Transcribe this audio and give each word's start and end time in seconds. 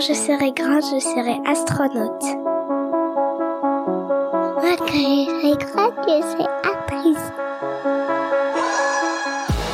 Quand 0.00 0.06
je 0.06 0.14
serai 0.14 0.52
grande, 0.52 0.82
je 0.82 0.98
serai 0.98 1.36
astronaute. 1.46 2.22
Moi, 4.62 4.74
quand 4.78 4.86
je 4.86 5.26
serai 5.26 5.52
grande, 5.58 5.92
je 6.08 6.22
serai 6.22 6.46
actrice. 6.64 7.26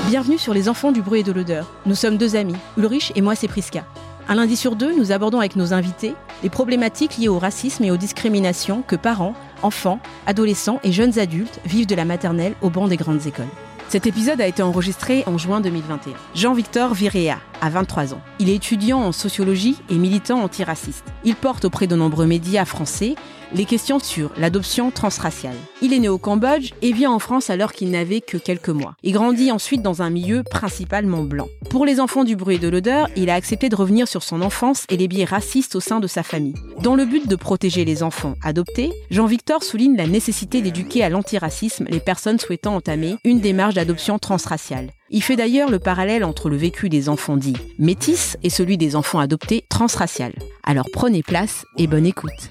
Bienvenue 0.09 0.37
sur 0.37 0.53
Les 0.53 0.69
Enfants 0.69 0.91
du 0.91 1.01
bruit 1.01 1.21
et 1.21 1.23
de 1.23 1.31
l'odeur. 1.31 1.71
Nous 1.87 1.95
sommes 1.95 2.17
deux 2.17 2.35
amis, 2.35 2.57
Ulrich 2.77 3.13
et 3.15 3.21
moi 3.21 3.37
c'est 3.37 3.47
Priska. 3.47 3.85
Un 4.29 4.35
lundi 4.35 4.57
sur 4.57 4.75
deux, 4.75 4.93
nous 4.97 5.13
abordons 5.13 5.39
avec 5.39 5.55
nos 5.55 5.73
invités 5.73 6.17
les 6.43 6.51
problématiques 6.51 7.19
liées 7.19 7.29
au 7.29 7.39
racisme 7.39 7.85
et 7.85 7.93
aux 7.93 7.97
discriminations 7.97 8.83
que 8.85 8.97
parents, 8.97 9.35
enfants, 9.63 10.01
adolescents 10.27 10.81
et 10.83 10.91
jeunes 10.91 11.21
adultes 11.21 11.61
vivent 11.65 11.87
de 11.87 11.95
la 11.95 12.05
maternelle 12.05 12.57
au 12.63 12.71
banc 12.71 12.89
des 12.89 12.97
grandes 12.97 13.29
écoles. 13.29 13.47
Cet 13.89 14.09
épisode 14.09 14.41
a 14.41 14.49
été 14.49 14.65
enregistré 14.65 15.23
en 15.29 15.39
juin 15.39 15.61
2021. 15.61 16.15
Jean-Victor 16.35 16.95
Viréa 16.95 17.39
a 17.61 17.71
23 17.71 18.15
ans. 18.15 18.21
Il 18.39 18.51
est 18.51 18.55
étudiant 18.55 19.01
en 19.01 19.13
sociologie 19.13 19.77
et 19.91 19.97
militant 19.97 20.43
antiraciste. 20.43 21.05
Il 21.25 21.37
porte 21.37 21.65
auprès 21.65 21.87
de 21.87 21.97
nombreux 21.97 22.27
médias 22.27 22.65
français 22.65 23.15
les 23.55 23.65
questions 23.65 23.99
sur 23.99 24.33
l'adoption 24.37 24.91
transraciale. 24.91 25.57
Il 25.83 25.93
est 25.93 25.99
né 25.99 26.09
au 26.09 26.19
Cambodge 26.19 26.73
et 26.83 26.93
vient 26.93 27.11
en 27.11 27.19
France 27.19 27.51
alors 27.51 27.73
qu'il 27.73 27.91
n'avait 27.91 28.21
que 28.21 28.37
quelques 28.37 28.69
mois. 28.69 28.97
Il 29.03 29.13
grandit 29.13 29.53
ensuite 29.53 29.83
dans 29.83 30.03
un 30.03 30.11
milieu 30.11 30.43
principalement 30.43 31.23
blanc. 31.23 31.47
Pour 31.71 31.87
les 31.87 32.01
enfants 32.01 32.25
du 32.25 32.37
bruit 32.37 32.57
et 32.57 32.59
de 32.59 32.69
l'odeur, 32.69 33.09
il 33.17 33.31
a 33.31 33.35
accepté 33.35 33.69
de 33.69 33.77
revenir 33.77 34.09
sur 34.09 34.23
son 34.23 34.43
enfance 34.43 34.85
et 34.89 34.97
les 34.97 35.09
biais 35.09 35.25
racistes 35.25 35.77
au 35.77 35.81
sein 35.81 36.01
de 36.01 36.07
sa 36.07 36.23
famille. 36.23 36.55
Dans 36.83 36.95
le 36.95 37.05
but 37.05 37.29
de 37.29 37.37
protéger 37.37 37.85
les 37.85 38.03
enfants 38.03 38.35
adoptés, 38.43 38.91
Jean-Victor 39.11 39.63
souligne 39.63 39.97
la 39.97 40.07
nécessité 40.07 40.61
d'éduquer 40.61 41.05
à 41.05 41.09
l'antiracisme 41.09 41.87
les 41.89 42.01
personnes 42.01 42.39
souhaitant 42.39 42.77
entamer 42.77 43.17
une 43.25 43.41
démarche 43.41 43.75
d'adoption 43.75 44.19
transraciale. 44.19 44.91
Il 45.09 45.23
fait 45.23 45.37
d'ailleurs 45.37 45.71
le 45.71 45.79
parallèle 45.79 46.25
entre 46.25 46.49
le 46.49 46.57
vécu 46.57 46.89
des 46.89 47.09
enfants 47.09 47.37
dits 47.37 47.57
métis 47.79 48.37
et 48.43 48.51
celui 48.51 48.77
des 48.77 48.97
enfants 48.97 49.21
adoptés 49.21 49.65
transraciales. 49.69 50.35
Alors 50.65 50.87
prenez 50.93 51.23
place 51.23 51.65
et 51.79 51.87
bonne 51.87 52.07
écoute. 52.07 52.51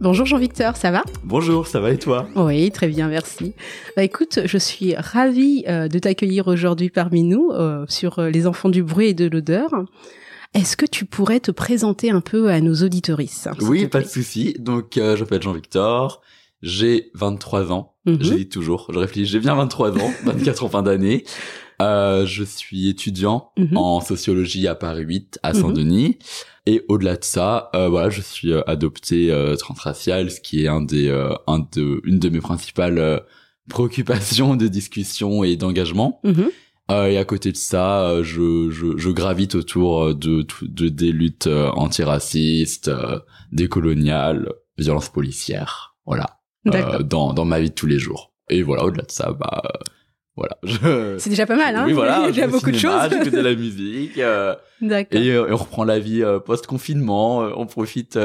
Bonjour 0.00 0.24
Jean-Victor, 0.26 0.76
ça 0.76 0.90
va? 0.90 1.04
Bonjour, 1.22 1.66
ça 1.66 1.78
va 1.78 1.90
et 1.90 1.98
toi? 1.98 2.26
Oui, 2.34 2.70
très 2.72 2.88
bien, 2.88 3.08
merci. 3.08 3.54
Bah 3.96 4.02
écoute, 4.02 4.40
je 4.46 4.58
suis 4.58 4.96
ravie 4.96 5.64
euh, 5.68 5.88
de 5.88 5.98
t'accueillir 5.98 6.48
aujourd'hui 6.48 6.88
parmi 6.88 7.22
nous 7.22 7.50
euh, 7.52 7.84
sur 7.88 8.18
euh, 8.18 8.30
les 8.30 8.46
enfants 8.46 8.70
du 8.70 8.82
bruit 8.82 9.08
et 9.08 9.14
de 9.14 9.28
l'odeur. 9.28 9.70
Est-ce 10.54 10.76
que 10.76 10.86
tu 10.86 11.04
pourrais 11.04 11.40
te 11.40 11.50
présenter 11.50 12.10
un 12.10 12.20
peu 12.20 12.50
à 12.50 12.60
nos 12.60 12.74
auditorices 12.82 13.48
Oui, 13.60 13.86
pas 13.86 14.00
de 14.00 14.08
souci. 14.08 14.54
Donc, 14.58 14.96
euh, 14.96 15.16
je 15.16 15.22
m'appelle 15.22 15.42
Jean-Victor, 15.42 16.20
j'ai 16.62 17.10
23 17.14 17.72
ans. 17.72 17.91
Mhm. 18.06 18.18
Je 18.20 18.34
dis 18.34 18.48
toujours, 18.48 18.88
je 18.92 18.98
réfléchis, 18.98 19.26
j'ai 19.30 19.40
bien 19.40 19.54
23 19.54 19.96
ans, 19.98 20.10
24 20.24 20.64
en 20.64 20.68
fin 20.68 20.82
d'année. 20.82 21.24
Euh, 21.80 22.26
je 22.26 22.44
suis 22.44 22.88
étudiant 22.88 23.50
Mhm. 23.58 23.76
en 23.76 24.00
sociologie 24.00 24.66
à 24.68 24.74
Paris 24.74 25.02
8, 25.04 25.38
à 25.42 25.52
Mhm. 25.52 25.60
Saint-Denis. 25.60 26.18
Et 26.66 26.84
au-delà 26.88 27.16
de 27.16 27.24
ça, 27.24 27.70
euh, 27.74 27.88
voilà, 27.88 28.08
je 28.10 28.20
suis 28.20 28.52
euh, 28.52 28.62
adopté 28.68 29.30
euh, 29.32 29.56
transracial, 29.56 30.30
ce 30.30 30.40
qui 30.40 30.62
est 30.64 30.68
un 30.68 30.80
des, 30.80 31.08
euh, 31.08 31.30
un 31.48 31.58
de, 31.74 32.00
une 32.04 32.18
de 32.20 32.28
mes 32.28 32.40
principales 32.40 32.98
euh, 32.98 33.18
préoccupations 33.68 34.54
de 34.56 34.68
discussion 34.68 35.42
et 35.44 35.56
d'engagement. 35.56 36.20
Mhm. 36.24 36.50
Euh, 36.90 37.06
et 37.06 37.16
à 37.18 37.24
côté 37.24 37.50
de 37.52 37.56
ça, 37.56 38.22
je, 38.22 38.68
je, 38.70 38.96
je 38.96 39.10
gravite 39.10 39.54
autour 39.54 40.14
de, 40.14 40.44
de 40.62 40.88
des 40.88 41.10
luttes 41.12 41.48
antiracistes, 42.02 42.88
euh, 42.88 43.18
décoloniales, 43.52 44.52
violences 44.78 45.08
policières, 45.08 45.96
voilà. 46.06 46.38
Euh, 46.66 46.98
dans 47.02 47.32
dans 47.32 47.44
ma 47.44 47.60
vie 47.60 47.70
de 47.70 47.74
tous 47.74 47.86
les 47.86 47.98
jours. 47.98 48.32
Et 48.50 48.62
voilà, 48.62 48.84
au-delà 48.84 49.04
de 49.04 49.10
ça, 49.10 49.32
bah 49.32 49.62
euh, 49.64 49.68
voilà. 50.36 50.56
Je... 50.62 51.16
C'est 51.18 51.30
déjà 51.30 51.46
pas 51.46 51.56
mal, 51.56 51.74
hein 51.76 51.84
Oui, 51.86 51.92
voilà. 51.92 52.26
Il 52.30 52.36
y 52.36 52.42
a 52.42 52.46
beaucoup 52.48 52.70
de 52.70 52.78
choses. 52.78 53.00
J'écoute 53.10 53.32
de 53.32 53.40
la 53.40 53.54
musique 53.54 54.18
euh, 54.18 54.54
D'accord. 54.80 55.20
et, 55.20 55.26
et 55.28 55.38
on 55.38 55.56
reprend 55.56 55.84
la 55.84 55.98
vie 55.98 56.22
post-confinement. 56.44 57.38
on 57.56 57.66
profite 57.66 58.16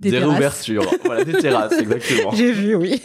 Des 0.00 0.10
des, 0.10 0.18
réouvertures, 0.18 0.84
voilà, 1.04 1.24
des 1.24 1.32
terrasses, 1.34 1.72
exactement. 1.78 2.32
J'ai 2.34 2.52
vu, 2.52 2.74
oui. 2.74 3.00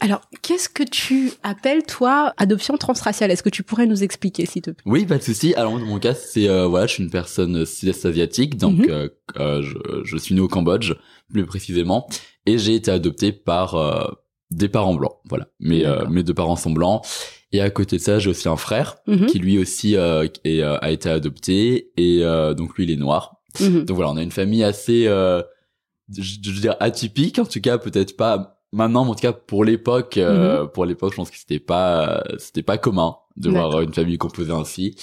Alors, 0.00 0.20
qu'est-ce 0.42 0.68
que 0.68 0.82
tu 0.84 1.32
appelles, 1.42 1.82
toi, 1.82 2.32
adoption 2.36 2.76
transraciale? 2.76 3.30
Est-ce 3.30 3.42
que 3.42 3.48
tu 3.50 3.62
pourrais 3.62 3.86
nous 3.86 4.02
expliquer, 4.04 4.46
s'il 4.46 4.62
te 4.62 4.70
plaît? 4.70 4.82
Oui, 4.86 5.04
pas 5.04 5.18
de 5.18 5.22
souci. 5.22 5.54
Alors 5.54 5.78
dans 5.78 5.84
mon 5.84 5.98
cas, 5.98 6.14
c'est 6.14 6.48
euh, 6.48 6.66
voilà, 6.66 6.86
je 6.86 6.92
suis 6.94 7.02
une 7.02 7.10
personne 7.10 7.66
sud-est 7.66 8.06
asiatique, 8.06 8.56
donc 8.56 8.78
Mhm. 8.78 9.10
euh, 9.38 9.62
je, 9.62 9.74
je 10.04 10.16
suis 10.16 10.34
né 10.34 10.40
au 10.40 10.48
Cambodge, 10.48 10.94
plus 11.30 11.44
précisément, 11.44 12.06
et 12.46 12.58
j'ai 12.58 12.74
été 12.74 12.90
adopté 12.90 13.32
par 13.32 13.74
euh, 13.74 14.04
des 14.50 14.68
parents 14.68 14.94
blancs. 14.94 15.16
Voilà, 15.28 15.48
mes 15.60 15.84
euh, 15.84 16.06
mes 16.08 16.22
deux 16.22 16.34
parents 16.34 16.56
sont 16.56 16.70
blancs. 16.72 17.04
Et 17.52 17.60
à 17.60 17.70
côté 17.70 17.96
de 17.96 18.02
ça, 18.02 18.18
j'ai 18.18 18.30
aussi 18.30 18.48
un 18.48 18.56
frère 18.56 18.96
Mhm. 19.06 19.26
qui 19.26 19.38
lui 19.38 19.58
aussi 19.58 19.96
euh, 19.96 20.26
est, 20.44 20.62
euh, 20.62 20.78
a 20.80 20.90
été 20.90 21.08
adopté, 21.08 21.90
et 21.96 22.24
euh, 22.24 22.54
donc 22.54 22.76
lui 22.76 22.84
il 22.84 22.90
est 22.90 22.96
noir. 22.96 23.36
Mhm. 23.60 23.84
Donc 23.84 23.96
voilà, 23.96 24.10
on 24.10 24.16
a 24.16 24.22
une 24.22 24.32
famille 24.32 24.64
assez, 24.64 25.06
euh, 25.06 25.42
je, 26.16 26.50
veux 26.50 26.60
dire 26.60 26.76
atypique, 26.80 27.38
en 27.38 27.44
tout 27.46 27.60
cas 27.60 27.78
peut-être 27.78 28.16
pas 28.16 28.60
maintenant, 28.72 29.04
mais 29.04 29.10
en 29.12 29.14
tout 29.14 29.20
cas 29.22 29.32
pour 29.32 29.64
l'époque, 29.64 30.16
euh, 30.18 30.62
Mhm. 30.64 30.68
pour 30.70 30.84
l'époque, 30.84 31.12
je 31.12 31.16
pense 31.16 31.30
que 31.30 31.38
c'était 31.38 31.60
pas, 31.60 32.22
c'était 32.38 32.62
pas 32.62 32.78
commun 32.78 33.16
de 33.36 33.50
voir 33.50 33.80
une 33.80 33.92
famille 33.94 34.18
composée 34.18 34.52
ainsi. 34.52 34.96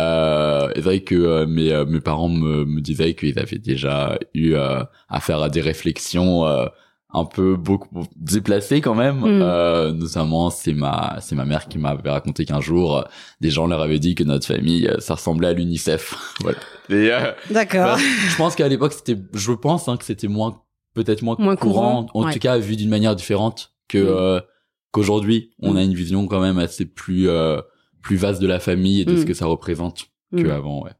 Euh, 0.00 0.68
c'est 0.74 0.80
vrai 0.80 1.00
que 1.00 1.14
euh, 1.14 1.46
mes, 1.46 1.72
euh, 1.72 1.84
mes 1.84 2.00
parents 2.00 2.28
me, 2.28 2.64
me 2.64 2.80
disaient 2.80 3.14
qu'ils 3.14 3.38
avaient 3.38 3.58
déjà 3.58 4.18
eu 4.34 4.54
euh, 4.54 4.82
affaire 5.08 5.40
à 5.42 5.48
des 5.48 5.60
réflexions 5.60 6.46
euh, 6.46 6.66
un 7.14 7.24
peu 7.24 7.56
beaucoup 7.56 8.04
déplacées 8.16 8.80
quand 8.80 8.94
même. 8.94 9.16
Mhm. 9.20 9.40
Euh, 9.42 9.92
notamment, 9.92 10.50
c'est 10.50 10.74
ma 10.74 11.16
c'est 11.20 11.34
ma 11.34 11.44
mère 11.46 11.66
qui 11.68 11.78
m'avait 11.78 12.10
raconté 12.10 12.44
qu'un 12.44 12.60
jour, 12.60 12.98
euh, 12.98 13.02
des 13.40 13.50
gens 13.50 13.66
leur 13.66 13.80
avaient 13.80 13.98
dit 13.98 14.14
que 14.14 14.24
notre 14.24 14.46
famille, 14.46 14.86
euh, 14.86 14.98
ça 15.00 15.14
ressemblait 15.14 15.48
à 15.48 15.52
l'UNICEF. 15.52 16.14
voilà. 16.42 17.34
D'accord. 17.50 17.96
bah, 17.96 17.98
je 17.98 18.36
pense 18.36 18.54
qu'à 18.54 18.68
l'époque, 18.68 18.92
c'était, 18.92 19.16
je 19.32 19.52
pense 19.52 19.88
hein, 19.88 19.96
que 19.96 20.04
c'était 20.04 20.28
moins, 20.28 20.60
peut-être 20.94 21.22
moins, 21.22 21.36
Moins 21.38 21.56
courant, 21.56 22.04
courant, 22.04 22.06
en 22.14 22.24
ouais. 22.26 22.32
tout 22.32 22.38
cas 22.38 22.58
vu 22.58 22.76
d'une 22.76 22.90
manière 22.90 23.16
différente 23.16 23.72
que 23.88 23.98
Mm. 23.98 24.06
euh, 24.08 24.40
qu'aujourd'hui. 24.92 25.50
On 25.62 25.72
Mm. 25.72 25.76
a 25.78 25.82
une 25.82 25.94
vision 25.94 26.26
quand 26.26 26.40
même 26.40 26.58
assez 26.58 26.84
plus 26.86 27.28
euh, 27.28 27.60
plus 28.02 28.16
vaste 28.16 28.40
de 28.40 28.46
la 28.46 28.58
famille 28.60 29.00
et 29.02 29.04
de 29.04 29.12
Mm. 29.14 29.18
ce 29.18 29.24
que 29.26 29.34
ça 29.34 29.46
représente 29.46 30.06
Mm. 30.32 30.44
qu'avant. 30.44 30.84
Ouais. 30.84 30.90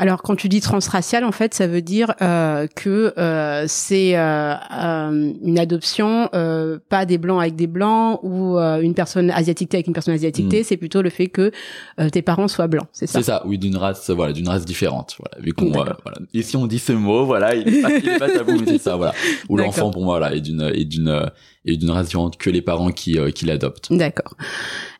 Alors, 0.00 0.22
quand 0.22 0.34
tu 0.34 0.48
dis 0.48 0.62
transracial, 0.62 1.24
en 1.24 1.30
fait, 1.30 1.52
ça 1.52 1.66
veut 1.66 1.82
dire 1.82 2.14
euh, 2.22 2.66
que 2.74 3.12
euh, 3.18 3.66
c'est 3.68 4.16
euh, 4.16 4.54
euh, 4.54 5.32
une 5.44 5.58
adoption, 5.58 6.30
euh, 6.32 6.78
pas 6.88 7.04
des 7.04 7.18
blancs 7.18 7.38
avec 7.38 7.54
des 7.54 7.66
blancs 7.66 8.18
ou 8.22 8.56
euh, 8.56 8.80
une 8.80 8.94
personne 8.94 9.30
asiatique 9.30 9.74
avec 9.74 9.88
une 9.88 9.92
personne 9.92 10.14
asiatique. 10.14 10.46
Mm. 10.46 10.64
C'est 10.64 10.78
plutôt 10.78 11.02
le 11.02 11.10
fait 11.10 11.26
que 11.26 11.52
euh, 12.00 12.08
tes 12.08 12.22
parents 12.22 12.48
soient 12.48 12.66
blancs, 12.66 12.88
c'est 12.92 13.06
ça? 13.06 13.18
C'est 13.18 13.26
ça, 13.26 13.42
oui, 13.44 13.58
d'une 13.58 13.76
race, 13.76 14.08
voilà, 14.08 14.32
d'une 14.32 14.48
race 14.48 14.64
différente. 14.64 15.18
Voilà, 15.18 15.44
vu 15.44 15.52
qu'on, 15.52 15.70
voilà. 15.70 15.98
Et 16.32 16.40
si 16.40 16.56
on 16.56 16.66
dit 16.66 16.78
ce 16.78 16.92
mot, 16.92 17.26
voilà, 17.26 17.54
il 17.54 17.68
est 17.68 17.82
pas, 17.82 17.92
il 17.92 18.08
est 18.08 18.18
pas 18.18 18.30
tabou, 18.30 18.58
mais 18.58 18.66
c'est 18.66 18.78
ça, 18.78 18.96
voilà. 18.96 19.12
Ou 19.50 19.58
l'enfant, 19.58 19.90
pour 19.90 20.02
moi, 20.02 20.18
voilà, 20.18 20.34
est 20.34 20.40
d'une, 20.40 20.62
est 20.62 20.86
d'une, 20.86 21.30
est 21.66 21.76
d'une 21.76 21.90
race 21.90 22.06
différente 22.06 22.38
que 22.38 22.48
les 22.48 22.62
parents 22.62 22.90
qui, 22.90 23.18
euh, 23.18 23.30
qui 23.32 23.44
l'adoptent. 23.44 23.92
D'accord. 23.92 24.34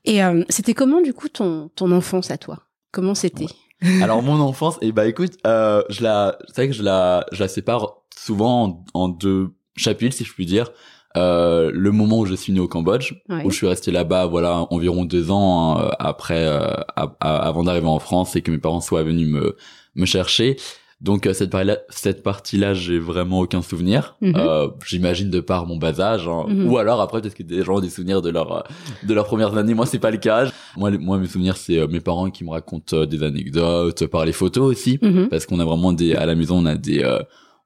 Et 0.05 0.23
euh, 0.23 0.45
c'était 0.51 0.75
comment, 0.75 1.01
du 1.01 1.15
coup, 1.15 1.31
ton, 1.31 1.71
ton 1.75 1.91
enfance 1.91 2.31
à 2.31 2.37
toi? 2.37 2.59
Comment 2.93 3.15
c'était? 3.15 3.47
Alors 4.03 4.23
mon 4.23 4.41
enfance, 4.41 4.79
et 4.83 4.93
bah 4.93 5.07
écoute, 5.07 5.33
euh, 5.47 5.83
je 5.89 6.03
la, 6.03 6.39
c'est 6.49 6.57
vrai 6.57 6.69
que 6.69 6.75
je 6.75 6.83
la, 6.83 7.27
je 7.33 7.41
la 7.41 7.49
sépare 7.49 7.95
souvent 8.17 8.85
en, 8.95 9.01
en 9.05 9.09
deux 9.09 9.51
chapitres, 9.77 10.15
si 10.15 10.25
je 10.25 10.33
puis 10.33 10.47
dire. 10.47 10.71
Euh, 11.17 11.71
le 11.75 11.91
moment 11.91 12.21
où 12.21 12.27
je 12.27 12.35
suis 12.35 12.53
né 12.53 12.61
au 12.61 12.69
Cambodge, 12.69 13.15
Ouais. 13.29 13.43
où 13.45 13.51
je 13.51 13.57
suis 13.57 13.67
resté 13.67 13.91
là-bas, 13.91 14.27
voilà, 14.27 14.67
environ 14.71 15.05
deux 15.05 15.31
ans 15.33 15.77
hein, 15.79 15.91
après, 15.99 16.45
euh, 16.47 16.61
à- 16.95 17.17
à- 17.21 17.37
avant 17.49 17.65
d'arriver 17.65 17.89
en 17.89 17.99
France 17.99 18.37
et 18.37 18.43
que 18.43 18.51
mes 18.53 18.59
parents 18.59 18.81
soient 18.81 19.03
venus 19.03 19.29
me 19.29 19.57
me 19.97 20.07
chercher. 20.07 20.57
Donc 21.01 21.27
euh, 21.27 21.33
cette 21.33 21.51
partie-là, 21.51 21.79
cette 21.89 22.23
partie-là, 22.23 22.75
j'ai 22.75 22.99
vraiment 22.99 23.41
aucun 23.41 23.63
souvenir. 23.63 24.17
Mhm. 24.21 24.35
Euh, 24.37 24.69
J'imagine 24.87 25.31
de 25.31 25.41
par 25.41 25.67
mon 25.67 25.77
bas 25.77 25.99
âge, 26.01 26.29
hein. 26.29 26.45
Mhm. 26.49 26.71
ou 26.71 26.77
alors 26.79 27.01
après 27.01 27.21
peut-être 27.23 27.35
que 27.35 27.43
des 27.43 27.63
gens 27.65 27.77
ont 27.77 27.81
des 27.81 27.89
souvenirs 27.89 28.21
de 28.21 28.29
leur 28.31 28.53
euh, 28.53 28.61
de 29.07 29.15
leurs 29.15 29.25
premières 29.27 29.57
années. 29.57 29.73
Moi, 29.75 29.87
c'est 29.87 29.99
pas 29.99 30.11
le 30.11 30.19
cas. 30.19 30.51
Moi, 30.77 30.91
les- 30.91 30.99
moi, 30.99 31.17
mes 31.19 31.27
souvenirs, 31.27 31.57
c'est 31.57 31.79
euh, 31.79 31.87
mes 31.89 32.01
parents 32.01 32.31
qui 32.31 32.45
me 32.45 32.51
racontent 32.51 33.05
des 33.07 33.23
anecdotes 33.23 34.07
par 34.09 34.25
les 34.27 34.33
photos 34.33 34.71
aussi, 34.71 34.99
Mhm. 35.01 35.29
parce 35.31 35.47
qu'on 35.47 35.59
a 35.61 35.65
vraiment 35.65 35.93
des 35.93 36.15
à 36.15 36.27
la 36.27 36.35
maison, 36.35 36.59
on 36.59 36.67
a 36.67 36.75
des 36.77 37.03
euh, 37.03 37.19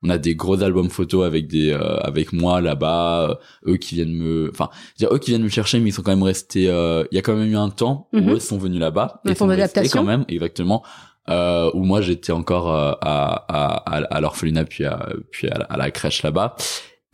on 0.06 0.10
a 0.10 0.18
des 0.18 0.34
gros 0.36 0.62
albums 0.62 0.90
photos 0.90 1.24
avec 1.26 1.46
des 1.48 1.70
euh, 1.72 1.96
avec 2.00 2.32
moi 2.34 2.60
là-bas 2.60 3.30
euh, 3.30 3.72
eux 3.72 3.76
qui 3.78 3.94
viennent 3.96 4.12
me 4.12 4.50
enfin 4.52 4.68
dire 4.98 5.08
eux 5.12 5.18
qui 5.18 5.30
viennent 5.30 5.42
me 5.42 5.48
chercher 5.48 5.80
mais 5.80 5.88
ils 5.88 5.92
sont 5.92 6.02
quand 6.02 6.10
même 6.10 6.22
restés 6.22 6.68
euh, 6.68 7.04
il 7.10 7.14
y 7.14 7.18
a 7.18 7.22
quand 7.22 7.34
même 7.34 7.48
eu 7.50 7.56
un 7.56 7.70
temps 7.70 8.08
où 8.12 8.18
eux 8.32 8.38
sont 8.38 8.58
venus 8.58 8.78
là-bas 8.80 9.22
et 9.26 9.34
sont 9.34 9.46
restés 9.46 9.60
d'adaptation. 9.62 10.00
quand 10.00 10.06
même 10.06 10.24
exactement 10.28 10.82
euh, 11.30 11.70
où 11.74 11.82
moi 11.84 12.00
j'étais 12.00 12.32
encore 12.32 12.70
euh, 12.74 12.92
à 13.00 13.44
à 13.48 13.96
à, 14.14 14.20
l'orphelinat 14.20 14.64
puis 14.64 14.84
à 14.84 15.08
puis 15.30 15.48
à 15.48 15.58
la, 15.58 15.64
à 15.66 15.76
la 15.76 15.90
crèche 15.90 16.22
là-bas 16.22 16.54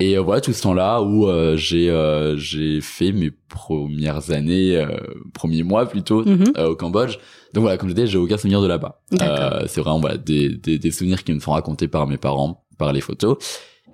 et 0.00 0.16
euh, 0.16 0.20
voilà 0.22 0.40
tout 0.40 0.52
ce 0.52 0.62
temps-là 0.62 1.02
où 1.02 1.28
euh, 1.28 1.56
j'ai 1.56 1.90
euh, 1.90 2.36
j'ai 2.36 2.80
fait 2.80 3.12
mes 3.12 3.30
premières 3.30 4.30
années 4.30 4.76
euh, 4.76 4.88
premiers 5.34 5.62
mois 5.62 5.86
plutôt 5.86 6.24
Mhm. 6.24 6.52
euh, 6.56 6.70
au 6.70 6.76
Cambodge. 6.76 7.18
Donc 7.52 7.62
voilà, 7.62 7.76
comme 7.76 7.88
je 7.88 7.94
disais, 7.94 8.06
j'ai 8.06 8.16
aucun 8.18 8.36
souvenir 8.36 8.62
de 8.62 8.68
là-bas. 8.68 9.00
Euh, 9.20 9.64
c'est 9.66 9.80
vraiment 9.80 9.98
voilà 10.00 10.16
des, 10.16 10.48
des, 10.50 10.78
des 10.78 10.90
souvenirs 10.92 11.24
qui 11.24 11.32
me 11.32 11.40
sont 11.40 11.50
racontés 11.50 11.88
par 11.88 12.06
mes 12.06 12.16
parents, 12.16 12.64
par 12.78 12.92
les 12.92 13.00
photos. 13.00 13.36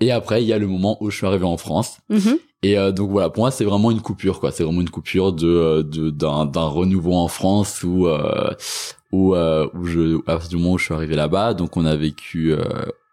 Et 0.00 0.12
après, 0.12 0.42
il 0.42 0.46
y 0.46 0.52
a 0.52 0.58
le 0.58 0.66
moment 0.66 0.98
où 1.02 1.10
je 1.10 1.16
suis 1.16 1.26
arrivé 1.26 1.46
en 1.46 1.56
France. 1.56 1.98
Mhm. 2.10 2.36
Et 2.62 2.76
euh, 2.78 2.92
donc 2.92 3.10
voilà, 3.10 3.30
pour 3.30 3.44
moi, 3.44 3.50
c'est 3.50 3.64
vraiment 3.64 3.90
une 3.90 4.02
coupure, 4.02 4.40
quoi. 4.40 4.50
C'est 4.50 4.62
vraiment 4.62 4.82
une 4.82 4.90
coupure 4.90 5.32
de 5.32 5.80
de 5.82 6.10
d'un 6.10 6.44
d'un 6.44 6.66
renouveau 6.66 7.14
en 7.14 7.28
France 7.28 7.82
où 7.82 8.06
euh, 8.06 8.50
où 9.12 9.34
euh, 9.34 9.68
où 9.74 9.86
je 9.86 10.18
à 10.18 10.22
partir 10.22 10.48
du 10.50 10.56
moment 10.56 10.72
où 10.72 10.78
je 10.78 10.84
suis 10.84 10.94
arrivé 10.94 11.14
là-bas, 11.16 11.54
donc 11.54 11.76
on 11.76 11.84
a 11.86 11.96
vécu 11.96 12.52
euh, 12.52 12.64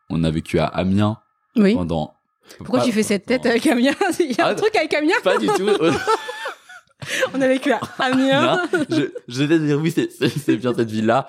on 0.09 0.23
a 0.23 0.31
vécu 0.31 0.59
à 0.59 0.65
Amiens 0.65 1.17
Oui. 1.55 1.75
pendant. 1.75 2.13
Pourquoi 2.57 2.79
pas- 2.79 2.85
tu 2.85 2.91
fais 2.91 3.03
cette 3.03 3.25
tête 3.25 3.45
avec 3.45 3.65
Amiens 3.67 3.93
Il 4.19 4.31
y 4.35 4.41
a 4.41 4.47
un 4.47 4.49
Ah, 4.51 4.55
truc 4.55 4.75
avec 4.75 4.93
Amiens 4.93 5.15
Pas 5.23 5.37
du 5.37 5.47
tout. 5.47 5.69
On 7.33 7.41
a 7.41 7.47
vécu 7.47 7.69
à 7.73 7.79
Amiens. 7.99 8.61
je, 8.89 9.11
je 9.27 9.43
vais 9.43 9.59
dire 9.59 9.77
oui 9.81 9.91
c'est 9.93 10.55
bien 10.55 10.73
cette 10.73 10.89
ville 10.89 11.05
là 11.05 11.27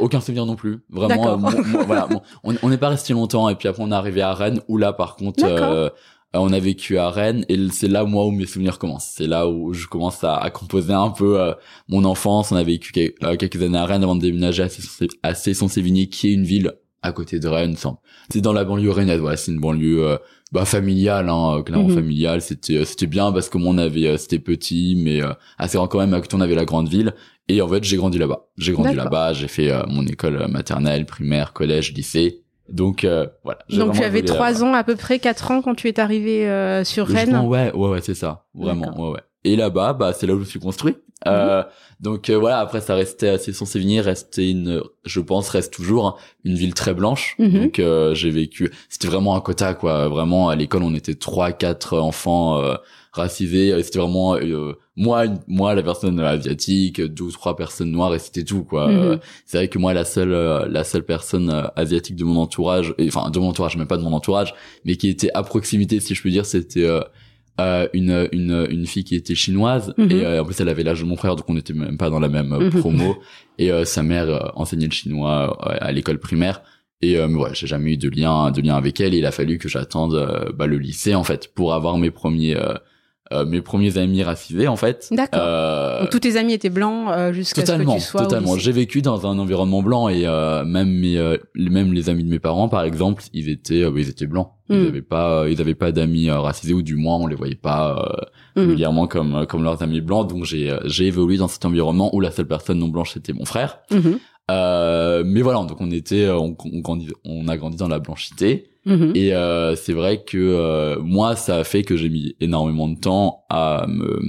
aucun 0.00 0.20
souvenir 0.20 0.44
non 0.44 0.54
plus 0.54 0.80
vraiment 0.90 1.32
euh, 1.32 1.36
moi- 1.38 1.50
moi, 1.66 1.82
voilà 1.84 2.06
bon, 2.06 2.20
on 2.42 2.54
on 2.62 2.68
n'est 2.68 2.76
pas 2.76 2.90
resté 2.90 3.14
longtemps 3.14 3.48
et 3.48 3.54
puis 3.54 3.66
après 3.66 3.82
on 3.82 3.90
est 3.90 3.94
arrivé 3.94 4.20
à 4.20 4.34
Rennes 4.34 4.60
où 4.68 4.76
là 4.76 4.92
par 4.92 5.16
contre 5.16 5.42
euh, 5.44 5.88
on 6.40 6.52
a 6.52 6.58
vécu 6.58 6.98
à 6.98 7.10
Rennes 7.10 7.44
et 7.48 7.56
c'est 7.70 7.88
là 7.88 8.04
moi 8.04 8.26
où 8.26 8.30
mes 8.30 8.46
souvenirs 8.46 8.78
commencent. 8.78 9.12
C'est 9.16 9.26
là 9.26 9.48
où 9.48 9.72
je 9.72 9.86
commence 9.86 10.22
à, 10.24 10.36
à 10.36 10.50
composer 10.50 10.92
un 10.92 11.10
peu 11.10 11.40
euh, 11.40 11.52
mon 11.88 12.04
enfance. 12.04 12.50
On 12.52 12.56
a 12.56 12.62
vécu 12.64 12.92
euh, 13.22 13.36
quelques 13.36 13.62
années 13.62 13.78
à 13.78 13.86
Rennes 13.86 14.02
avant 14.02 14.16
de 14.16 14.20
déménager 14.20 14.62
à 14.64 14.68
Cesson- 14.68 15.06
à 15.22 15.34
Cesson-Sévigné 15.34 16.08
qui 16.08 16.28
est 16.28 16.32
une 16.32 16.44
ville 16.44 16.72
à 17.02 17.12
côté 17.12 17.38
de 17.38 17.48
Rennes 17.48 17.76
sans- 17.76 18.00
c'est 18.32 18.40
dans 18.40 18.52
la 18.52 18.64
banlieue 18.64 18.90
rennaise. 18.90 19.20
Voilà 19.20 19.36
c'est 19.36 19.52
une 19.52 19.60
banlieue 19.60 20.06
euh, 20.06 20.16
bah 20.52 20.64
familiale 20.64 21.28
hein, 21.28 21.62
clairement 21.64 21.88
Mhm. 21.88 21.94
familiale. 21.94 22.40
C'était 22.40 22.78
euh, 22.78 22.84
c'était 22.84 23.06
bien 23.06 23.30
parce 23.32 23.48
que 23.48 23.58
moi 23.58 23.72
on 23.74 23.78
avait 23.78 24.06
euh, 24.08 24.16
c'était 24.16 24.38
petit 24.38 24.94
mais 24.96 25.22
euh, 25.22 25.32
assez 25.58 25.76
grand 25.76 25.88
quand 25.88 25.98
même. 25.98 26.14
À 26.14 26.20
côté 26.20 26.34
on 26.36 26.40
avait 26.40 26.54
la 26.54 26.64
grande 26.64 26.88
ville. 26.88 27.14
Et 27.48 27.60
en 27.60 27.68
fait 27.68 27.84
j'ai 27.84 27.96
grandi 27.96 28.18
là-bas. 28.18 28.46
J'ai 28.56 28.72
grandi 28.72 28.94
là-bas. 28.94 29.34
J'ai 29.34 29.48
fait 29.48 29.70
euh, 29.70 29.82
mon 29.88 30.06
école 30.06 30.36
euh, 30.42 30.48
maternelle 30.48 31.04
primaire 31.06 31.52
collège 31.52 31.92
lycée 31.92 32.40
donc 32.68 33.04
euh, 33.04 33.26
voilà. 33.44 33.60
Donc 33.70 33.94
tu 33.94 34.02
avais 34.02 34.22
trois 34.22 34.64
ans, 34.64 34.74
à 34.74 34.84
peu 34.84 34.96
près 34.96 35.18
quatre 35.18 35.50
ans 35.50 35.62
quand 35.62 35.74
tu 35.74 35.88
es 35.88 36.00
arrivé 36.00 36.48
euh, 36.48 36.84
sur 36.84 37.06
Rennes. 37.06 37.36
ouais 37.36 37.72
ouais 37.72 37.88
ouais 37.88 38.00
c'est 38.00 38.14
ça. 38.14 38.44
Vraiment 38.54 38.98
ouais 38.98 39.14
ouais 39.14 39.20
et 39.44 39.56
là-bas 39.56 39.92
bah 39.92 40.12
c'est 40.12 40.26
là 40.26 40.32
où 40.34 40.36
je 40.36 40.40
me 40.40 40.46
suis 40.46 40.60
construit. 40.60 40.96
Euh, 41.26 41.62
donc 42.00 42.28
euh, 42.28 42.36
voilà 42.36 42.58
après 42.58 42.82
ça 42.82 42.94
restait 42.94 43.28
assez 43.30 43.54
son 43.54 43.64
Sévigné 43.64 44.02
restait 44.02 44.50
une 44.50 44.82
je 45.06 45.20
pense 45.20 45.48
reste 45.48 45.72
toujours 45.72 46.18
une 46.44 46.54
ville 46.54 46.74
très 46.74 46.92
blanche. 46.92 47.34
Mhm. 47.38 47.62
donc 47.62 47.78
euh, 47.78 48.14
j'ai 48.14 48.30
vécu 48.30 48.70
c'était 48.90 49.08
vraiment 49.08 49.34
un 49.34 49.40
quota 49.40 49.72
quoi. 49.74 50.08
Vraiment 50.08 50.50
à 50.50 50.56
l'école 50.56 50.82
on 50.82 50.94
était 50.94 51.14
trois 51.14 51.52
quatre 51.52 51.98
enfants 51.98 52.58
euh, 52.60 52.74
racisés. 53.12 53.80
C'était 53.82 54.00
vraiment 54.00 54.36
euh, 54.36 54.74
moi 54.96 55.24
une- 55.24 55.38
moi 55.46 55.74
la 55.74 55.82
personne 55.82 56.20
asiatique 56.20 57.00
deux 57.00 57.24
ou 57.24 57.32
trois 57.32 57.56
personnes 57.56 57.90
noires 57.90 58.14
et 58.14 58.18
c'était 58.18 58.44
tout 58.44 58.64
quoi. 58.64 58.88
Mhm. 58.88 58.98
Euh, 58.98 59.16
c'est 59.46 59.56
vrai 59.56 59.68
que 59.68 59.78
moi 59.78 59.94
la 59.94 60.04
seule 60.04 60.34
la 60.70 60.84
seule 60.84 61.04
personne 61.04 61.70
asiatique 61.76 62.16
de 62.16 62.24
mon 62.24 62.36
entourage 62.36 62.92
enfin 63.00 63.30
de 63.30 63.38
mon 63.38 63.48
entourage 63.48 63.76
même 63.78 63.86
pas 63.86 63.96
de 63.96 64.02
mon 64.02 64.12
entourage 64.12 64.52
mais 64.84 64.96
qui 64.96 65.08
était 65.08 65.30
à 65.32 65.42
proximité 65.42 66.00
si 66.00 66.14
je 66.14 66.22
peux 66.22 66.30
dire 66.30 66.44
c'était 66.44 66.86
euh, 67.60 67.86
une 67.92 68.28
une 68.32 68.66
une 68.70 68.86
fille 68.86 69.04
qui 69.04 69.14
était 69.14 69.34
chinoise 69.36 69.94
Mhm. 69.96 70.10
et 70.10 70.24
euh, 70.24 70.42
en 70.42 70.44
plus 70.44 70.60
elle 70.60 70.68
avait 70.68 70.82
l'âge 70.82 71.00
de 71.00 71.04
mon 71.06 71.16
frère 71.16 71.36
donc 71.36 71.48
on 71.48 71.56
était 71.56 71.72
même 71.72 71.96
pas 71.96 72.10
dans 72.10 72.18
la 72.20 72.28
même 72.28 72.52
euh, 72.52 72.70
Mhm. 72.70 72.80
promo 72.80 73.16
et 73.58 73.70
euh, 73.70 73.84
sa 73.84 74.02
mère 74.02 74.28
euh, 74.28 74.48
enseignait 74.56 74.86
le 74.86 74.92
chinois 74.92 75.56
euh, 75.68 75.76
à 75.80 75.92
l'école 75.92 76.18
primaire 76.18 76.62
et 77.00 77.16
euh, 77.16 77.28
mais 77.28 77.36
voilà 77.36 77.54
j'ai 77.54 77.66
jamais 77.68 77.92
eu 77.92 77.96
de 77.96 78.08
lien 78.08 78.50
de 78.50 78.60
lien 78.60 78.74
avec 78.76 79.00
elle 79.00 79.14
et 79.14 79.18
il 79.18 79.26
a 79.26 79.30
fallu 79.30 79.58
que 79.58 79.68
j'attende 79.68 80.52
bah, 80.56 80.66
le 80.66 80.78
lycée 80.78 81.14
en 81.14 81.22
fait 81.24 81.52
pour 81.54 81.74
avoir 81.74 81.96
mes 81.98 82.10
premiers 82.10 82.56
euh, 83.32 83.44
mes 83.46 83.62
premiers 83.62 83.96
amis 83.96 84.22
racisés 84.22 84.68
en 84.68 84.76
fait 84.76 85.08
D'accord. 85.10 85.40
Euh, 85.42 86.00
Donc 86.02 86.10
tous 86.10 86.20
tes 86.20 86.36
amis 86.36 86.52
étaient 86.52 86.68
blancs 86.68 87.08
euh, 87.10 87.32
jusqu'à 87.32 87.64
ce 87.64 87.72
que 87.72 87.82
tu 87.94 88.00
sois 88.00 88.22
totalement. 88.22 88.56
J'ai 88.58 88.72
vécu 88.72 89.00
dans 89.02 89.26
un 89.26 89.38
environnement 89.38 89.82
blanc 89.82 90.08
et 90.10 90.26
euh, 90.26 90.64
même 90.64 90.90
mes, 90.90 91.16
euh, 91.16 91.36
les- 91.54 91.70
même 91.70 91.92
les 91.94 92.10
amis 92.10 92.22
de 92.24 92.28
mes 92.28 92.38
parents, 92.38 92.68
par 92.68 92.84
exemple, 92.84 93.22
ils 93.32 93.48
étaient, 93.48 93.82
euh, 93.82 93.92
ils 93.96 94.08
étaient 94.10 94.26
blancs. 94.26 94.50
Ils 94.70 94.76
Mm. 94.78 94.86
avaient 94.88 95.02
pas, 95.02 95.40
euh, 95.42 95.50
ils 95.50 95.60
avaient 95.60 95.74
pas 95.74 95.92
d'amis 95.92 96.30
racisés 96.30 96.72
ou 96.74 96.82
du 96.82 96.96
moins 96.96 97.16
on 97.16 97.26
les 97.26 97.34
voyait 97.36 97.54
pas 97.54 97.96
euh, 97.98 98.60
Mhm. 98.62 98.68
régulièrement 98.68 99.06
comme 99.06 99.46
comme 99.46 99.62
leurs 99.64 99.82
amis 99.82 100.00
blancs. 100.00 100.28
Donc 100.28 100.44
j'ai 100.44 100.74
j'ai 100.84 101.06
évolué 101.06 101.36
dans 101.36 101.48
cet 101.48 101.64
environnement 101.64 102.14
où 102.14 102.20
la 102.20 102.30
seule 102.30 102.46
personne 102.46 102.78
non 102.78 102.88
blanche 102.88 103.12
c'était 103.14 103.32
mon 103.32 103.44
frère. 103.44 103.78
Mhm. 103.90 104.18
Euh, 104.50 105.22
mais 105.24 105.40
voilà, 105.42 105.64
donc 105.64 105.80
on 105.80 105.90
était, 105.90 106.28
on, 106.28 106.56
on, 106.72 106.80
grandit- 106.80 107.12
on 107.24 107.48
a 107.48 107.56
grandi 107.56 107.76
dans 107.76 107.88
la 107.88 107.98
blanchité. 107.98 108.68
Mhm. 108.86 109.12
Et 109.14 109.34
euh, 109.34 109.74
c'est 109.76 109.94
vrai 109.94 110.22
que 110.24 110.36
euh, 110.36 110.98
moi, 111.00 111.36
ça 111.36 111.56
a 111.56 111.64
fait 111.64 111.82
que 111.82 111.96
j'ai 111.96 112.10
mis 112.10 112.36
énormément 112.40 112.88
de 112.88 112.98
temps 112.98 113.44
à 113.48 113.86
me 113.88 114.20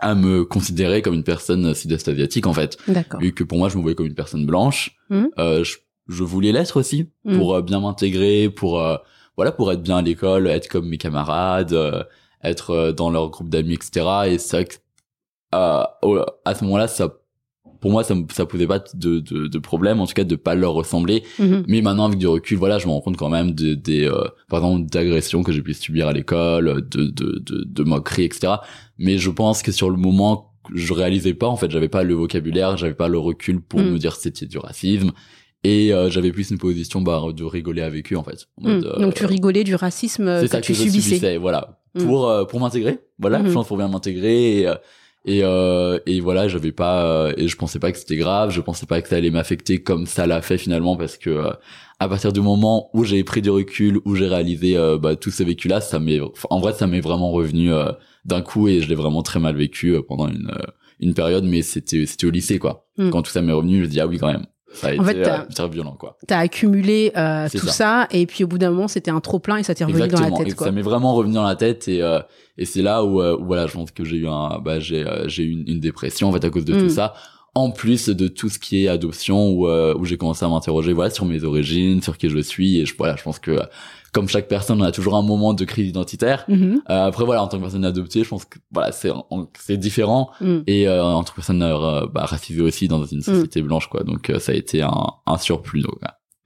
à 0.00 0.14
me 0.14 0.44
considérer 0.44 1.02
comme 1.02 1.14
une 1.14 1.24
personne 1.24 1.74
sud-est 1.74 2.06
asiatique 2.06 2.46
en 2.46 2.52
fait 2.52 2.78
vu 3.18 3.32
que 3.34 3.42
pour 3.42 3.58
moi 3.58 3.68
je 3.68 3.76
me 3.76 3.82
voyais 3.82 3.96
comme 3.96 4.06
une 4.06 4.14
personne 4.14 4.46
blanche 4.46 4.96
euh, 5.40 5.64
je, 5.64 5.78
je 6.06 6.22
voulais 6.22 6.52
l'être 6.52 6.78
aussi 6.78 7.08
Mhm. 7.24 7.36
pour 7.36 7.54
euh, 7.56 7.62
bien 7.62 7.80
m'intégrer 7.80 8.48
pour 8.48 8.80
voilà 9.36 9.50
pour 9.50 9.72
être 9.72 9.82
bien 9.82 9.96
à 9.96 10.02
l'école 10.02 10.46
être 10.46 10.68
comme 10.68 10.86
mes 10.88 10.98
camarades 10.98 11.74
être 12.44 12.92
dans 12.92 13.10
leur 13.10 13.28
groupe 13.30 13.48
d'amis 13.48 13.74
etc 13.74 14.06
et 14.28 14.38
au- 16.02 16.20
à 16.44 16.54
ce 16.54 16.62
moment-là 16.64 16.86
ça 16.86 17.16
pour 17.80 17.90
moi 17.90 18.04
ça 18.04 18.14
me- 18.14 18.24
ça 18.32 18.44
posait 18.46 18.66
pas 18.66 18.78
de, 18.94 19.20
de, 19.20 19.46
de 19.46 19.58
problème 19.58 20.00
en 20.00 20.06
tout 20.06 20.14
cas 20.14 20.24
de 20.24 20.36
pas 20.36 20.54
leur 20.54 20.72
ressembler 20.72 21.22
Mhm. 21.38 21.64
mais 21.68 21.80
maintenant 21.82 22.06
avec 22.06 22.18
du 22.18 22.26
recul 22.26 22.58
voilà 22.58 22.78
je 22.78 22.86
me 22.86 22.92
rends 22.92 23.00
compte 23.00 23.16
quand 23.16 23.28
même 23.28 23.52
de, 23.52 23.74
des 23.74 24.04
euh, 24.04 24.24
par 24.48 24.60
exemple 24.64 24.90
d'agressions 24.90 25.42
que 25.42 25.52
j'ai 25.52 25.62
pu 25.62 25.74
subir 25.74 26.08
à 26.08 26.12
l'école 26.12 26.86
de, 26.88 27.04
de, 27.06 27.38
de, 27.38 27.64
de 27.66 27.82
moqueries 27.84 28.24
etc 28.24 28.54
mais 28.98 29.18
je 29.18 29.30
pense 29.30 29.62
que 29.62 29.72
sur 29.72 29.90
le 29.90 29.96
moment 29.96 30.52
je 30.74 30.92
réalisais 30.92 31.34
pas 31.34 31.46
en 31.48 31.56
fait 31.56 31.70
j'avais 31.70 31.88
pas 31.88 32.02
le 32.02 32.14
vocabulaire 32.14 32.76
j'avais 32.76 32.94
pas 32.94 33.08
le 33.08 33.18
recul 33.18 33.60
pour 33.60 33.80
Mm. 33.80 33.90
me 33.92 33.98
dire 33.98 34.16
c'était 34.16 34.46
du 34.46 34.58
racisme 34.58 35.12
et 35.64 35.92
euh, 35.92 36.08
j'avais 36.10 36.30
plus 36.30 36.50
une 36.50 36.58
position 36.58 37.00
bah, 37.00 37.22
de 37.34 37.42
rigoler 37.44 37.82
avec 37.82 38.12
eux 38.12 38.16
en 38.16 38.22
fait 38.22 38.46
En 38.62 38.68
Mhm. 38.68 38.74
mode, 38.74 38.84
euh, 38.86 38.98
Donc 39.00 39.14
tu 39.14 39.24
rigolais 39.26 39.64
du 39.64 39.74
racisme 39.74 40.24
que 40.40 40.46
ça 40.46 40.60
tu 40.60 40.72
que 40.72 40.78
je 40.78 40.82
subissais. 40.82 41.00
subissais 41.16 41.36
voilà 41.38 41.80
pour 41.94 42.28
euh, 42.28 42.44
pour 42.44 42.60
m'intégrer 42.60 42.98
voilà 43.18 43.38
Mhm. 43.40 43.48
je 43.48 43.52
pense 43.54 43.66
pour 43.66 43.76
bien 43.76 43.88
m'intégrer 43.88 44.58
et 44.60 44.68
euh, 44.68 44.74
et 45.28 45.40
euh, 45.44 45.98
et 46.06 46.20
voilà 46.20 46.48
j'avais 46.48 46.72
pas 46.72 47.04
euh, 47.04 47.32
et 47.36 47.48
je 47.48 47.56
pensais 47.56 47.78
pas 47.78 47.92
que 47.92 47.98
c'était 47.98 48.16
grave 48.16 48.50
je 48.50 48.60
pensais 48.60 48.86
pas 48.86 49.02
que 49.02 49.08
ça 49.08 49.16
allait 49.16 49.30
m'affecter 49.30 49.82
comme 49.82 50.06
ça 50.06 50.26
l'a 50.26 50.40
fait 50.42 50.58
finalement 50.58 50.96
parce 50.96 51.16
que 51.18 51.30
euh, 51.30 51.50
à 52.00 52.08
partir 52.08 52.32
du 52.32 52.40
moment 52.40 52.88
où 52.94 53.04
j'ai 53.04 53.22
pris 53.24 53.42
du 53.42 53.50
recul 53.50 54.00
où 54.04 54.14
j'ai 54.14 54.26
réalisé 54.26 54.76
euh, 54.76 54.96
bah, 54.98 55.16
tous 55.16 55.30
ces 55.30 55.44
vécus 55.44 55.70
là 55.70 55.80
ça 55.80 55.98
m'est 56.00 56.20
en 56.48 56.60
vrai 56.60 56.72
ça 56.72 56.86
m'est 56.86 57.00
vraiment 57.00 57.30
revenu 57.30 57.72
euh, 57.72 57.92
d'un 58.24 58.40
coup 58.40 58.68
et 58.68 58.80
je 58.80 58.88
l'ai 58.88 58.94
vraiment 58.94 59.22
très 59.22 59.40
mal 59.40 59.56
vécu 59.56 59.94
euh, 59.94 60.02
pendant 60.02 60.28
une 60.28 60.50
une 61.00 61.14
période 61.14 61.44
mais 61.44 61.62
c'était 61.62 62.06
c'était 62.06 62.26
au 62.26 62.30
lycée 62.30 62.58
quoi 62.58 62.88
Mm. 62.98 63.10
quand 63.10 63.22
tout 63.22 63.30
ça 63.30 63.42
m'est 63.42 63.52
revenu 63.52 63.76
je 63.76 63.82
me 63.82 63.86
dis 63.86 64.00
ah 64.00 64.06
oui 64.08 64.18
quand 64.18 64.26
même 64.26 64.46
ça 64.72 64.88
a 64.88 64.90
En 64.90 64.94
été 64.94 65.04
fait, 65.04 65.22
t'as- 65.22 65.40
euh, 65.40 65.44
très 65.54 65.68
violent 65.68 65.96
quoi 65.98 66.16
T'as 66.26 66.38
accumulé 66.38 67.12
euh, 67.16 67.48
tout 67.50 67.66
ça. 67.66 67.72
ça. 67.72 68.08
et 68.10 68.26
puis 68.26 68.44
au 68.44 68.46
bout 68.46 68.58
d'un 68.58 68.70
moment 68.70 68.88
c'était 68.88 69.10
un 69.10 69.20
trop 69.20 69.38
plein 69.38 69.56
et 69.56 69.62
ça 69.62 69.74
t'est 69.74 69.84
revenu 69.84 70.08
dans 70.08 70.20
la 70.20 70.30
tête 70.30 70.54
quoi. 70.54 70.66
ça 70.66 70.72
m'est 70.72 70.82
vraiment 70.82 71.14
revenu 71.14 71.34
dans 71.34 71.42
la 71.46 71.56
tête 71.56 71.88
et 71.88 72.02
euh, 72.02 72.20
et 72.58 72.64
c'est 72.64 72.82
là 72.82 73.04
où, 73.04 73.20
euh, 73.22 73.36
où, 73.38 73.44
voilà 73.46 73.66
je 73.66 73.72
pense 73.72 73.90
que 73.90 74.04
j'ai 74.04 74.16
eu 74.16 74.28
un 74.28 74.58
bah 74.58 74.78
j'ai 74.80 75.06
euh, 75.06 75.28
j'ai 75.28 75.44
eu 75.44 75.50
une, 75.52 75.64
une 75.68 75.80
dépression 75.80 76.28
en 76.28 76.32
fait 76.32 76.44
à 76.44 76.50
cause 76.50 76.64
de 76.64 76.74
Mm. 76.74 76.80
tout 76.80 76.90
ça 76.90 77.14
en 77.54 77.70
plus 77.70 78.08
de 78.10 78.28
tout 78.28 78.48
ce 78.50 78.58
qui 78.58 78.84
est 78.84 78.88
adoption 78.88 79.50
où 79.50 79.68
euh, 79.68 79.94
où 79.98 80.04
j'ai 80.04 80.16
commencé 80.16 80.44
à 80.44 80.48
m'interroger 80.48 80.92
voilà 80.92 81.10
sur 81.10 81.24
mes 81.24 81.42
origines 81.44 82.02
sur 82.02 82.18
qui 82.18 82.28
je 82.28 82.38
suis 82.38 82.78
et 82.78 82.86
je 82.86 82.94
voilà 82.96 83.16
je 83.16 83.22
pense 83.22 83.38
que 83.38 83.52
euh, 83.52 83.62
comme 84.12 84.28
chaque 84.28 84.48
personne 84.48 84.80
on 84.80 84.84
a 84.84 84.92
toujours 84.92 85.16
un 85.16 85.22
moment 85.22 85.54
de 85.54 85.64
crise 85.64 85.88
identitaire. 85.88 86.44
Mhm. 86.48 86.82
Euh, 86.90 87.06
après 87.06 87.24
voilà 87.24 87.42
en 87.42 87.48
tant 87.48 87.56
que 87.58 87.62
personne 87.62 87.84
adoptée 87.84 88.24
je 88.24 88.28
pense 88.28 88.44
que 88.44 88.58
voilà 88.70 88.92
c'est 88.92 89.10
c'est 89.58 89.76
différent. 89.76 90.30
Mm. 90.40 90.58
et 90.66 90.88
euh, 90.88 91.04
en 91.04 91.22
tant 91.22 91.30
que 91.30 91.36
personne 91.36 91.62
euh, 91.62 92.06
bah, 92.06 92.24
racisée 92.24 92.62
aussi 92.62 92.88
dans 92.88 93.04
une 93.04 93.22
société 93.22 93.62
blanche 93.62 93.88
quoi. 93.88 94.02
Donc 94.04 94.30
euh, 94.30 94.38
ça 94.38 94.52
a 94.52 94.54
été 94.54 94.82
un, 94.82 95.06
un 95.26 95.38
surplus 95.38 95.82
donc, 95.82 95.94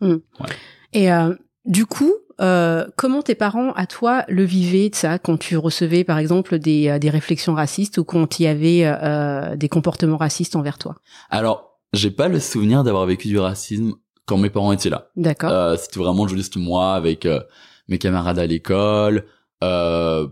voilà. 0.00 0.54
Et 0.92 1.12
euh, 1.12 1.34
du 1.64 1.86
coup, 1.86 2.12
euh, 2.40 2.86
comment 2.96 3.22
tes 3.22 3.34
parents, 3.34 3.72
à 3.72 3.86
toi, 3.86 4.24
le 4.28 4.44
vivaient 4.44 4.90
de 4.90 4.94
ça 4.94 5.18
quand 5.18 5.38
tu 5.38 5.56
recevais, 5.56 6.02
par 6.02 6.18
exemple, 6.18 6.58
des, 6.58 6.98
des 6.98 7.10
réflexions 7.10 7.54
racistes 7.54 7.98
ou 7.98 8.04
quand 8.04 8.40
il 8.40 8.42
y 8.42 8.46
avait 8.46 8.82
euh, 8.84 9.54
des 9.56 9.68
comportements 9.68 10.16
racistes 10.16 10.56
envers 10.56 10.78
toi? 10.78 10.96
Alors 11.30 11.72
j'ai 11.92 12.10
pas 12.10 12.28
le 12.28 12.40
souvenir 12.40 12.84
d'avoir 12.84 13.04
vécu 13.06 13.28
du 13.28 13.38
racisme 13.38 13.92
quand 14.26 14.36
mes 14.38 14.50
parents 14.50 14.72
étaient 14.72 14.90
là. 14.90 15.08
D'accord. 15.16 15.50
Euh, 15.50 15.76
c'était 15.76 15.98
vraiment 16.00 16.26
juste 16.28 16.56
moi 16.56 16.94
avec 16.94 17.26
euh, 17.26 17.40
mes 17.88 17.98
camarades 17.98 18.38
à 18.38 18.46
l'école. 18.46 19.24
Euh, 19.64 20.26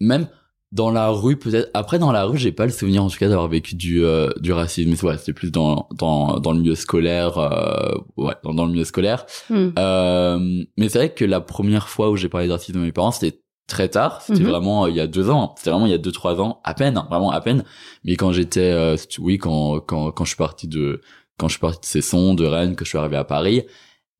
même 0.00 0.28
dans 0.72 0.90
la 0.90 1.08
rue 1.10 1.36
peut-être 1.36 1.70
après 1.74 1.98
dans 1.98 2.12
la 2.12 2.24
rue 2.24 2.38
j'ai 2.38 2.50
pas 2.50 2.64
le 2.64 2.72
souvenir 2.72 3.04
en 3.04 3.08
tout 3.10 3.18
cas 3.18 3.28
d'avoir 3.28 3.46
vécu 3.48 3.74
du 3.74 4.04
euh, 4.04 4.30
du 4.40 4.52
racisme. 4.52 4.90
Mais 4.90 5.04
ouais 5.04 5.18
c'était 5.18 5.32
plus 5.34 5.50
dans 5.52 5.88
dans 5.98 6.38
dans 6.40 6.52
le 6.52 6.60
milieu 6.60 6.74
scolaire 6.74 7.36
euh, 7.38 7.94
ouais 8.16 8.34
dans, 8.42 8.54
dans 8.54 8.64
le 8.64 8.72
milieu 8.72 8.84
scolaire. 8.84 9.26
Euh, 9.50 10.38
mais 10.78 10.88
c'est 10.88 10.98
vrai 10.98 11.12
que 11.14 11.24
la 11.24 11.40
première 11.40 11.88
fois 11.88 12.10
où 12.10 12.16
j'ai 12.16 12.28
parlé 12.28 12.46
de 12.46 12.52
racisme 12.52 12.78
à 12.78 12.82
mes 12.82 12.92
parents 12.92 13.10
c'était 13.12 13.38
très 13.68 13.88
tard. 13.88 14.20
C'était 14.22 14.40
Mhm. 14.42 14.48
vraiment 14.48 14.84
euh, 14.84 14.90
il 14.90 14.96
y 14.96 15.00
a 15.00 15.06
deux 15.06 15.30
ans. 15.30 15.54
C'était 15.56 15.70
vraiment 15.70 15.86
il 15.86 15.92
y 15.92 15.94
a 15.94 15.98
deux 15.98 16.10
trois 16.12 16.40
ans 16.40 16.60
à 16.64 16.74
peine 16.74 16.96
hein, 16.96 17.06
vraiment 17.10 17.30
à 17.30 17.40
peine. 17.40 17.64
Mais 18.04 18.16
quand 18.16 18.32
j'étais 18.32 18.70
euh, 18.72 18.96
oui 19.18 19.38
quand 19.38 19.80
quand 19.80 20.10
quand 20.10 20.24
je 20.24 20.30
suis 20.30 20.36
parti 20.38 20.68
de 20.68 21.00
quand 21.38 21.48
je 21.48 21.54
suis 21.54 21.60
parti 21.60 21.80
de 21.80 21.86
Cesson 21.86 22.34
de 22.34 22.44
Rennes 22.46 22.76
que 22.76 22.84
je 22.84 22.90
suis 22.90 22.98
arrivé 22.98 23.16
à 23.16 23.24
Paris 23.24 23.62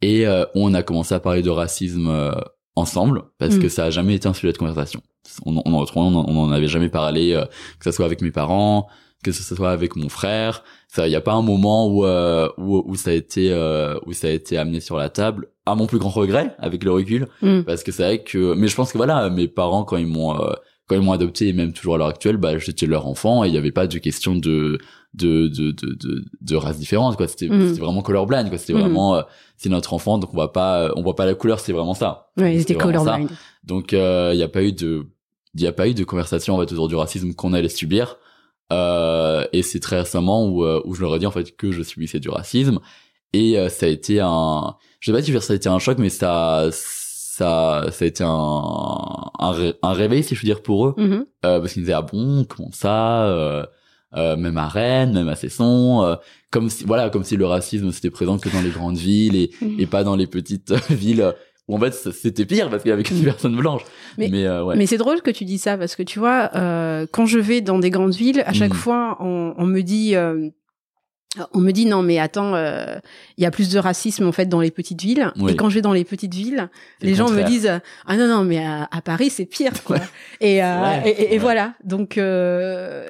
et 0.00 0.26
euh, 0.26 0.44
on 0.54 0.74
a 0.74 0.82
commencé 0.82 1.14
à 1.14 1.20
parler 1.20 1.42
de 1.42 1.50
racisme 1.50 2.08
euh, 2.08 2.32
ensemble 2.76 3.22
parce 3.38 3.54
Mm. 3.56 3.58
que 3.60 3.68
ça 3.68 3.84
a 3.84 3.90
jamais 3.90 4.14
été 4.14 4.26
un 4.28 4.34
sujet 4.34 4.52
de 4.52 4.58
conversation 4.58 5.00
on, 5.46 5.56
on, 5.64 5.74
en- 5.74 5.84
on, 5.94 6.00
en- 6.00 6.24
on 6.28 6.38
en 6.44 6.52
avait 6.52 6.68
jamais 6.68 6.88
parlé 6.88 7.32
euh, 7.32 7.44
que 7.78 7.84
ça 7.84 7.92
soit 7.92 8.06
avec 8.06 8.22
mes 8.22 8.30
parents 8.30 8.88
que 9.22 9.30
ce 9.30 9.54
soit 9.54 9.70
avec 9.70 9.94
mon 9.94 10.08
frère 10.08 10.64
il 10.98 11.06
y 11.08 11.14
a 11.16 11.20
pas 11.20 11.32
un 11.34 11.42
moment 11.42 11.86
où 11.86 12.04
euh, 12.04 12.48
où, 12.58 12.82
où 12.86 12.96
ça 12.96 13.10
a 13.10 13.12
été 13.12 13.52
euh, 13.52 13.96
où 14.06 14.12
ça 14.12 14.26
a 14.26 14.30
été 14.30 14.58
amené 14.58 14.80
sur 14.80 14.96
la 14.96 15.10
table 15.10 15.48
à 15.64 15.74
mon 15.76 15.86
plus 15.86 15.98
grand 15.98 16.10
regret 16.10 16.54
avec 16.58 16.82
le 16.82 16.90
recul 16.92 17.28
Mm. 17.40 17.60
parce 17.62 17.82
que 17.84 17.92
c'est 17.92 18.02
vrai 18.02 18.22
que 18.24 18.54
mais 18.54 18.66
je 18.68 18.74
pense 18.74 18.90
que 18.92 18.98
voilà 18.98 19.30
mes 19.30 19.46
parents 19.48 19.84
quand 19.84 19.96
ils 19.98 20.06
m'ont 20.08 20.34
euh, 20.40 20.52
quand 20.94 21.00
ils 21.00 21.04
m'ont 21.06 21.12
adopté 21.12 21.48
et 21.48 21.52
même 21.52 21.72
toujours 21.72 21.94
à 21.94 21.98
l'heure 21.98 22.08
actuelle 22.08 22.36
bah 22.36 22.58
j'étais 22.58 22.86
leur 22.86 23.06
enfant 23.06 23.44
et 23.44 23.48
il 23.48 23.54
y 23.54 23.58
avait 23.58 23.72
pas 23.72 23.86
de 23.86 23.98
question 23.98 24.34
de 24.36 24.78
de 25.14 25.48
de 25.48 25.70
de 25.72 25.94
de, 25.94 26.24
de 26.40 26.56
race 26.56 26.78
différente 26.78 27.16
quoi 27.16 27.28
c'était 27.28 27.48
c'était 27.48 27.80
vraiment 27.80 28.02
colorblind 28.02 28.48
quoi 28.48 28.58
c'était 28.58 28.72
Mhm. 28.74 28.80
vraiment 28.80 29.14
euh, 29.16 29.22
c'est 29.56 29.68
notre 29.68 29.92
enfant 29.94 30.18
donc 30.18 30.30
on 30.32 30.34
voit 30.36 30.52
pas 30.52 30.90
on 30.96 31.02
voit 31.02 31.16
pas 31.16 31.26
la 31.26 31.34
couleur 31.34 31.60
c'est 31.60 31.72
vraiment 31.72 31.94
ça 31.94 32.30
Ouais, 32.38 32.54
ils 32.54 32.60
C'était 32.60 32.74
vraiment 32.74 33.04
ça. 33.04 33.10
colorblind. 33.12 33.30
donc 33.64 33.92
il 33.92 33.98
y 34.38 34.42
a 34.42 34.48
pas 34.48 34.62
eu 34.62 34.72
de 34.72 35.06
il 35.54 35.60
y 35.60 35.66
a 35.66 35.72
pas 35.72 35.86
eu 35.88 35.94
de 35.94 36.04
conversation 36.04 36.54
en 36.54 36.58
fait 36.60 36.72
autour 36.72 36.88
du 36.88 36.94
racisme 36.94 37.34
qu'on 37.34 37.52
allait 37.52 37.68
subir 37.68 38.16
euh, 38.72 39.44
et 39.52 39.62
c'est 39.62 39.80
très 39.80 39.98
récemment 40.00 40.46
où 40.48 40.64
euh, 40.64 40.80
où 40.84 40.94
je 40.94 41.02
leur 41.02 41.14
ai 41.14 41.18
dit 41.18 41.26
en 41.26 41.30
fait 41.30 41.54
que 41.56 41.72
je 41.72 41.82
subissais 41.82 42.20
du 42.20 42.30
racisme 42.30 42.78
et 43.34 43.58
euh, 43.58 43.68
ça 43.68 43.86
a 43.86 43.88
été 43.90 44.20
un 44.20 44.76
je 45.00 45.10
sais 45.10 45.16
pas 45.16 45.22
si 45.22 45.32
ça 45.40 45.52
a 45.52 45.56
été 45.56 45.68
un 45.68 45.78
choc 45.78 45.98
mais 45.98 46.08
ça 46.08 46.68
ça 46.70 47.01
ça 47.42 48.04
a 48.04 48.06
été 48.06 48.24
un 48.24 48.28
un, 49.38 49.50
ré- 49.52 49.74
un 49.82 49.92
réveil 49.92 50.22
si 50.22 50.34
je 50.34 50.40
veux 50.40 50.46
dire 50.46 50.62
pour 50.62 50.86
eux 50.88 50.94
Mhm. 50.96 51.24
euh, 51.44 51.60
parce 51.60 51.72
qu'ils 51.72 51.82
me 51.82 51.86
disaient 51.86 51.96
ah 51.96 52.02
bon 52.02 52.44
comment 52.44 52.70
ça 52.72 53.24
euh, 53.26 53.64
euh, 54.16 54.36
même 54.36 54.56
à 54.58 54.68
Rennes 54.68 55.12
même 55.14 55.28
à 55.28 55.34
Cesson 55.36 56.16
comme 56.50 56.68
si 56.68 56.84
voilà 56.84 57.10
comme 57.10 57.24
si 57.24 57.36
le 57.36 57.46
racisme 57.46 57.90
c'était 57.92 58.10
présent 58.10 58.38
que 58.38 58.48
dans 58.50 58.60
les 58.60 58.70
grandes 58.70 58.98
villes 58.98 59.36
et 59.36 59.50
Mhm. 59.60 59.80
et 59.80 59.86
pas 59.86 60.04
dans 60.04 60.16
les 60.16 60.26
petites 60.26 60.72
villes 60.90 61.32
où 61.68 61.76
en 61.76 61.78
fait 61.80 61.92
c'était 61.94 62.44
pire 62.44 62.68
parce 62.70 62.82
qu'il 62.82 62.90
y 62.90 62.92
avait 62.92 63.04
que 63.04 63.14
des 63.14 63.22
personnes 63.24 63.56
blanches 63.56 63.84
Mais- 64.18 64.28
mais, 64.28 64.44
euh, 64.46 64.64
ouais 64.64 64.76
Mais 64.76 64.86
c'est 64.86 64.98
drôle 64.98 65.22
que 65.22 65.30
tu 65.30 65.44
dis 65.44 65.58
ça 65.58 65.78
parce 65.78 65.94
que 65.96 66.02
tu 66.02 66.18
vois, 66.18 66.50
euh, 66.56 67.06
quand 67.12 67.24
je 67.26 67.38
vais 67.38 67.60
dans 67.60 67.78
des 67.78 67.88
grandes 67.90 68.14
villes, 68.14 68.42
à 68.46 68.52
chaque 68.52 68.72
Mhm. 68.72 68.76
fois, 68.76 69.16
on, 69.20 69.54
on 69.56 69.66
me 69.66 69.80
dit, 69.80 70.16
euh, 70.16 70.48
on 71.54 71.60
me 71.60 71.70
dit 71.72 71.86
non 71.86 72.02
mais 72.02 72.18
attends, 72.18 72.54
euh, 72.54 72.96
il 73.38 73.42
y 73.42 73.46
a 73.46 73.50
plus 73.50 73.70
de 73.70 73.78
racisme 73.78 74.26
en 74.26 74.32
fait 74.32 74.46
dans 74.46 74.60
les 74.60 74.70
petites 74.70 75.00
villes. 75.00 75.32
Oui. 75.38 75.52
Et 75.52 75.56
quand 75.56 75.68
je 75.70 75.76
vais 75.76 75.80
dans 75.82 75.92
les 75.94 76.04
petites 76.04 76.34
villes, 76.34 76.68
les 77.00 77.10
le 77.10 77.14
gens 77.16 77.30
me 77.30 77.42
disent 77.42 77.70
ah 78.06 78.16
non 78.16 78.28
non 78.28 78.44
mais 78.44 78.64
à, 78.64 78.88
à 78.90 79.00
Paris 79.00 79.30
c'est 79.30 79.46
pire 79.46 79.82
quoi. 79.84 79.96
Et, 80.40 80.62
euh, 80.62 80.66
et, 81.04 81.08
et- 81.10 81.28
et 81.28 81.30
ouais. 81.32 81.38
voilà 81.38 81.74
donc. 81.84 82.18
Euh, 82.18 83.08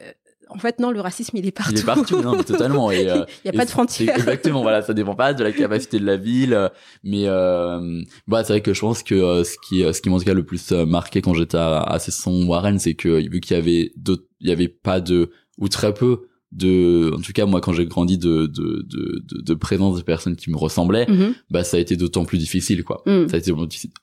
en 0.55 0.59
fait, 0.59 0.81
non, 0.81 0.91
le 0.91 1.00
racisme, 1.00 1.35
il 1.38 1.47
est 1.47 1.50
partout. 1.50 1.73
il 1.73 1.79
est 1.81 1.85
partout 1.87 2.21
non 2.21 2.37
mais 2.37 2.45
totalement 2.45 2.91
et 2.91 3.09
euh, 3.11 3.25
il 3.43 3.50
n'y 3.50 3.57
a 3.57 3.59
pas 3.59 3.64
de 3.64 3.71
frontières. 3.71 4.14
Exactement, 4.17 4.61
voilà, 4.61 4.83
ça 4.83 4.93
dépend 4.93 5.14
pas 5.14 5.33
de 5.33 5.43
la 5.43 5.50
capacité 5.50 5.99
de 5.99 6.05
la 6.05 6.19
ville, 6.19 6.52
euh, 6.52 6.69
mais 7.02 7.23
euh, 7.26 8.02
bah 8.29 8.45
c'est 8.45 8.52
vrai 8.52 8.61
que 8.61 8.75
je 8.75 8.81
pense 8.83 9.02
que 9.02 9.14
euh, 9.14 9.45
ce 9.45 9.57
qui 9.67 9.81
ce 9.81 10.02
qui 10.02 10.11
m'a 10.11 10.17
en 10.17 10.19
tout 10.19 10.26
cas 10.26 10.35
le 10.35 10.45
plus 10.45 10.73
marqué 10.73 11.23
quand 11.23 11.33
j'étais 11.33 11.57
à, 11.57 11.79
à 11.81 11.99
Cesson 11.99 12.47
Warren, 12.47 12.79
c'est 12.79 12.93
que 12.93 13.26
vu 13.31 13.41
qu'il 13.41 13.57
y 13.57 13.59
avait 13.59 13.93
d'autres, 13.97 14.25
il 14.41 14.50
y 14.50 14.52
avait 14.52 14.69
pas 14.69 15.00
de 15.00 15.31
ou 15.57 15.69
très 15.71 15.95
peu 15.95 16.29
de, 16.52 17.12
en 17.16 17.21
tout 17.21 17.32
cas 17.32 17.47
moi 17.47 17.61
quand 17.62 17.73
j'ai 17.73 17.87
grandi 17.87 18.18
de 18.18 18.47
de, 18.47 18.85
de 18.87 19.23
de 19.26 19.40
de 19.40 19.54
présence 19.54 19.97
de 19.97 20.02
personnes 20.02 20.37
qui 20.37 20.50
me 20.50 20.56
ressemblaient, 20.56 21.06
Mhm. 21.09 21.35
bah 21.50 21.64
ça 21.64 21.78
a 21.78 21.80
été 21.80 21.97
d'autant 21.97 22.25
plus 22.26 22.38
difficile 22.38 22.85
quoi. 22.85 23.02
Mm. 23.06 23.28
Ça 23.28 23.37
a 23.37 23.38
été 23.38 23.52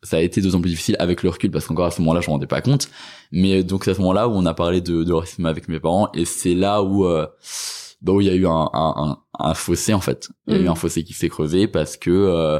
ça 0.04 0.18
a 0.18 0.22
été 0.22 0.42
d'autant 0.42 0.60
plus 0.60 0.72
difficile 0.72 0.96
avec 1.00 1.22
le 1.24 1.30
recul 1.30 1.52
parce 1.52 1.68
qu'encore 1.68 1.86
à 1.86 1.92
ce 1.92 2.02
moment-là 2.02 2.22
je 2.22 2.28
me 2.28 2.32
rendais 2.34 2.48
pas 2.48 2.62
compte. 2.62 2.90
Mais 3.32 3.60
euh, 3.60 3.64
donc 3.64 3.86
c'est 3.86 3.92
à 3.92 3.94
ce 3.94 4.00
moment-là 4.02 4.28
où 4.28 4.32
on 4.32 4.46
a 4.48 4.54
parlé 4.56 4.82
de, 4.82 5.04
de 5.04 5.14
racisme 5.14 5.46
avec 5.46 5.68
mes 5.70 5.80
parents 5.80 6.10
et 6.16 6.26
c'est 6.26 6.56
là 6.56 6.82
où 6.82 7.06
euh, 7.06 7.28
bah 8.02 8.14
où 8.14 8.22
il 8.22 8.28
y 8.28 8.30
a 8.32 8.36
eu 8.36 8.48
un, 8.48 8.70
un, 8.74 8.94
un, 8.98 9.18
un 9.40 9.54
fossé 9.54 9.94
en 9.94 10.00
fait. 10.02 10.30
Il 10.48 10.54
y 10.54 10.58
a 10.58 10.60
Mm. 10.60 10.66
eu 10.66 10.70
un 10.70 10.76
fossé 10.76 11.04
qui 11.04 11.14
s'est 11.14 11.30
creusé 11.30 11.68
parce 11.68 11.98
que 11.98 12.10
euh, 12.10 12.60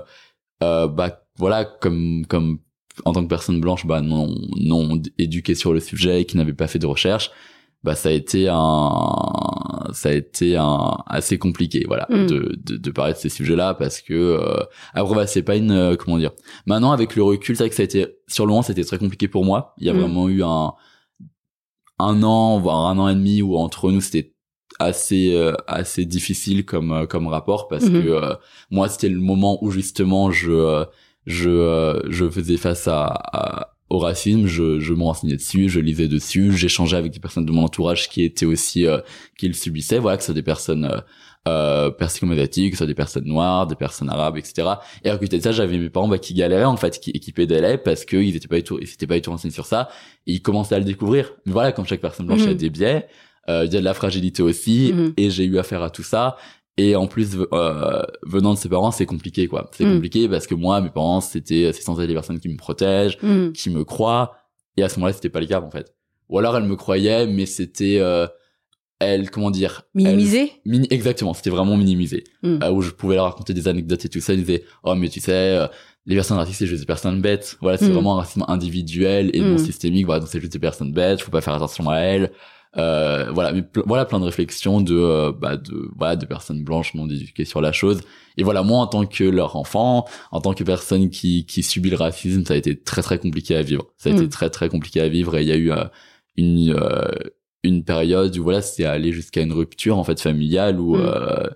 euh, 0.64 0.88
bah 0.88 1.24
voilà 1.38 1.66
comme 1.66 2.26
comme 2.28 2.60
en 3.06 3.14
tant 3.14 3.24
que 3.24 3.30
personne 3.30 3.60
blanche 3.62 3.86
bah 3.88 4.02
non 4.02 4.36
non 4.58 5.02
éduquée 5.18 5.56
sur 5.56 5.74
le 5.74 5.80
sujet 5.80 6.22
et 6.22 6.26
qui 6.26 6.36
n'avait 6.38 6.54
pas 6.54 6.68
fait 6.68 6.80
de 6.80 6.86
recherche 6.86 7.32
bah 7.84 7.96
ça 7.96 8.10
a 8.10 8.12
été 8.12 8.48
un 8.50 9.88
ça 9.94 10.10
a 10.10 10.12
été 10.12 10.58
un 10.58 10.98
assez 11.08 11.38
compliqué 11.38 11.86
voilà 11.88 12.06
Mm. 12.10 12.26
de, 12.26 12.58
de 12.66 12.78
de 12.78 12.92
parler 12.92 13.14
de 13.14 13.18
ces 13.18 13.30
sujets 13.30 13.56
là 13.56 13.74
parce 13.74 14.02
que 14.02 14.14
euh, 14.14 14.58
après 14.94 15.16
bah 15.16 15.28
c'est 15.28 15.44
pas 15.44 15.56
une 15.56 15.72
euh, 15.72 15.96
comment 15.96 16.18
dire 16.18 16.32
maintenant 16.66 16.92
avec 16.92 17.16
le 17.16 17.24
recul 17.24 17.56
c'est 17.56 17.64
vrai 17.64 17.70
que 17.70 17.76
ça 17.76 17.84
a 17.84 17.86
été 17.86 18.08
sur 18.28 18.46
le 18.46 18.50
moment 18.50 18.62
c'était 18.64 18.84
très 18.84 18.98
compliqué 18.98 19.28
pour 19.28 19.46
moi 19.46 19.74
il 19.78 19.88
y 19.88 19.90
a 19.90 19.94
Mm. 19.94 19.98
vraiment 20.00 20.28
eu 20.30 20.44
un 20.44 20.74
un 22.00 22.24
an 22.24 22.60
voire 22.60 22.88
un 22.88 22.98
an 22.98 23.08
et 23.10 23.16
demi 23.16 23.42
où 23.42 23.58
entre 23.58 23.92
nous 23.92 24.02
c'était 24.02 24.34
assez 24.80 25.36
euh, 25.36 25.54
assez 25.68 26.06
difficile 26.06 26.66
comme 26.66 26.92
euh, 26.94 27.06
comme 27.06 27.28
rapport 27.28 27.68
parce 27.68 27.86
Mhm. 27.86 28.04
que 28.04 28.08
euh, 28.10 28.36
moi 28.72 28.88
c'était 28.88 29.10
le 29.10 29.20
moment 29.20 29.58
où 29.64 29.72
justement 29.72 30.32
je 30.32 30.52
euh, 30.52 30.86
je 31.26 31.50
euh, 31.50 32.02
je 32.10 32.30
faisais 32.30 32.58
face 32.58 32.88
à, 32.88 33.06
à- 33.08 33.76
au 33.90 33.98
racisme 34.00 34.46
je 34.46 34.80
je 34.80 34.94
me 34.94 35.04
renseignais 35.04 35.36
dessus 35.36 35.68
je 35.70 35.80
lisais 35.80 36.08
dessus 36.08 36.56
j'échangeais 36.56 36.98
avec 36.98 37.12
des 37.12 37.20
personnes 37.20 37.46
de 37.46 37.52
mon 37.52 37.64
entourage 37.64 38.08
qui 38.10 38.24
étaient 38.24 38.46
aussi 38.46 38.86
euh, 38.86 39.00
qui 39.38 39.48
le 39.48 39.54
subissaient 39.54 40.00
voilà 40.00 40.18
que 40.18 40.24
ce 40.24 40.28
soit 40.28 40.36
des 40.36 40.44
personnes 40.44 40.86
euh, 40.86 41.00
euh, 41.48 41.90
persico-médiatiques, 41.90 42.72
que 42.72 42.76
ce 42.76 42.80
soit 42.80 42.88
des 42.88 42.94
personnes 42.94 43.24
noires, 43.26 43.66
des 43.66 43.76
personnes 43.76 44.10
arabes, 44.10 44.38
etc. 44.38 44.68
Et 45.06 45.10
à 45.10 45.18
côté 45.18 45.38
de 45.38 45.42
ça, 45.42 45.54
j'avais 45.54 45.78
mes 45.78 45.90
parents 45.90 46.08
bah, 46.10 46.20
qui 46.20 46.34
galéraient 46.34 46.66
en 46.66 46.76
fait, 46.76 47.00
qui, 47.00 47.14
qui 47.14 47.32
pédalaient 47.32 47.78
parce 47.78 48.04
qu'ils 48.04 48.36
étaient 48.36 48.50
pas 48.50 48.58
du 48.58 48.64
tout, 48.64 48.78
ils 48.80 48.88
s'étaient 48.88 49.08
pas 49.08 49.16
du 49.16 49.22
tout 49.22 49.32
renseignés 49.32 49.54
sur 49.54 49.66
ça. 49.66 49.88
Et 50.28 50.34
ils 50.34 50.42
commençaient 50.42 50.76
à 50.76 50.80
le 50.80 50.86
découvrir. 50.86 51.32
Mais 51.46 51.54
voilà, 51.54 51.72
comme 51.72 51.86
chaque 51.88 52.02
personne 52.02 52.28
blanche, 52.28 52.42
a 52.44 52.48
Mhm. 52.48 52.54
des 52.56 52.70
biais, 52.70 53.08
euh, 53.48 53.64
il 53.66 53.74
y 53.74 53.78
a 53.78 53.80
de 53.80 53.86
la 53.86 53.94
fragilité 53.94 54.44
aussi, 54.44 54.92
Mhm. 54.94 55.14
et 55.16 55.30
j'ai 55.32 55.46
eu 55.46 55.58
affaire 55.58 55.82
à 55.82 55.90
tout 55.90 56.04
ça. 56.04 56.36
Et 56.82 56.96
en 56.96 57.08
plus, 57.08 57.36
euh, 57.52 58.02
venant 58.24 58.54
de 58.54 58.58
ses 58.58 58.70
parents, 58.70 58.92
c'est 58.92 59.06
compliqué, 59.06 59.48
quoi. 59.48 59.70
C'est 59.74 59.84
Mhm. 59.84 59.96
compliqué 59.96 60.30
parce 60.30 60.48
que 60.48 60.56
moi, 60.56 60.80
mes 60.80 60.90
parents, 60.90 61.20
c'était, 61.20 61.72
c'est 61.74 61.82
censé 61.82 62.04
être 62.04 62.08
des 62.08 62.14
personnes 62.14 62.40
qui 62.40 62.48
me 62.48 62.56
protègent, 62.56 63.18
Mhm. 63.22 63.52
qui 63.52 63.70
me 63.70 63.84
croient. 63.84 64.38
Et 64.78 64.84
à 64.84 64.88
ce 64.90 64.98
moment-là, 64.98 65.12
c'était 65.14 65.30
pas 65.30 65.42
le 65.42 65.46
cas, 65.48 65.60
en 65.62 65.70
fait. 65.72 65.94
Ou 66.30 66.40
alors, 66.40 66.56
elles 66.56 66.64
me 66.64 66.78
croyaient, 66.78 67.28
mais 67.28 67.46
c'était, 67.46 67.98
euh, 68.00 68.28
elles, 69.00 69.30
comment 69.30 69.52
dire, 69.52 69.84
Minimisé 69.94 70.52
Mini 70.66 70.88
exactement, 70.90 71.34
c'était 71.34 71.50
vraiment 71.50 71.76
minimisé. 71.76 72.24
Mm. 72.44 72.60
Euh, 72.64 72.72
où 72.72 72.82
je 72.82 72.92
pouvais 72.92 73.16
leur 73.16 73.26
raconter 73.26 73.54
des 73.54 73.68
anecdotes 73.68 74.06
et 74.06 74.10
tout 74.10 74.22
ça, 74.22 74.34
ils 74.34 74.40
disaient 74.46 74.64
"Oh 74.84 74.96
mais 74.96 75.10
tu 75.10 75.20
sais, 75.20 75.32
euh, 75.34 75.68
les 76.06 76.16
personnes 76.16 76.38
racistes 76.38 76.60
c'est 76.60 76.68
juste 76.68 76.82
des 76.82 76.86
personnes 76.86 77.22
bêtes. 77.22 77.58
Voilà, 77.62 77.78
c'est 77.78 77.90
Mm. 77.90 77.94
vraiment 77.94 78.14
un 78.16 78.22
racisme 78.22 78.46
individuel 78.48 79.32
et 79.34 79.42
non 79.42 79.56
Mm. 79.56 79.58
systémique. 79.70 80.06
Voilà, 80.06 80.20
donc 80.22 80.30
c'est 80.30 80.40
juste 80.42 80.54
des 80.54 80.60
personnes 80.60 80.92
bêtes, 80.94 81.22
faut 81.22 81.32
pas 81.32 81.42
faire 81.42 81.54
attention 81.56 81.90
à 81.90 81.98
elles." 82.00 82.32
Euh, 82.78 83.32
voilà, 83.32 83.52
mais 83.52 83.62
ple- 83.62 83.82
voilà 83.88 84.06
plein 84.06 84.20
de 84.20 84.26
réflexions 84.26 84.80
de 84.80 84.96
euh, 84.96 85.32
bah 85.32 85.58
de 85.58 85.90
voilà 85.98 86.16
de 86.16 86.26
personnes 86.28 86.64
blanches 86.64 86.94
non 86.94 87.10
éduquées 87.10 87.46
sur 87.46 87.62
la 87.62 87.72
chose. 87.72 88.02
Et 88.38 88.44
voilà, 88.44 88.62
moi 88.62 88.78
en 88.80 88.86
tant 88.88 89.06
que 89.08 89.24
leur 89.24 89.56
enfant, 89.56 90.06
en 90.32 90.40
tant 90.40 90.54
que 90.54 90.64
personne 90.64 91.10
qui 91.10 91.46
qui 91.48 91.64
subit 91.64 91.90
le 91.90 91.96
racisme, 91.98 92.46
ça 92.46 92.54
a 92.54 92.58
été 92.58 92.80
très 92.80 93.02
très 93.02 93.18
compliqué 93.18 93.56
à 93.56 93.64
vivre. 93.64 93.86
Ça 93.98 94.10
a 94.10 94.14
Mm. 94.14 94.18
été 94.18 94.30
très 94.30 94.50
très 94.52 94.70
compliqué 94.70 95.02
à 95.02 95.08
vivre 95.10 95.36
et 95.36 95.42
il 95.42 95.48
y 95.48 95.52
a 95.52 95.56
eu 95.56 95.72
euh, 95.72 95.84
une 96.38 96.72
euh, 96.78 97.08
une 97.64 97.84
période 97.84 98.38
où 98.38 98.44
voilà 98.44 98.62
c'était 98.62 98.86
allé 98.86 99.12
jusqu'à 99.14 99.42
une 99.42 99.52
rupture 99.52 99.98
en 99.98 100.04
fait 100.04 100.20
familiale 100.22 100.80
où 100.80 100.96
Mm. 100.96 101.02
euh, 101.02 101.48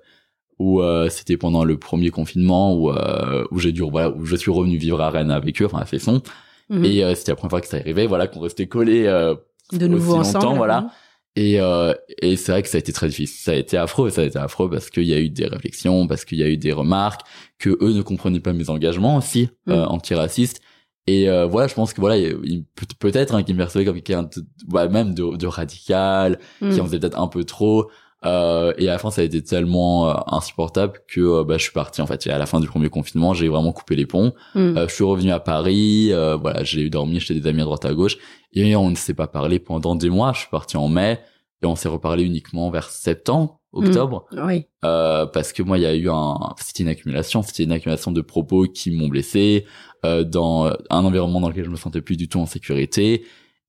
où 0.59 0.81
euh, 0.81 1.09
c'était 1.09 1.37
pendant 1.37 1.63
le 1.63 1.77
premier 1.77 2.09
confinement 2.09 2.73
où 2.75 2.89
euh, 2.91 3.45
où 3.51 3.59
j'ai 3.59 3.71
dû 3.71 3.81
voilà 3.83 4.09
où 4.09 4.25
je 4.25 4.35
suis 4.35 4.51
revenu 4.51 4.77
vivre 4.77 4.99
à 4.99 5.11
Rennes 5.11 5.31
avec 5.31 5.61
eux 5.61 5.65
enfin 5.65 5.79
à 5.79 5.85
Fesson 5.85 6.21
Mhm. 6.69 6.85
et 6.85 7.03
euh, 7.03 7.13
c'était 7.13 7.33
la 7.33 7.35
première 7.35 7.49
fois 7.51 7.61
que 7.61 7.67
ça 7.67 7.77
arrivait 7.77 8.07
voilà 8.07 8.25
qu'on 8.27 8.39
restait 8.39 8.67
collés 8.67 9.05
euh, 9.05 9.35
de 9.73 9.85
nouveau 9.87 10.15
ensemble. 10.15 10.57
voilà. 10.57 10.81
Mhm. 10.81 10.89
Et 11.35 11.59
euh, 11.59 11.93
et 12.21 12.35
c'est 12.35 12.51
vrai 12.51 12.61
que 12.61 12.69
ça 12.69 12.77
a 12.77 12.79
été 12.79 12.93
très 12.93 13.07
difficile 13.07 13.39
ça 13.43 13.51
a 13.51 13.55
été 13.55 13.75
affreux 13.77 14.09
ça 14.11 14.21
a 14.21 14.25
été 14.25 14.37
affreux 14.37 14.69
parce 14.69 14.89
qu'il 14.89 15.05
y 15.05 15.13
a 15.13 15.19
eu 15.19 15.29
des 15.29 15.47
réflexions 15.47 16.05
parce 16.07 16.25
qu'il 16.25 16.37
y 16.37 16.43
a 16.43 16.47
eu 16.47 16.57
des 16.57 16.71
remarques 16.73 17.21
que 17.59 17.69
eux 17.81 17.93
ne 17.93 18.01
comprenaient 18.03 18.39
pas 18.39 18.53
mes 18.53 18.69
engagements 18.69 19.17
aussi 19.17 19.49
euh, 19.69 19.83
Mm. 19.85 19.87
antiracistes 19.89 20.61
et 21.07 21.29
euh, 21.29 21.45
voilà 21.47 21.67
je 21.67 21.73
pense 21.73 21.91
que 21.93 21.99
voilà 22.01 22.17
il, 22.17 22.37
il- 22.43 22.65
peut- 22.75 22.85
peut-être 22.99 23.33
hein, 23.35 23.43
qu'ils 23.43 23.55
me 23.55 23.59
percevaient 23.59 23.83
comme 23.85 23.99
quelqu'un 24.01 24.23
de, 24.23 24.87
même 24.89 25.13
de, 25.15 25.35
de 25.35 25.47
radical 25.47 26.37
qui 26.59 26.65
Mhm. 26.65 26.79
en 26.81 26.85
faisait 26.85 26.99
peut-être 26.99 27.19
un 27.19 27.27
peu 27.27 27.43
trop 27.43 27.89
euh, 28.25 28.73
et 28.77 28.87
à 28.87 28.93
la 28.93 28.97
fin 28.99 29.11
ça 29.11 29.21
a 29.21 29.23
été 29.23 29.41
tellement 29.43 30.09
euh, 30.09 30.13
insupportable 30.27 30.99
que 31.07 31.19
euh, 31.19 31.43
bah, 31.43 31.57
je 31.57 31.63
suis 31.63 31.71
parti 31.73 32.01
en 32.01 32.07
fait. 32.07 32.25
Et 32.27 32.29
à 32.31 32.37
la 32.37 32.45
fin 32.45 32.59
du 32.59 32.67
premier 32.67 32.89
confinement 32.89 33.33
j'ai 33.33 33.47
vraiment 33.47 33.71
coupé 33.73 33.95
les 33.95 34.05
ponts. 34.05 34.33
Mhm. 34.55 34.77
euh, 34.77 34.87
je 34.87 34.93
suis 34.93 35.03
revenu 35.03 35.31
à 35.31 35.39
Paris 35.39 36.09
euh, 36.11 36.35
voilà 36.35 36.63
j'ai 36.63 36.89
dormi 36.89 37.19
chez 37.19 37.33
des 37.39 37.47
amis 37.49 37.61
à 37.61 37.65
droite 37.65 37.85
à 37.85 37.93
gauche. 37.93 38.17
Et 38.53 38.75
on 38.75 38.89
ne 38.89 38.95
s'est 38.95 39.13
pas 39.15 39.27
parlé 39.27 39.59
pendant 39.59 39.95
des 39.95 40.09
mois. 40.09 40.31
Je 40.33 40.39
suis 40.41 40.49
parti 40.49 40.77
en 40.77 40.87
mai 40.87 41.19
et 41.61 41.65
on 41.65 41.75
s'est 41.75 41.89
reparlé 41.89 42.23
uniquement 42.23 42.69
vers 42.69 42.89
septembre 42.89 43.59
octobre. 43.71 44.25
Oui. 44.37 44.65
euh, 44.85 45.25
parce 45.25 45.51
que 45.51 45.63
moi 45.63 45.77
il 45.79 45.81
y 45.81 45.87
a 45.87 45.95
eu 45.95 46.09
un 46.09 46.35
c'était 46.61 46.83
une 46.83 46.89
accumulation. 46.89 47.41
C'était 47.41 47.63
une 47.63 47.71
accumulation 47.71 48.11
de 48.11 48.21
propos 48.21 48.65
qui 48.67 48.91
m'ont 48.91 49.07
blessé 49.07 49.65
euh, 50.05 50.23
dans 50.23 50.67
un 50.89 51.05
environnement 51.05 51.41
dans 51.41 51.49
lequel 51.49 51.65
je 51.65 51.69
me 51.71 51.75
sentais 51.77 52.01
plus 52.01 52.15
du 52.17 52.27
tout 52.27 52.39
en 52.39 52.45
sécurité 52.45 53.23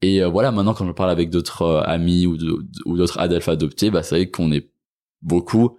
Et 0.07 0.23
euh, 0.23 0.29
voilà, 0.29 0.51
maintenant 0.53 0.75
quand 0.75 0.87
je 0.87 0.93
parle 0.93 1.11
avec 1.11 1.31
d'autres 1.31 1.63
euh, 1.63 1.83
amis 1.85 2.27
ou 2.27 2.37
d'autres 2.99 3.19
adelphes 3.19 3.49
adoptés, 3.49 3.91
bah 3.91 4.03
c'est 4.03 4.17
vrai 4.17 4.31
qu'on 4.31 4.53
est 4.53 4.71
beaucoup 5.23 5.79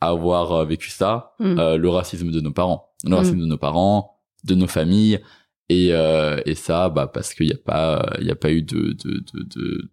à 0.00 0.08
avoir 0.08 0.52
euh, 0.52 0.64
vécu 0.64 0.88
ça, 0.90 1.34
Mm. 1.40 1.58
euh, 1.58 1.76
le 1.76 1.88
racisme 1.90 2.30
de 2.30 2.40
nos 2.40 2.52
parents, 2.52 2.80
le 3.04 3.10
Mm. 3.10 3.14
racisme 3.14 3.40
de 3.40 3.46
nos 3.46 3.58
parents, 3.58 3.98
de 4.44 4.54
nos 4.54 4.66
familles, 4.66 5.20
et 5.68 5.88
euh, 5.92 6.40
et 6.46 6.54
ça, 6.54 6.88
bah 6.88 7.06
parce 7.06 7.34
qu'il 7.34 7.48
y 7.48 7.52
a 7.52 7.58
pas 7.72 7.88
il 8.20 8.26
y 8.26 8.30
a 8.30 8.36
pas 8.44 8.50
eu 8.50 8.62
de 8.62 8.80
de 9.02 9.10
de 9.32 9.42
de, 9.54 9.90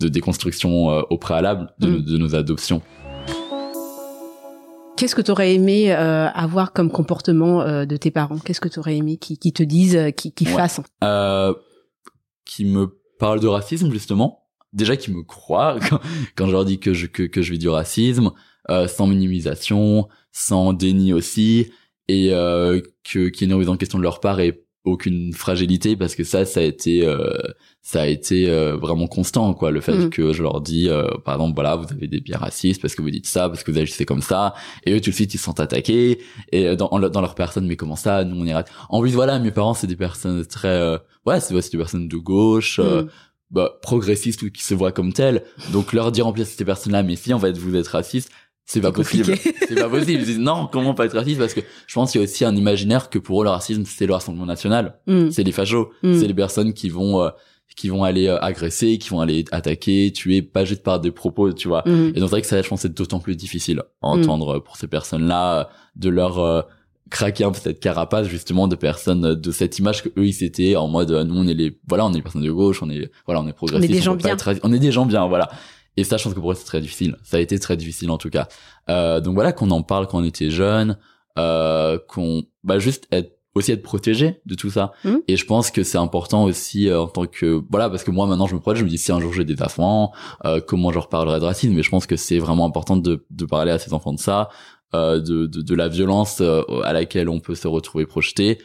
de 0.00 0.08
déconstruction 0.08 0.90
euh, 0.90 1.02
au 1.10 1.18
préalable 1.18 1.72
de, 1.78 1.86
Mm. 1.86 1.92
nos- 1.92 2.00
de 2.00 2.16
nos 2.18 2.34
adoptions. 2.34 2.82
Qu'est-ce 4.96 5.14
que 5.14 5.22
tu 5.22 5.30
aurais 5.30 5.54
aimé 5.54 5.90
avoir 5.92 6.72
comme 6.72 6.90
comportement 6.90 7.84
de 7.84 7.96
tes 7.96 8.10
parents? 8.10 8.38
Qu'est-ce 8.38 8.60
que 8.60 8.68
tu 8.68 8.78
aurais 8.78 8.96
aimé 8.96 9.16
qu'ils 9.16 9.38
qui 9.38 9.52
te 9.52 9.62
disent, 9.62 9.98
qu'ils 10.16 10.32
qui 10.32 10.44
Ouais. 10.46 10.52
fassent 10.52 10.80
qui 12.44 12.64
me 12.64 12.84
parle 13.22 13.40
de 13.40 13.46
racisme 13.48 13.90
justement. 13.92 14.30
Déjà 14.72 14.96
qui 14.96 15.10
me 15.12 15.22
croient 15.22 15.78
quand, 15.88 16.00
quand 16.36 16.46
je 16.46 16.52
leur 16.52 16.64
dis 16.64 16.78
que 16.78 16.92
je 16.94 17.06
que, 17.06 17.22
que 17.34 17.40
je 17.42 17.52
vis 17.52 17.58
du 17.58 17.68
racisme 17.68 18.30
euh, 18.70 18.86
sans 18.88 19.06
minimisation 19.06 20.08
sans 20.32 20.72
déni 20.72 21.12
aussi 21.12 21.70
et 22.08 22.28
euh, 22.32 22.80
que 23.10 23.28
qu'il 23.28 23.42
y 23.42 23.44
ait 23.44 23.48
une 23.50 23.54
remise 23.54 23.68
en 23.68 23.76
question 23.76 23.98
de 23.98 24.02
leur 24.02 24.18
part 24.20 24.40
et 24.40 24.64
aucune 24.84 25.32
fragilité 25.32 25.94
parce 25.94 26.14
que 26.16 26.24
ça 26.24 26.44
ça 26.44 26.58
a 26.60 26.62
été 26.64 27.06
euh, 27.06 27.36
ça 27.82 28.02
a 28.02 28.06
été 28.06 28.48
euh, 28.48 28.76
vraiment 28.76 29.06
constant 29.06 29.54
quoi. 29.54 29.70
Le 29.70 29.80
fait 29.80 29.92
Mhm. 29.96 30.10
que 30.10 30.32
je 30.32 30.42
leur 30.42 30.60
dis 30.60 30.88
euh, 30.88 31.06
par 31.24 31.34
exemple 31.34 31.54
voilà 31.54 31.76
vous 31.76 31.86
avez 31.92 32.08
des 32.08 32.20
biais 32.20 32.36
racistes 32.36 32.80
parce 32.82 32.94
que 32.96 33.02
vous 33.02 33.10
dites 33.10 33.26
ça 33.26 33.48
parce 33.48 33.62
que 33.62 33.70
vous 33.70 33.78
agissez 33.78 34.04
comme 34.04 34.22
ça 34.22 34.54
et 34.86 34.92
eux 34.94 35.00
tout 35.00 35.10
de 35.10 35.14
suite 35.14 35.34
ils 35.34 35.38
sentent 35.38 35.60
attaqués 35.60 36.18
et 36.50 36.66
euh, 36.66 36.74
dans 36.76 36.88
dans 36.98 37.20
leur 37.20 37.34
personne 37.36 37.66
mais 37.66 37.76
comment 37.76 37.94
ça 37.96 38.24
nous 38.24 38.36
on 38.42 38.46
est 38.46 38.54
en 38.88 39.00
plus 39.00 39.12
voilà 39.12 39.38
mes 39.38 39.52
parents 39.52 39.74
c'est 39.74 39.86
des 39.86 39.96
personnes 39.96 40.44
très 40.46 40.68
euh, 40.68 40.98
ouais 41.26 41.40
c'est 41.40 41.60
c'est 41.60 41.72
des 41.72 41.78
personnes 41.78 42.08
de 42.08 42.16
gauche 42.16 42.78
euh, 42.78 43.02
Mm. 43.04 43.08
bah, 43.50 43.78
progressistes 43.82 44.42
ou 44.42 44.50
qui 44.50 44.62
se 44.64 44.74
voient 44.74 44.92
comme 44.92 45.12
telles. 45.12 45.42
Donc 45.72 45.92
leur 45.92 46.10
dire 46.12 46.26
en 46.26 46.32
plus 46.32 46.42
à 46.42 46.44
ces 46.46 46.64
personnes 46.64 46.92
là 46.92 47.02
mais 47.02 47.16
si 47.16 47.32
en 47.34 47.38
fait 47.38 47.56
vous 47.56 47.74
êtes 47.76 47.88
raciste 47.88 48.30
c'est 48.64 48.80
pas 48.80 48.92
possible. 48.92 49.34
c'est 49.68 49.74
pas 49.74 49.88
possible. 49.88 50.20
Ils 50.20 50.24
disent, 50.24 50.38
non 50.38 50.68
comment 50.72 50.94
pas 50.94 51.04
être 51.04 51.16
raciste? 51.16 51.38
Parce 51.38 51.52
que 51.52 51.60
je 51.86 51.94
pense 51.94 52.12
qu'il 52.12 52.20
y 52.20 52.24
a 52.24 52.26
aussi 52.26 52.44
un 52.44 52.54
imaginaire 52.56 53.10
que 53.10 53.18
pour 53.18 53.42
eux 53.42 53.44
le 53.44 53.50
racisme 53.50 53.84
c'est 53.84 54.06
le 54.06 54.14
rassemblement 54.14 54.46
national. 54.46 54.98
Mm. 55.06 55.30
c'est 55.30 55.42
les 55.44 55.52
fachos. 55.52 55.90
Mm. 56.02 56.18
c'est 56.18 56.26
les 56.28 56.34
personnes 56.34 56.72
qui 56.72 56.88
vont 56.88 57.20
euh, 57.22 57.30
qui 57.76 57.88
vont 57.88 58.04
aller 58.04 58.28
euh, 58.28 58.38
agresser 58.40 58.98
qui 58.98 59.08
vont 59.10 59.20
aller 59.20 59.44
attaquer 59.50 60.12
tuer 60.14 60.42
pas 60.42 60.64
juste 60.64 60.82
par 60.82 61.00
des 61.00 61.10
propos 61.10 61.52
tu 61.52 61.68
vois. 61.68 61.82
Mm. 61.86 62.12
et 62.14 62.20
donc 62.20 62.28
c'est 62.28 62.36
vrai 62.36 62.40
que 62.42 62.46
ça 62.46 62.62
je 62.62 62.68
pense 62.68 62.80
c'est 62.82 62.94
d'autant 62.94 63.18
plus 63.20 63.36
difficile 63.36 63.80
à 63.80 64.06
entendre 64.08 64.58
pour 64.60 64.76
ces 64.76 64.86
personnes 64.86 65.26
là 65.26 65.68
de 65.96 66.08
leur 66.08 66.38
euh, 66.38 66.62
craquer 67.12 67.44
un 67.44 67.52
peu 67.52 67.60
cette 67.62 67.78
carapace 67.78 68.26
justement 68.26 68.66
de 68.66 68.74
personnes 68.74 69.34
de 69.34 69.52
cette 69.52 69.78
image 69.78 70.02
que 70.02 70.08
eux 70.18 70.26
ils 70.26 70.32
s'étaient 70.32 70.76
en 70.76 70.88
mode 70.88 71.10
euh, 71.10 71.24
nous 71.24 71.36
on 71.36 71.46
est 71.46 71.54
les 71.54 71.78
voilà 71.86 72.06
on 72.06 72.10
est 72.12 72.16
les 72.16 72.22
personnes 72.22 72.42
de 72.42 72.50
gauche 72.50 72.82
on 72.82 72.90
est 72.90 73.10
voilà 73.26 73.40
on 73.40 73.46
est 73.46 73.52
progressistes 73.52 73.92
des 73.92 74.00
gens 74.00 74.12
peut 74.12 74.22
pas 74.22 74.34
bien. 74.34 74.52
être 74.52 74.60
on 74.64 74.72
est 74.72 74.78
des 74.78 74.90
gens 74.90 75.06
bien 75.06 75.26
voilà. 75.28 75.50
Et 75.98 76.04
ça 76.04 76.16
je 76.16 76.24
pense 76.24 76.32
que 76.32 76.40
pour 76.40 76.50
eux 76.52 76.54
c'est 76.54 76.64
très 76.64 76.80
difficile. 76.80 77.16
Ça 77.22 77.36
a 77.36 77.40
été 77.40 77.58
très 77.58 77.76
difficile 77.76 78.10
en 78.10 78.16
tout 78.16 78.30
cas. 78.30 78.48
Euh, 78.88 79.20
donc 79.20 79.34
voilà 79.34 79.52
qu'on 79.52 79.70
en 79.70 79.82
parle 79.82 80.06
quand 80.06 80.18
on 80.18 80.24
était 80.24 80.50
jeune 80.50 80.96
euh, 81.38 81.98
qu'on 82.08 82.44
bah 82.64 82.78
juste 82.78 83.06
être 83.12 83.38
aussi 83.54 83.72
être 83.72 83.82
protégé 83.82 84.40
de 84.46 84.54
tout 84.54 84.70
ça. 84.70 84.92
Mhm. 85.04 85.20
et 85.28 85.36
je 85.36 85.44
pense 85.44 85.70
que 85.70 85.82
c'est 85.82 85.98
important 85.98 86.44
aussi 86.44 86.88
euh, 86.88 87.02
en 87.02 87.08
tant 87.08 87.26
que 87.26 87.62
voilà 87.70 87.90
parce 87.90 88.04
que 88.04 88.10
moi 88.10 88.26
maintenant 88.26 88.46
je 88.46 88.54
me 88.54 88.60
protège 88.60 88.80
je 88.80 88.84
me 88.84 88.88
dis 88.88 88.96
si 88.96 89.12
un 89.12 89.20
jour 89.20 89.34
j'ai 89.34 89.44
des 89.44 89.60
enfants 89.62 90.12
euh, 90.46 90.60
comment 90.66 90.88
je 90.90 90.94
leur 90.94 91.10
parlerai 91.10 91.40
de 91.40 91.44
racisme? 91.44 91.74
Mais 91.74 91.82
je 91.82 91.90
pense 91.90 92.06
que 92.06 92.16
c'est 92.16 92.38
vraiment 92.38 92.64
important 92.64 92.96
de, 92.96 93.26
de 93.28 93.44
parler 93.44 93.72
à 93.72 93.78
ces 93.78 93.92
enfants 93.92 94.14
de 94.14 94.18
ça 94.18 94.48
de, 94.92 95.46
de, 95.46 95.60
de 95.62 95.74
la 95.74 95.88
violence 95.88 96.38
euh, 96.40 96.62
à 96.84 96.92
laquelle 96.92 97.28
on 97.28 97.40
peut 97.40 97.54
se 97.54 97.66
retrouver 97.68 98.06
projeté 98.06 98.58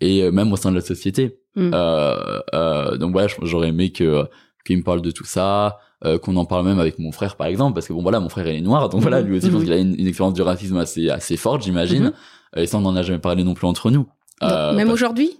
et 0.00 0.22
euh, 0.22 0.30
même 0.32 0.52
au 0.52 0.56
sein 0.56 0.70
de 0.70 0.76
la 0.76 0.82
société 0.82 1.38
Mm. 1.54 1.70
euh, 1.74 2.40
euh, 2.54 2.96
donc 2.96 3.12
voilà 3.12 3.28
j'aurais 3.42 3.68
aimé 3.68 3.92
que 3.92 4.24
qu'ils 4.64 4.78
me 4.78 4.82
parlent 4.82 5.02
de 5.02 5.10
tout 5.10 5.26
ça 5.26 5.76
euh, 6.06 6.18
qu'on 6.18 6.34
en 6.36 6.46
parle 6.46 6.64
même 6.64 6.78
avec 6.80 6.98
mon 6.98 7.12
frère 7.12 7.36
par 7.36 7.46
exemple 7.46 7.74
parce 7.74 7.86
que 7.88 7.92
bon 7.92 8.00
voilà 8.00 8.20
mon 8.20 8.30
frère 8.30 8.46
il 8.48 8.56
est 8.56 8.60
noir 8.62 8.88
donc 8.88 9.02
voilà 9.02 9.20
Mhm. 9.20 9.28
lui 9.28 9.36
aussi 9.36 9.48
je 9.48 9.52
pense 9.52 9.60
Mhm. 9.60 9.64
qu'il 9.66 9.72
a 9.74 9.76
une, 9.76 9.94
une 10.00 10.06
expérience 10.06 10.32
du 10.32 10.40
racisme 10.40 10.78
assez 10.78 11.10
assez 11.10 11.36
forte 11.36 11.62
j'imagine 11.62 12.04
Mhm. 12.04 12.12
et 12.62 12.66
ça 12.66 12.78
on 12.78 12.80
n'en 12.80 12.96
a 12.96 13.02
jamais 13.02 13.18
parlé 13.18 13.44
non 13.44 13.52
plus 13.52 13.66
entre 13.66 13.90
nous 13.90 14.06
Euh, 14.42 14.72
Même 14.72 14.86
parce- 14.88 14.94
aujourd'hui? 14.94 15.30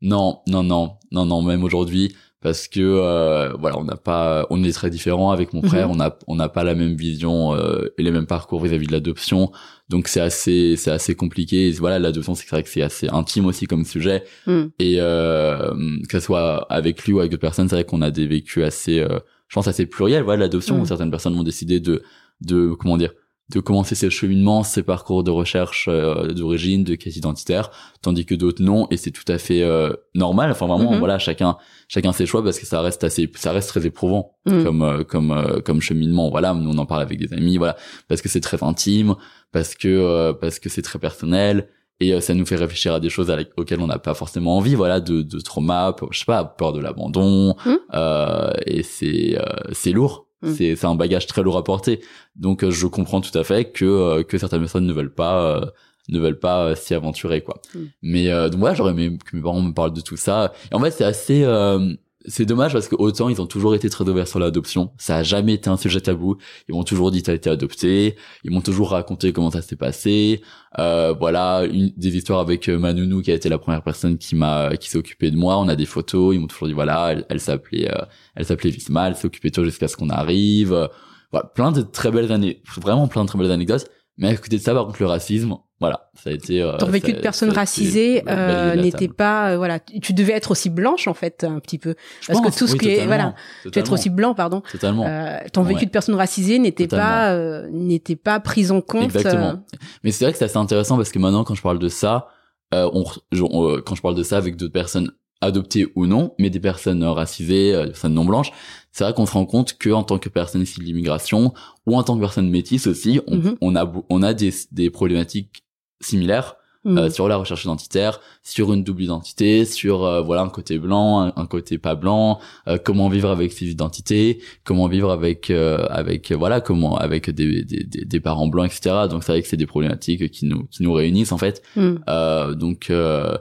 Non, 0.00 0.40
non, 0.46 0.62
non, 0.62 0.92
non, 1.12 1.26
non, 1.26 1.42
même 1.42 1.62
aujourd'hui, 1.64 2.14
parce 2.40 2.68
que 2.68 2.80
euh, 2.80 3.52
voilà, 3.58 3.78
on 3.78 3.84
n'a 3.84 3.96
pas, 3.96 4.46
on 4.50 4.62
est 4.62 4.72
très 4.72 4.90
différents 4.90 5.30
avec 5.32 5.52
mon 5.52 5.62
frère, 5.62 5.88
Mhm. 5.88 5.96
on 5.96 6.00
a, 6.00 6.18
on 6.28 6.36
n'a 6.36 6.48
pas 6.48 6.62
la 6.64 6.74
même 6.74 6.94
vision 6.94 7.54
euh, 7.54 7.86
et 7.98 8.02
les 8.02 8.10
mêmes 8.12 8.26
parcours 8.26 8.62
vis-à-vis 8.62 8.86
de 8.86 8.92
l'adoption, 8.92 9.50
donc 9.88 10.06
c'est 10.06 10.20
assez, 10.20 10.76
c'est 10.76 10.90
assez 10.92 11.14
compliqué. 11.16 11.68
Et 11.68 11.72
voilà, 11.72 11.98
l'adoption, 11.98 12.34
c'est 12.36 12.48
vrai 12.48 12.62
que 12.62 12.68
c'est 12.68 12.82
assez 12.82 13.08
intime 13.08 13.46
aussi 13.46 13.66
comme 13.66 13.84
sujet, 13.84 14.22
Mm. 14.46 14.62
et 14.78 14.96
euh, 15.00 15.72
que 16.08 16.18
ce 16.18 16.24
soit 16.26 16.66
avec 16.70 17.04
lui 17.04 17.12
ou 17.12 17.18
avec 17.18 17.30
d'autres 17.32 17.40
personnes, 17.40 17.68
c'est 17.68 17.74
vrai 17.76 17.84
qu'on 17.84 18.02
a 18.02 18.10
des 18.10 18.26
vécus 18.26 18.62
assez, 18.64 19.00
euh, 19.00 19.18
je 19.48 19.54
pense 19.54 19.66
assez 19.66 19.86
pluriels. 19.86 20.22
Voilà, 20.22 20.42
l'adoption, 20.44 20.76
Mm. 20.78 20.80
où 20.82 20.86
certaines 20.86 21.10
personnes 21.10 21.34
ont 21.36 21.42
décidé 21.42 21.80
de, 21.80 22.02
de 22.40 22.72
comment 22.78 22.96
dire 22.96 23.12
de 23.50 23.60
commencer 23.60 23.94
ces 23.94 24.10
cheminements, 24.10 24.62
ces 24.62 24.82
parcours 24.82 25.24
de 25.24 25.30
recherche 25.30 25.86
euh, 25.90 26.32
d'origine, 26.34 26.84
de 26.84 26.94
quête 26.96 27.16
identitaire, 27.16 27.70
tandis 28.02 28.26
que 28.26 28.34
d'autres 28.34 28.62
non, 28.62 28.86
et 28.90 28.96
c'est 28.98 29.10
tout 29.10 29.24
à 29.26 29.38
fait 29.38 29.62
euh, 29.62 29.92
normal. 30.14 30.50
Enfin 30.50 30.66
vraiment, 30.66 30.92
Mhm. 30.92 30.98
voilà, 30.98 31.18
chacun 31.18 31.56
chacun 31.88 32.12
ses 32.12 32.26
choix 32.26 32.44
parce 32.44 32.58
que 32.58 32.66
ça 32.66 32.82
reste 32.82 33.04
assez, 33.04 33.30
ça 33.36 33.52
reste 33.52 33.70
très 33.70 33.86
éprouvant 33.86 34.32
Mm. 34.46 34.64
comme 34.64 34.82
euh, 34.82 35.02
comme 35.04 35.30
euh, 35.32 35.60
comme 35.60 35.80
cheminement. 35.80 36.28
Voilà, 36.30 36.52
nous 36.52 36.70
on 36.70 36.76
en 36.78 36.84
parle 36.86 37.02
avec 37.02 37.18
des 37.18 37.32
amis, 37.32 37.56
voilà, 37.56 37.76
parce 38.08 38.20
que 38.20 38.28
c'est 38.28 38.40
très 38.42 38.62
intime, 38.62 39.14
parce 39.50 39.74
que 39.74 39.88
euh, 39.88 40.32
parce 40.34 40.58
que 40.58 40.68
c'est 40.68 40.82
très 40.82 40.98
personnel. 40.98 41.68
Et 42.00 42.12
euh, 42.14 42.20
ça 42.20 42.32
nous 42.32 42.46
fait 42.46 42.54
réfléchir 42.54 42.94
à 42.94 43.00
des 43.00 43.08
choses 43.10 43.28
avec- 43.28 43.50
auxquelles 43.56 43.80
on 43.80 43.88
n'a 43.88 43.98
pas 43.98 44.14
forcément 44.14 44.56
envie, 44.56 44.76
voilà, 44.76 45.00
de, 45.00 45.22
de 45.22 45.40
trauma, 45.40 45.96
je 46.12 46.18
sais 46.20 46.24
pas, 46.26 46.44
peur 46.44 46.72
de 46.72 46.78
l'abandon, 46.78 47.56
Mm. 47.66 47.74
euh, 47.94 48.50
et 48.66 48.82
c'est 48.84 49.36
euh, 49.36 49.42
c'est 49.72 49.90
lourd, 49.90 50.27
Mm. 50.42 50.54
c'est 50.54 50.76
c'est 50.76 50.86
un 50.86 50.94
bagage 50.94 51.26
très 51.26 51.42
lourd 51.42 51.56
à 51.56 51.64
porter. 51.64 52.00
Donc 52.36 52.62
euh, 52.62 52.70
je 52.70 52.86
comprends 52.86 53.20
tout 53.20 53.36
à 53.36 53.44
fait 53.44 53.72
que 53.72 53.84
euh, 53.84 54.22
que 54.22 54.38
certaines 54.38 54.60
personnes 54.60 54.86
ne 54.86 54.92
veulent 54.92 55.14
pas 55.14 55.56
euh, 55.56 55.66
ne 56.08 56.18
veulent 56.18 56.38
pas 56.38 56.74
s'y 56.76 56.94
aventurer 56.94 57.42
quoi. 57.42 57.60
Mm. 57.74 57.78
Mais 58.02 58.28
euh, 58.28 58.48
donc 58.48 58.60
voilà, 58.60 58.74
j'aurais 58.74 58.92
aimé 58.92 59.16
que 59.24 59.36
mes 59.36 59.42
parents 59.42 59.60
me 59.60 59.72
parlent 59.72 59.92
de 59.92 60.00
tout 60.00 60.16
ça. 60.16 60.52
Et 60.70 60.74
en 60.74 60.80
fait, 60.80 60.90
c'est 60.90 61.04
assez 61.04 61.42
euh, 61.44 61.92
c'est 62.28 62.44
dommage 62.44 62.72
parce 62.72 62.88
que 62.88 62.96
autant 62.98 63.28
ils 63.28 63.40
ont 63.40 63.46
toujours 63.46 63.74
été 63.74 63.90
très 63.90 64.08
ouverts 64.08 64.28
sur 64.28 64.38
l'adoption, 64.38 64.92
ça 64.98 65.16
a 65.16 65.22
jamais 65.22 65.54
été 65.54 65.68
un 65.70 65.76
sujet 65.76 66.00
tabou. 66.00 66.36
Ils 66.68 66.74
m'ont 66.74 66.84
toujours 66.84 67.10
dit 67.10 67.22
t'as 67.22 67.34
été 67.34 67.50
adopté, 67.50 68.16
ils 68.44 68.50
m'ont 68.50 68.60
toujours 68.60 68.90
raconté 68.90 69.32
comment 69.32 69.50
ça 69.50 69.62
s'est 69.62 69.76
passé. 69.76 70.42
Euh, 70.78 71.14
voilà, 71.18 71.64
une, 71.64 71.90
des 71.96 72.16
histoires 72.16 72.40
avec 72.40 72.68
euh, 72.68 72.78
ma 72.78 72.92
nounou 72.92 73.22
qui 73.22 73.30
a 73.30 73.34
été 73.34 73.48
la 73.48 73.58
première 73.58 73.82
personne 73.82 74.18
qui 74.18 74.36
m'a 74.36 74.76
qui 74.76 74.90
s'est 74.90 74.98
occupée 74.98 75.30
de 75.30 75.36
moi. 75.36 75.58
On 75.58 75.68
a 75.68 75.76
des 75.76 75.86
photos, 75.86 76.34
ils 76.34 76.40
m'ont 76.40 76.46
toujours 76.46 76.68
dit 76.68 76.74
voilà, 76.74 77.14
elle, 77.28 77.40
s'appelait 77.40 77.90
euh, 77.90 78.04
elle 78.36 78.44
s'appelait 78.44 78.70
Visma, 78.70 79.08
elle 79.08 79.16
s'est 79.16 79.26
occupée 79.26 79.50
de 79.50 79.54
toi 79.54 79.64
jusqu'à 79.64 79.88
ce 79.88 79.96
qu'on 79.96 80.10
arrive. 80.10 80.88
Voilà, 81.32 81.46
plein 81.54 81.72
de 81.72 81.82
très 81.82 82.10
belles 82.10 82.32
années, 82.32 82.62
vraiment 82.76 83.08
plein 83.08 83.22
de 83.24 83.28
très 83.28 83.38
belles 83.38 83.52
anecdotes. 83.52 83.88
Mais 84.18 84.28
à 84.28 84.36
côté 84.36 84.56
de 84.56 84.62
ça, 84.62 84.74
par 84.74 84.86
contre, 84.86 85.00
le 85.00 85.06
racisme, 85.06 85.56
voilà, 85.80 86.10
ça 86.14 86.30
a 86.30 86.32
été. 86.32 86.60
Euh, 86.60 86.76
Ton 86.78 86.86
vécu 86.86 87.12
de 87.12 87.20
personne 87.20 87.50
racisée 87.50 88.22
euh, 88.28 88.74
n'était 88.74 89.06
pas 89.08 89.50
euh, 89.52 89.56
voilà 89.58 89.78
tu 89.78 90.12
devais 90.12 90.32
être 90.32 90.50
aussi 90.50 90.70
blanche 90.70 91.06
en 91.06 91.14
fait 91.14 91.44
un 91.44 91.60
petit 91.60 91.78
peu 91.78 91.94
Je 92.20 92.26
parce 92.26 92.40
que 92.40 92.44
pense, 92.46 92.56
tout 92.56 92.66
ce 92.66 92.74
qui 92.76 92.88
est- 92.88 92.94
totalement, 93.04 93.06
voilà, 93.06 93.34
tu 93.62 93.68
être 93.68 93.74
totalement, 93.74 93.94
aussi 93.94 94.10
blanc 94.10 94.34
pardon 94.34 94.62
Totalement. 94.72 95.06
Euh, 95.06 95.38
ton 95.52 95.62
vécu 95.62 95.80
Ouais. 95.80 95.86
de 95.86 95.90
personne 95.90 96.14
racisée 96.16 96.58
n'était 96.58 96.88
pas 96.88 97.30
euh, 97.32 97.68
n'était 97.70 98.16
pas 98.16 98.40
pris 98.40 98.70
en 98.70 98.80
compte 98.80 99.04
Exactement. 99.14 99.62
Mais 100.02 100.10
c'est 100.10 100.24
vrai 100.24 100.32
que 100.32 100.38
c'est 100.38 100.46
assez 100.46 100.56
intéressant 100.56 100.96
parce 100.96 101.12
que 101.12 101.18
maintenant, 101.20 101.44
quand 101.44 101.54
je 101.54 101.62
parle 101.62 101.78
de 101.78 101.88
ça, 101.88 102.26
euh, 102.74 102.90
on, 102.92 103.04
je- 103.32 103.42
on- 103.44 103.80
quand 103.80 103.94
je 103.94 104.02
parle 104.02 104.16
de 104.16 104.22
ça 104.24 104.36
avec 104.36 104.56
d'autres 104.56 104.72
personnes 104.72 105.12
adoptées 105.40 105.86
ou 105.94 106.06
non, 106.06 106.34
mais 106.40 106.50
des 106.50 106.58
personnes 106.58 107.04
racisées, 107.04 107.72
euh, 107.72 107.82
des 107.84 107.90
personnes 107.90 108.14
non 108.14 108.24
blanches, 108.24 108.50
c'est 108.90 109.04
vrai 109.04 109.12
qu'on 109.14 109.24
se 109.26 109.32
rend 109.34 109.46
compte 109.46 109.78
que 109.78 109.90
en 109.90 110.02
tant 110.02 110.18
que 110.18 110.28
personne 110.28 110.62
issue 110.62 110.80
de 110.80 110.84
l'immigration 110.84 111.54
ou 111.86 111.96
en 111.96 112.02
tant 112.02 112.16
que 112.16 112.20
personne 112.20 112.50
métisse 112.50 112.88
aussi, 112.88 113.20
on, 113.28 113.36
Mhm. 113.36 113.56
on 113.60 113.76
a 113.76 113.92
on 114.10 114.22
a 114.24 114.34
des, 114.34 114.52
des 114.72 114.90
problématiques 114.90 115.62
similaires 116.00 116.56
mm. 116.84 116.98
euh, 116.98 117.10
sur 117.10 117.26
la 117.28 117.36
recherche 117.36 117.64
identitaire, 117.64 118.20
sur 118.42 118.72
une 118.72 118.84
double 118.84 119.02
identité, 119.02 119.64
sur 119.64 120.04
euh, 120.04 120.22
voilà 120.22 120.42
un 120.42 120.48
côté 120.48 120.78
blanc, 120.78 121.20
un, 121.20 121.32
un 121.36 121.46
côté 121.46 121.78
pas 121.78 121.94
blanc, 121.94 122.38
euh, 122.68 122.78
comment 122.82 123.08
vivre 123.08 123.30
avec 123.30 123.52
ses 123.52 123.66
identités, 123.66 124.40
comment 124.64 124.88
vivre 124.88 125.10
avec 125.10 125.50
euh, 125.50 125.86
avec 125.90 126.32
voilà 126.32 126.60
comment 126.60 126.96
avec 126.96 127.30
des, 127.30 127.64
des, 127.64 127.84
des, 127.84 128.04
des 128.04 128.20
parents 128.20 128.46
blancs 128.46 128.66
etc. 128.66 129.06
Donc 129.10 129.24
c'est 129.24 129.32
vrai 129.32 129.42
que 129.42 129.48
c'est 129.48 129.56
des 129.56 129.66
problématiques 129.66 130.30
qui 130.30 130.46
nous 130.46 130.64
qui 130.66 130.82
nous 130.82 130.92
réunissent 130.92 131.32
en 131.32 131.38
fait. 131.38 131.62
Mm. 131.76 131.96
Euh, 132.08 132.54
donc 132.54 132.90
euh, 132.90 133.36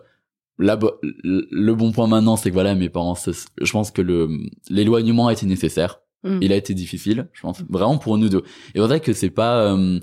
là, 0.59 0.75
bo- 0.75 0.99
le 1.13 1.73
bon 1.75 1.91
point 1.91 2.07
maintenant, 2.07 2.35
c'est 2.35 2.49
que 2.49 2.53
voilà, 2.55 2.73
mes 2.73 2.89
parents, 2.89 3.15
je 3.61 3.71
pense 3.71 3.91
que 3.91 4.01
le 4.01 4.27
l'éloignement 4.69 5.27
a 5.27 5.33
été 5.33 5.45
nécessaire. 5.45 5.99
Mm. 6.23 6.39
Il 6.41 6.51
a 6.51 6.55
été 6.55 6.73
difficile, 6.73 7.29
je 7.33 7.41
pense, 7.41 7.61
vraiment 7.69 7.99
pour 7.99 8.17
nous 8.17 8.27
deux. 8.27 8.39
Et 8.73 8.79
c'est 8.79 8.81
vrai 8.81 8.99
que 8.99 9.13
c'est 9.13 9.29
pas. 9.29 9.71
euh, 9.71 9.99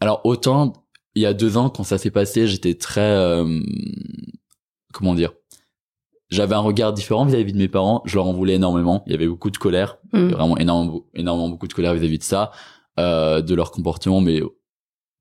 alors 0.00 0.20
autant 0.22 0.72
il 1.18 1.22
y 1.22 1.26
a 1.26 1.34
deux 1.34 1.56
ans 1.56 1.68
quand 1.70 1.84
ça 1.84 1.98
s'est 1.98 2.10
passé, 2.10 2.46
j'étais 2.46 2.74
très 2.74 3.00
euh, 3.00 3.60
comment 4.92 5.14
dire. 5.14 5.32
J'avais 6.30 6.54
un 6.54 6.60
regard 6.60 6.92
différent 6.92 7.24
vis-à-vis 7.24 7.52
de 7.54 7.58
mes 7.58 7.68
parents. 7.68 8.02
Je 8.04 8.14
leur 8.16 8.26
en 8.26 8.32
voulais 8.34 8.54
énormément. 8.54 9.02
Il 9.06 9.12
y 9.12 9.14
avait 9.14 9.26
beaucoup 9.28 9.50
de 9.50 9.56
colère, 9.56 9.98
Mm. 10.12 10.28
Vraiment 10.28 10.56
énormément, 10.58 11.02
énormément 11.14 11.48
beaucoup 11.50 11.68
de 11.68 11.72
colère 11.74 11.92
vis-à-vis 11.94 12.18
de 12.18 12.22
ça, 12.22 12.50
euh, 12.98 13.40
de 13.42 13.54
leur 13.54 13.70
comportement. 13.70 14.20
Mais 14.22 14.40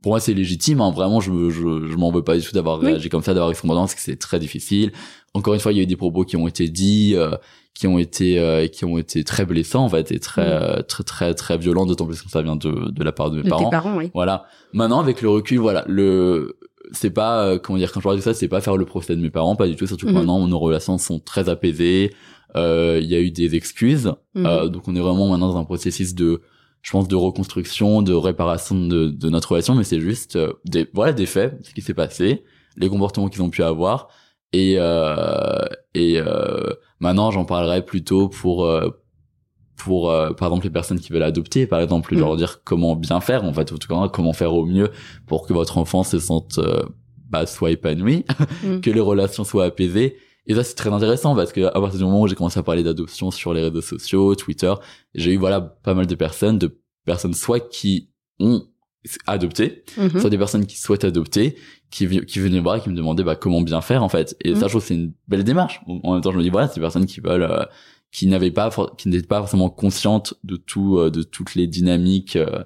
pour 0.02 0.12
moi, 0.14 0.20
c'est 0.20 0.34
légitime. 0.34 0.80
Hein. 0.82 0.92
Vraiment, 0.92 1.20
je, 1.20 1.32
je, 1.50 1.88
je 1.88 1.96
m'en 1.98 2.12
veux 2.12 2.24
pas 2.24 2.38
du 2.38 2.44
tout 2.46 2.54
d'avoir 2.54 2.80
Oui. 2.80 2.88
réagi 2.88 3.10
comme 3.10 3.22
ça, 3.24 3.34
d'avoir 3.34 3.50
répondu 3.50 3.74
parce 3.74 3.96
que 3.96 4.02
c'est 4.02 4.18
très 4.18 4.40
difficile. 4.40 4.92
Encore 5.38 5.54
une 5.54 5.60
fois, 5.60 5.72
il 5.72 5.78
y 5.78 5.80
a 5.80 5.84
eu 5.84 5.88
des 5.88 5.96
propos 5.96 6.24
qui 6.26 6.36
ont 6.38 6.48
été 6.48 6.68
dits, 6.70 7.14
euh, 7.16 7.32
qui 7.74 7.88
ont 7.88 7.98
été 8.00 8.40
euh, 8.40 8.68
qui 8.68 8.86
ont 8.86 8.98
été 8.98 9.24
très 9.24 9.46
blessants 9.46 9.86
en 9.86 9.90
fait 9.90 10.12
et 10.12 10.20
très 10.20 10.42
Mm. 10.48 10.62
euh, 10.64 10.82
très 10.82 11.04
très 11.04 11.34
très 11.34 11.58
violents 11.58 11.86
d'autant 11.86 12.06
plus 12.06 12.22
que 12.22 12.30
ça 12.30 12.42
vient 12.42 12.56
de 12.56 12.90
de 12.92 13.04
la 13.04 13.12
part 13.12 13.30
de 13.32 13.38
mes 13.38 13.44
De 13.44 13.50
parents. 13.50 13.66
tes 13.66 13.70
parents, 13.72 13.96
oui. 13.98 14.10
Voilà. 14.14 14.46
Maintenant, 14.74 15.00
avec 15.00 15.22
le 15.22 15.30
recul, 15.30 15.60
voilà, 15.60 15.84
le 15.88 16.58
c'est 16.94 17.10
pas 17.12 17.44
euh, 17.46 17.60
comment 17.60 17.78
dire 17.78 17.92
quand 17.92 18.00
je 18.00 18.04
parle 18.06 18.16
de 18.18 18.22
ça, 18.22 18.34
c'est 18.34 18.48
pas 18.48 18.62
faire 18.62 18.78
le 18.78 18.86
procès 18.86 19.16
de 19.16 19.22
mes 19.22 19.30
parents, 19.30 19.56
pas 19.56 19.68
du 19.68 19.76
tout. 19.76 19.86
Surtout 19.88 20.06
que 20.08 20.12
Mhm. 20.12 20.18
maintenant 20.20 20.48
nos 20.48 20.60
relations 20.60 20.98
sont 20.98 21.20
très 21.20 21.50
apaisées. 21.50 22.14
Euh, 22.56 23.00
Il 23.04 23.08
y 23.10 23.16
a 23.16 23.20
eu 23.20 23.30
des 23.30 23.56
excuses. 23.56 24.14
Euh, 24.38 24.70
donc 24.70 24.88
on 24.88 24.96
est 24.96 25.00
vraiment 25.02 25.28
maintenant 25.28 25.50
dans 25.54 25.58
un 25.60 25.66
processus 25.66 26.16
de, 26.16 26.42
je 26.82 26.92
pense, 26.92 27.08
de 27.10 27.16
reconstruction, 27.16 28.02
de 28.02 28.14
réparation 28.14 28.88
de, 28.88 29.08
de 29.10 29.30
notre 29.30 29.52
relation. 29.52 29.76
Mais 29.76 29.84
c'est 29.84 30.00
juste 30.00 30.38
euh, 30.38 30.54
des 30.66 30.88
voilà 30.94 31.12
des 31.14 31.26
faits, 31.26 31.60
ce 31.64 31.74
qui 31.74 31.82
s'est 31.82 31.94
passé, 31.94 32.44
les 32.78 32.88
comportements 32.90 33.28
qu'ils 33.28 33.42
ont 33.44 33.50
pu 33.50 33.64
avoir, 33.64 34.08
et 34.54 34.76
euh, 34.78 35.66
et 35.94 36.20
euh, 36.20 36.74
maintenant 37.00 37.32
j'en 37.32 37.46
parlerai 37.46 37.84
plutôt 37.86 38.30
pour 38.30 38.66
euh, 38.66 38.90
pour 39.76 40.10
euh, 40.10 40.32
par 40.34 40.48
exemple 40.48 40.66
les 40.66 40.72
personnes 40.72 41.00
qui 41.00 41.12
veulent 41.12 41.24
adopter 41.24 41.68
par 41.68 41.80
exemple 41.82 42.14
Mhm. 42.14 42.20
leur 42.20 42.36
dire 42.38 42.64
comment 42.64 42.96
bien 42.96 43.20
faire 43.22 43.44
en 43.44 43.54
fait 43.54 43.72
en 43.72 43.78
tout 43.78 43.88
cas 43.88 44.08
comment 44.10 44.34
faire 44.34 44.54
au 44.54 44.66
mieux 44.66 44.90
pour 45.28 45.46
que 45.46 45.54
votre 45.54 45.78
enfant 45.78 46.04
se 46.04 46.18
sente 46.20 46.58
euh, 46.60 46.82
bah, 47.30 47.46
soit 47.46 47.72
épanoui 47.72 48.26
Mhm. 48.64 48.82
que 48.82 48.90
les 48.90 49.02
relations 49.02 49.44
soient 49.44 49.66
apaisées 49.66 50.18
et 50.48 50.56
ça 50.56 50.64
c'est 50.64 50.76
très 50.76 50.92
intéressant 50.92 51.36
parce 51.36 51.52
que 51.52 51.62
à 51.66 51.72
partir 51.80 52.00
du 52.00 52.06
moment 52.06 52.22
où 52.22 52.28
j'ai 52.28 52.36
commencé 52.36 52.58
à 52.60 52.64
parler 52.64 52.84
d'adoption 52.84 53.32
sur 53.32 53.54
les 53.54 53.62
réseaux 53.64 53.82
sociaux 53.82 54.34
Twitter 54.36 54.74
j'ai 55.14 55.34
eu 55.34 55.38
voilà 55.38 55.60
pas 55.62 55.94
mal 55.94 56.08
de 56.08 56.16
personnes 56.16 56.58
de 56.58 56.80
personnes 57.06 57.34
soit 57.34 57.60
qui 57.60 58.10
ont 58.40 58.64
adopté 59.28 59.84
Mhm. 59.98 60.20
soit 60.20 60.30
des 60.30 60.38
personnes 60.38 60.66
qui 60.66 60.78
souhaitent 60.78 61.04
adopter, 61.06 61.56
qui, 61.92 62.08
qui 62.26 62.40
venaient 62.40 62.58
me 62.58 62.64
voir 62.64 62.76
et 62.78 62.82
qui 62.82 62.90
me 62.90 62.96
demandaient 62.96 63.24
bah, 63.24 63.36
comment 63.36 63.62
bien 63.62 63.82
faire 63.82 64.04
en 64.04 64.10
fait. 64.10 64.36
Et 64.44 64.52
Mhm. 64.52 64.56
ça, 64.60 64.66
je 64.68 64.72
trouve 64.72 64.82
que 64.82 64.88
c'est 64.88 64.96
une 64.96 65.14
belle 65.28 65.44
démarche. 65.44 65.82
En 65.88 66.14
même 66.14 66.22
temps, 66.22 66.32
je 66.32 66.38
me 66.38 66.44
dis 66.44 66.50
voilà, 66.50 66.68
c'est 66.68 66.76
des 66.76 66.82
personnes 66.82 67.06
qui 67.06 67.20
veulent, 67.22 67.44
euh, 67.44 67.64
qui 68.12 68.28
n'avaient 68.28 68.52
pas, 68.52 68.70
qui 68.98 69.10
n'étaient 69.10 69.28
pas 69.28 69.40
forcément 69.40 69.70
conscientes 69.70 70.34
de 70.44 70.56
tout, 70.58 70.98
euh, 70.98 71.10
de 71.10 71.24
toutes 71.24 71.56
les 71.56 71.68
dynamiques 71.68 72.36
euh, 72.36 72.64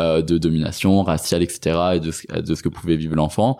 euh, 0.00 0.22
de 0.22 0.38
domination 0.38 1.02
raciale, 1.02 1.42
etc. 1.42 1.76
et 1.96 2.00
de 2.00 2.10
ce, 2.10 2.26
de 2.40 2.54
ce 2.54 2.62
que 2.62 2.68
pouvait 2.68 2.96
vivre 2.96 3.14
l'enfant. 3.14 3.58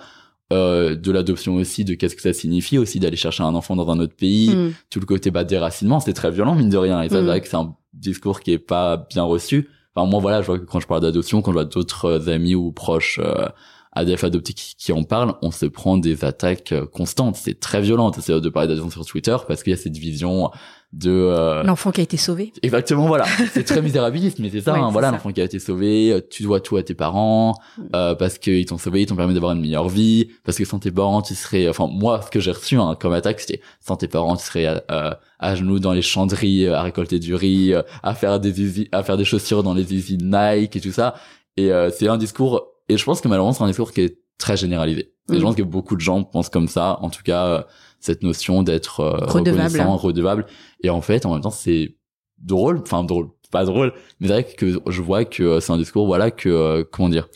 Euh, 0.52 0.94
de 0.96 1.10
l'adoption 1.10 1.54
aussi, 1.56 1.82
de 1.84 1.94
qu'est-ce 1.94 2.14
que 2.14 2.20
ça 2.20 2.34
signifie 2.34 2.76
aussi 2.76 3.00
d'aller 3.00 3.16
chercher 3.16 3.42
un 3.42 3.54
enfant 3.54 3.74
dans 3.74 3.88
un 3.90 3.98
autre 4.00 4.14
pays, 4.14 4.50
Mhm. 4.54 4.72
tout 4.90 5.00
le 5.00 5.06
côté 5.06 5.30
bah, 5.30 5.44
déracinement, 5.44 5.98
c'est 5.98 6.12
très 6.12 6.30
violent 6.30 6.54
mine 6.54 6.68
de 6.68 6.76
rien. 6.76 7.00
Et 7.02 7.08
ça, 7.08 7.16
c'est 7.16 7.22
vrai 7.24 7.40
que 7.40 7.48
c'est 7.48 7.56
un 7.56 7.74
discours 7.94 8.40
qui 8.40 8.52
est 8.52 8.58
pas 8.58 9.06
bien 9.10 9.22
reçu. 9.22 9.68
Enfin 9.94 10.08
moi 10.08 10.20
voilà, 10.20 10.40
je 10.40 10.46
vois 10.46 10.58
que 10.58 10.64
quand 10.64 10.80
je 10.80 10.86
parle 10.86 11.02
d'adoption, 11.02 11.42
quand 11.42 11.50
je 11.50 11.56
vois 11.56 11.64
d'autres 11.64 12.06
euh, 12.06 12.34
amis 12.34 12.54
ou 12.54 12.72
proches 12.72 13.20
euh, 13.22 13.46
ADF 13.92 14.24
adoptés 14.24 14.54
qui, 14.54 14.74
qui 14.76 14.92
en 14.92 15.04
parlent, 15.04 15.34
on 15.42 15.50
se 15.50 15.66
prend 15.66 15.98
des 15.98 16.24
attaques 16.24 16.72
euh, 16.72 16.86
constantes. 16.86 17.36
C'est 17.36 17.60
très 17.60 17.82
violent 17.82 18.10
c'est 18.12 18.40
de 18.40 18.48
parler 18.48 18.68
d'adoption 18.68 18.90
sur 18.90 19.04
Twitter 19.04 19.36
parce 19.46 19.62
qu'il 19.62 19.72
y 19.72 19.74
a 19.74 19.76
cette 19.76 19.96
vision 19.96 20.50
de 20.92 21.10
euh, 21.10 21.62
L'enfant 21.62 21.90
qui 21.90 22.00
a 22.00 22.04
été 22.04 22.16
sauvé. 22.16 22.52
Exactement, 22.62 23.06
voilà. 23.06 23.24
C'est 23.52 23.64
très 23.64 23.80
misérabiliste, 23.80 24.38
mais 24.38 24.50
c'est 24.50 24.60
ça. 24.60 24.72
Ouais, 24.72 24.78
hein, 24.78 24.90
voilà, 24.90 25.10
l'enfant 25.10 25.32
qui 25.32 25.40
a 25.40 25.44
été 25.44 25.58
sauvé, 25.58 26.12
euh, 26.12 26.20
tu 26.28 26.42
dois 26.42 26.60
tout 26.60 26.76
à 26.76 26.82
tes 26.82 26.94
parents 26.94 27.54
euh, 27.94 28.14
parce 28.14 28.38
qu'ils 28.38 28.66
t'ont 28.66 28.78
sauvé, 28.78 29.02
ils 29.02 29.06
t'ont 29.06 29.16
permis 29.16 29.34
d'avoir 29.34 29.52
une 29.52 29.60
meilleure 29.60 29.88
vie, 29.88 30.28
parce 30.44 30.58
que 30.58 30.64
sans 30.64 30.78
tes 30.78 30.90
parents, 30.90 31.22
tu 31.22 31.34
serais. 31.34 31.68
Enfin, 31.68 31.88
moi, 31.90 32.20
ce 32.22 32.30
que 32.30 32.40
j'ai 32.40 32.52
reçu 32.52 32.76
hein, 32.76 32.96
comme 32.98 33.12
attaque, 33.12 33.40
c'était 33.40 33.60
sans 33.80 33.96
tes 33.96 34.08
parents, 34.08 34.36
tu 34.36 34.44
serais 34.44 34.82
euh, 34.90 35.10
à 35.42 35.56
genoux 35.56 35.80
dans 35.80 35.92
les 35.92 36.02
chanderies, 36.02 36.66
euh, 36.66 36.76
à 36.76 36.82
récolter 36.82 37.18
du 37.18 37.34
riz, 37.34 37.74
euh, 37.74 37.82
à 38.02 38.14
faire 38.14 38.40
des 38.40 38.62
usines, 38.62 38.86
à 38.92 39.02
faire 39.02 39.16
des 39.16 39.24
chaussures 39.24 39.62
dans 39.62 39.74
les 39.74 39.92
usines 39.92 40.30
Nike 40.30 40.76
et 40.76 40.80
tout 40.80 40.92
ça. 40.92 41.14
Et 41.56 41.70
euh, 41.70 41.90
c'est 41.90 42.08
un 42.08 42.16
discours. 42.16 42.68
Et 42.88 42.96
je 42.96 43.04
pense 43.04 43.20
que 43.20 43.28
malheureusement, 43.28 43.52
c'est 43.52 43.64
un 43.64 43.66
discours 43.66 43.92
qui 43.92 44.02
est 44.02 44.18
très 44.42 44.56
généralisé. 44.56 45.12
Et 45.32 45.36
je 45.38 45.42
pense 45.42 45.54
que 45.56 45.62
beaucoup 45.62 45.94
de 45.96 46.00
gens 46.00 46.22
pensent 46.24 46.50
comme 46.50 46.68
ça. 46.68 46.98
En 47.00 47.08
tout 47.08 47.22
cas, 47.22 47.46
euh, 47.46 47.62
cette 48.00 48.22
notion 48.22 48.62
d'être 48.62 49.00
euh, 49.00 49.12
Redevable. 49.26 49.62
reconnaissant, 49.62 49.96
redevable. 49.96 50.46
Et 50.82 50.90
en 50.90 51.00
fait, 51.00 51.24
en 51.24 51.32
même 51.32 51.40
temps, 51.42 51.50
c'est 51.50 51.96
drôle, 52.38 52.80
enfin 52.82 53.04
drôle, 53.04 53.28
pas 53.52 53.64
drôle, 53.64 53.92
mais 54.18 54.26
c'est 54.28 54.32
vrai 54.32 54.44
que 54.44 54.80
je 54.86 55.02
vois 55.02 55.24
que 55.24 55.42
euh, 55.42 55.60
c'est 55.60 55.72
un 55.72 55.76
discours, 55.78 56.06
voilà, 56.06 56.30
que 56.30 56.48
euh, 56.48 56.84
comment 56.90 57.08
dire, 57.08 57.28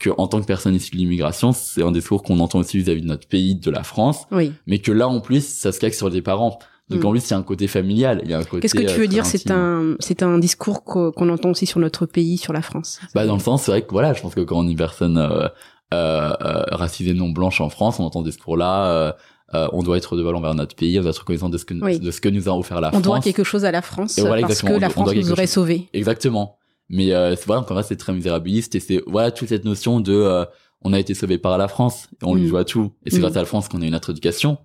que 0.00 0.10
en 0.16 0.26
tant 0.28 0.40
que 0.40 0.46
personne 0.46 0.74
issue 0.74 0.92
de 0.92 0.96
l'immigration, 0.96 1.52
c'est 1.52 1.82
un 1.82 1.92
discours 1.92 2.22
qu'on 2.22 2.38
entend 2.40 2.58
aussi 2.60 2.78
vis-à-vis 2.78 3.02
de 3.02 3.06
notre 3.06 3.28
pays, 3.28 3.54
de 3.54 3.70
la 3.70 3.82
France, 3.82 4.24
Oui. 4.32 4.52
mais 4.66 4.78
que 4.78 4.92
là 4.92 5.08
en 5.08 5.20
plus, 5.20 5.46
ça 5.46 5.72
se 5.72 5.78
calque 5.80 5.94
sur 5.94 6.08
les 6.08 6.22
parents. 6.22 6.58
Donc 6.88 7.02
Mm. 7.02 7.06
en 7.06 7.10
plus, 7.10 7.26
il 7.28 7.30
y 7.32 7.34
a 7.34 7.38
un 7.38 7.42
côté 7.42 7.66
familial, 7.66 8.20
il 8.24 8.30
y 8.30 8.34
a 8.34 8.38
un 8.38 8.44
côté. 8.44 8.60
Qu'est-ce 8.62 8.74
que 8.74 8.78
tu 8.80 8.86
euh, 8.86 8.90
veux 8.92 8.96
très 8.98 9.08
dire? 9.08 9.26
C'est 9.26 9.50
un, 9.50 9.96
c'est 9.98 10.22
un 10.22 10.38
discours 10.38 10.84
qu'o- 10.84 11.10
qu'on 11.12 11.28
entend 11.30 11.50
aussi 11.50 11.66
sur 11.66 11.80
notre 11.80 12.06
pays, 12.06 12.38
sur 12.38 12.52
la 12.52 12.62
France. 12.62 13.00
Bah 13.14 13.26
dans 13.26 13.34
le 13.34 13.40
sens, 13.40 13.64
c'est 13.64 13.72
vrai 13.72 13.82
que 13.82 13.90
voilà, 13.90 14.12
je 14.14 14.22
pense 14.22 14.34
que 14.36 14.40
quand 14.42 14.58
on 14.60 14.68
est 14.68 14.70
une 14.70 14.76
personne 14.76 15.18
euh, 15.18 15.48
euh, 15.94 16.32
euh, 16.40 16.62
racisée 16.72 17.14
non 17.14 17.28
blanche 17.30 17.60
en 17.60 17.68
France, 17.68 18.00
on 18.00 18.04
entend 18.04 18.20
ce 18.20 18.26
discours-là. 18.26 18.86
euh, 18.88 19.12
euh, 19.54 19.68
on 19.72 19.82
doit 19.84 19.96
être 19.96 20.06
redevable 20.12 20.36
envers 20.36 20.54
notre 20.54 20.74
pays, 20.74 20.98
on 20.98 21.02
doit 21.02 21.10
être 21.10 21.18
reconnaissant 21.20 21.48
de 21.48 21.56
ce 21.56 21.64
que 21.64 21.74
Oui. 21.74 22.00
de 22.00 22.10
ce 22.10 22.20
que 22.20 22.28
nous 22.28 22.48
a 22.48 22.52
offert 22.58 22.80
la 22.80 22.88
on 22.88 22.92
France. 22.92 23.02
doit 23.02 23.20
quelque 23.20 23.44
chose 23.44 23.64
à 23.64 23.70
la 23.70 23.80
France 23.82 24.18
Et 24.18 24.22
voilà, 24.22 24.42
parce 24.46 24.60
que 24.60 24.66
on 24.72 24.78
la 24.80 24.88
on 24.88 24.90
France 24.90 25.14
nous 25.14 25.30
aurait 25.32 25.46
sauvés. 25.46 25.88
Exactement. 25.92 26.58
Mais 26.88 27.12
euh, 27.12 27.36
voilà, 27.46 27.62
encore 27.62 27.76
là, 27.76 27.82
c'est 27.84 27.96
très 27.96 28.12
misérabiliste 28.12 28.74
et 28.74 28.80
c'est 28.80 29.02
voilà 29.06 29.30
toute 29.30 29.48
cette 29.48 29.64
notion 29.64 30.00
de 30.00 30.12
euh, 30.12 30.44
on 30.82 30.92
a 30.92 30.98
été 30.98 31.14
sauvé 31.14 31.38
par 31.38 31.56
la 31.58 31.68
France 31.68 32.08
et 32.20 32.24
on 32.24 32.34
lui 32.34 32.46
Mm. 32.46 32.50
doit 32.50 32.64
tout. 32.64 32.92
Et 33.04 33.10
c'est 33.10 33.18
Mm. 33.18 33.20
grâce 33.20 33.36
à 33.36 33.40
la 33.40 33.44
France 33.46 33.68
qu'on 33.68 33.82
a 33.82 33.86
eu 33.86 33.90
notre 33.90 34.10
éducation, 34.10 34.58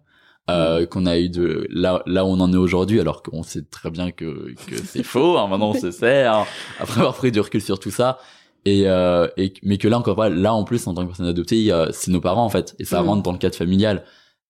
euh, 0.49 0.86
qu'on 0.88 1.05
a 1.05 1.19
eu 1.19 1.29
de 1.29 1.67
là 1.69 2.01
là 2.07 2.25
où 2.25 2.29
on 2.29 2.39
en 2.39 2.51
est 2.51 2.57
aujourd'hui, 2.57 2.99
alors 2.99 3.21
qu'on 3.21 3.43
sait 3.43 3.62
très 3.63 3.91
bien 3.91 4.10
que 4.12 4.53
que 4.67 4.75
c'est 4.84 5.03
faux. 5.03 5.38
Hein, 5.38 5.47
maintenant 5.47 5.69
on 5.69 5.79
se 5.79 5.91
sait 5.91 6.23
hein, 6.25 6.45
après 6.79 7.01
avoir 7.01 7.13
pris 7.15 7.31
du 7.31 7.39
recul 7.39 7.62
sur 7.62 7.79
tout 7.79 7.91
ça. 7.91 8.17
Et, 8.65 8.84
euh, 8.88 9.28
et 9.38 9.54
mais 9.63 9.78
que 9.78 9.88
là 9.88 9.97
encore 9.97 10.15
voilà, 10.15 10.36
là 10.36 10.54
en 10.54 10.63
plus 10.63 10.86
en 10.88 10.93
tant 10.93 11.02
que 11.02 11.08
personne 11.08 11.26
adoptée, 11.28 11.71
c'est 11.91 12.12
nos 12.12 12.21
parents 12.21 12.45
en 12.45 12.50
fait 12.50 12.76
et 12.80 12.86
ça 12.86 13.02
Mm. 13.02 13.08
rentre 13.08 13.24
dans 13.24 13.32
le 13.32 13.38
cadre 13.39 13.56
familial. 13.56 14.04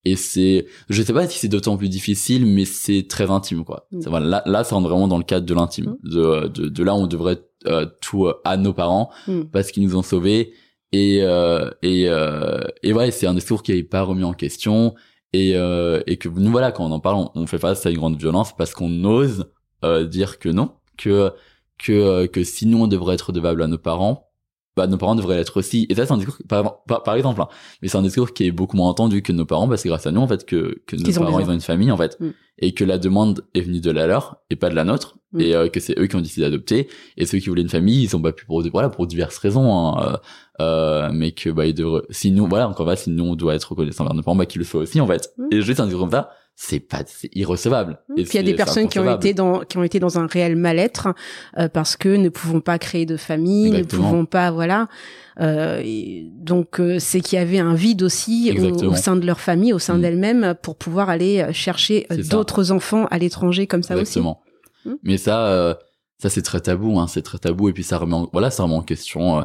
Et 0.04 0.16
c'est, 0.16 0.66
je 0.90 1.04
sais 1.04 1.14
pas 1.14 1.28
si 1.28 1.38
c'est 1.38 1.48
d'autant 1.48 1.78
plus 1.78 1.88
difficile, 1.88 2.46
mais 2.48 2.66
c'est 2.66 3.06
très 3.08 3.30
intime, 3.30 3.64
quoi. 3.64 3.88
Mm. 3.92 4.02
C'est- 4.02 4.10
Voilà, 4.10 4.26
là, 4.26 4.44
là, 4.48 4.64
ça 4.64 4.76
rentre 4.76 4.90
vraiment 4.90 5.08
dans 5.08 5.20
le 5.20 5.24
cadre 5.24 5.46
de 5.46 5.54
l'intime, 5.54 5.96
de, 6.04 6.48
de, 6.48 6.68
de 6.70 6.84
là 6.84 6.96
on 6.96 7.06
devrait 7.08 7.40
euh, 7.68 7.86
tout 8.02 8.26
euh, 8.26 8.34
à 8.44 8.58
nos 8.58 8.74
parents 8.74 9.12
Mm. 9.28 9.42
parce 9.52 9.72
qu'ils 9.72 9.84
nous 9.84 9.96
ont 9.96 10.02
sauvés. 10.02 10.54
Et 10.92 11.20
euh, 11.22 11.70
et 11.84 12.10
euh, 12.10 12.60
et 12.84 12.92
ouais, 12.92 13.12
c'est 13.12 13.28
un 13.28 13.34
discours 13.36 13.64
qui 13.64 13.74
n'est 13.74 13.84
pas 13.84 14.02
remis 14.02 14.26
en 14.26 14.34
question 14.34 14.94
et 15.32 15.56
euh, 15.56 16.02
et 16.06 16.18
que 16.18 16.28
nous 16.28 16.52
voilà, 16.52 16.74
quand 16.74 16.84
on 16.86 16.92
en 16.92 17.00
parle, 17.00 17.16
on, 17.18 17.32
on 17.36 17.48
fait 17.48 17.60
face 17.60 17.86
à 17.86 17.92
une 17.92 17.98
grande 17.98 18.18
violence 18.18 18.54
parce 18.58 18.74
qu'on 18.74 19.06
ose 19.06 19.46
euh, 19.86 20.04
dire 20.06 20.38
que 20.40 20.50
non, 20.50 20.72
que 20.98 21.32
que 21.84 21.92
euh, 21.92 22.28
que 22.28 22.44
sinon 22.44 22.84
on 22.84 22.88
devrait 22.88 23.16
être 23.16 23.28
redevable 23.28 23.62
à 23.64 23.68
nos 23.68 23.78
parents. 23.78 24.28
Bah, 24.78 24.88
nos 24.88 24.98
parents 24.98 25.16
devraient 25.16 25.36
l'être 25.36 25.58
aussi. 25.58 25.86
Et 25.90 25.96
ça, 25.96 26.06
c'est 26.06 26.14
un 26.14 26.18
discours, 26.18 26.38
par, 26.48 26.84
par, 26.86 27.04
par 27.04 27.16
exemple, 27.16 27.42
hein, 27.42 27.50
mais 27.82 27.90
c'est 27.90 27.98
un 27.98 28.04
discours 28.04 28.32
qui 28.34 28.46
est 28.46 28.52
beaucoup 28.52 28.78
moins 28.78 28.88
entendu 28.88 29.22
que 29.22 29.34
nos 29.34 29.44
parents, 29.44 29.68
parce 29.68 29.84
que 29.84 29.90
grâce 29.90 30.08
à 30.08 30.12
nous, 30.12 30.22
en 30.22 30.28
fait, 30.30 30.46
que, 30.46 30.82
que 30.88 30.96
nos 30.96 31.10
ont 31.20 31.26
parents, 31.26 31.40
ils 31.42 31.50
ont 31.50 31.54
une 31.54 31.60
famille, 31.60 31.92
en 31.92 31.98
fait. 31.98 32.18
Mm. 32.22 32.30
Et 32.60 32.74
que 32.74 32.86
la 32.86 32.98
demande 32.98 33.44
est 33.54 33.62
venue 33.62 33.82
de 33.82 33.92
la 33.92 34.08
leur, 34.08 34.38
et 34.50 34.56
pas 34.56 34.70
de 34.70 34.76
la 34.76 34.86
nôtre. 34.86 35.18
Mm. 35.34 35.42
Et 35.42 35.56
euh, 35.56 35.68
que 35.68 35.82
c'est 35.82 36.00
eux 36.00 36.08
qui 36.08 36.16
ont 36.16 36.22
décidé 36.22 36.44
d'adopter. 36.44 36.88
Et 37.18 37.26
ceux 37.26 37.40
qui 37.40 37.50
voulaient 37.50 37.64
une 37.64 37.70
famille, 37.70 38.04
ils 38.04 38.10
sont 38.10 38.22
battus 38.22 38.46
pour, 38.46 38.64
voilà, 38.72 38.88
pour 38.90 39.08
diverses 39.08 39.38
raisons, 39.40 39.76
hein, 39.76 39.98
euh, 40.00 40.18
euh, 40.62 41.10
mais 41.12 41.34
que, 41.34 41.50
bah, 41.50 41.66
ils 41.66 41.74
devraient, 41.74 42.04
si 42.10 42.32
nous, 42.32 42.48
voilà, 42.48 42.70
encore 42.70 42.86
là, 42.86 42.96
si 42.96 43.10
nous, 43.10 43.26
on 43.26 43.36
doit 43.36 43.56
être 43.56 43.72
reconnaissant 43.72 44.06
envers 44.06 44.16
nos 44.16 44.24
parents, 44.24 44.38
bah, 44.38 44.46
qu'ils 44.46 44.60
le 44.60 44.66
soient 44.66 44.82
aussi, 44.82 45.02
en 45.02 45.08
fait. 45.08 45.34
Mm. 45.38 45.48
Et 45.52 45.62
juste 45.62 45.82
un 45.82 45.86
discours 45.86 46.04
comme 46.04 46.12
ça, 46.12 46.30
c'est 46.64 46.80
pas, 46.80 47.02
c'est 47.08 47.30
irrecevable. 47.34 47.98
Et 48.16 48.24
Puis 48.24 48.34
il 48.34 48.36
y 48.36 48.40
a 48.40 48.44
des 48.44 48.54
personnes 48.54 48.88
qui 48.88 49.00
ont 49.00 49.16
été 49.16 49.34
dans 49.34 49.62
qui 49.62 49.80
ont 49.80 49.84
été 49.84 50.00
dans 50.00 50.20
un 50.20 50.28
réel 50.28 50.56
mal-être 50.56 51.08
euh, 51.58 51.68
parce 51.70 51.96
que 51.98 52.10
ne 52.10 52.30
pouvons 52.30 52.62
pas 52.62 52.78
créer 52.78 53.08
de 53.08 53.18
famille, 53.18 53.70
Exactement. 53.70 54.04
ne 54.04 54.10
pouvons 54.10 54.26
pas 54.28 54.52
voilà. 54.52 54.88
Euh, 55.40 55.82
et 55.84 56.30
donc 56.36 56.80
euh, 56.80 57.00
c'est 57.00 57.20
qu'il 57.22 57.40
y 57.40 57.42
avait 57.42 57.58
un 57.58 57.74
vide 57.74 58.04
aussi 58.04 58.56
au, 58.86 58.94
sein 58.96 59.16
de 59.16 59.26
leur 59.26 59.40
famille, 59.40 59.74
au 59.74 59.80
sein 59.80 59.98
Mm. 59.98 60.02
d'elles-mêmes 60.02 60.56
pour 60.62 60.76
pouvoir 60.76 61.10
aller 61.10 61.42
euh, 61.42 61.52
chercher 61.52 62.06
euh, 62.12 62.18
d'autres 62.30 62.72
enfants 62.72 63.06
à 63.10 63.18
l'étranger 63.18 63.66
comme 63.66 63.82
ça 63.82 63.96
Exactement. 63.98 64.42
Mm. 64.86 64.92
Mais 65.02 65.18
ça, 65.18 65.48
euh, 65.48 65.74
ça 66.20 66.30
c'est 66.30 66.44
très 66.44 66.60
tabou, 66.60 67.00
hein, 67.00 67.08
c'est 67.08 67.24
très 67.24 67.40
tabou 67.40 67.70
et 67.70 67.74
puis 67.74 67.84
ça 67.84 67.98
remet, 67.98 68.14
en, 68.14 68.30
voilà, 68.32 68.52
ça 68.52 68.62
remet 68.64 68.76
en 68.76 68.84
question. 68.84 69.40
euh. 69.40 69.42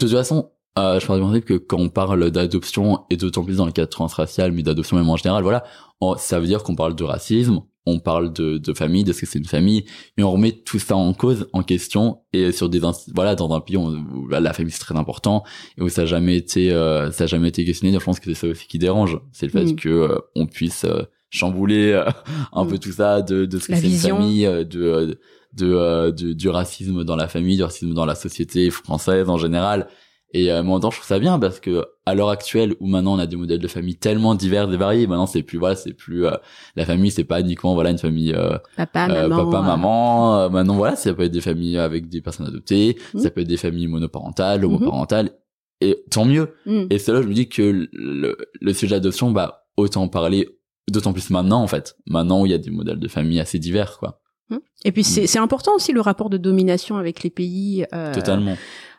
De 0.00 0.06
toute 0.06 0.10
façon, 0.16 0.50
euh, 0.78 1.00
je 1.00 1.06
pars 1.06 1.16
du 1.16 1.22
principe 1.22 1.44
que 1.44 1.54
quand 1.54 1.78
on 1.78 1.88
parle 1.88 2.30
d'adoption 2.30 3.00
et 3.10 3.16
d'autant 3.16 3.44
plus 3.44 3.56
dans 3.56 3.66
le 3.66 3.72
cadre 3.72 3.88
transracial, 3.90 4.52
mais 4.52 4.62
d'adoption 4.62 4.96
même 4.96 5.08
en 5.08 5.16
général, 5.16 5.42
voilà, 5.42 5.64
on- 6.00 6.16
ça 6.16 6.38
veut 6.40 6.46
dire 6.46 6.62
qu'on 6.62 6.74
parle 6.76 6.94
de 6.94 7.04
racisme, 7.04 7.60
on 7.88 8.00
parle 8.00 8.32
de, 8.32 8.58
de 8.58 8.72
famille, 8.74 9.04
de 9.04 9.12
ce 9.12 9.20
que 9.20 9.26
c'est 9.26 9.38
une 9.38 9.44
famille, 9.46 9.84
mais 10.18 10.24
on 10.24 10.32
remet 10.32 10.50
tout 10.52 10.78
ça 10.80 10.96
en 10.96 11.12
cause, 11.14 11.46
en 11.52 11.62
question 11.62 12.18
et 12.32 12.50
sur 12.50 12.68
des 12.68 12.80
voilà 13.14 13.36
dans 13.36 13.50
un 13.54 13.60
pays 13.60 13.76
où, 13.76 14.28
la 14.28 14.52
famille 14.52 14.72
c'est 14.72 14.80
très 14.80 14.96
important 14.96 15.44
et 15.78 15.82
où 15.82 15.88
ça 15.88 16.02
a 16.02 16.04
jamais 16.04 16.36
été 16.36 16.72
euh, 16.72 17.10
ça 17.12 17.24
a 17.24 17.26
jamais 17.28 17.48
été 17.48 17.64
questionné. 17.64 17.96
Je 17.98 18.04
pense 18.04 18.18
que 18.18 18.26
c'est 18.34 18.34
ça 18.46 18.48
aussi 18.48 18.66
qui 18.66 18.78
dérange, 18.78 19.18
c'est 19.32 19.46
le 19.46 19.52
fait 19.52 19.64
Mm. 19.72 19.76
que 19.76 19.88
euh, 19.88 20.18
on 20.34 20.46
puisse 20.46 20.84
euh, 20.84 21.02
chambouler 21.30 21.92
euh, 21.92 22.04
un 22.52 22.64
Mm. 22.64 22.68
peu 22.68 22.78
tout 22.78 22.92
ça 22.92 23.22
de, 23.22 23.46
de 23.46 23.58
ce 23.58 23.68
que 23.68 23.76
c'est 23.76 23.86
une 23.88 23.96
famille, 23.96 24.42
de, 24.44 25.16
de, 25.54 26.10
de- 26.10 26.32
du 26.32 26.48
racisme 26.48 27.04
dans 27.04 27.16
la 27.16 27.28
famille, 27.28 27.56
du 27.56 27.62
racisme 27.62 27.94
dans 27.94 28.04
la 28.04 28.14
société 28.16 28.68
française 28.70 29.28
en 29.30 29.38
général. 29.38 29.86
Et 30.32 30.50
euh, 30.52 30.62
mais 30.62 30.72
en 30.72 30.80
temps, 30.80 30.90
je 30.90 30.96
trouve 30.96 31.06
ça 31.06 31.18
bien 31.18 31.38
parce 31.38 31.60
que 31.60 31.84
à 32.04 32.14
l'heure 32.14 32.28
actuelle, 32.30 32.74
où 32.80 32.86
maintenant 32.86 33.14
on 33.14 33.18
a 33.18 33.26
des 33.26 33.36
modèles 33.36 33.60
de 33.60 33.68
famille 33.68 33.96
tellement 33.96 34.34
divers 34.34 34.70
et 34.72 34.76
variés, 34.76 35.06
maintenant 35.06 35.26
c'est 35.26 35.42
plus 35.42 35.56
voilà, 35.58 35.76
c'est 35.76 35.92
plus 35.94 36.26
euh, 36.26 36.32
la 36.74 36.84
famille, 36.84 37.10
c'est 37.10 37.24
pas 37.24 37.40
uniquement 37.40 37.74
voilà 37.74 37.90
une 37.90 37.98
famille 37.98 38.32
euh, 38.34 38.58
Papa, 38.76 39.06
euh, 39.10 39.28
maman. 39.28 39.44
papa, 39.44 39.58
euh, 39.58 39.62
maman. 39.62 40.38
euh, 40.40 40.48
maintenant 40.48 40.74
voilà, 40.74 40.96
ça 40.96 41.14
peut 41.14 41.22
être 41.22 41.32
des 41.32 41.40
familles 41.40 41.78
avec 41.78 42.08
des 42.08 42.20
personnes 42.20 42.46
adoptées, 42.46 42.96
Mhm. 43.14 43.20
ça 43.20 43.30
peut 43.30 43.40
être 43.42 43.48
des 43.48 43.56
familles 43.56 43.86
monoparentales, 43.86 44.64
homoparentales, 44.64 45.30
et 45.80 46.04
tant 46.10 46.24
mieux. 46.24 46.54
mm. 46.66 46.86
Et 46.90 46.98
c'est 46.98 47.12
là 47.12 47.22
je 47.22 47.28
me 47.28 47.34
dis 47.34 47.48
que 47.48 47.86
le, 47.92 48.36
le 48.60 48.72
sujet 48.74 48.96
d'adoption, 48.96 49.30
bah 49.30 49.66
autant 49.76 50.08
parler 50.08 50.48
d'autant 50.90 51.12
plus 51.12 51.30
maintenant 51.30 51.62
en 51.62 51.66
fait 51.68 51.96
maintenant 52.06 52.40
où 52.42 52.46
il 52.46 52.50
y 52.52 52.54
a 52.54 52.58
des 52.58 52.70
modèles 52.70 52.98
de 53.00 53.08
famille 53.08 53.40
assez 53.40 53.58
divers 53.58 53.98
quoi 53.98 54.20
Et 54.84 54.92
puis 54.92 55.02
c'est 55.04 55.26
c'est 55.26 55.38
important 55.40 55.74
aussi 55.74 55.92
le 55.92 56.00
rapport 56.00 56.30
de 56.30 56.36
domination 56.38 56.96
avec 56.96 57.22
les 57.22 57.30
pays. 57.30 57.84
euh, 57.92 58.14
totalement 58.14 58.56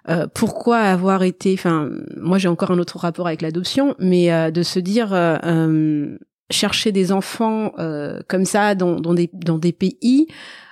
euh, 0.09 0.27
pourquoi 0.33 0.77
avoir 0.79 1.23
été, 1.23 1.53
enfin, 1.53 1.89
moi 2.15 2.37
j'ai 2.37 2.47
encore 2.47 2.71
un 2.71 2.79
autre 2.79 2.97
rapport 2.97 3.27
avec 3.27 3.41
l'adoption, 3.41 3.95
mais 3.99 4.31
euh, 4.31 4.51
de 4.51 4.63
se 4.63 4.79
dire 4.79 5.13
euh, 5.13 5.37
euh, 5.43 6.17
chercher 6.49 6.91
des 6.93 7.11
enfants 7.11 7.73
euh, 7.77 8.21
comme 8.27 8.45
ça 8.45 8.73
dans, 8.75 8.99
dans 9.01 9.13
des 9.13 9.29
dans 9.33 9.57
des 9.57 9.73
pays, 9.73 10.27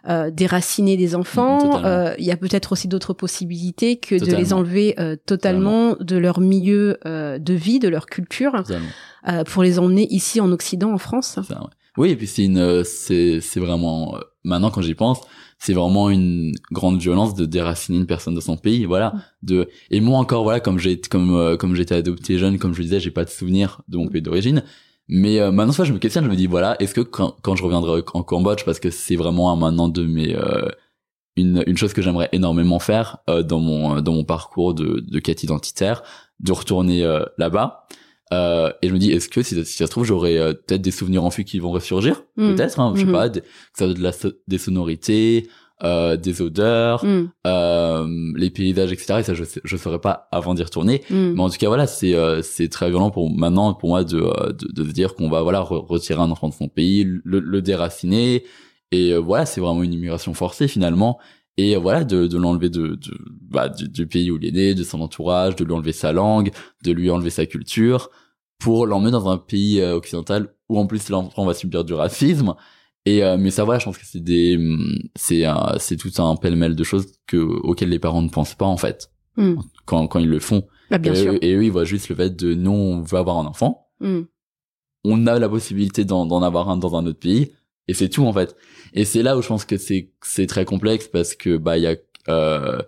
euh, 0.08 0.32
déraciner 0.32 0.95
des 0.98 1.15
enfants, 1.15 1.60
Totalement. 1.60 1.86
euh, 1.86 2.13
il 2.17 2.26
y 2.26 2.32
a 2.32 2.38
peut-être 2.38 2.71
aussi 2.71 2.88
d'autres 2.88 3.13
possibilités 3.13 3.98
que 3.98 4.15
de 4.15 4.21
les 4.26 4.32
Totalement. 4.32 4.58
enlever 4.58 4.95
euh, 5.00 5.15
totalement 5.26 5.95
de 6.00 6.15
leur 6.17 6.39
milieu 6.39 6.98
euh, 7.06 7.38
de 7.39 7.54
vie, 7.54 7.80
de 7.80 7.89
leur 7.89 8.06
culture, 8.06 8.54
totalement 8.54 8.88
euh, 9.28 9.43
pour 9.43 9.63
les 9.63 9.80
emmener 9.80 10.08
ici 10.12 10.39
en 10.39 10.52
Occident, 10.52 10.93
en 10.93 10.98
France. 10.98 11.39
Ça, 11.45 11.60
ouais. 11.62 11.67
Oui, 11.98 12.10
et 12.12 12.15
puis 12.15 12.28
c'est 12.28 12.43
une, 12.43 12.84
c'est, 12.84 13.39
c'est 13.41 13.60
vraiment, 13.60 14.17
maintenant 14.43 14.69
quand 14.69 14.82
j'y 14.82 14.95
pense, 14.95 15.21
c'est 15.65 15.73
vraiment 15.73 16.12
une 16.12 16.54
grande 16.71 16.99
violence 16.99 17.34
de 17.34 17.45
déraciner 17.45 17.97
une 17.97 18.06
personne 18.06 18.36
de 18.36 18.39
son 18.39 18.56
pays, 18.56 18.86
voilà. 18.86 19.13
De, 19.41 19.67
et 19.89 19.99
moi 19.99 20.19
encore, 20.19 20.43
voilà, 20.43 20.60
comme 20.60 20.78
j'ai, 20.78 21.01
comme, 21.01 21.36
euh, 21.36 21.58
comme 21.58 21.73
j'étais 21.73 21.95
adopté 21.95 22.38
jeune, 22.38 22.60
comme 22.60 22.73
je 22.73 22.80
le 22.80 22.84
disais, 22.84 22.99
j'ai 22.99 23.10
pas 23.10 23.25
de 23.25 23.32
souvenir 23.32 23.82
de 23.88 23.97
mon 23.97 24.08
pays 24.08 24.21
d'origine. 24.21 24.63
Mais 25.08 25.39
euh, 25.39 25.51
maintenant, 25.51 25.73
soit 25.73 25.86
je 25.86 25.93
me 25.93 25.97
questionne, 25.97 26.25
je 26.25 26.30
me 26.30 26.36
dis, 26.36 26.45
voilà, 26.45 26.75
est-ce 26.80 26.93
que 26.93 27.01
quand, 27.01 27.36
quand 27.41 27.56
je 27.56 27.63
reviendrai 27.63 28.04
en 28.13 28.21
Cambodge, 28.21 28.63
parce 28.63 28.80
que 28.80 28.91
c'est 28.91 29.15
vraiment 29.15 29.51
un 29.51 29.56
maintenant 29.56 29.88
de 29.88 30.04
mes, 30.06 30.36
euh, 30.36 30.69
une, 31.36 31.63
une 31.65 31.78
chose 31.78 31.93
que 31.93 32.04
j'aimerais 32.04 32.30
énormément 32.32 32.78
faire 32.78 33.17
euh, 33.28 33.41
dans 33.41 33.60
mon, 33.60 34.01
dans 34.01 34.13
mon 34.13 34.23
parcours 34.23 34.75
de, 34.75 34.99
de 34.99 35.19
quête 35.19 35.41
identitaire, 35.41 36.04
de 36.41 36.51
retourner 36.51 37.04
euh, 37.04 37.25
là-bas. 37.39 37.88
Euh, 38.33 38.71
et 38.81 38.89
je 38.89 38.93
me 38.93 38.97
dis, 38.99 39.11
est-ce 39.11 39.29
que 39.29 39.43
si, 39.43 39.53
si 39.65 39.73
ça 39.77 39.85
se 39.85 39.91
trouve, 39.91 40.03
j'aurais 40.05 40.38
euh, 40.38 40.53
peut-être 40.53 40.81
des 40.81 40.91
souvenirs 40.91 41.23
enfouis 41.23 41.45
qui 41.45 41.59
vont 41.59 41.71
ressurgir? 41.71 42.23
Mm. 42.38 42.55
Peut-être, 42.55 42.79
hein, 42.79 42.93
je 42.95 43.01
sais 43.01 43.05
Mhm. 43.05 43.11
pas, 43.11 43.29
des, 43.29 43.41
que 43.41 43.47
ça 43.77 43.88
de 43.88 44.01
la, 44.01 44.11
des 44.47 44.57
sonorités, 44.57 45.47
euh, 45.83 46.15
des 46.17 46.41
odeurs, 46.41 47.03
Mm, 47.05 47.29
euh, 47.45 48.07
les 48.35 48.49
paysages, 48.49 48.91
etc. 48.91 49.19
Et 49.19 49.23
ça, 49.23 49.33
je 49.33 49.43
je 49.63 49.77
saurais 49.77 49.99
pas 49.99 50.27
avant 50.31 50.53
d'y 50.55 50.63
retourner. 50.63 51.03
mm. 51.09 51.33
Mais 51.35 51.41
en 51.41 51.49
tout 51.49 51.57
cas, 51.57 51.67
voilà, 51.67 51.85
c'est 51.85 52.15
euh, 52.15 52.41
c'est 52.41 52.69
très 52.69 52.89
violent 52.89 53.11
pour 53.11 53.29
maintenant 53.29 53.73
pour 53.73 53.89
moi 53.89 54.03
de 54.03 54.17
euh, 54.17 54.53
de, 54.53 54.71
de 54.71 54.88
se 54.88 54.93
dire 54.93 55.15
qu'on 55.15 55.29
va 55.29 55.41
voilà 55.43 55.59
re- 55.61 55.85
retirer 55.85 56.19
un 56.21 56.31
enfant 56.31 56.49
de 56.49 56.53
son 56.53 56.67
pays, 56.69 57.03
le, 57.03 57.39
le 57.39 57.61
déraciner. 57.61 58.43
Et 58.91 59.13
voilà, 59.17 59.45
c'est 59.45 59.59
vraiment 59.61 59.83
une 59.83 59.93
immigration 59.93 60.33
forcée 60.33 60.67
finalement. 60.67 61.19
Et 61.58 61.76
voilà, 61.78 62.04
de, 62.04 62.28
de 62.28 62.38
l'enlever 62.38 62.70
de, 62.70 62.96
de 62.96 63.18
bah, 63.41 63.70
du, 63.70 63.88
du 63.88 64.08
pays 64.08 64.30
où 64.32 64.38
il 64.41 64.46
est 64.46 64.52
né, 64.52 64.74
de 64.76 64.84
son 64.84 65.00
entourage, 65.02 65.56
de 65.56 65.63
lui 65.63 65.72
enlever 65.74 65.94
sa 65.94 66.12
langue, 66.12 66.52
de 66.84 66.91
lui 66.91 67.10
enlever 67.10 67.30
sa 67.30 67.46
culture, 67.46 68.10
pour 68.60 68.86
l'emmener 68.86 69.12
dans 69.12 69.30
un 69.30 69.38
pays 69.38 69.80
euh, 69.80 69.96
occidental 69.96 70.54
où 70.70 70.78
en 70.80 70.86
plus 70.88 71.10
l'enfant 71.10 71.46
va 71.46 71.54
subir 71.54 71.86
du 71.86 71.94
racisme. 71.94 72.56
Et 73.06 73.24
euh, 73.24 73.38
mais 73.38 73.52
ça 73.52 73.63
voilà, 73.63 73.80
je 73.80 73.86
pense 73.86 73.98
que 73.98 74.06
c'est 74.06 74.20
des 74.24 74.58
hum, 74.58 74.98
c'est 75.15 75.46
un- 75.46 75.76
c'est 75.80 75.96
tout 75.96 76.12
un 76.22 76.36
pêle-mêle 76.36 76.76
de 76.76 76.84
choses 76.84 77.06
que 77.28 77.38
auxquelles 77.38 77.89
les 77.89 78.00
parents 78.00 78.22
ne 78.24 78.30
pensent 78.30 78.56
pas 78.56 78.65
en 78.65 78.78
fait 78.78 79.10
Mm. 79.38 79.56
quand 79.86 80.08
quand 80.08 80.20
ils 80.20 80.30
le 80.30 80.39
font. 80.39 80.63
Ah, 80.91 80.98
bien 80.98 81.12
et, 81.13 81.15
sûr. 81.15 81.34
eux, 81.34 81.39
et 81.41 81.54
eux, 81.56 81.63
ils 81.65 81.72
voient 81.72 81.84
juste 81.84 82.08
le 82.10 82.15
fait 82.15 82.34
de 82.36 82.54
non, 82.54 82.74
on 82.74 83.02
veut 83.02 83.18
avoir 83.18 83.38
un 83.38 83.46
enfant. 83.46 83.88
Mm. 84.00 84.22
On 85.04 85.28
a 85.28 85.38
la 85.39 85.50
possibilité 85.50 86.06
d'en 86.06 86.41
avoir 86.41 86.70
un 86.70 86.78
dans 86.78 86.96
un 86.96 87.06
autre 87.06 87.20
pays. 87.20 87.52
Et 87.88 87.93
c'est 87.93 88.10
tout, 88.10 88.26
en 88.26 88.34
fait. 88.34 88.56
Et 88.93 89.06
c'est 89.06 89.21
là 89.24 89.38
où 89.38 89.41
je 89.41 89.48
pense 89.48 89.65
que 89.65 89.78
c'est, 89.78 90.12
c'est 90.24 90.48
très 90.48 90.65
complexe 90.65 91.08
parce 91.08 91.36
que, 91.36 91.58
bah, 91.58 91.78
il 91.78 91.84
y 91.84 91.88
a, 91.88 91.95
euh, 92.30 92.82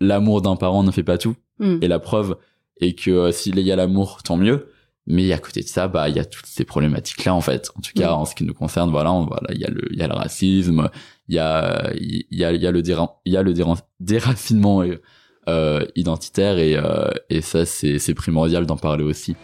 l'amour 0.00 0.42
d'un 0.42 0.56
parent 0.56 0.82
ne 0.82 0.90
fait 0.90 1.02
pas 1.02 1.18
tout. 1.18 1.36
Mm. 1.58 1.78
Et 1.82 1.88
la 1.88 1.98
preuve 1.98 2.36
est 2.80 2.92
que 2.98 3.10
euh, 3.10 3.32
s'il 3.32 3.58
y 3.58 3.72
a 3.72 3.76
l'amour, 3.76 4.22
tant 4.22 4.36
mieux. 4.36 4.68
Mais 5.08 5.30
à 5.32 5.38
côté 5.38 5.60
de 5.62 5.68
ça, 5.68 5.86
bah, 5.86 6.08
il 6.08 6.16
y 6.16 6.18
a 6.18 6.24
toutes 6.24 6.46
ces 6.46 6.64
problématiques-là, 6.64 7.32
en 7.32 7.40
fait. 7.40 7.70
En 7.76 7.80
tout 7.80 7.92
cas, 7.94 8.10
Mm. 8.10 8.14
en 8.14 8.24
ce 8.24 8.34
qui 8.34 8.44
nous 8.44 8.54
concerne, 8.54 8.90
voilà, 8.90 9.12
on, 9.12 9.24
voilà, 9.24 9.48
il 9.54 9.60
y 9.60 9.64
a 9.64 9.70
le, 9.70 9.82
il 9.92 9.98
y 9.98 10.02
a 10.02 10.08
le 10.08 10.14
racisme, 10.14 10.90
il 11.28 11.36
y 11.36 11.38
a, 11.38 11.92
il 11.94 12.26
y 12.32 12.44
a, 12.44 12.52
il 12.52 12.60
y 12.60 12.66
a 12.66 12.70
le 12.72 12.82
déra- 12.82 13.20
il 13.24 13.32
y 13.32 13.36
a 13.36 13.42
le 13.42 13.52
déra- 13.54 13.80
déracinement, 14.00 14.82
euh, 14.82 15.00
euh, 15.48 15.86
identitaire 15.94 16.58
et, 16.58 16.76
euh, 16.76 17.08
et 17.30 17.40
ça 17.40 17.64
c'est 17.64 18.00
c'est 18.00 18.14
primordial 18.14 18.66
d'en 18.66 18.76
parler 18.76 19.04
aussi. 19.04 19.36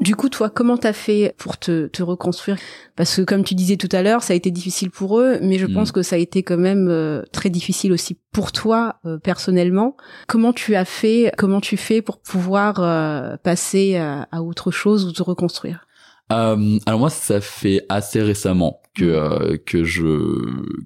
Du 0.00 0.16
coup, 0.16 0.30
toi, 0.30 0.48
comment 0.48 0.78
t'as 0.78 0.94
fait 0.94 1.34
pour 1.36 1.58
te, 1.58 1.86
te 1.86 2.02
reconstruire? 2.02 2.56
Parce 2.96 3.14
que 3.16 3.22
comme 3.22 3.44
tu 3.44 3.54
disais 3.54 3.76
tout 3.76 3.88
à 3.92 4.02
l'heure, 4.02 4.22
ça 4.22 4.32
a 4.32 4.36
été 4.36 4.50
difficile 4.50 4.90
pour 4.90 5.20
eux, 5.20 5.38
mais 5.42 5.58
je 5.58 5.66
Mm. 5.66 5.74
pense 5.74 5.92
que 5.92 6.00
ça 6.02 6.16
a 6.16 6.18
été 6.18 6.42
quand 6.42 6.56
même 6.56 6.88
euh, 6.88 7.22
très 7.32 7.50
difficile 7.50 7.92
aussi 7.92 8.16
pour 8.32 8.50
toi 8.50 8.96
euh, 9.04 9.18
personnellement. 9.18 9.96
Comment 10.26 10.54
tu 10.54 10.74
as 10.74 10.86
fait 10.86 11.32
Comment 11.36 11.60
tu 11.60 11.76
fais 11.76 12.00
pour 12.00 12.18
pouvoir 12.18 12.80
euh, 12.80 13.36
passer 13.42 13.96
à, 13.96 14.26
à 14.32 14.40
autre 14.40 14.70
chose 14.70 15.04
ou 15.04 15.12
te 15.12 15.22
reconstruire? 15.22 15.86
Euh, 16.32 16.78
alors 16.86 17.00
moi 17.00 17.10
ça 17.10 17.40
fait 17.40 17.84
assez 17.90 18.22
récemment 18.22 18.80
que 18.96 19.04
Mm. 19.04 19.08
euh, 19.08 19.56
que 19.66 19.84
je 19.84 20.04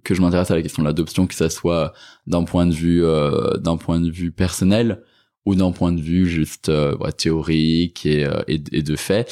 que 0.03 0.14
je 0.14 0.20
m'intéresse 0.22 0.50
à 0.50 0.57
la 0.57 0.62
question 0.62 0.83
de 0.83 0.88
l'adoption, 0.88 1.27
que 1.29 1.35
ça 1.35 1.48
soit 1.50 1.92
d'un 2.27 2.42
point 2.44 2.66
de 2.66 2.74
vue 2.74 3.05
euh, 3.05 3.57
d'un 3.59 3.77
point 3.77 4.00
de 4.00 4.11
vue 4.11 4.33
personnel 4.33 5.03
ou 5.46 5.54
d'un 5.54 5.72
point 5.72 5.92
de 5.92 6.00
vue 6.00 6.26
juste 6.26 6.68
euh, 6.68 6.96
ouais, 6.98 7.12
théorique 7.12 8.07
et, 8.07 8.24
euh, 8.24 8.42
et 8.48 8.62
et 8.72 8.83
de 8.83 8.96
fait. 8.96 9.30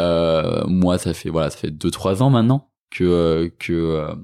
Euh, 0.00 0.64
moi 0.66 0.98
ça 0.98 1.14
fait 1.14 1.30
voilà 1.30 1.50
ça 1.50 1.56
fait 1.58 1.70
deux 1.70 1.90
trois 1.90 2.22
ans 2.22 2.30
maintenant 2.30 2.68
que 2.90 3.04
euh, 3.04 3.48
que 3.58 3.72
euh, 3.72 4.14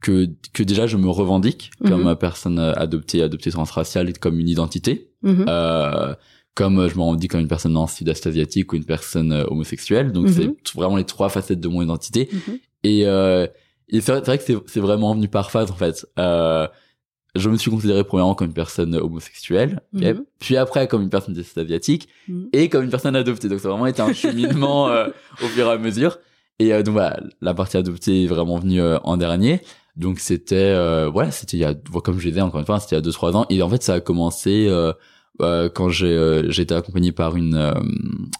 que 0.00 0.28
que 0.52 0.62
déjà 0.62 0.86
je 0.86 0.96
me 0.96 1.08
revendique 1.08 1.70
comme 1.86 2.02
Mhm. 2.08 2.16
personne 2.16 2.58
adoptée 2.58 3.22
adoptée 3.22 3.50
transraciale 3.50 4.10
et 4.10 4.12
comme 4.12 4.38
une 4.38 4.48
identité 4.48 5.10
Mhm. 5.22 5.46
euh, 5.48 6.14
comme 6.54 6.88
je 6.88 6.94
me 6.94 7.00
revendique 7.00 7.30
comme 7.30 7.40
une 7.40 7.48
personne 7.48 7.72
non 7.72 7.86
sud-est 7.86 8.26
asiatique 8.26 8.72
ou 8.72 8.76
une 8.76 8.84
personne 8.84 9.32
homosexuelle 9.48 10.12
donc 10.12 10.26
Mhm. 10.26 10.32
c'est 10.32 10.46
t- 10.48 10.72
vraiment 10.74 10.96
les 10.96 11.04
trois 11.04 11.30
facettes 11.30 11.60
de 11.60 11.68
mon 11.68 11.82
identité 11.82 12.28
Mhm. 12.32 12.58
et, 12.82 13.06
euh, 13.06 13.46
et 13.88 14.00
c'est 14.02 14.12
vrai, 14.12 14.20
vrai 14.20 14.38
que 14.38 14.44
c'est, 14.44 14.56
c'est 14.66 14.80
vraiment 14.80 15.14
venu 15.14 15.28
par 15.28 15.50
phase 15.50 15.70
en 15.70 15.74
fait 15.76 16.06
euh, 16.18 16.68
je 17.34 17.50
me 17.50 17.56
suis 17.56 17.70
considéré 17.70 18.04
premièrement 18.04 18.34
comme 18.34 18.46
une 18.48 18.54
personne 18.54 18.94
homosexuelle 18.96 19.80
Mhm. 19.92 20.24
puis 20.38 20.56
après 20.56 20.86
comme 20.88 21.02
une 21.02 21.10
personne 21.10 21.34
d'est 21.34 21.58
asiatique 21.58 22.08
Mhm. 22.28 22.48
et 22.52 22.68
comme 22.68 22.84
une 22.84 22.90
personne 22.90 23.16
adoptée. 23.16 23.48
Donc 23.48 23.60
ça 23.60 23.68
a 23.68 23.70
vraiment 23.72 23.86
été 23.86 24.02
un 24.02 24.12
cheminement 24.12 24.88
euh, 24.90 25.08
au 25.42 25.46
fur 25.46 25.66
et 25.66 25.70
à 25.70 25.78
mesure. 25.78 26.18
Et 26.60 26.72
euh, 26.72 26.82
donc 26.82 26.92
voilà 26.92 27.20
la 27.40 27.54
partie 27.54 27.76
adoptée 27.76 28.24
est 28.24 28.26
vraiment 28.26 28.58
venue 28.58 28.80
euh, 28.80 28.98
en 29.04 29.16
dernier. 29.16 29.60
Donc 29.96 30.18
c'était 30.20 30.54
euh, 30.56 31.08
voilà 31.12 31.30
c'était 31.30 31.56
il 31.56 31.60
y 31.60 31.64
a 31.64 31.74
comme 31.74 32.18
je 32.20 32.28
disais 32.28 32.40
encore 32.40 32.60
une 32.60 32.66
fois 32.66 32.78
c'était 32.80 32.94
il 32.96 32.98
y 32.98 33.02
a 33.02 33.02
deux 33.02 33.12
trois 33.12 33.36
ans. 33.36 33.46
Et 33.50 33.62
en 33.62 33.68
fait 33.68 33.82
ça 33.82 33.94
a 33.94 34.00
commencé 34.00 34.66
euh, 34.68 34.92
euh, 35.42 35.68
quand 35.68 35.88
j'ai 35.88 36.06
euh, 36.16 36.48
été 36.56 36.72
accompagné 36.74 37.10
par 37.10 37.34
une 37.36 37.56
euh, 37.56 37.72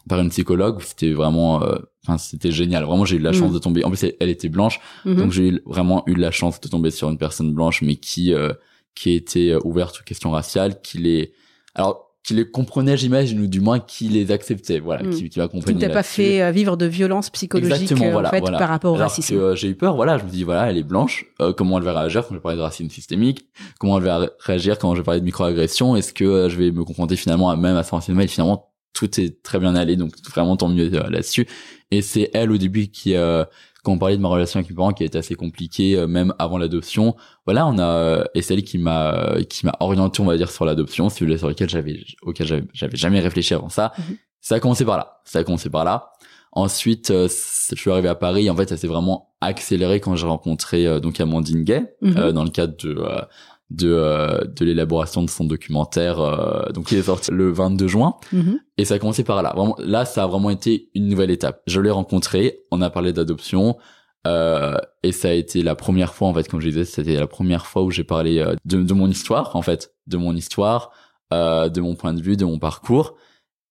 par 0.09 0.20
une 0.20 0.30
psychologue. 0.30 0.80
C'était 0.83 1.12
vraiment 1.12 1.62
euh, 1.64 1.76
enfin 2.07 2.18
c'était 2.18 2.52
génial. 2.52 2.85
Vraiment 2.85 3.04
j'ai 3.04 3.16
eu 3.16 3.20
la 3.20 3.33
chance 3.33 3.48
Mhm. 3.48 3.54
de 3.54 3.59
tomber. 3.59 3.85
En 3.85 3.90
plus 3.90 4.04
elle, 4.20 4.28
était 4.28 4.48
blanche. 4.48 4.80
Donc 5.04 5.33
j'ai 5.33 5.61
vraiment 5.66 6.04
eu 6.07 6.14
la 6.14 6.30
chance 6.30 6.61
de 6.61 6.68
tomber 6.68 6.90
sur 6.92 7.11
une 7.11 7.18
personne 7.18 7.52
blanche 7.52 7.83
mais 7.83 7.96
qui 7.96 8.33
euh, 8.33 8.52
qui 8.94 9.12
était 9.14 9.50
euh, 9.50 9.59
ouverte 9.64 10.00
aux 10.00 10.04
questions 10.04 10.30
raciales 10.30 10.80
qui 10.83 10.98
les 10.98 11.33
alors 11.74 12.02
qui 12.22 12.33
les 12.33 12.50
comprenait 12.50 12.96
j'imagine 12.96 13.38
ou 13.40 13.46
du 13.46 13.61
moins 13.61 13.80
qui 13.80 14.09
les 14.09 14.30
acceptait 14.33 14.78
voilà 14.78 15.02
Mm. 15.02 15.11
qui, 15.11 15.28
qui 15.28 15.38
m'a 15.38 15.46
Qui 15.48 15.57
accompagné 15.57 15.78
t'a 15.78 15.90
pas 15.90 16.02
fait 16.02 16.40
euh, 16.42 16.50
vivre 16.52 16.76
de 16.78 16.87
violence 16.87 17.28
psychologique 17.30 17.92
euh, 17.92 18.11
voilà, 18.12 18.28
en 18.28 18.30
fait 18.33 18.40
voilà. 18.40 18.57
par 18.59 18.68
rapport 18.70 18.92
au 18.92 18.96
Alors 18.96 19.09
racisme. 19.09 19.35
que, 19.35 19.40
euh, 19.40 19.54
j'ai 19.57 19.68
eu 19.68 19.74
peur, 19.74 19.94
voilà, 19.96 20.16
je 20.16 20.24
me 20.24 20.30
dis 20.30 20.42
voilà, 20.42 20.70
elle 20.70 20.78
est 20.78 20.83
blanche, 20.85 21.26
euh, 21.42 21.52
comment 21.52 21.76
elle 21.78 21.85
va 21.85 21.98
réagir 22.00 22.22
quand 22.22 22.30
je 22.30 22.38
vais 22.38 22.42
parler 22.42 22.57
de 22.57 22.62
racisme 22.62 22.88
systémique, 22.88 23.46
comment 23.78 23.98
elle 23.98 24.04
va 24.04 24.18
ré- 24.18 24.30
réagir 24.38 24.78
quand 24.78 24.94
je 24.94 25.00
vais 25.00 25.04
parler 25.04 25.20
de 25.20 25.24
microagression, 25.26 25.96
est-ce 25.96 26.14
que 26.14 26.24
euh, 26.24 26.48
je 26.48 26.57
vais 26.57 26.70
me 26.70 26.83
confronter 26.85 27.16
finalement 27.16 27.50
à 27.50 27.57
même 27.57 27.76
à 27.76 27.83
ce 27.83 27.94
racisme 27.94 28.18
et 28.20 28.26
finalement 28.26 28.70
tout 28.94 29.20
est 29.20 29.42
très 29.42 29.59
bien 29.59 29.74
allé, 29.74 29.96
donc 29.96 30.12
vraiment 30.30 30.57
tant 30.57 30.68
mieux 30.68 30.88
là-dessus. 30.88 31.46
Et 31.90 32.00
c'est 32.00 32.30
elle 32.33 32.50
au 32.52 32.57
début 32.59 32.87
qui, 32.88 33.16
euh, 33.16 33.44
quand 33.84 33.92
on 33.92 33.98
parlait 33.98 34.16
de 34.16 34.22
ma 34.22 34.28
relation 34.28 34.58
avec 34.58 34.68
mes 34.70 34.74
parents, 34.76 34.92
qui 34.92 35.04
a 35.04 35.06
été 35.06 35.16
assez 35.18 35.36
compliquée, 35.36 35.96
euh, 35.96 36.08
même 36.08 36.34
avant 36.40 36.58
l'adoption. 36.58 37.14
Voilà, 37.44 37.66
on 37.68 37.78
a, 37.78 37.82
euh, 37.84 38.24
et 38.34 38.42
c'est 38.42 38.54
elle 38.54 38.64
qui 38.64 38.78
m'a, 38.78 39.14
euh, 39.14 39.42
qui 39.44 39.64
m'a 39.66 39.76
orienté, 39.78 40.20
on 40.20 40.24
va 40.24 40.36
dire, 40.36 40.50
sur 40.50 40.64
l'adoption, 40.64 41.08
celui 41.10 41.38
sur 41.38 41.48
lequel 41.48 41.68
j'avais, 41.68 42.00
auquel 42.22 42.46
j'avais, 42.46 42.64
j'avais 42.72 42.96
jamais 42.96 43.20
réfléchi 43.20 43.54
avant 43.54 43.68
ça. 43.68 43.92
Mhm. 43.98 44.16
Ça 44.40 44.56
a 44.56 44.60
commencé 44.60 44.84
par 44.84 44.96
là. 44.96 45.20
Ça 45.24 45.38
a 45.38 45.44
commencé 45.44 45.70
par 45.70 45.84
là. 45.84 46.10
Ensuite, 46.52 47.10
euh, 47.10 47.28
je 47.28 47.74
suis 47.74 47.90
arrivé 47.90 48.08
à 48.08 48.14
Paris. 48.14 48.48
En 48.48 48.54
fait, 48.56 48.68
ça 48.68 48.76
s'est 48.76 48.86
vraiment 48.86 49.34
accéléré 49.40 49.98
quand 50.00 50.14
j'ai 50.16 50.26
rencontré 50.26 50.86
euh, 50.86 51.00
donc 51.00 51.20
Amandine 51.20 51.64
Gay 51.64 51.94
Mhm. 52.00 52.16
euh, 52.16 52.32
dans 52.32 52.44
le 52.44 52.50
cadre 52.50 52.76
de 52.76 52.94
euh, 52.96 53.20
de, 53.74 53.90
euh, 53.90 54.44
de 54.44 54.64
l'élaboration 54.64 55.22
de 55.22 55.30
son 55.30 55.44
documentaire. 55.44 56.20
euh, 56.20 56.70
donc, 56.72 56.92
il 56.92 56.98
est 56.98 57.02
sorti 57.02 57.30
le 57.30 57.50
22 57.52 57.88
juin. 57.88 58.14
Mhm. 58.32 58.58
Et 58.78 58.84
ça 58.84 58.94
a 58.94 58.98
commencé 58.98 59.24
par 59.24 59.42
là. 59.42 59.52
Vraiment, 59.56 59.76
là, 59.78 60.04
ça 60.04 60.24
a 60.24 60.26
vraiment 60.26 60.50
été 60.50 60.90
une 60.94 61.08
nouvelle 61.08 61.30
étape. 61.30 61.62
Je 61.66 61.80
l'ai 61.80 61.90
rencontré, 61.90 62.60
on 62.70 62.80
a 62.82 62.90
parlé 62.90 63.12
d'adoption, 63.12 63.76
euh, 64.26 64.76
et 65.02 65.12
ça 65.12 65.28
a 65.28 65.32
été 65.32 65.62
la 65.62 65.74
première 65.74 66.14
fois, 66.14 66.28
en 66.28 66.34
fait, 66.34 66.48
comme 66.48 66.60
je 66.60 66.68
disais, 66.68 66.84
c'était 66.84 67.16
la 67.16 67.26
première 67.26 67.66
fois 67.66 67.82
où 67.82 67.90
j'ai 67.90 68.04
parlé 68.04 68.38
euh, 68.38 68.54
de, 68.64 68.82
de 68.82 68.94
mon 68.94 69.08
histoire, 69.08 69.54
en 69.54 69.62
fait, 69.62 69.92
de 70.06 70.16
mon 70.16 70.34
histoire, 70.34 70.92
euh, 71.32 71.68
de 71.68 71.80
mon 71.80 71.94
point 71.94 72.14
de 72.14 72.22
vue, 72.22 72.37
de 72.37 72.44
mon 72.44 72.58
parcours. 72.58 73.16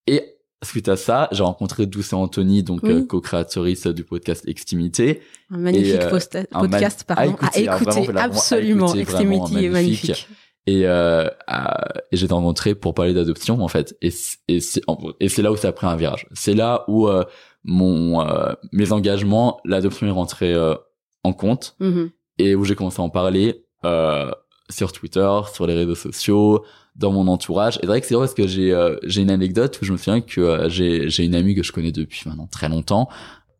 Et 0.07 0.35
suite 0.63 0.89
à 0.89 0.95
ça, 0.97 1.27
j'ai 1.31 1.43
rencontré 1.43 1.85
Douce 1.85 2.13
et 2.13 2.15
Anthony, 2.15 2.63
donc 2.63 2.81
Oui. 2.83 2.91
euh, 2.91 3.05
co-créatrice 3.05 3.87
du 3.87 4.03
podcast 4.03 4.47
Extimité. 4.47 5.21
Un 5.51 5.57
magnifique 5.57 5.93
Et, 5.95 5.99
euh, 6.03 6.43
un 6.53 6.59
podcast, 6.61 7.05
mag- 7.09 7.17
pardon, 7.17 7.31
à 7.31 7.33
écouter, 7.45 7.67
à 7.69 7.75
écouter, 7.75 8.01
vraiment, 8.01 8.19
à 8.19 8.23
absolument. 8.23 8.85
écouter, 8.93 9.03
vraiment 9.03 9.31
Extremity 9.45 9.65
est 9.65 9.69
magnifique. 9.69 10.09
magnifique. 10.09 10.27
et, 10.65 10.81
euh, 10.87 11.27
et 12.11 12.15
j'étais 12.17 12.33
rencontré 12.33 12.73
pour 12.75 12.93
parler 12.93 13.13
d'adoption 13.13 13.61
en 13.61 13.67
fait 13.67 13.97
et 14.01 14.11
et 14.47 14.61
c'est 14.61 14.81
et 15.19 15.41
là 15.41 15.51
où 15.51 15.57
ça 15.57 15.67
a 15.67 15.71
pris 15.73 15.87
un 15.87 15.97
virage 15.97 16.25
c'est 16.31 16.53
là 16.53 16.85
où 16.87 17.09
euh, 17.09 17.25
mon 17.65 18.21
euh, 18.25 18.53
mes 18.71 18.93
engagements 18.93 19.59
l'adoption 19.65 20.07
est 20.07 20.11
rentrée 20.11 20.53
euh, 20.53 20.75
en 21.25 21.33
compte 21.33 21.75
Mhm. 21.81 22.11
et 22.39 22.55
où 22.55 22.63
j'ai 22.63 22.75
commencé 22.75 23.01
à 23.01 23.03
en 23.03 23.09
parler 23.09 23.65
euh, 23.83 24.31
sur 24.69 24.93
Twitter 24.93 25.29
sur 25.53 25.67
les 25.67 25.73
réseaux 25.73 25.95
sociaux 25.95 26.63
dans 26.95 27.11
mon 27.11 27.27
entourage. 27.27 27.77
Et 27.77 27.81
c'est 27.81 27.87
vrai 27.87 28.01
que 28.01 28.07
c'est 28.07 28.15
vrai 28.15 28.23
parce 28.23 28.33
que 28.33 28.47
j'ai 28.47 28.71
euh, 28.73 28.97
j'ai 29.03 29.21
une 29.21 29.31
anecdote 29.31 29.79
où 29.81 29.85
je 29.85 29.91
me 29.91 29.97
souviens 29.97 30.21
que 30.21 30.41
euh, 30.41 30.69
j'ai 30.69 31.09
j'ai 31.09 31.23
une 31.23 31.35
amie 31.35 31.55
que 31.55 31.63
je 31.63 31.71
connais 31.71 31.91
depuis 31.91 32.23
maintenant 32.25 32.47
très 32.47 32.69
longtemps 32.69 33.09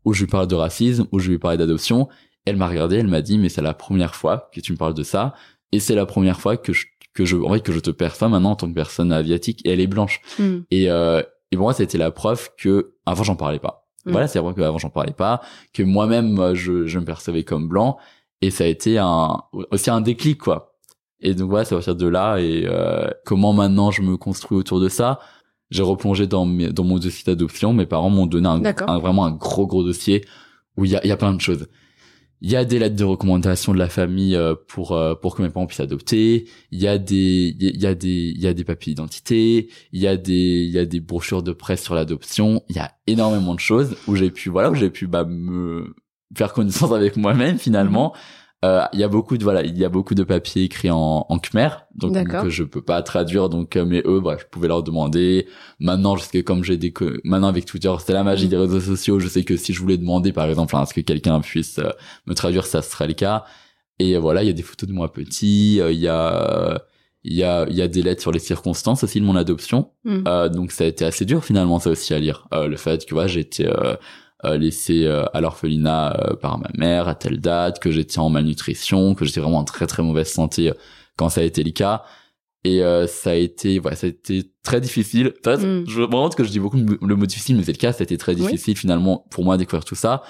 où 0.06 0.14
je 0.14 0.22
lui 0.22 0.30
parle 0.30 0.48
de 0.48 0.56
racisme 0.56 1.08
où 1.12 1.20
je 1.20 1.32
lui 1.32 1.40
parle 1.40 1.58
d'adoption. 1.58 2.10
Elle 2.46 2.58
m'a 2.58 2.68
regardé 2.68 2.98
elle 2.98 3.08
m'a 3.08 3.22
dit 3.22 3.38
mais 3.38 3.50
c'est 3.50 3.62
la 3.62 3.74
première 3.74 4.16
fois 4.16 4.50
que 4.54 4.60
tu 4.60 4.72
me 4.72 4.78
parles 4.78 4.94
de 4.94 5.04
ça. 5.04 5.34
Et 5.72 5.80
c'est 5.80 5.96
la 5.96 6.06
première 6.06 6.40
fois 6.40 6.58
que 6.58 6.74
je 6.74 6.86
que 7.14 7.26
je 7.26 7.38
en 7.38 7.48
vrai 7.48 7.62
que 7.62 7.72
je 7.72 7.80
te 7.80 7.92
perçois 7.92 8.30
maintenant 8.30 8.52
en 8.52 8.56
tant 8.56 8.68
que 8.68 8.74
personne 8.74 9.12
asiatique 9.12 9.62
et 9.66 9.72
elle 9.72 9.80
est 9.80 9.88
blanche. 9.88 10.22
Mhm. 10.40 10.66
et 10.72 10.90
euh, 10.90 11.22
et 11.52 11.56
pour 11.56 11.66
moi 11.66 11.74
c'était 11.74 11.98
la 11.98 12.12
preuve 12.12 12.50
que 12.58 12.94
avant 13.06 13.24
j'en 13.24 13.36
parlais 13.36 13.60
pas. 13.60 13.88
Mm. 14.06 14.12
voilà 14.12 14.28
c'est 14.28 14.40
vrai 14.40 14.54
qu'avant 14.54 14.78
j'en 14.78 14.90
parlais 14.90 15.14
pas 15.14 15.42
que 15.74 15.82
moi-même 15.82 16.40
euh, 16.40 16.56
je 16.56 16.86
je 16.86 17.00
me 17.00 17.06
percevais 17.06 17.44
comme 17.44 17.68
blanc. 17.68 17.98
Et 18.42 18.52
ça 18.52 18.66
a 18.66 18.68
été 18.68 18.98
un 18.98 19.42
aussi 19.72 19.90
un 19.90 20.02
déclic 20.02 20.38
quoi 20.38 20.73
et 21.24 21.34
donc 21.34 21.50
voilà 21.50 21.66
c'est 21.66 21.74
à 21.74 21.78
partir 21.78 21.96
de 21.96 22.08
là 22.08 22.38
et 22.38 22.66
euh, 22.68 23.10
comment 23.26 23.54
maintenant 23.54 23.90
je 23.90 24.02
me 24.02 24.18
construis 24.18 24.58
autour 24.58 24.80
de 24.80 24.90
ça. 24.90 25.20
J'ai 25.72 25.82
replongé 25.82 26.28
dans 26.28 26.46
mes, 26.46 26.72
dans 26.72 26.84
mon 26.84 27.00
dossier 27.00 27.24
d'adoption. 27.26 27.74
Mes 27.74 27.88
parents 27.88 28.12
m'ont 28.12 28.28
donné 28.28 28.48
un, 28.48 29.00
vraiment 29.00 29.26
un 29.26 29.32
gros 29.32 29.66
gros 29.66 29.84
dossier 29.84 30.24
où 30.78 30.86
il 30.86 30.92
y 30.92 30.96
a 30.96 31.04
il 31.04 31.08
y 31.08 31.12
a 31.12 31.18
plein 31.18 31.34
de 31.34 31.42
choses. 31.42 31.68
Il 32.42 32.52
y 32.52 32.58
a 32.58 32.66
des 32.66 32.78
lettres 32.78 32.98
de 32.98 33.06
recommandation 33.06 33.74
de 33.74 33.80
la 33.80 33.88
famille 33.88 34.36
euh, 34.36 34.54
pour 34.68 34.92
euh, 34.92 35.16
pour 35.16 35.36
que 35.36 35.42
mes 35.42 35.50
parents 35.50 35.66
puissent 35.66 35.80
adopter. 35.80 36.46
Il 36.72 36.82
y 36.82 36.88
a 36.88 36.98
des 36.98 37.56
il 37.58 37.82
y 37.82 37.88
a 37.88 37.96
des 37.96 38.34
il 38.36 38.42
y 38.42 38.48
a 38.48 38.54
des 38.54 38.66
papiers 38.66 38.92
d'identité. 38.92 39.70
Il 39.94 40.02
y 40.02 40.08
a 40.08 40.18
des 40.18 40.66
il 40.66 40.72
y 40.72 40.78
a 40.78 40.86
des 40.86 41.00
brochures 41.00 41.42
de 41.42 41.54
presse 41.54 41.82
sur 41.82 41.96
l'adoption. 41.96 42.62
Il 42.70 42.76
y 42.76 42.80
a 42.80 42.92
énormément 43.08 43.56
de 43.56 43.62
choses 43.62 43.96
où 44.08 44.16
j'ai 44.16 44.30
pu 44.30 44.50
voilà 44.50 44.70
où 44.70 44.76
j'ai 44.76 44.90
pu 44.90 45.08
bah 45.08 45.24
me 45.24 45.96
faire 46.36 46.54
connaissance 46.54 46.92
avec 46.92 47.16
moi-même 47.16 47.58
finalement. 47.58 48.14
Euh, 48.14 48.43
il 48.94 49.00
y 49.00 49.04
a 49.04 49.08
beaucoup 49.08 49.38
de 49.38 49.44
voilà 49.44 49.64
il 49.64 49.78
y 49.78 49.84
a 49.84 49.90
beaucoup 49.90 50.16
de 50.16 50.24
papiers 50.24 50.64
écrits 50.64 50.90
en, 50.90 51.26
en 51.28 51.40
khmer 51.40 51.70
donc 51.96 52.16
que 52.28 52.50
je 52.50 52.64
peux 52.64 52.82
pas 52.82 53.02
traduire 53.02 53.50
donc 53.50 53.76
euh, 53.76 53.86
mais 53.86 54.02
eux 54.06 54.20
bref 54.20 54.42
je 54.42 54.48
pouvais 54.48 54.68
leur 54.68 54.84
demander. 54.84 55.48
Maintenant 55.80 56.16
que 56.16 56.40
comme 56.40 56.64
j'ai 56.64 56.78
des 56.78 56.94
maintenant 57.24 57.48
avec 57.48 57.66
Twitter 57.66 57.94
c'est 58.04 58.14
la 58.14 58.24
magie 58.24 58.48
des 58.48 58.58
réseaux 58.58 58.80
sociaux. 58.80 59.20
Je 59.20 59.28
sais 59.28 59.44
que 59.44 59.58
si 59.58 59.74
je 59.74 59.80
voulais 59.80 59.98
demander 59.98 60.32
par 60.32 60.48
exemple 60.48 60.76
à 60.76 60.86
ce 60.86 60.94
que 60.94 61.02
quelqu'un 61.02 61.40
puisse 61.42 61.80
euh, 61.80 61.92
me 62.26 62.34
traduire 62.34 62.66
ça 62.66 62.82
serait 62.82 63.08
le 63.08 63.14
cas. 63.14 63.44
Et 64.00 64.16
euh, 64.16 64.20
voilà 64.20 64.44
il 64.44 64.48
y 64.48 64.50
a 64.50 64.54
des 64.54 64.64
photos 64.64 64.88
de 64.88 64.94
moi 64.94 65.12
petit 65.12 65.80
euh, 65.80 65.92
il 65.92 66.00
y 66.00 66.08
a 66.08 66.82
il 67.24 67.34
y 67.34 67.44
a 67.44 67.66
il 67.70 67.76
y 67.76 67.82
a 67.82 67.88
des 67.88 68.02
lettres 68.02 68.22
sur 68.22 68.32
les 68.32 68.40
circonstances 68.40 69.04
aussi 69.04 69.20
de 69.20 69.26
mon 69.26 69.36
adoption. 69.36 69.92
Mhm. 70.04 70.24
Euh, 70.28 70.50
donc 70.50 70.72
ça 70.72 70.84
a 70.84 70.88
été 70.88 71.06
assez 71.06 71.26
dur 71.26 71.44
finalement 71.44 71.80
ça 71.80 71.92
aussi 71.92 72.14
à 72.14 72.20
lire. 72.20 72.48
Euh, 72.54 72.68
le 72.68 72.78
fait 72.78 73.06
que 73.06 73.14
voilà 73.14 73.28
j'étais 73.28 73.68
euh, 73.68 73.74
euh, 73.74 73.96
laissé 74.58 75.06
euh, 75.06 75.24
à 75.34 75.42
l'orphelinat 75.42 76.16
euh, 76.20 76.36
par 76.36 76.58
ma 76.60 76.68
mère 76.78 77.08
à 77.08 77.16
telle 77.16 77.40
date 77.40 77.80
que 77.80 77.92
j'étais 77.92 78.20
en 78.20 78.30
malnutrition 78.30 79.16
que 79.16 79.26
j'étais 79.26 79.40
vraiment 79.40 79.60
en 79.60 79.64
très 79.64 79.88
très 79.88 80.04
mauvaise 80.04 80.32
santé 80.32 80.70
euh, 80.70 80.74
quand 81.18 81.30
ça 81.30 81.42
a 81.42 81.44
été 81.44 81.64
le 81.64 81.72
cas 81.72 82.04
et 82.66 82.82
euh, 82.84 83.08
ça 83.08 83.32
a 83.32 83.36
été 83.36 83.80
voilà 83.80 83.96
ça 83.96 84.08
a 84.08 84.10
été 84.10 84.52
très 84.64 84.80
difficile 84.82 85.34
Enfin, 85.46 85.58
Mm. 85.58 85.84
je 85.88 86.00
me 86.02 86.06
rends 86.16 86.24
compte 86.24 86.36
que 86.36 86.44
je 86.44 86.50
dis 86.50 86.60
beaucoup 86.60 86.78
le 86.78 87.16
mot 87.16 87.26
difficile 87.26 87.56
mais 87.58 87.64
c'est 87.64 87.72
le 87.74 87.78
cas 87.78 87.92
ça 87.94 88.02
a 88.02 88.04
été 88.04 88.18
très 88.18 88.34
Oui. 88.36 88.42
difficile 88.42 88.78
finalement 88.78 89.26
pour 89.32 89.44
moi 89.44 89.56
de 89.56 89.60
découvrir 89.64 89.86
tout 89.86 89.96
ça 89.96 90.24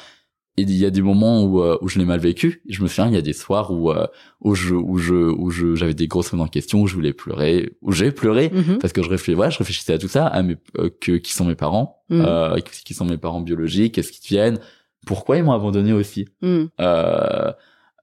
il 0.58 0.72
y 0.76 0.86
a 0.86 0.92
des 0.92 1.02
moments 1.02 1.44
où 1.44 1.62
euh, 1.62 1.78
où 1.82 1.88
je 1.88 1.98
l'ai 1.98 2.06
mal 2.06 2.20
vécu 2.20 2.62
je 2.70 2.84
me 2.84 2.88
souviens 2.88 3.08
il 3.08 3.14
y 3.16 3.18
a 3.18 3.22
des 3.22 3.34
soirs 3.34 3.72
où 3.72 3.92
euh, 3.92 4.06
où 4.42 4.54
je 4.54 4.76
où 4.76 4.98
je 5.00 5.16
où 5.16 5.50
je 5.50 5.74
j'avais 5.76 5.96
des 5.96 6.08
grosses 6.08 6.32
moments 6.32 6.44
en 6.46 6.48
question 6.48 6.82
où 6.82 6.88
je 6.88 6.94
voulais 6.94 7.14
pleurer 7.14 7.72
où 7.82 7.92
j'ai 7.92 8.12
pleuré 8.12 8.52
Mhm. 8.54 8.78
parce 8.80 8.94
que 8.94 9.02
je 9.02 9.10
réfléchissais 9.10 9.34
voilà 9.36 9.50
je 9.50 9.58
réfléchissais 9.58 9.94
à 9.94 9.98
tout 9.98 10.08
ça 10.08 10.28
à 10.28 10.44
mes 10.44 10.58
euh, 10.78 10.90
que 11.02 11.14
qui 11.14 11.34
sont 11.34 11.46
mes 11.46 11.56
parents 11.56 12.04
Mhm. 12.10 12.22
euh, 12.26 12.60
qui 12.60 12.94
sont 12.94 13.06
mes 13.06 13.18
parents 13.18 13.42
biologiques 13.42 13.96
qu'est-ce 13.96 14.12
qu'ils 14.12 14.24
deviennent 14.38 14.60
pourquoi 15.08 15.38
ils 15.38 15.44
m'ont 15.44 15.54
abandonné 15.54 15.92
aussi 15.92 16.28
euh, 16.44 17.52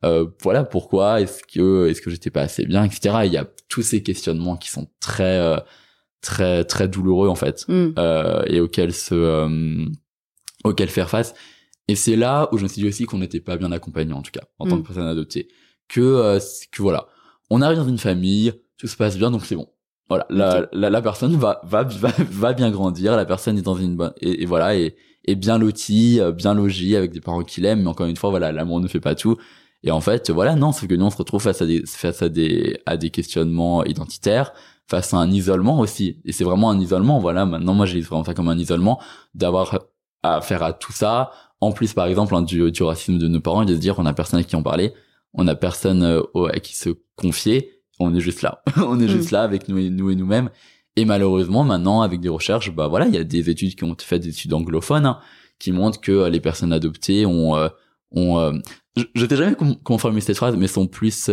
euh, 0.04 0.26
voilà 0.42 0.64
pourquoi 0.64 1.20
est-ce 1.20 1.42
que 1.44 1.86
est-ce 1.88 2.00
que 2.02 2.10
j'étais 2.10 2.30
pas 2.30 2.42
assez 2.42 2.66
bien 2.66 2.82
etc 2.84 3.18
il 3.26 3.32
y 3.32 3.36
a 3.36 3.46
tous 3.68 3.82
ces 3.82 4.02
questionnements 4.02 4.56
qui 4.56 4.70
sont 4.70 4.88
très 4.98 5.38
euh, 5.38 5.56
très 6.20 6.64
très 6.64 6.88
douloureux 6.88 7.28
en 7.28 7.34
fait 7.36 7.64
Mhm. 7.68 7.94
euh, 7.98 8.42
et 8.46 8.60
auxquels 8.60 8.92
se 8.92 9.14
euh, 9.14 9.84
auxquels 10.64 10.88
faire 10.90 11.08
face 11.08 11.34
et 11.90 11.94
c'est 11.96 12.16
là 12.16 12.48
où 12.52 12.58
je 12.58 12.62
me 12.64 12.68
suis 12.68 12.82
dit 12.82 12.88
aussi 12.88 13.04
qu'on 13.06 13.18
n'était 13.18 13.40
pas 13.40 13.56
bien 13.56 13.70
accompagné 13.72 14.12
en 14.12 14.22
tout 14.22 14.32
cas 14.32 14.44
en 14.58 14.66
tant 14.66 14.76
Mm. 14.76 14.82
que 14.82 14.86
personne 14.88 15.06
adoptée. 15.08 15.48
Que 15.88 16.00
euh, 16.00 16.38
c'est- 16.40 16.66
que 16.70 16.82
voilà 16.82 17.06
on 17.50 17.60
arrive 17.62 17.78
dans 17.78 17.88
une 17.88 17.98
famille 18.10 18.52
tout 18.78 18.86
se 18.86 18.96
passe 18.96 19.16
bien 19.18 19.30
donc 19.30 19.44
c'est 19.44 19.56
bon. 19.56 19.68
Voilà 20.08 20.26
la, 20.30 20.66
la 20.72 20.88
la 20.90 21.02
personne 21.02 21.34
va 21.36 21.60
va 21.64 21.82
va 21.84 22.10
va 22.42 22.52
bien 22.52 22.70
grandir 22.70 23.16
la 23.16 23.24
personne 23.32 23.56
est 23.58 23.62
dans 23.70 23.76
une 23.86 23.94
bonne 23.96 24.12
et, 24.20 24.42
et 24.42 24.46
voilà 24.46 24.76
et 24.76 24.96
est 25.26 25.34
bien 25.46 25.56
lotie 25.58 26.20
euh, 26.20 26.32
bien 26.32 26.52
logée 26.54 26.96
avec 26.96 27.10
des 27.12 27.20
parents 27.20 27.42
qui 27.44 27.60
l'aiment 27.60 27.82
mais 27.82 27.88
encore 27.94 28.06
une 28.06 28.16
fois 28.16 28.30
voilà 28.30 28.50
l'amour 28.52 28.80
ne 28.80 28.88
fait 28.88 29.00
pas 29.08 29.14
tout. 29.14 29.36
Et 29.82 29.90
en 29.90 30.00
fait 30.00 30.30
voilà 30.30 30.54
non 30.56 30.72
sauf 30.72 30.86
que 30.88 30.94
nous 30.94 31.06
on 31.06 31.10
se 31.10 31.16
retrouve 31.16 31.42
face 31.42 31.60
à 31.62 31.66
des 31.66 31.82
face 31.86 32.22
à 32.22 32.28
des 32.28 32.78
à 32.86 32.96
des 32.96 33.10
questionnements 33.10 33.84
identitaires 33.84 34.52
face 34.92 35.14
à 35.14 35.18
un 35.18 35.30
isolement 35.30 35.78
aussi. 35.80 36.20
Et 36.24 36.32
c'est 36.32 36.44
vraiment 36.44 36.70
un 36.70 36.78
isolement 36.80 37.18
voilà 37.20 37.46
maintenant 37.46 37.74
moi 37.74 37.86
j'ai 37.86 38.00
vraiment 38.00 38.24
ça 38.24 38.34
comme 38.34 38.48
un 38.48 38.58
isolement 38.58 39.00
d'avoir 39.34 39.66
à 40.22 40.40
faire 40.42 40.62
à 40.62 40.72
tout 40.72 40.92
ça 40.92 41.30
en 41.60 41.72
plus 41.72 41.92
par 41.92 42.06
exemple 42.06 42.34
hein, 42.34 42.42
du, 42.42 42.70
du 42.72 42.82
racisme 42.82 43.18
de 43.18 43.28
nos 43.28 43.40
parents 43.40 43.62
et 43.62 43.66
de 43.66 43.74
se 43.74 43.80
dire 43.80 43.98
on 43.98 44.06
a 44.06 44.12
personne 44.14 44.40
à 44.40 44.44
qui 44.44 44.56
en 44.56 44.62
parler. 44.62 44.92
On 45.34 45.46
a 45.46 45.54
personne 45.54 46.02
euh, 46.02 46.22
à 46.52 46.58
qui 46.60 46.76
se 46.76 46.90
confier. 47.16 47.82
On 48.00 48.14
est 48.14 48.20
juste 48.20 48.42
là. 48.42 48.62
On 48.78 48.98
est 48.98 49.04
Mm. 49.04 49.08
juste 49.08 49.30
là 49.30 49.42
avec 49.42 49.68
nous 49.68 49.78
et 49.78 49.90
nous 49.90 50.10
et 50.10 50.16
nous-mêmes. 50.16 50.50
Et 50.96 51.04
malheureusement 51.04 51.62
maintenant 51.64 52.02
avec 52.02 52.20
des 52.20 52.28
recherches 52.28 52.72
bah 52.74 52.88
voilà 52.88 53.06
il 53.06 53.14
y 53.14 53.18
a 53.18 53.24
des 53.24 53.48
études 53.50 53.74
qui 53.76 53.84
ont 53.84 53.92
été 53.92 54.04
faites 54.04 54.22
des 54.22 54.30
études 54.30 54.52
anglophones 54.54 55.06
hein, 55.06 55.18
qui 55.58 55.70
montrent 55.72 56.00
que 56.00 56.10
euh, 56.12 56.28
les 56.30 56.40
personnes 56.40 56.72
adoptées 56.72 57.26
ont 57.26 57.54
euh, 57.56 57.68
ont 58.10 58.38
euh, 58.38 58.52
je, 58.96 59.04
je 59.14 59.24
t'ai 59.26 59.36
jamais 59.36 59.54
com- 59.54 59.76
comment 59.84 59.98
formuler 59.98 60.20
cette 60.20 60.36
phrase 60.36 60.56
mais 60.56 60.66
sont 60.66 60.86
plus 60.88 61.30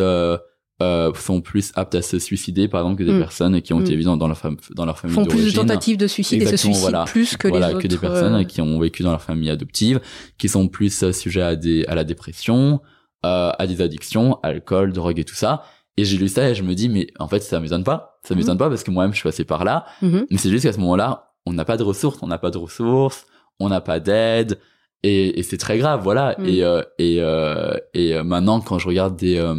euh, 0.82 1.12
sont 1.16 1.42
plus 1.42 1.72
aptes 1.76 1.96
à 1.96 2.02
se 2.04 2.20
suicider 2.20 2.68
par 2.68 2.82
exemple 2.82 3.00
que 3.00 3.04
des 3.04 3.14
Mm. 3.16 3.20
personnes 3.20 3.62
qui 3.62 3.74
ont 3.74 3.80
été 3.82 3.92
Mm. 3.92 3.94
évidentes 3.96 4.20
dans 4.20 4.28
leur 4.28 4.38
fam- 4.38 4.58
dans 4.76 4.86
leur 4.86 5.00
famille 5.00 5.16
Font 5.16 5.26
plus 5.26 5.52
de 5.54 5.60
tentatives 5.60 5.98
de 5.98 6.06
suicide 6.08 6.42
et 6.42 6.46
se 6.46 6.52
Exactement, 6.52 6.74
suicident 6.76 6.92
voilà. 6.92 7.06
plus 7.12 7.36
que 7.38 7.48
voilà, 7.48 7.68
les 7.70 7.74
autres. 7.74 7.84
que 7.84 7.88
des 7.88 7.98
personnes 7.98 8.36
euh, 8.36 8.44
qui 8.44 8.62
ont 8.62 8.80
vécu 8.80 9.02
dans 9.04 9.10
leur 9.12 9.22
famille 9.24 9.50
adoptive, 9.50 10.00
qui 10.38 10.48
sont 10.50 10.68
plus 10.68 11.02
euh, 11.04 11.12
sujets 11.12 11.42
à 11.42 11.56
des 11.56 11.84
à 11.88 11.96
la 11.96 12.04
dépression, 12.04 12.80
euh, 13.26 13.52
à 13.58 13.66
des 13.68 13.82
addictions, 13.82 14.38
alcool, 14.44 14.94
drogue 14.94 15.18
et 15.20 15.24
tout 15.26 15.34
ça. 15.36 15.64
Et 15.98 16.06
j'ai 16.06 16.18
lu 16.18 16.28
ça 16.28 16.48
et 16.50 16.54
je 16.54 16.62
me 16.62 16.76
dis 16.76 16.90
mais 16.90 17.08
en 17.18 17.28
fait 17.28 17.40
ça 17.42 17.60
m'étonne 17.60 17.84
pas, 17.84 18.20
ça 18.24 18.36
Mhm. 18.36 18.40
m'étonne 18.42 18.58
pas 18.60 18.70
parce 18.70 18.84
que 18.84 18.92
moi-même 18.92 19.14
je 19.14 19.18
suis 19.18 19.24
passé 19.28 19.46
par 19.46 19.64
là. 19.64 19.86
mhm. 20.04 20.28
Mais 20.30 20.38
c'est 20.38 20.52
juste 20.52 20.64
qu'à 20.66 20.74
ce 20.74 20.80
moment-là, 20.80 21.32
on 21.48 21.54
n'a 21.54 21.66
pas 21.66 21.78
de 21.78 21.84
ressources, 21.84 22.20
on 22.22 22.28
n'a 22.28 22.38
pas 22.38 22.52
de 22.52 22.60
ressources, 22.60 23.26
on 23.60 23.70
n'a 23.70 23.82
pas 23.82 24.00
d'aide 24.00 24.60
et, 25.02 25.40
et 25.40 25.44
c'est 25.44 25.58
très 25.58 25.80
grave, 25.80 26.02
voilà. 26.04 26.36
Mm. 26.38 26.46
Et 26.46 26.64
euh, 26.64 26.84
et 27.00 27.18
euh, 27.20 27.74
et 27.96 28.22
maintenant 28.22 28.60
quand 28.62 28.78
je 28.78 28.88
regarde 28.88 29.16
des 29.16 29.38
euh, 29.38 29.56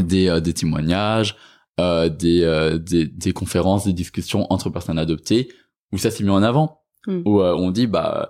des 0.00 0.28
euh, 0.28 0.40
des 0.40 0.54
témoignages, 0.54 1.36
euh, 1.80 2.08
des, 2.08 2.42
euh, 2.42 2.78
des 2.78 3.06
des 3.06 3.32
conférences, 3.32 3.84
des 3.84 3.92
discussions 3.92 4.46
entre 4.52 4.70
personnes 4.70 4.98
adoptées 4.98 5.48
où 5.92 5.98
ça 5.98 6.10
s'est 6.10 6.24
mis 6.24 6.30
en 6.30 6.42
avant, 6.42 6.82
Mm. 7.06 7.22
où 7.24 7.40
euh, 7.40 7.54
on 7.54 7.70
dit 7.70 7.86
bah 7.86 8.28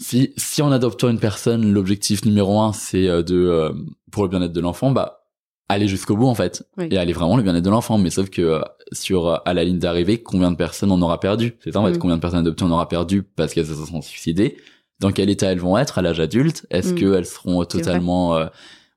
si 0.00 0.32
si 0.36 0.60
en 0.62 0.72
adoptant 0.72 1.08
une 1.08 1.20
personne, 1.20 1.72
l'objectif 1.72 2.24
numéro 2.24 2.60
un 2.60 2.72
c'est 2.72 3.08
euh, 3.08 3.22
de 3.22 3.36
euh, 3.36 3.72
pour 4.10 4.24
le 4.24 4.28
bien-être 4.28 4.52
de 4.52 4.60
l'enfant, 4.60 4.90
bah 4.90 5.20
aller 5.68 5.88
jusqu'au 5.88 6.16
bout 6.16 6.26
en 6.26 6.34
fait 6.34 6.64
Oui. 6.76 6.88
et 6.90 6.98
aller 6.98 7.12
vraiment 7.14 7.36
le 7.36 7.42
bien-être 7.42 7.64
de 7.64 7.70
l'enfant 7.70 7.96
mais 7.96 8.10
sauf 8.10 8.28
que 8.28 8.42
euh, 8.42 8.60
sur 8.92 9.28
euh, 9.28 9.36
à 9.46 9.54
la 9.54 9.64
ligne 9.64 9.78
d'arrivée 9.78 10.20
combien 10.22 10.50
de 10.50 10.56
personnes 10.56 10.90
on 10.90 11.00
aura 11.00 11.18
perdu? 11.20 11.54
C'est 11.64 11.72
ça 11.72 11.80
en 11.80 11.86
fait 11.86 11.92
Mm. 11.92 11.98
combien 11.98 12.16
de 12.16 12.20
personnes 12.20 12.40
adoptées 12.40 12.64
on 12.64 12.70
aura 12.72 12.88
perdu 12.88 13.22
parce 13.22 13.54
qu'elles 13.54 13.66
se 13.66 13.74
sont 13.74 14.02
suicidées? 14.02 14.56
Dans 15.00 15.12
quel 15.12 15.30
état 15.30 15.50
elles 15.50 15.60
vont 15.60 15.78
être 15.78 15.98
à 15.98 16.02
l'âge 16.02 16.20
adulte? 16.20 16.66
Est-ce 16.70 16.92
Mm. 16.92 16.96
qu'elles 16.98 17.26
seront 17.26 17.64
totalement 17.64 18.36
euh, 18.36 18.46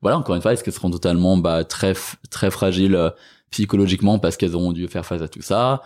voilà 0.01 0.17
encore 0.17 0.35
une 0.35 0.41
fois 0.41 0.53
est-ce 0.53 0.63
qu'elles 0.63 0.73
seront 0.73 0.91
totalement 0.91 1.37
bah 1.37 1.63
très 1.63 1.93
très 2.29 2.51
fragiles 2.51 2.95
euh, 2.95 3.09
psychologiquement 3.51 4.19
parce 4.19 4.37
qu'elles 4.37 4.55
auront 4.55 4.71
dû 4.73 4.87
faire 4.87 5.05
face 5.05 5.21
à 5.21 5.27
tout 5.27 5.41
ça? 5.41 5.81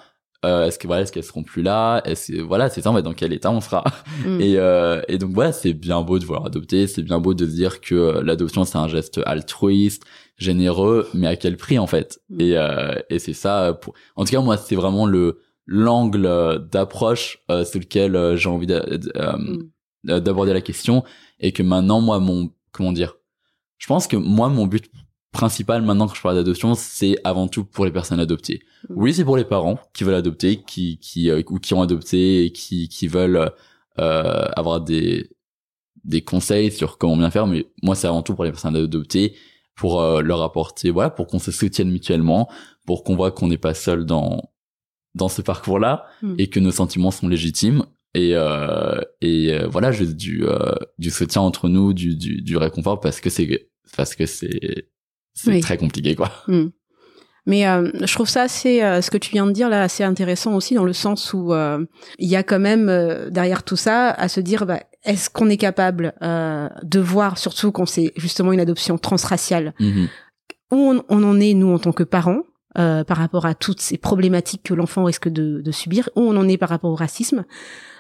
Euh, 0.46 0.66
est-ce 0.68 0.80
que 0.80 0.88
voilà 0.88 1.02
est-ce 1.04 1.12
qu'elles 1.12 1.24
seront 1.26 1.44
plus 1.44 1.62
là? 1.62 2.02
Est-ce 2.06 2.32
que 2.32 2.42
voilà 2.42 2.70
c'est 2.70 2.82
ça 2.82 2.92
en 2.92 2.96
fait 2.96 3.02
dans 3.02 3.14
quel 3.14 3.34
état 3.34 3.52
on 3.52 3.60
sera 3.62 3.84
Mm. 4.26 4.42
et, 4.42 4.58
euh, 4.58 5.02
et 5.08 5.18
donc 5.18 5.32
voilà, 5.32 5.52
c'est 5.54 5.74
bien 5.74 6.02
beau 6.02 6.18
de 6.20 6.26
vouloir 6.26 6.46
adopter, 6.46 6.88
c'est 6.88 7.04
bien 7.04 7.20
beau 7.20 7.34
de 7.34 7.46
dire 7.46 7.80
que 7.82 7.96
euh, 7.96 8.24
l'adoption 8.24 8.64
c'est 8.66 8.78
un 8.78 8.88
geste 8.88 9.20
altruiste, 9.26 10.04
généreux, 10.38 11.08
mais 11.14 11.28
à 11.28 11.36
quel 11.36 11.58
prix 11.58 11.78
en 11.80 11.88
fait? 11.88 12.20
Mm. 12.30 12.42
Et, 12.42 12.58
euh, 12.58 12.96
et 13.10 13.20
c'est 13.20 13.34
ça. 13.34 13.74
Pour... 13.82 13.94
En 14.16 14.24
tout 14.26 14.32
cas, 14.32 14.42
moi, 14.42 14.58
c'est 14.58 14.76
vraiment 14.76 15.06
le 15.06 15.40
l'angle 15.68 16.26
euh, 16.26 16.58
d'approche 16.58 17.40
euh, 17.52 17.64
sur 17.64 17.80
lequel 17.80 18.36
j'ai 18.36 18.50
envie 18.50 18.68
Mm. 18.68 20.20
d'aborder 20.20 20.54
la 20.54 20.62
question, 20.62 21.04
et 21.40 21.52
que 21.52 21.64
maintenant, 21.64 22.02
moi, 22.02 22.20
mon 22.20 22.50
comment 22.72 22.92
dire 22.94 23.16
Je 23.80 23.88
pense 23.88 24.06
que 24.06 24.16
moi, 24.18 24.50
mon 24.50 24.68
but 24.68 24.86
principal 25.32 25.82
maintenant 25.82 26.08
que 26.08 26.16
je 26.16 26.22
parle 26.22 26.36
d'adoption, 26.36 26.76
c'est 26.76 27.16
avant 27.24 27.48
tout 27.48 27.64
pour 27.64 27.86
les 27.86 27.92
personnes 27.92 28.20
adoptées. 28.20 28.62
Mm. 28.90 28.94
Oui, 28.96 29.14
c'est 29.14 29.24
pour 29.26 29.38
les 29.38 29.46
parents 29.46 29.80
qui 29.94 30.04
veulent 30.04 30.16
adopter, 30.16 30.62
qui 30.62 31.00
qui 31.00 31.30
euh, 31.32 31.42
ou 31.50 31.58
qui 31.60 31.74
ont 31.74 31.82
adopté 31.82 32.46
et 32.46 32.52
qui 32.52 32.88
qui 32.90 33.08
veulent 33.08 33.52
euh, 34.00 34.46
avoir 34.56 34.82
des 34.82 35.30
des 36.04 36.22
conseils 36.22 36.72
sur 36.72 36.98
comment 36.98 37.18
bien 37.18 37.30
faire 37.30 37.46
mais 37.48 37.68
moi 37.84 37.94
c'est 37.96 38.08
avant 38.08 38.22
tout 38.24 38.34
pour 38.34 38.46
les 38.46 38.52
personnes 38.52 38.76
adoptées 38.76 39.36
pour 39.76 40.00
euh, 40.02 40.22
leur 40.22 40.42
apporter 40.42 40.92
voilà 40.92 41.10
pour 41.10 41.28
qu'on 41.28 41.40
se 41.40 41.52
soutienne 41.52 41.92
mutuellement 41.92 42.50
pour 42.86 43.04
qu'on 43.04 43.18
voit 43.18 43.32
qu'on 43.32 43.48
n'est 43.48 43.58
pas 43.58 43.74
seul 43.74 44.06
dans 44.06 44.50
dans 45.14 45.28
ce 45.28 45.42
parcours 45.42 45.78
là 45.80 46.06
Mm. 46.22 46.36
et 46.38 46.48
que 46.48 46.60
nos 46.60 46.72
sentiments 46.72 47.12
sont 47.12 47.28
légitimes 47.28 47.84
et 48.14 48.32
euh, 48.36 49.00
et 49.22 49.54
euh, 49.54 49.68
voilà 49.68 49.92
juste 49.92 50.16
du 50.16 50.46
euh, 50.46 50.74
du 50.98 51.12
soutien 51.12 51.42
entre 51.42 51.70
nous 51.70 51.94
du 51.94 52.16
du, 52.16 52.42
du 52.42 52.58
réconfort 52.58 53.00
parce 53.00 53.20
que 53.22 53.30
c'est 53.30 53.68
parce 53.96 54.16
que 54.16 54.26
c'est 54.26 54.88
c'est 55.34 55.52
Oui. 55.52 55.60
très 55.62 55.78
compliqué 55.78 56.16
quoi 56.16 56.32
Hmm. 56.48 56.70
Mais 57.46 57.68
euh, 57.68 57.90
je 58.06 58.14
trouve 58.14 58.30
ça 58.30 58.44
assez, 58.44 58.84
euh, 58.84 59.02
ce 59.02 59.10
que 59.10 59.18
tu 59.18 59.32
viens 59.32 59.48
de 59.48 59.52
dire 59.52 59.70
là, 59.70 59.82
assez 59.82 60.04
intéressant 60.04 60.56
aussi 60.56 60.76
dans 60.76 60.84
le 60.84 60.94
sens 60.94 61.34
où 61.34 61.52
euh, 61.54 61.84
il 62.20 62.28
y 62.28 62.36
a 62.36 62.44
quand 62.44 62.60
même 62.60 62.90
euh, 62.90 63.30
derrière 63.32 63.64
tout 63.64 63.78
ça 63.78 64.10
à 64.12 64.28
se 64.28 64.40
dire, 64.40 64.68
bah, 64.68 64.84
est-ce 65.04 65.32
qu'on 65.32 65.50
est 65.50 65.58
capable 65.58 66.14
euh, 66.22 66.68
de 66.84 67.00
voir, 67.00 67.40
surtout 67.40 67.72
quand 67.72 67.88
c'est 67.88 68.12
justement 68.18 68.52
une 68.52 68.60
adoption 68.60 68.98
transraciale, 69.00 69.74
Mhm. 69.80 70.08
où 70.74 70.76
on, 70.76 71.04
on 71.10 71.24
en 71.24 71.40
est 71.40 71.54
nous 71.56 71.72
en 71.74 71.80
tant 71.80 71.94
que 71.94 72.04
parents 72.04 72.44
euh, 72.78 73.04
par 73.04 73.18
rapport 73.18 73.46
à 73.46 73.56
toutes 73.56 73.82
ces 73.82 73.98
problématiques 73.98 74.64
que 74.64 74.74
l'enfant 74.74 75.04
risque 75.06 75.28
de, 75.28 75.62
de 75.62 75.72
subir, 75.72 76.10
où 76.16 76.22
on 76.22 76.38
en 76.38 76.48
est 76.48 76.58
par 76.58 76.70
rapport 76.70 76.92
au 76.92 76.96
racisme, 76.96 77.46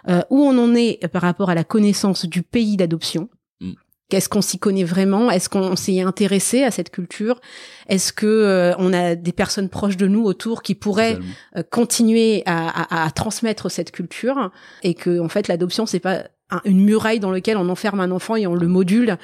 euh, 0.07 0.22
où 0.30 0.39
on 0.43 0.57
en 0.57 0.76
est 0.76 1.07
par 1.07 1.22
rapport 1.24 1.49
à 1.49 1.55
la 1.55 1.63
connaissance 1.63 2.26
du 2.26 2.43
pays 2.43 2.78
d'adoption. 2.78 3.30
Mm. 3.61 3.72
Qu'est-ce 4.09 4.30
qu'on 4.30 4.41
s'y 4.41 4.57
connaît 4.59 4.84
vraiment? 4.84 5.30
Est-ce 5.30 5.49
qu'on 5.49 5.76
s'y 5.76 5.97
est 5.97 6.01
intéressé 6.01 6.63
à 6.63 6.72
cette 6.72 6.89
culture? 6.91 7.39
Est-ce 7.88 8.11
que 8.13 8.26
euh, 8.26 8.74
on 8.80 8.91
a 8.93 9.15
des 9.15 9.32
personnes 9.34 9.70
proches 9.70 9.97
de 9.97 10.07
nous 10.07 10.24
autour 10.24 10.61
qui 10.63 10.74
pourraient 10.76 11.17
euh, 11.57 11.63
continuer 11.70 12.41
à, 12.47 12.70
à- 12.70 13.05
à 13.05 13.11
transmettre 13.11 13.70
cette 13.70 13.91
culture? 13.91 14.51
Et 14.84 14.93
que 14.95 15.20
en 15.20 15.30
fait 15.30 15.47
l'adoption 15.47 15.86
c'est 15.86 15.99
pas 15.99 16.24
un- 16.51 16.61
une 16.65 16.84
muraille 16.84 17.20
dans 17.20 17.32
laquelle 17.32 17.57
on 17.57 17.70
enferme 17.70 17.99
un 17.99 18.09
enfant 18.11 18.36
et 18.36 18.47
on 18.47 18.55
le 18.55 18.67
module 18.67 19.17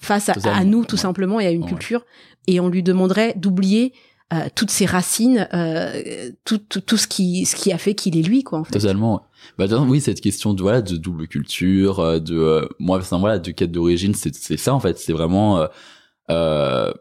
face 0.00 0.28
à, 0.28 0.62
nous 0.64 0.84
tout 0.84 0.94
Ouais. 0.94 1.02
simplement 1.02 1.40
et 1.40 1.46
à 1.46 1.50
une 1.50 1.62
Ouais. 1.64 1.68
culture 1.68 2.04
et 2.46 2.60
on 2.60 2.68
lui 2.68 2.84
demanderait 2.84 3.34
d'oublier 3.36 3.92
euh, 4.32 4.48
toutes 4.54 4.70
ses 4.70 4.84
racines, 4.84 5.48
euh, 5.54 6.30
tout, 6.44 6.58
tout, 6.58 6.80
tout 6.82 6.96
ce 6.98 7.06
qui 7.08 7.46
ce 7.46 7.56
qui 7.56 7.72
a 7.72 7.78
fait 7.78 7.94
qu'il 7.94 8.16
est 8.18 8.22
lui 8.22 8.42
quoi 8.44 8.58
en 8.58 8.64
fait. 8.64 8.72
Totalement. 8.72 9.22
Bah 9.56 9.64
oui, 9.88 10.00
cette 10.00 10.20
question 10.20 10.52
de 10.52 10.60
voilà 10.60 10.82
de 10.82 10.96
double 10.96 11.28
culture, 11.28 12.00
euh, 12.00 12.18
de 12.18 12.36
euh, 12.36 12.68
moi 12.78 12.98
enfin, 12.98 13.18
voilà 13.18 13.38
de 13.38 13.50
quête 13.52 13.72
d'origine, 13.72 14.14
c'est 14.14 14.34
c'est 14.34 14.56
ça 14.58 14.74
en 14.74 14.80
fait, 14.80 14.98
c'est 14.98 15.12
vraiment 15.14 15.58
euh, 15.58 15.66
euh, 16.30 16.92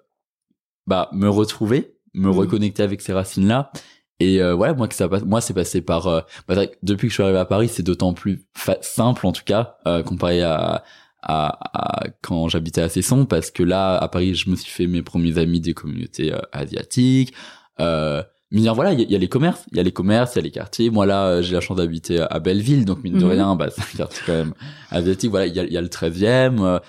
bah 0.85 1.09
me 1.13 1.27
retrouver, 1.29 1.95
me 2.13 2.29
Mhm. 2.29 2.37
reconnecter 2.37 2.83
avec 2.83 3.01
ces 3.01 3.13
racines 3.13 3.47
là. 3.47 3.71
Et 4.19 4.41
euh, 4.41 4.55
voilà, 4.55 4.73
moi 4.73 4.87
que 4.87 4.95
ça 4.95 5.07
passe, 5.09 5.23
moi 5.23 5.41
c'est 5.41 5.53
passé 5.53 5.81
par 5.81 6.25
bah, 6.47 6.55
depuis 6.81 7.07
que 7.07 7.09
je 7.11 7.13
suis 7.15 7.23
arrivé 7.23 7.37
à 7.39 7.45
Paris, 7.45 7.67
c'est 7.67 7.83
d'autant 7.83 8.13
plus 8.13 8.45
simple 8.81 9.27
en 9.27 9.31
tout 9.31 9.43
cas 9.45 9.75
euh, 9.85 10.01
comparé 10.01 10.41
à 10.41 10.83
à, 11.27 12.03
à 12.05 12.07
quand 12.21 12.47
j'habitais 12.47 12.81
à 12.81 12.89
Cesson 12.89 13.25
parce 13.25 13.51
que 13.51 13.61
là 13.63 13.97
à 13.97 14.07
Paris, 14.07 14.33
je 14.35 14.49
me 14.49 14.55
suis 14.55 14.71
fait 14.71 14.87
mes 14.87 15.01
premiers 15.03 15.37
amis 15.37 15.59
des 15.59 15.73
communautés 15.73 16.33
euh, 16.33 16.39
asiatiques. 16.51 17.33
Euh, 17.79 18.23
mais 18.49 18.61
bien, 18.61 18.71
voilà, 18.73 18.93
il 18.93 18.99
y, 18.99 19.03
a- 19.03 19.05
il 19.05 19.11
y 19.11 19.15
a 19.15 19.19
les 19.19 19.27
commerces, 19.27 19.65
il 19.71 19.77
y 19.77 19.79
a 19.81 19.83
les 19.83 19.91
commerces, 19.91 20.35
il 20.35 20.37
y 20.37 20.39
a 20.39 20.43
les 20.43 20.51
quartiers. 20.51 20.89
Moi 20.89 21.05
là, 21.05 21.41
j'ai 21.41 21.53
la 21.53 21.59
chance 21.61 21.75
d'habiter 21.77 22.21
à 22.21 22.39
Belleville, 22.39 22.85
donc 22.85 23.03
mine 23.03 23.17
de 23.17 23.23
Mhm. 23.25 23.31
rien, 23.31 23.55
bah 23.57 23.67
c'est 23.75 23.81
un 23.81 23.97
quartier 23.97 24.21
quand 24.25 24.33
même 24.33 24.53
asiatique. 24.89 25.29
Voilà, 25.29 25.47
il 25.47 25.53
y 25.55 25.59
a, 25.59 25.65
y 25.65 25.77
a 25.77 25.81
le 25.81 25.89
13e. 25.89 26.59
euh, 26.61 26.79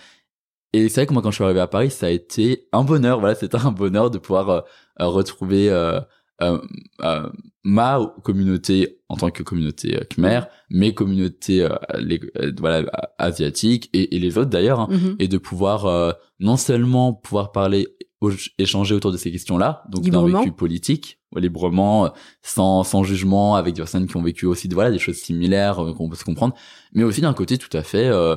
et 0.74 0.88
c'est 0.88 1.00
vrai 1.00 1.06
que 1.06 1.12
moi, 1.14 1.22
quand 1.22 1.30
je 1.30 1.36
suis 1.36 1.44
arrivé 1.44 1.60
à 1.60 1.66
Paris, 1.66 1.90
ça 1.90 2.06
a 2.06 2.10
été 2.10 2.68
un 2.72 2.84
bonheur. 2.84 3.20
Voilà, 3.20 3.34
c'était 3.34 3.56
un 3.56 3.72
bonheur 3.72 4.10
de 4.10 4.18
pouvoir 4.18 4.50
euh, 4.50 4.60
euh, 5.00 5.06
retrouver 5.06 5.70
euh, 5.70 5.98
euh, 6.42 6.58
euh, 7.02 7.28
ma 7.64 8.00
communauté 8.22 9.00
en 9.08 9.16
tant 9.16 9.30
que 9.30 9.42
communauté 9.42 9.96
euh, 9.96 10.04
khmer, 10.04 10.42
mes 10.70 10.94
communautés 10.94 11.62
euh, 11.62 11.70
les, 11.98 12.20
voilà 12.58 12.84
asiatiques 13.18 13.90
et, 13.92 14.16
et 14.16 14.18
les 14.18 14.38
autres 14.38 14.50
d'ailleurs, 14.50 14.80
hein, 14.80 14.88
Mhm. 14.90 15.16
et 15.18 15.28
de 15.28 15.38
pouvoir 15.38 16.14
non 16.40 16.56
seulement 16.56 17.12
pouvoir 17.12 17.52
parler 17.52 17.88
échanger 18.58 18.94
autour 18.96 19.12
de 19.12 19.16
ces 19.16 19.30
questions-là, 19.30 19.84
donc 19.90 20.04
d'un 20.10 20.26
vécu 20.26 20.50
politique, 20.52 21.20
librement, 21.36 22.12
sans, 22.42 22.82
sans 22.82 23.04
jugement, 23.04 23.54
avec 23.54 23.74
des 23.74 23.80
personnes 23.80 24.08
qui 24.08 24.16
ont 24.16 24.22
vécu 24.22 24.44
aussi 24.46 24.66
voilà, 24.68 24.90
des 24.90 24.98
choses 24.98 25.18
similaires, 25.18 25.76
qu'on 25.96 26.08
peut 26.08 26.16
se 26.16 26.24
comprendre, 26.24 26.54
mais 26.92 27.04
aussi 27.04 27.20
d'un 27.20 27.32
côté 27.34 27.58
tout 27.58 27.74
à 27.76 27.82
fait, 27.84 28.06
euh, 28.08 28.34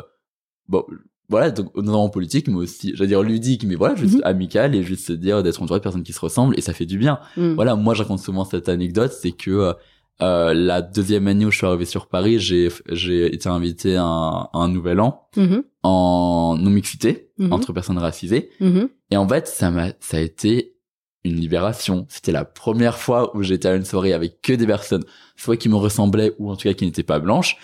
bon, 0.67 0.85
voilà, 1.31 1.49
donc 1.49 1.75
notamment 1.75 2.09
politique, 2.09 2.47
mais 2.47 2.57
aussi, 2.57 2.91
j'allais 2.93 3.07
dire 3.07 3.23
ludique, 3.23 3.63
mais 3.63 3.75
voilà, 3.75 3.95
juste 3.95 4.15
Mhm. 4.17 4.21
amical 4.25 4.75
et 4.75 4.83
juste 4.83 5.07
se 5.07 5.13
dire 5.13 5.41
d'être 5.41 5.61
entouré 5.63 5.79
de 5.79 5.83
personnes 5.83 6.03
qui 6.03 6.13
se 6.13 6.19
ressemblent 6.19 6.53
et 6.57 6.61
ça 6.61 6.73
fait 6.73 6.85
du 6.85 6.97
bien. 6.99 7.19
Mm. 7.37 7.53
Voilà, 7.53 7.75
moi 7.75 7.93
je 7.95 8.03
raconte 8.03 8.19
souvent 8.19 8.45
cette 8.45 8.69
anecdote, 8.69 9.11
c'est 9.19 9.31
que 9.31 9.49
euh, 9.49 9.73
euh, 10.21 10.53
la 10.53 10.83
deuxième 10.83 11.25
année 11.27 11.45
où 11.45 11.51
je 11.51 11.57
suis 11.57 11.65
arrivé 11.65 11.85
sur 11.85 12.07
Paris, 12.07 12.39
j'ai 12.39 12.69
j'ai 12.91 13.33
été 13.33 13.49
invité 13.49 13.95
à 13.95 14.03
un, 14.03 14.41
à 14.41 14.49
un 14.53 14.67
nouvel 14.67 14.99
an 14.99 15.27
Mhm. 15.35 15.63
en 15.83 16.57
non 16.59 16.69
mixité 16.69 17.29
Mhm. 17.39 17.53
entre 17.53 17.73
personnes 17.73 17.97
racisées 17.97 18.49
Mhm. 18.59 18.89
et 19.09 19.17
en 19.17 19.27
fait, 19.27 19.47
ça 19.47 19.71
m'a, 19.71 19.87
ça 19.99 20.17
a 20.17 20.19
été 20.19 20.75
une 21.23 21.35
libération. 21.35 22.05
C'était 22.09 22.31
la 22.31 22.45
première 22.45 22.97
fois 22.97 23.35
où 23.35 23.43
j'étais 23.43 23.67
à 23.67 23.75
une 23.75 23.85
soirée 23.85 24.13
avec 24.13 24.41
que 24.41 24.53
des 24.53 24.65
personnes, 24.65 25.03
soit 25.35 25.55
qui 25.57 25.69
me 25.69 25.75
ressemblaient 25.75 26.33
ou 26.39 26.51
en 26.51 26.55
tout 26.55 26.63
cas 26.67 26.73
qui 26.73 26.85
n'étaient 26.85 27.03
pas 27.03 27.19
blanches. 27.19 27.57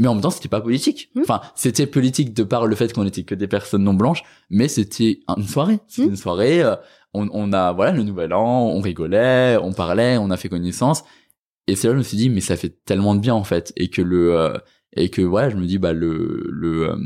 Mais 0.00 0.08
en 0.08 0.14
même 0.14 0.22
temps, 0.22 0.30
c'était 0.30 0.48
pas 0.48 0.60
politique. 0.62 1.10
Mm. 1.14 1.20
Enfin, 1.20 1.40
c'était 1.54 1.86
politique 1.86 2.34
de 2.34 2.42
par 2.42 2.66
le 2.66 2.74
fait 2.74 2.92
qu'on 2.92 3.06
était 3.06 3.22
que 3.22 3.34
des 3.36 3.46
personnes 3.46 3.84
non 3.84 3.94
blanches, 3.94 4.24
mais 4.48 4.66
c'était 4.66 5.20
une 5.36 5.46
soirée. 5.46 5.78
C'était 5.86 6.08
Mm. 6.08 6.10
une 6.10 6.16
soirée. 6.16 6.62
euh, 6.62 6.74
on, 7.12 7.28
on 7.32 7.52
a, 7.52 7.72
voilà, 7.72 7.92
le 7.92 8.02
nouvel 8.02 8.32
an, 8.32 8.66
on 8.68 8.80
rigolait, 8.80 9.56
on 9.62 9.72
parlait, 9.72 10.16
on 10.18 10.30
a 10.30 10.36
fait 10.36 10.48
connaissance. 10.48 11.04
Et 11.66 11.76
c'est 11.76 11.86
là 11.88 11.92
que 11.92 11.96
je 11.96 11.98
me 11.98 12.04
suis 12.04 12.16
dit, 12.16 12.30
mais 12.30 12.40
ça 12.40 12.56
fait 12.56 12.82
tellement 12.84 13.14
de 13.14 13.20
bien 13.20 13.34
en 13.34 13.44
fait, 13.44 13.72
et 13.76 13.88
que 13.90 14.00
le, 14.02 14.34
euh, 14.38 14.56
et 14.96 15.08
que 15.08 15.22
voilà, 15.22 15.50
je 15.50 15.56
me 15.56 15.66
dis 15.66 15.78
bah 15.78 15.92
le, 15.92 16.46
le, 16.50 16.88
euh, 16.90 16.96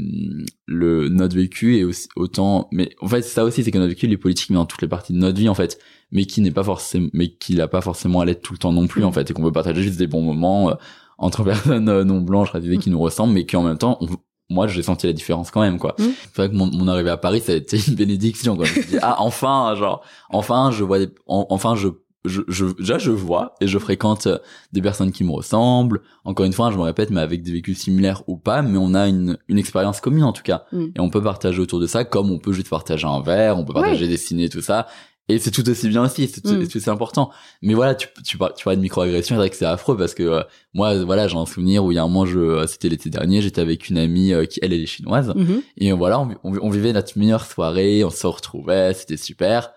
le 0.67 1.09
notre 1.09 1.35
vécu 1.37 1.77
est 1.79 1.85
aussi 1.85 2.09
autant, 2.17 2.69
mais 2.73 2.91
en 3.01 3.09
fait 3.09 3.23
ça 3.23 3.45
aussi, 3.45 3.63
c'est 3.65 3.71
que 3.71 3.79
notre 3.79 3.91
vécu 3.91 4.07
il 4.07 4.13
est 4.13 4.17
politique 4.17 4.51
mais 4.51 4.57
dans 4.57 4.65
toutes 4.67 4.81
les 4.83 4.89
parties 4.89 5.13
de 5.13 5.19
notre 5.19 5.39
vie 5.39 5.49
en 5.51 5.55
fait, 5.55 5.79
mais 6.13 6.25
qui 6.27 6.41
n'est 6.41 6.51
pas 6.51 6.63
forcément, 6.65 7.09
mais 7.13 7.29
qui 7.29 7.55
n'a 7.57 7.69
pas 7.69 7.81
forcément 7.83 8.21
à 8.21 8.25
l'être 8.25 8.41
tout 8.43 8.53
le 8.55 8.59
temps 8.59 8.73
non 8.73 8.87
plus 8.87 9.03
Mm. 9.03 9.07
en 9.07 9.13
fait, 9.13 9.31
et 9.31 9.35
qu'on 9.35 9.43
peut 9.43 9.53
partager 9.53 9.83
juste 9.83 9.99
des 9.99 10.07
bons 10.07 10.23
moments 10.23 10.71
euh, 10.71 10.75
entre 11.19 11.43
personnes 11.45 11.89
euh, 11.89 12.05
non 12.05 12.21
blanches 12.21 12.51
racisées 12.51 12.79
qui 12.79 12.91
nous 12.91 13.01
ressemblent, 13.01 13.33
mais 13.35 13.47
qui 13.47 13.57
en 13.57 13.63
même 13.63 13.79
temps 13.79 13.99
on- 14.01 14.09
moi 14.51 14.67
j'ai 14.67 14.83
senti 14.83 15.07
la 15.07 15.13
différence 15.15 15.51
quand 15.51 15.63
même 15.63 15.79
quoi. 15.79 15.95
Mm. 15.99 16.03
c'est 16.25 16.37
vrai 16.37 16.51
que 16.51 16.55
mon, 16.55 16.67
mon 16.67 16.87
arrivée 16.89 17.11
à 17.11 17.17
Paris 17.17 17.41
ça 17.41 17.53
a 17.53 17.55
été 17.55 17.79
une 17.89 17.95
bénédiction 17.95 18.57
quoi. 18.57 18.67
Je 18.67 18.79
me 18.79 18.85
dit 18.85 18.99
ah 19.01 19.17
enfin 19.21 19.75
genre 19.77 20.03
enfin 20.31 20.71
je 20.71 20.85
vois 20.85 20.99
des, 20.99 21.09
en- 21.27 21.47
enfin 21.51 21.75
je 21.75 21.89
je, 22.27 22.41
je 22.49 22.67
déjà 22.79 22.97
je 22.99 23.11
vois 23.11 23.55
et 23.61 23.67
je 23.67 23.79
fréquente 23.79 24.27
euh, 24.29 24.39
des 24.73 24.81
personnes 24.81 25.13
qui 25.13 25.25
me 25.25 25.31
ressemblent. 25.33 26.01
Encore 26.25 26.45
une 26.47 26.53
fois 26.55 26.71
je 26.71 26.77
me 26.77 26.83
répète 26.83 27.11
mais 27.11 27.21
avec 27.21 27.43
des 27.43 27.53
vécus 27.53 27.79
similaires 27.79 28.23
ou 28.27 28.37
pas 28.37 28.61
mais 28.63 28.79
on 28.79 28.95
a 28.95 29.09
une 29.09 29.37
une 29.49 29.59
expérience 29.59 30.01
commune 30.01 30.25
en 30.25 30.33
tout 30.33 30.43
cas. 30.43 30.65
Mm. 30.73 30.85
et 30.97 31.01
on 31.01 31.11
peut 31.11 31.23
partager 31.23 31.61
autour 31.61 31.81
de 31.81 31.87
ça 31.87 32.05
comme 32.05 32.31
on 32.31 32.39
peut 32.39 32.53
juste 32.53 32.69
partager 32.71 33.07
un 33.07 33.21
verre 33.23 33.57
on 33.59 33.65
peut 33.65 33.73
partager 33.75 34.09
des 34.09 34.17
ciné 34.19 34.49
tout 34.51 34.63
ça 34.63 34.87
et 35.29 35.39
c'est 35.39 35.51
tout 35.51 35.69
aussi 35.71 35.89
bien 35.89 36.03
aussi 36.05 36.29
c'est 36.29 36.41
tout, 36.43 36.53
Mm. 36.55 36.91
important 36.91 37.31
mais 37.63 37.73
voilà 37.75 37.95
tu 37.95 38.09
tu 38.25 38.37
par- 38.37 38.53
tu 38.55 38.65
parles 38.65 38.77
de 38.77 38.83
microagression 38.83 39.35
c'est 39.35 39.39
vrai 39.39 39.49
que 39.51 39.57
c'est 39.57 39.65
affreux 39.65 39.97
parce 39.97 40.13
que 40.15 40.23
euh, 40.23 40.43
moi 40.75 41.03
voilà 41.05 41.29
j'ai 41.29 41.37
un 41.37 41.47
souvenir 41.47 41.83
où 41.85 41.93
il 41.93 41.95
y 41.95 41.99
a 41.99 42.03
un 42.03 42.09
moment 42.09 42.27
je 42.27 42.39
euh, 42.39 42.67
c'était 42.67 42.89
l'été 42.91 43.09
dernier 43.11 43.41
j'étais 43.41 43.61
avec 43.63 43.89
une 43.89 43.97
amie 43.99 44.33
euh, 44.35 44.45
qui 44.45 44.59
elle 44.63 44.73
elle 44.75 44.83
est 44.83 44.87
chinoise 44.87 45.33
Mhm. 45.35 45.63
et 45.79 45.93
voilà, 45.93 46.21
on, 46.21 46.29
on- 46.45 46.59
on 46.61 46.71
vivait 46.71 46.93
notre 46.93 47.19
meilleure 47.19 47.45
soirée, 47.47 48.05
on 48.05 48.11
se 48.11 48.27
retrouvait, 48.27 48.93
c'était 48.95 49.17
super. 49.17 49.71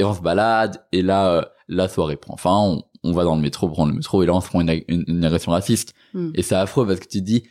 Et 0.00 0.04
on 0.04 0.12
se 0.12 0.20
balade, 0.20 0.84
et 0.92 1.02
là, 1.02 1.30
euh, 1.30 1.42
la 1.68 1.88
soirée 1.88 2.16
prend 2.16 2.36
fin, 2.36 2.50
on, 2.58 2.82
on 3.04 3.12
va 3.12 3.22
dans 3.24 3.36
le 3.36 3.40
métro, 3.42 3.68
prendre 3.68 3.90
le 3.92 3.96
métro, 3.96 4.22
et 4.22 4.26
là, 4.26 4.34
on 4.34 4.40
se 4.40 4.48
prend 4.48 4.60
une, 4.60 4.82
une, 4.88 5.04
une 5.06 5.24
agression 5.24 5.52
raciste. 5.52 5.94
Mm. 6.14 6.30
Et 6.34 6.42
c'est 6.42 6.56
affreux 6.56 6.84
parce 6.84 6.98
que 6.98 7.06
tu 7.06 7.20
te 7.20 7.24
dis, 7.24 7.44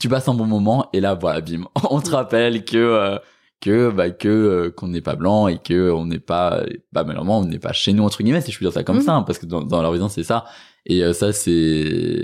tu 0.00 0.08
passes 0.08 0.26
un 0.28 0.32
bon 0.34 0.46
moment, 0.46 0.88
et 0.94 1.00
là, 1.00 1.14
voilà, 1.14 1.42
bim, 1.42 1.66
on 1.90 2.00
te 2.00 2.08
rappelle 2.10 2.64
que, 2.64 2.76
euh, 2.78 3.18
que, 3.64 3.90
bah, 3.90 4.10
que, 4.10 4.28
euh, 4.28 4.70
qu'on 4.70 4.88
n'est 4.88 5.00
pas 5.00 5.16
blanc, 5.16 5.48
et 5.48 5.58
que 5.58 5.90
on 5.90 6.04
n'est 6.06 6.18
pas, 6.18 6.62
bah, 6.92 7.04
malheureusement, 7.04 7.38
on 7.40 7.44
n'est 7.46 7.58
pas 7.58 7.72
chez 7.72 7.92
nous, 7.94 8.04
entre 8.04 8.22
guillemets, 8.22 8.40
si 8.42 8.52
je 8.52 8.56
puis 8.58 8.64
dire 8.66 8.72
ça 8.72 8.84
comme 8.84 8.98
Mm. 8.98 9.02
ça, 9.02 9.14
hein, 9.14 9.22
parce 9.22 9.38
que 9.38 9.46
dans, 9.46 9.62
dans 9.62 9.80
leur 9.82 9.92
vision, 9.92 10.08
c'est 10.08 10.22
ça. 10.22 10.44
Et 10.86 11.02
euh, 11.02 11.12
ça, 11.14 11.32
c'est, 11.32 12.22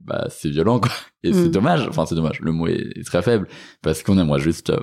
bah, 0.00 0.26
c'est 0.28 0.48
violent, 0.50 0.80
quoi. 0.80 0.90
Et 1.22 1.32
c'est 1.32 1.48
Mm. 1.48 1.50
dommage. 1.52 1.86
Enfin, 1.88 2.04
c'est 2.06 2.16
dommage. 2.16 2.40
Le 2.40 2.50
mot 2.52 2.66
est, 2.66 2.98
est 2.98 3.04
très 3.06 3.22
faible 3.22 3.46
parce 3.82 4.02
qu'on 4.02 4.18
aimerait 4.18 4.40
juste, 4.40 4.70
euh, 4.70 4.80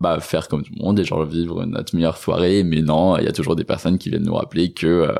bah, 0.00 0.20
faire 0.20 0.46
comme 0.46 0.62
tout 0.62 0.72
le 0.78 0.84
monde 0.84 0.98
et 1.00 1.04
genre 1.04 1.24
vivre 1.24 1.64
notre 1.64 1.94
meilleure 1.96 2.16
soirée. 2.18 2.62
Mais 2.62 2.82
non, 2.82 3.16
il 3.18 3.24
y 3.24 3.28
a 3.28 3.32
toujours 3.32 3.56
des 3.56 3.64
personnes 3.64 3.98
qui 3.98 4.10
viennent 4.10 4.22
nous 4.22 4.34
rappeler 4.34 4.72
que, 4.72 4.86
euh, 4.86 5.12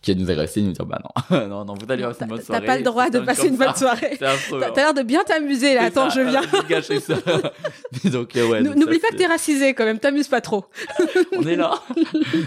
qui 0.00 0.12
viennent 0.12 0.24
nous 0.24 0.30
agresser 0.30 0.60
et 0.60 0.62
nous 0.62 0.72
dire, 0.72 0.86
bah 0.86 1.00
non, 1.30 1.48
non, 1.48 1.64
non, 1.64 1.74
vous 1.74 1.90
allez 1.90 2.02
passer 2.04 2.18
T'as 2.20 2.24
une 2.26 2.30
bonne 2.30 2.38
t'as 2.38 2.44
soirée. 2.44 2.66
pas 2.66 2.76
le 2.76 2.82
droit 2.84 3.10
de 3.10 3.18
passer 3.20 3.48
une 3.48 3.56
bonne 3.56 3.74
soirée. 3.74 4.16
T'as 4.20 4.36
t'as 4.50 4.74
l'air 4.76 4.94
de 4.94 5.02
bien 5.02 5.24
t'amuser 5.24 5.74
là. 5.74 5.84
Attends, 5.84 6.08
ça, 6.10 6.16
je 6.24 6.28
viens. 6.28 6.42
euh, 6.42 6.46
je 6.52 6.56
vais 6.62 6.68
gâcher 6.68 7.00
ça. 7.00 7.14
Donc, 8.10 8.36
euh, 8.36 8.48
ouais. 8.48 8.62
N'oublie 8.62 9.00
pas 9.00 9.08
que 9.08 9.16
t'es 9.16 9.26
racisé 9.26 9.74
quand 9.74 9.84
même. 9.84 9.98
T'amuses 9.98 10.28
pas 10.28 10.40
trop. 10.40 10.66
on 11.36 11.42
est 11.42 11.56
là. 11.56 11.74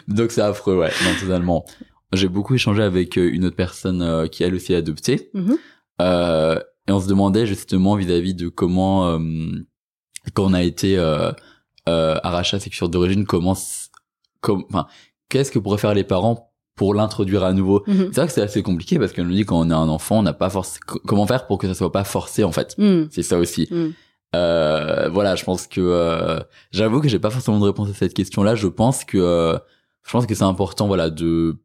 Donc 0.08 0.32
c'est 0.32 0.42
affreux, 0.42 0.78
ouais, 0.78 0.92
non, 1.04 1.10
totalement. 1.20 1.66
J'ai 2.14 2.30
beaucoup 2.30 2.56
échangé 2.56 2.84
avec 2.84 3.18
euh, 3.18 3.30
une 3.34 3.44
autre 3.46 3.56
personne 3.58 4.02
euh, 4.02 4.28
qui 4.28 4.44
elle 4.44 4.56
aussi 4.56 4.72
est 4.72 4.78
adoptée. 4.78 5.30
Mhm. 5.34 5.58
Euh, 6.02 6.60
et 6.88 6.92
on 6.92 7.02
se 7.02 7.08
demandait 7.10 7.46
justement 7.46 7.96
vis-à-vis 7.96 8.36
de 8.36 8.48
comment, 8.48 9.10
euh, 9.10 9.20
quand 10.34 10.46
on 10.46 10.54
a 10.54 10.64
été 10.64 10.98
euh, 11.90 12.18
euh, 12.24 12.44
sa 12.44 12.60
culture 12.60 12.90
d'origine, 12.90 13.26
comment, 13.26 13.54
s- 13.54 13.90
com- 14.42 14.64
enfin, 14.70 14.88
qu'est-ce 15.30 15.52
que 15.52 15.60
pourraient 15.60 15.78
faire 15.78 15.94
les 15.94 16.04
parents 16.04 16.52
pour 16.76 16.94
l'introduire 16.94 17.44
à 17.44 17.54
nouveau? 17.54 17.84
Mhm. 17.88 18.10
C'est 18.12 18.16
vrai 18.22 18.28
que 18.28 18.34
c'est 18.34 18.42
assez 18.42 18.64
compliqué 18.64 19.00
parce 19.00 19.14
qu'on 19.14 19.24
nous 19.24 19.34
dit 19.34 19.46
quand 19.46 19.60
on 19.60 19.70
est 19.70 19.74
un 19.74 19.88
enfant, 19.90 20.20
on 20.20 20.24
n'a 20.24 20.34
pas 20.34 20.50
forcé 20.50 20.80
comment 21.08 21.26
faire 21.28 21.48
pour 21.48 21.58
que 21.58 21.68
ça 21.68 21.74
soit 21.74 21.92
pas 21.92 22.04
forcé 22.04 22.44
en 22.44 22.52
fait? 22.52 22.76
Mm. 22.78 23.06
C'est 23.12 23.24
ça 23.24 23.38
aussi. 23.38 23.68
Mm. 23.72 23.90
euh, 24.36 25.10
voilà, 25.10 25.36
je 25.36 25.44
pense 25.46 25.68
que 25.68 25.80
euh, 25.82 26.40
j'avoue 26.72 27.00
que 27.00 27.08
j'ai 27.08 27.20
pas 27.20 27.30
forcément 27.30 27.60
de 27.60 27.66
réponse 27.66 27.90
à 27.90 27.94
cette 27.94 28.14
question-là. 28.14 28.56
Je 28.56 28.68
pense 28.68 29.06
que 29.06 29.18
euh, 29.18 29.58
je 30.04 30.12
pense 30.12 30.26
que 30.26 30.36
c'est 30.36 30.44
important, 30.44 30.88
voilà, 30.88 31.10
de 31.10 31.58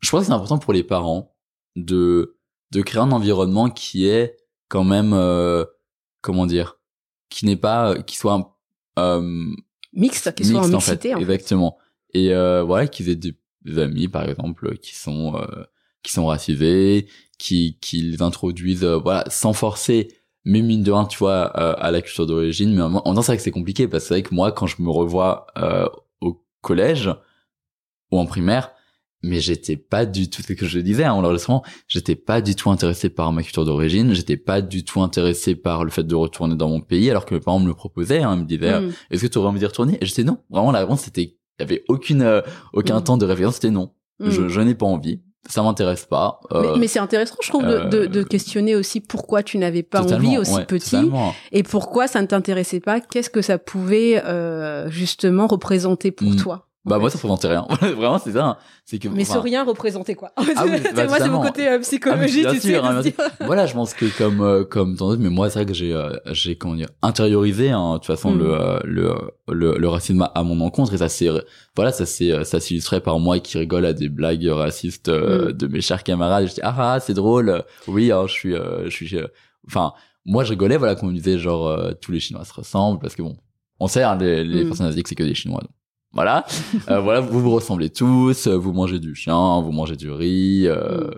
je 0.00 0.10
pense 0.10 0.20
que 0.22 0.26
c'est 0.26 0.32
important 0.32 0.58
pour 0.58 0.72
les 0.74 0.84
parents 0.84 1.34
de 1.76 2.36
de 2.72 2.82
créer 2.82 3.00
un 3.00 3.12
environnement 3.12 3.70
qui 3.70 4.06
est 4.06 4.36
quand 4.68 4.84
même 4.84 5.12
euh, 5.14 5.64
comment 6.20 6.46
dire, 6.46 6.78
qui 7.30 7.46
n'est 7.46 7.56
pas 7.56 7.96
qui 8.02 8.16
soit 8.16 8.38
euh, 8.38 8.42
Mixte, 9.94 10.34
qui 10.34 10.44
soit 10.44 10.60
en 10.60 10.68
mixité. 10.68 11.14
en 11.14 11.18
fait. 11.18 11.22
exactement. 11.22 11.78
Et 12.14 12.32
euh, 12.32 12.62
voilà, 12.62 12.86
qu'ils 12.86 13.08
aient 13.10 13.16
des, 13.16 13.34
amis, 13.78 14.08
par 14.08 14.28
exemple, 14.28 14.76
qui 14.78 14.94
sont 14.94 15.36
euh, 15.36 15.64
qui 16.02 16.12
sont 16.12 16.26
racisés, 16.26 17.06
qui 17.38 17.78
qui 17.80 18.02
les 18.02 18.22
introduisent, 18.22 18.84
euh, 18.84 18.96
voilà, 18.96 19.24
sans 19.28 19.52
forcer, 19.52 20.08
mais 20.44 20.62
mine 20.62 20.82
de 20.82 20.92
rien, 20.92 21.04
tu 21.04 21.18
vois, 21.18 21.52
euh, 21.60 21.74
à 21.78 21.90
la 21.90 22.02
culture 22.02 22.26
d'origine. 22.26 22.74
Mais 22.74 22.82
en 22.82 22.86
en 22.86 22.90
même 22.90 23.14
temps, 23.14 23.22
c'est 23.22 23.32
vrai 23.32 23.36
que 23.36 23.42
c'est 23.42 23.50
compliqué 23.50 23.88
parce 23.88 24.04
que 24.04 24.08
c'est 24.08 24.14
vrai 24.14 24.22
que 24.22 24.34
moi, 24.34 24.52
quand 24.52 24.66
je 24.66 24.80
me 24.82 24.90
revois 24.90 25.46
euh, 25.58 25.88
au 26.20 26.42
collège 26.60 27.10
ou 28.10 28.18
en 28.18 28.26
primaire, 28.26 28.72
mais 29.22 29.40
j'étais 29.40 29.76
pas 29.76 30.04
du 30.06 30.28
tout, 30.30 30.42
ce 30.42 30.52
que 30.52 30.66
je 30.66 30.78
disais 30.80 31.04
hein, 31.04 31.12
en 31.12 31.20
l'enregistrement, 31.22 31.62
j'étais 31.88 32.16
pas 32.16 32.40
du 32.40 32.54
tout 32.56 32.70
intéressé 32.70 33.08
par 33.08 33.32
ma 33.32 33.42
culture 33.42 33.64
d'origine, 33.64 34.12
j'étais 34.14 34.36
pas 34.36 34.60
du 34.60 34.84
tout 34.84 35.00
intéressé 35.02 35.54
par 35.54 35.84
le 35.84 35.90
fait 35.90 36.02
de 36.04 36.14
retourner 36.14 36.56
dans 36.56 36.68
mon 36.68 36.80
pays, 36.80 37.08
alors 37.10 37.24
que 37.26 37.34
mes 37.34 37.40
parents 37.40 37.60
me 37.60 37.66
le 37.68 37.74
proposaient, 37.74 38.22
hein, 38.22 38.34
ils 38.36 38.42
me 38.42 38.46
disaient, 38.46 38.80
Mm. 38.80 38.92
est-ce 39.10 39.22
que 39.22 39.26
tu 39.28 39.38
aurais 39.38 39.48
envie 39.48 39.60
d'y 39.60 39.66
retourner? 39.66 39.98
Et 40.00 40.06
j'étais 40.06 40.24
non. 40.24 40.38
Vraiment, 40.50 40.72
la 40.72 40.80
réponse 40.80 41.02
c'était, 41.02 41.22
il 41.22 41.36
y 41.60 41.62
avait 41.62 41.84
aucune, 41.88 42.22
euh, 42.22 42.40
aucun 42.72 42.98
Mm. 43.00 43.04
temps 43.04 43.16
de 43.16 43.26
référence, 43.26 43.54
c'était 43.54 43.70
non. 43.70 43.92
Mm. 44.20 44.30
Je, 44.30 44.48
je 44.48 44.60
n'ai 44.60 44.74
pas 44.74 44.86
envie. 44.86 45.20
Ça 45.48 45.60
m'intéresse 45.64 46.04
pas. 46.04 46.38
Euh, 46.52 46.74
Mais, 46.74 46.78
mais 46.80 46.86
c'est 46.86 47.00
intéressant, 47.00 47.34
je 47.42 47.48
trouve, 47.48 47.64
de, 47.66 47.88
de, 47.88 48.06
de 48.06 48.20
euh, 48.20 48.24
questionner 48.24 48.76
aussi 48.76 49.00
pourquoi 49.00 49.42
tu 49.42 49.58
n'avais 49.58 49.82
pas 49.82 50.00
envie 50.14 50.38
aussi 50.38 50.54
ouais, 50.54 50.64
petit 50.66 50.90
totalement. 50.92 51.34
et 51.50 51.64
pourquoi 51.64 52.06
ça 52.06 52.22
ne 52.22 52.28
t'intéressait 52.28 52.78
pas. 52.78 53.00
Qu'est-ce 53.00 53.28
que 53.28 53.42
ça 53.42 53.58
pouvait 53.58 54.22
euh, 54.24 54.88
justement 54.88 55.48
représenter 55.48 56.12
pour 56.12 56.36
toi? 56.36 56.68
Bah 56.84 56.98
moi 56.98 57.10
ça 57.10 57.16
représentait 57.16 57.46
rien. 57.46 57.64
Vraiment 57.80 58.18
c'est 58.18 58.32
ça. 58.32 58.44
hein. 58.44 58.56
C'est 58.84 58.98
que. 58.98 59.06
Mais 59.08 59.22
enfin, 59.22 59.34
sans 59.34 59.40
rien 59.40 59.62
représenter 59.64 60.16
quoi. 60.16 60.32
Ah 60.56 60.64
oui, 60.66 60.78
bah, 60.96 61.06
moi, 61.06 61.18
c'est 61.20 61.28
mon 61.28 61.40
côté 61.40 61.68
euh, 61.68 61.78
psychologie, 61.78 62.44
Ah, 62.44 62.58
sûr, 62.58 62.84
hein, 62.84 63.00
voilà, 63.46 63.66
je 63.66 63.74
pense 63.74 63.94
que 63.94 64.06
comme 64.18 64.40
euh, 64.40 64.64
comme 64.64 64.96
tant 64.96 65.08
d'autres, 65.10 65.22
mais 65.22 65.28
moi 65.30 65.48
c'est 65.48 65.60
vrai 65.60 65.66
que 65.66 65.74
j'ai 65.74 65.92
euh, 65.94 66.10
j'ai 66.32 66.56
comment 66.56 66.74
dire 66.74 66.88
intériorisé 67.02 67.70
hein, 67.70 67.92
de 67.92 67.98
toute 67.98 68.06
façon 68.06 68.32
Mm. 68.32 68.38
le, 68.38 68.60
euh, 68.60 68.78
le 68.84 69.14
le 69.48 69.78
le 69.78 69.88
racisme 69.88 70.28
à 70.34 70.42
mon 70.42 70.60
encontre 70.60 70.92
et 70.94 70.98
ça 70.98 71.08
c'est 71.08 71.28
voilà 71.76 71.92
ça 71.92 72.04
c'est 72.04 72.32
euh, 72.32 72.42
ça 72.42 72.58
s'illustrait 72.58 73.00
par 73.00 73.20
moi 73.20 73.38
qui 73.38 73.58
rigole 73.58 73.86
à 73.86 73.92
des 73.92 74.08
blagues 74.08 74.44
racistes 74.48 75.08
Mm. 75.08 75.52
de 75.52 75.66
mes 75.68 75.80
chers 75.82 76.02
camarades. 76.02 76.48
Je 76.48 76.54
dis 76.54 76.60
ah 76.64 76.74
ah 76.76 76.98
c'est 77.00 77.14
drôle. 77.14 77.62
Oui, 77.86 78.10
hein, 78.10 78.24
je 78.26 78.32
suis 78.32 78.54
je 78.86 78.90
suis 78.90 79.16
enfin 79.68 79.92
moi 80.24 80.42
je 80.42 80.50
rigolais 80.50 80.78
voilà 80.78 80.96
qu'on 80.96 81.06
me 81.06 81.14
disait 81.14 81.38
genre 81.38 81.78
tous 82.00 82.10
les 82.10 82.18
Chinois 82.18 82.44
se 82.44 82.52
ressemblent 82.52 82.98
parce 82.98 83.14
que 83.14 83.22
bon 83.22 83.36
on 83.78 83.86
sait 83.86 84.02
hein, 84.02 84.16
les, 84.18 84.42
les 84.42 84.64
Mm. 84.64 84.66
personnes 84.68 84.86
asiatiques 84.86 85.06
c'est 85.08 85.14
que 85.14 85.22
des 85.22 85.34
Chinois 85.34 85.60
donc. 85.60 85.70
Voilà, 86.12 86.44
Euh, 86.90 87.00
voilà, 87.00 87.20
vous 87.20 87.40
vous 87.40 87.50
ressemblez 87.50 87.90
tous, 87.90 88.46
euh, 88.46 88.56
vous 88.56 88.72
mangez 88.72 88.98
du 88.98 89.14
chien, 89.14 89.60
vous 89.62 89.72
mangez 89.72 89.96
du 89.96 90.10
riz, 90.10 90.66
euh, 90.66 91.10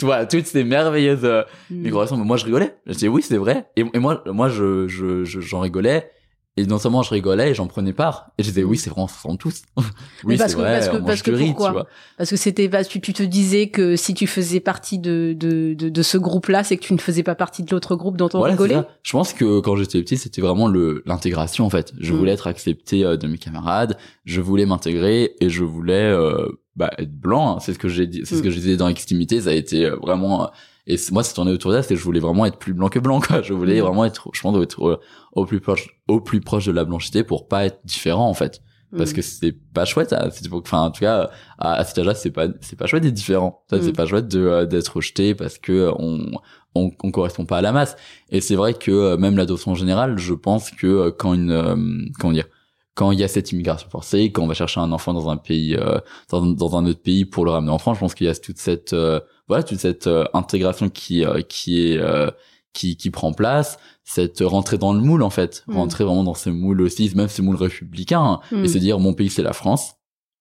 voilà, 0.00 0.26
toutes 0.26 0.46
ces 0.46 0.64
merveilleuses 0.64 1.24
euh, 1.24 1.42
Mm. 1.70 1.82
micro 1.82 2.16
Moi, 2.16 2.36
je 2.36 2.44
rigolais. 2.44 2.76
Je 2.86 2.92
disais 2.92 3.08
oui, 3.08 3.22
c'est 3.22 3.36
vrai. 3.38 3.68
Et, 3.76 3.84
et 3.94 3.98
moi, 3.98 4.22
moi, 4.26 4.48
je, 4.48 4.86
je, 4.88 5.24
je- 5.24 5.40
j'en 5.40 5.60
rigolais. 5.60 6.10
Et 6.58 6.66
non 6.66 6.78
seulement 6.78 7.02
je 7.02 7.10
rigolais, 7.10 7.50
et 7.50 7.54
j'en 7.54 7.66
prenais 7.66 7.92
part. 7.92 8.30
Et 8.38 8.42
je 8.42 8.48
disais 8.48 8.64
oui, 8.64 8.76
c'est 8.76 8.90
vrai, 8.90 9.00
on 9.02 9.08
se 9.08 9.14
ressemble 9.14 9.38
tous. 9.38 9.62
oui, 10.24 10.36
parce 10.36 10.50
c'est 10.50 10.56
que- 10.56 10.60
vrai, 10.60 10.72
parce 10.74 10.88
que- 10.88 10.96
on 10.96 10.98
mange 11.00 11.06
parce 11.06 11.22
que 11.22 11.30
du 11.30 11.36
riz, 11.36 11.46
pourquoi 11.48 11.66
tu 11.68 11.72
vois. 11.74 11.86
Parce 12.16 12.30
que 12.30 12.36
c'était 12.36 12.68
pas, 12.68 12.84
tu, 12.84 13.00
tu 13.00 13.12
te 13.12 13.22
disais 13.22 13.68
que 13.68 13.96
si 13.96 14.14
tu 14.14 14.26
faisais 14.26 14.60
partie 14.60 14.98
de, 14.98 15.34
de, 15.38 15.74
de, 15.74 15.88
de 15.88 16.02
ce 16.02 16.18
groupe-là, 16.18 16.64
c'est 16.64 16.76
que 16.76 16.82
tu 16.82 16.92
ne 16.94 16.98
faisais 16.98 17.22
pas 17.22 17.34
partie 17.34 17.62
de 17.62 17.70
l'autre 17.70 17.94
groupe 17.96 18.16
dont 18.16 18.28
on 18.34 18.38
Voilà, 18.38 18.54
rigolait. 18.54 18.80
Je 19.02 19.12
pense 19.12 19.32
que 19.32 19.60
quand 19.60 19.76
j'étais 19.76 20.00
petit, 20.02 20.16
c'était 20.16 20.40
vraiment 20.42 20.68
le 20.68 21.02
l'intégration 21.06 21.64
en 21.64 21.70
fait. 21.70 21.92
Je 22.00 22.12
Mm. 22.12 22.16
voulais 22.16 22.32
être 22.32 22.46
accepté 22.46 23.04
euh, 23.04 23.16
de 23.16 23.26
mes 23.28 23.38
camarades, 23.38 23.96
je 24.24 24.40
voulais 24.40 24.66
m'intégrer 24.66 25.34
et 25.40 25.48
je 25.50 25.62
voulais 25.64 25.94
euh, 26.10 26.48
bah, 26.76 26.90
être 26.98 27.12
blanc. 27.12 27.56
hein. 27.56 27.60
C'est 27.60 27.72
ce 27.74 27.78
que 27.78 27.88
j'ai 27.88 28.06
dit, 28.06 28.22
c'est 28.24 28.34
ce 28.36 28.40
Mm. 28.40 28.44
que 28.44 28.50
je 28.50 28.58
disais 28.58 28.76
dans 28.76 28.88
Extimité. 28.88 29.40
Ça 29.40 29.50
a 29.50 29.52
été 29.54 29.84
euh, 29.86 29.96
vraiment 29.96 30.50
et 30.88 30.96
moi, 31.12 31.22
c'est 31.22 31.34
tourné 31.34 31.52
autour 31.52 31.70
de 31.70 31.76
ça. 31.76 31.82
C'est 31.82 31.94
que 31.94 32.00
je 32.00 32.04
voulais 32.04 32.18
vraiment 32.20 32.46
être 32.46 32.58
plus 32.58 32.72
blanc 32.72 32.88
que 32.88 32.98
blanc. 32.98 33.20
Quoi. 33.20 33.42
Je 33.42 33.52
voulais 33.52 33.80
Mm. 33.80 33.84
vraiment 33.84 34.04
être, 34.04 34.28
je 34.32 34.40
pense, 34.40 34.60
être 34.62 34.88
euh, 34.88 35.00
au 35.32 35.44
plus 35.44 35.60
proche, 35.60 35.88
au 36.08 36.20
plus 36.20 36.40
proche 36.40 36.66
de 36.66 36.72
la 36.72 36.84
blanchité 36.84 37.22
pour 37.24 37.46
pas 37.46 37.64
être 37.66 37.80
différent 37.84 38.28
en 38.28 38.34
fait. 38.34 38.60
Parce 38.96 39.10
Mm. 39.12 39.14
que 39.16 39.22
c'est 39.22 39.52
pas 39.74 39.84
chouette. 39.84 40.14
Enfin, 40.52 40.80
en 40.80 40.90
tout 40.90 41.00
cas, 41.00 41.28
à, 41.58 41.74
à 41.74 41.84
cet 41.84 41.98
âge-là, 41.98 42.14
c'est 42.14 42.30
pas, 42.30 42.46
c'est 42.62 42.76
pas 42.78 42.86
chouette 42.86 43.02
d'être 43.02 43.12
différent. 43.14 43.62
Ça, 43.68 43.76
Mm. 43.76 43.82
C'est 43.82 43.92
pas 43.92 44.06
chouette 44.06 44.28
de 44.28 44.40
euh, 44.40 44.64
d'être 44.66 44.88
rejeté 44.96 45.34
parce 45.34 45.58
que 45.58 45.92
on 45.98 46.30
on, 46.74 46.90
on 47.02 47.10
correspond 47.10 47.44
pas 47.44 47.58
à 47.58 47.60
la 47.62 47.72
masse. 47.72 47.96
Et 48.30 48.40
c'est 48.40 48.54
vrai 48.56 48.72
que 48.74 48.90
euh, 48.90 49.16
même 49.18 49.36
l'adoption 49.36 49.72
en 49.72 49.74
général, 49.74 50.16
je 50.18 50.32
pense 50.34 50.70
que 50.70 50.86
euh, 50.86 51.10
quand 51.10 51.34
une 51.34 51.50
euh, 51.50 51.76
comment 52.18 52.32
dire 52.32 52.46
quand 52.94 53.12
il 53.12 53.20
y 53.20 53.24
a 53.24 53.28
cette 53.28 53.52
immigration 53.52 53.88
forcée, 53.90 54.32
quand 54.32 54.42
on 54.42 54.46
va 54.48 54.54
chercher 54.54 54.80
un 54.80 54.90
enfant 54.90 55.12
dans 55.14 55.28
un 55.28 55.36
pays 55.36 55.76
euh, 55.76 55.98
dans, 56.30 56.44
dans 56.46 56.76
un 56.76 56.84
autre 56.86 57.00
pays 57.02 57.24
pour 57.26 57.44
le 57.44 57.50
ramener 57.52 57.70
en 57.72 57.78
France, 57.78 57.96
je 57.96 58.00
pense 58.00 58.14
qu'il 58.14 58.26
y 58.26 58.30
a 58.30 58.34
toute 58.34 58.58
cette 58.58 58.92
euh, 58.92 59.20
voilà 59.48 59.62
toute 59.62 59.78
cette 59.78 60.06
euh, 60.06 60.24
intégration 60.34 60.88
qui 60.88 61.24
euh, 61.24 61.40
qui 61.42 61.80
est 61.92 61.98
euh, 61.98 62.30
qui 62.72 62.96
qui 62.96 63.10
prend 63.10 63.32
place, 63.32 63.78
cette 64.04 64.40
rentrée 64.40 64.78
dans 64.78 64.92
le 64.92 65.00
moule 65.00 65.22
en 65.22 65.30
fait, 65.30 65.64
Mm. 65.66 65.76
rentrer 65.76 66.04
vraiment 66.04 66.24
dans 66.24 66.34
ce 66.34 66.50
moule 66.50 66.80
aussi, 66.82 67.10
même 67.16 67.28
ce 67.28 67.42
moule 67.42 67.56
républicain 67.56 68.20
hein, 68.22 68.40
Mm. 68.52 68.64
et 68.64 68.68
se 68.68 68.78
dire 68.78 68.98
mon 68.98 69.14
pays 69.14 69.30
c'est 69.30 69.42
la 69.42 69.52
France 69.54 69.94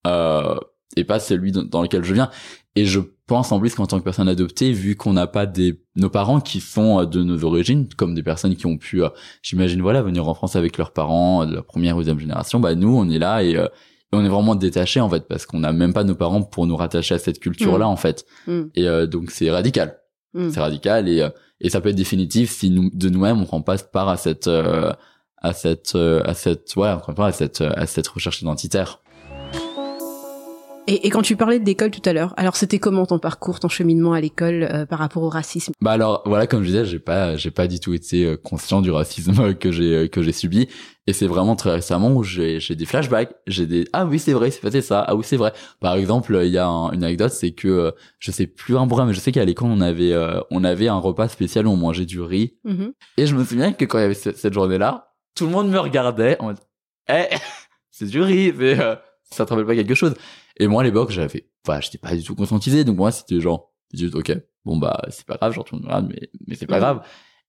euh, 0.06 0.56
et 0.96 1.04
pas 1.04 1.20
celui 1.20 1.52
dans- 1.52 1.82
lequel 1.82 2.04
je 2.04 2.14
viens. 2.14 2.30
Et 2.76 2.86
je 2.86 3.00
pense 3.26 3.52
en 3.52 3.60
plus 3.60 3.74
qu'en 3.76 3.88
tant 3.88 3.98
que 4.00 4.04
personne 4.04 4.30
adoptée, 4.30 4.72
vu 4.72 4.96
qu'on 4.96 5.14
n'a 5.14 5.26
pas 5.28 5.46
des 5.48 5.82
nos 5.96 6.10
parents 6.10 6.40
qui 6.40 6.60
sont 6.60 7.04
de 7.06 7.24
nos 7.24 7.44
origines, 7.44 7.88
comme 7.98 8.14
des 8.14 8.22
personnes 8.24 8.56
qui 8.56 8.68
ont 8.68 8.78
pu, 8.78 9.04
euh, 9.04 9.10
j'imagine 9.42 9.82
voilà, 9.82 10.02
venir 10.04 10.28
en 10.28 10.34
France 10.36 10.56
avec 10.56 10.78
leurs 10.78 10.92
parents 10.92 11.46
de 11.46 11.56
la 11.56 11.64
première 11.64 11.96
ou 11.96 12.00
deuxième 12.02 12.20
génération, 12.20 12.60
bah 12.60 12.76
nous 12.76 12.96
on 12.96 13.10
est 13.10 13.18
là 13.20 13.44
et, 13.44 13.56
euh, 13.58 13.66
et 13.66 13.72
on 14.14 14.24
est 14.24 14.30
vraiment 14.30 14.56
détachés 14.56 15.02
en 15.02 15.10
fait 15.10 15.28
parce 15.28 15.46
qu'on 15.46 15.60
n'a 15.60 15.74
même 15.74 15.94
pas 15.94 16.04
nos 16.04 16.16
parents 16.16 16.42
pour 16.42 16.66
nous 16.68 16.76
rattacher 16.76 17.16
à 17.16 17.20
cette 17.20 17.40
culture 17.40 17.78
là 17.78 17.88
en 17.88 17.98
fait. 17.98 18.26
Mm. 18.48 18.62
Et 18.76 18.88
euh, 18.88 19.06
donc 19.06 19.32
c'est 19.32 19.52
radical, 19.52 20.00
Mm. 20.34 20.50
c'est 20.52 20.60
radical 20.60 21.10
et 21.10 21.22
euh, 21.22 21.30
et 21.60 21.70
ça 21.70 21.82
peut 21.82 21.90
être 21.90 21.96
définitif 21.96 22.52
si 22.52 22.70
nous 22.70 22.90
de 22.94 23.10
nous-mêmes 23.10 23.42
on 23.42 23.46
prend 23.46 23.62
pas 23.62 23.78
part 23.78 24.10
à 24.10 24.18
cette 24.18 24.48
euh, 24.48 24.92
à 25.38 25.54
cette 25.54 25.96
euh, 25.96 26.22
à 26.26 26.34
cette 26.34 26.76
ouais 26.76 26.90
on 26.90 27.00
prend 27.00 27.14
part 27.14 27.26
à 27.26 27.32
cette 27.32 27.62
euh, 27.62 27.72
à 27.76 27.86
cette 27.86 28.08
recherche 28.08 28.42
identitaire. 28.42 29.02
Et, 30.90 31.06
et 31.06 31.10
quand 31.10 31.22
tu 31.22 31.36
parlais 31.36 31.60
de 31.60 31.66
l'école 31.66 31.92
tout 31.92 32.02
à 32.06 32.14
l'heure, 32.14 32.34
alors 32.38 32.56
c'était 32.56 32.80
comment 32.80 33.06
ton 33.06 33.20
parcours, 33.20 33.60
ton 33.60 33.68
cheminement 33.68 34.14
à 34.14 34.22
l'école 34.22 34.64
euh, 34.64 34.86
par 34.86 35.00
rapport 35.00 35.22
au 35.24 35.28
racisme? 35.30 35.74
Bah 35.82 35.92
alors 35.92 36.22
voilà 36.26 36.48
comme 36.48 36.62
je 36.64 36.68
disais 36.68 36.86
j'ai 36.86 37.00
pas 37.00 37.36
j'ai 37.36 37.52
pas 37.52 37.68
du 37.68 37.80
tout 37.82 37.94
été 37.94 38.24
euh, 38.26 38.38
conscient 38.38 38.82
du 38.82 38.90
racisme 38.90 39.54
que 39.60 39.72
j'ai 39.72 39.94
euh, 39.96 40.08
que 40.08 40.22
j'ai 40.22 40.32
subi. 40.32 40.70
Et 41.06 41.14
c'est 41.14 41.28
vraiment 41.28 41.56
très 41.58 41.72
récemment 41.72 42.14
où 42.16 42.24
j'ai 42.24 42.62
j'ai 42.62 42.76
des 42.76 42.86
flashbacks. 42.86 43.34
J'ai 43.48 43.66
des 43.68 43.86
ah 43.92 44.06
oui 44.06 44.18
c'est 44.18 44.32
vrai 44.32 44.50
c'est 44.50 44.62
passé 44.62 44.82
ça. 44.82 45.02
Ah 45.06 45.16
oui 45.16 45.24
c'est 45.26 45.36
vrai. 45.38 45.52
Par 45.82 45.96
exemple 45.96 46.40
il 46.46 46.52
y 46.52 46.58
a 46.58 46.66
un- 46.68 46.92
une 46.94 47.04
anecdote 47.04 47.32
c'est 47.34 47.52
que 47.52 47.68
euh, 47.68 47.92
je 48.20 48.32
sais 48.32 48.48
plus 48.48 48.78
un 48.78 48.86
bras 48.88 49.06
mais 49.06 49.14
je 49.14 49.20
sais 49.20 49.34
qu'à 49.34 49.44
l'école 49.44 49.70
on 49.70 49.82
avait 49.82 50.14
euh, 50.14 50.40
on 50.52 50.64
avait 50.64 50.88
un 50.88 50.98
repas 51.00 51.28
spécial 51.28 51.68
où 51.68 51.72
on 51.72 51.78
mangeait 51.78 52.06
du 52.06 52.22
riz. 52.22 52.56
Mhm. 52.64 52.94
et 53.18 53.26
je 53.26 53.36
me 53.36 53.44
souviens 53.44 53.74
que 53.74 53.84
quand 53.84 53.98
il 53.98 54.02
y 54.02 54.06
avait 54.06 54.14
ce- 54.14 54.32
cette 54.34 54.54
journée 54.54 54.78
là 54.78 55.10
tout 55.36 55.46
le 55.46 55.52
monde 55.52 55.70
me 55.70 55.80
regardait 55.80 56.38
en 56.40 56.46
mode 56.46 56.58
eh 57.10 57.26
c'est 57.92 58.06
du 58.08 58.22
riz 58.22 58.54
mais 58.58 58.80
euh, 58.80 58.96
ça 59.30 59.46
te 59.46 59.50
rappelle 59.50 59.66
pas 59.68 59.76
quelque 59.76 59.94
chose? 59.96 60.14
Et 60.60 60.68
moi 60.68 60.82
à 60.82 60.86
l'époque 60.86 61.12
j'avais 61.12 61.48
enfin 61.68 61.80
j'étais 61.82 61.98
pas 61.98 62.16
du 62.16 62.24
tout 62.24 62.36
conscientisé. 62.36 62.84
Donc 62.84 62.98
moi 62.98 63.12
c'était 63.12 63.40
genre 63.40 63.74
juste 63.94 64.16
ok 64.16 64.38
bon 64.66 64.78
bah 64.78 65.02
c'est 65.10 65.26
pas 65.26 65.36
grave 65.38 65.54
je 65.54 65.60
retourne 65.60 65.84
malade 65.84 66.08
mais 66.10 66.30
mais 66.48 66.56
c'est 66.56 66.68
pas 66.68 66.80
grave. 66.80 67.02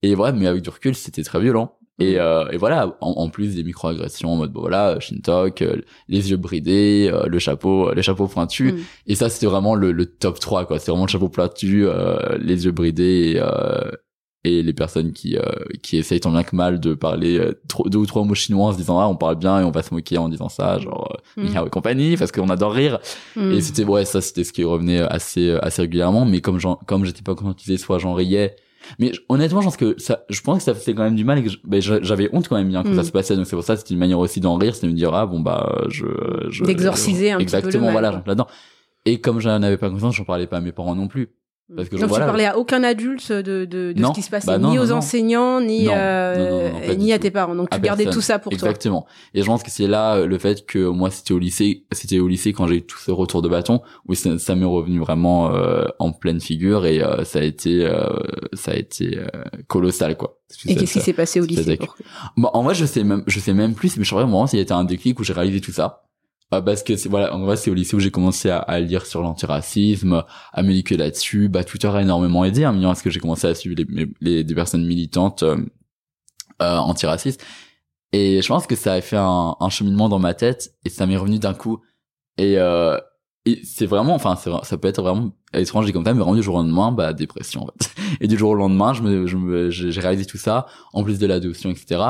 Et 0.03 0.15
ouais 0.15 0.33
mais 0.33 0.47
avec 0.47 0.63
du 0.63 0.71
recul 0.71 0.95
c'était 0.95 1.23
très 1.23 1.41
violent. 1.41 1.75
Et, 2.01 2.13
Mhm. 2.15 2.19
euh, 2.21 2.49
et 2.51 2.57
voilà 2.59 2.97
en, 3.01 3.11
en 3.11 3.29
plus 3.29 3.57
des 3.57 3.65
microagressions 3.65 4.33
en 4.33 4.37
mode 4.37 4.53
bon, 4.53 4.61
voilà 4.61 5.01
Shintok 5.01 5.63
euh, 5.63 5.81
les 6.07 6.31
yeux 6.31 6.37
bridés 6.37 7.11
euh, 7.13 7.27
le 7.27 7.41
chapeau 7.41 7.93
le 7.93 8.01
chapeau 8.03 8.29
pointu 8.29 8.73
Mm. 8.73 8.79
et 9.09 9.15
ça 9.17 9.29
c'était 9.29 9.47
vraiment 9.47 9.75
le, 9.75 9.91
le 9.91 10.07
top 10.07 10.39
3 10.39 10.65
quoi. 10.67 10.79
C'est 10.79 10.93
vraiment 10.93 11.07
le 11.07 11.11
chapeau 11.11 11.29
pointu 11.29 11.87
euh, 11.87 12.39
les 12.39 12.67
yeux 12.67 12.71
bridés 12.71 13.33
et, 13.35 13.41
euh, 13.41 13.91
et 14.45 14.63
les 14.63 14.73
personnes 14.73 15.13
qui 15.13 15.37
euh, 15.37 15.43
qui 15.83 15.97
essayent 15.97 16.21
tant 16.21 16.31
bien 16.31 16.45
que 16.45 16.55
mal 16.55 16.79
de 16.79 16.95
parler 16.95 17.39
euh, 17.39 17.61
trop- 17.69 17.89
deux 17.89 17.99
ou 17.99 18.07
trois 18.07 18.23
mots 18.25 18.35
chinois 18.35 18.67
en 18.69 18.73
se 18.73 18.77
disant 18.79 19.01
ah 19.01 19.09
on 19.09 19.17
parle 19.17 19.35
bien 19.37 19.61
et 19.61 19.65
on 19.65 19.71
va 19.73 19.83
se 19.83 19.93
moquer 19.93 20.17
en 20.19 20.29
disant 20.29 20.49
ça 20.49 20.79
genre 20.79 21.13
euh, 21.37 21.43
Mm. 21.43 21.67
et 21.67 21.71
compagnie 21.71 22.17
parce 22.17 22.31
qu'on 22.33 22.49
adore 22.49 22.73
rire 22.73 22.99
Mm. 23.37 23.51
et 23.53 23.61
c'était 23.61 23.85
ouais 23.85 24.05
ça 24.05 24.21
c'était 24.21 24.45
ce 24.45 24.53
qui 24.53 24.63
revenait 24.65 25.01
assez 25.01 25.49
euh, 25.51 25.59
assez 25.65 25.83
régulièrement 25.83 26.25
mais 26.25 26.41
comme 26.41 26.59
j'en 26.61 26.77
comme 26.77 27.05
j'étais 27.05 27.23
pas 27.23 27.35
conscientisé 27.35 27.79
soit 27.79 27.99
j'en 27.99 28.15
riais 28.15 28.55
mais 29.01 29.11
honnêtement 29.29 29.61
je 29.61 29.67
pense 29.67 29.77
que 29.77 29.97
ça 29.99 30.25
je 30.31 30.41
pense 30.41 30.59
que 30.59 30.65
ça 30.65 30.75
faisait 30.75 30.95
quand 30.95 31.03
même 31.03 31.17
du 31.17 31.25
mal 31.25 31.39
et 31.39 31.43
que 31.43 31.51
ben, 31.65 31.81
j'avais 31.83 32.31
honte 32.33 32.47
quand 32.49 32.57
même 32.57 32.69
bien 32.69 32.85
que 32.85 32.91
Mm. 32.91 32.95
ça 32.97 33.03
se 33.05 33.11
passait 33.11 33.35
donc 33.37 33.47
c'est 33.47 33.57
pour 33.57 33.65
ça 33.65 33.77
c'était 33.77 33.95
une 33.95 34.01
manière 34.01 34.21
aussi 34.21 34.39
d'en 34.41 34.57
rire 34.57 34.75
c'était 34.77 34.87
de 34.87 34.93
me 34.93 34.97
dire 34.97 35.13
ah 35.15 35.27
bon 35.27 35.41
bah 35.41 35.83
je 35.89 36.07
je 36.49 36.65
D'exorciser 36.65 37.33
un 37.33 37.39
petit 37.39 37.47
peu 37.47 37.51
le 37.53 37.59
exactement 37.59 37.85
mal, 37.87 37.93
voilà 37.93 38.13
j'entre 38.13 38.29
là-dedans 38.29 38.47
et 39.05 39.21
comme 39.21 39.41
j'en 39.41 39.63
avais 39.63 39.77
pas 39.79 39.91
conscience 39.91 40.15
j'en 40.15 40.25
parlais 40.25 40.47
pas 40.47 40.59
à 40.59 40.61
mes 40.61 40.73
parents 40.73 40.95
non 40.95 41.09
plus 41.09 41.31
Parce 41.77 41.89
que 41.91 41.97
Donc 41.97 42.09
voilà. 42.09 42.25
tu 42.25 42.29
parlais 42.29 42.47
à 42.47 42.57
aucun 42.57 42.83
adulte 42.83 43.31
de, 43.31 43.65
de, 43.67 43.93
de 43.93 44.01
Non. 44.01 44.09
ce 44.09 44.15
qui 44.15 44.23
se 44.23 44.31
passait, 44.31 44.47
Bah 44.47 44.57
non, 44.59 44.71
ni 44.71 44.77
non, 44.77 44.83
aux 44.85 44.93
enseignants, 44.93 45.61
ni, 45.61 45.89
euh, 45.91 46.95
ni 46.97 47.13
à 47.13 47.19
tes 47.19 47.31
parents. 47.31 47.55
Donc 47.55 47.69
tu 47.69 47.79
gardais 47.81 48.05
personne. 48.05 48.19
tout 48.21 48.25
ça 48.25 48.39
pour 48.39 48.51
toi. 48.51 48.57
Exactement. 48.69 49.05
Et 49.35 49.43
je 49.43 49.47
pense 49.47 49.63
que 49.63 49.71
c'est 49.71 49.87
là 49.87 50.17
euh, 50.17 50.27
le 50.27 50.39
fait 50.39 50.65
que 50.65 50.79
moi 50.89 51.11
c'était 51.11 51.35
au 51.35 51.39
lycée, 51.39 51.85
c'était 51.93 52.21
au 52.21 52.29
lycée 52.29 52.53
quand 52.55 52.67
j'ai 52.67 52.77
eu 52.77 52.83
tout 52.83 52.97
ce 52.99 53.11
retour 53.11 53.43
de 53.43 53.49
bâton 53.51 53.83
où 54.07 54.15
ça, 54.15 54.39
ça 54.39 54.55
m'est 54.55 54.65
revenu 54.65 54.99
vraiment 54.99 55.55
euh, 55.55 55.85
en 55.99 56.13
pleine 56.13 56.41
figure 56.41 56.87
et 56.87 57.03
euh, 57.03 57.25
ça 57.25 57.41
a 57.41 57.43
été 57.43 57.85
euh, 57.85 58.07
ça 58.55 58.71
a 58.71 58.75
été 58.75 59.19
euh, 59.19 59.27
colossal 59.67 60.17
quoi. 60.17 60.39
Et 60.65 60.75
qu'est-ce 60.75 60.95
qui 60.95 61.01
s'est 61.01 61.13
passé 61.13 61.39
au 61.41 61.45
lycée 61.45 61.77
pour- 61.77 61.97
Bon, 62.39 62.49
en 62.55 62.63
vrai, 62.63 62.75
je 62.75 62.87
sais 62.87 63.05
même, 63.05 63.23
je 63.27 63.39
sais 63.41 63.53
même 63.53 63.75
plus, 63.75 63.99
mais 63.99 64.05
je 64.05 64.09
saurais 64.09 64.23
vraiment 64.25 64.47
s'il 64.47 64.59
y 64.59 64.61
a 64.61 64.63
été 64.63 64.73
un 64.73 64.85
déclic 64.85 65.21
où 65.21 65.23
j'ai 65.25 65.35
réalisé 65.35 65.61
tout 65.61 65.73
ça. 65.73 66.05
Euh, 66.55 66.63
parce 66.63 66.83
que 66.83 66.97
c'est 66.97 67.09
voilà, 67.09 67.35
en 67.35 67.41
vrai, 67.41 67.57
c'est 67.57 67.71
au 67.71 67.75
lycée 67.75 67.95
où 67.95 68.01
j'ai 68.01 68.11
commencé 68.11 68.49
à, 68.51 68.59
à 68.59 68.81
lire 68.81 69.05
sur 69.05 69.21
l'antiracisme, 69.23 70.25
à 70.53 70.63
m'éduquer 70.63 70.97
là-dessus. 70.97 71.49
Bah, 71.49 71.65
Twitter 71.65 71.89
a 71.89 72.01
énormément 72.01 72.45
aidé, 72.45 72.65
hein, 72.65 72.79
parce 72.83 73.03
que 73.03 73.11
j'ai 73.11 73.21
commencé 73.21 73.47
à 73.47 73.55
suivre 73.55 73.77
les, 73.77 74.09
les, 74.21 74.45
des 74.45 74.55
personnes 74.55 74.87
militantes 74.87 75.43
euh, 75.43 75.57
euh, 76.63 76.77
antiracistes. 76.77 77.45
Et 78.13 78.41
je 78.41 78.49
pense 78.49 78.67
que 78.67 78.75
ça 78.77 78.95
a 78.95 79.01
fait 79.01 79.17
un, 79.17 79.57
un 79.61 79.69
cheminement 79.69 80.09
dans 80.09 80.19
ma 80.19 80.35
tête 80.35 80.75
et 80.85 80.89
ça 80.89 81.07
m'est 81.07 81.17
revenu 81.17 81.39
d'un 81.39 81.55
coup. 81.55 81.83
Et, 82.39 82.59
euh, 82.59 82.99
et 83.45 83.61
c'est 83.65 83.87
vraiment, 83.87 84.15
enfin, 84.15 84.37
ça 84.37 84.79
peut 84.79 84.89
être 84.89 85.03
vraiment 85.03 85.33
étrange 85.53 85.87
dit 85.87 85.93
comme 85.93 86.05
ça, 86.05 86.13
mais 86.15 86.21
vraiment 86.21 86.35
du 86.35 86.43
jour 86.43 86.55
au 86.55 86.59
lendemain, 86.59 86.93
bah, 86.93 87.13
dépression, 87.13 87.63
en 87.63 87.67
fait. 87.67 87.95
Et 88.21 88.29
du 88.29 88.37
jour 88.37 88.51
au 88.51 88.55
lendemain, 88.55 88.93
je 88.93 89.03
me, 89.03 89.27
je 89.27 89.37
me, 89.37 89.71
j'ai 89.71 90.01
réalisé 90.01 90.27
tout 90.27 90.39
ça, 90.39 90.67
en 90.93 91.03
plus 91.03 91.19
de 91.19 91.27
l'adoption, 91.27 91.71
etc. 91.71 92.01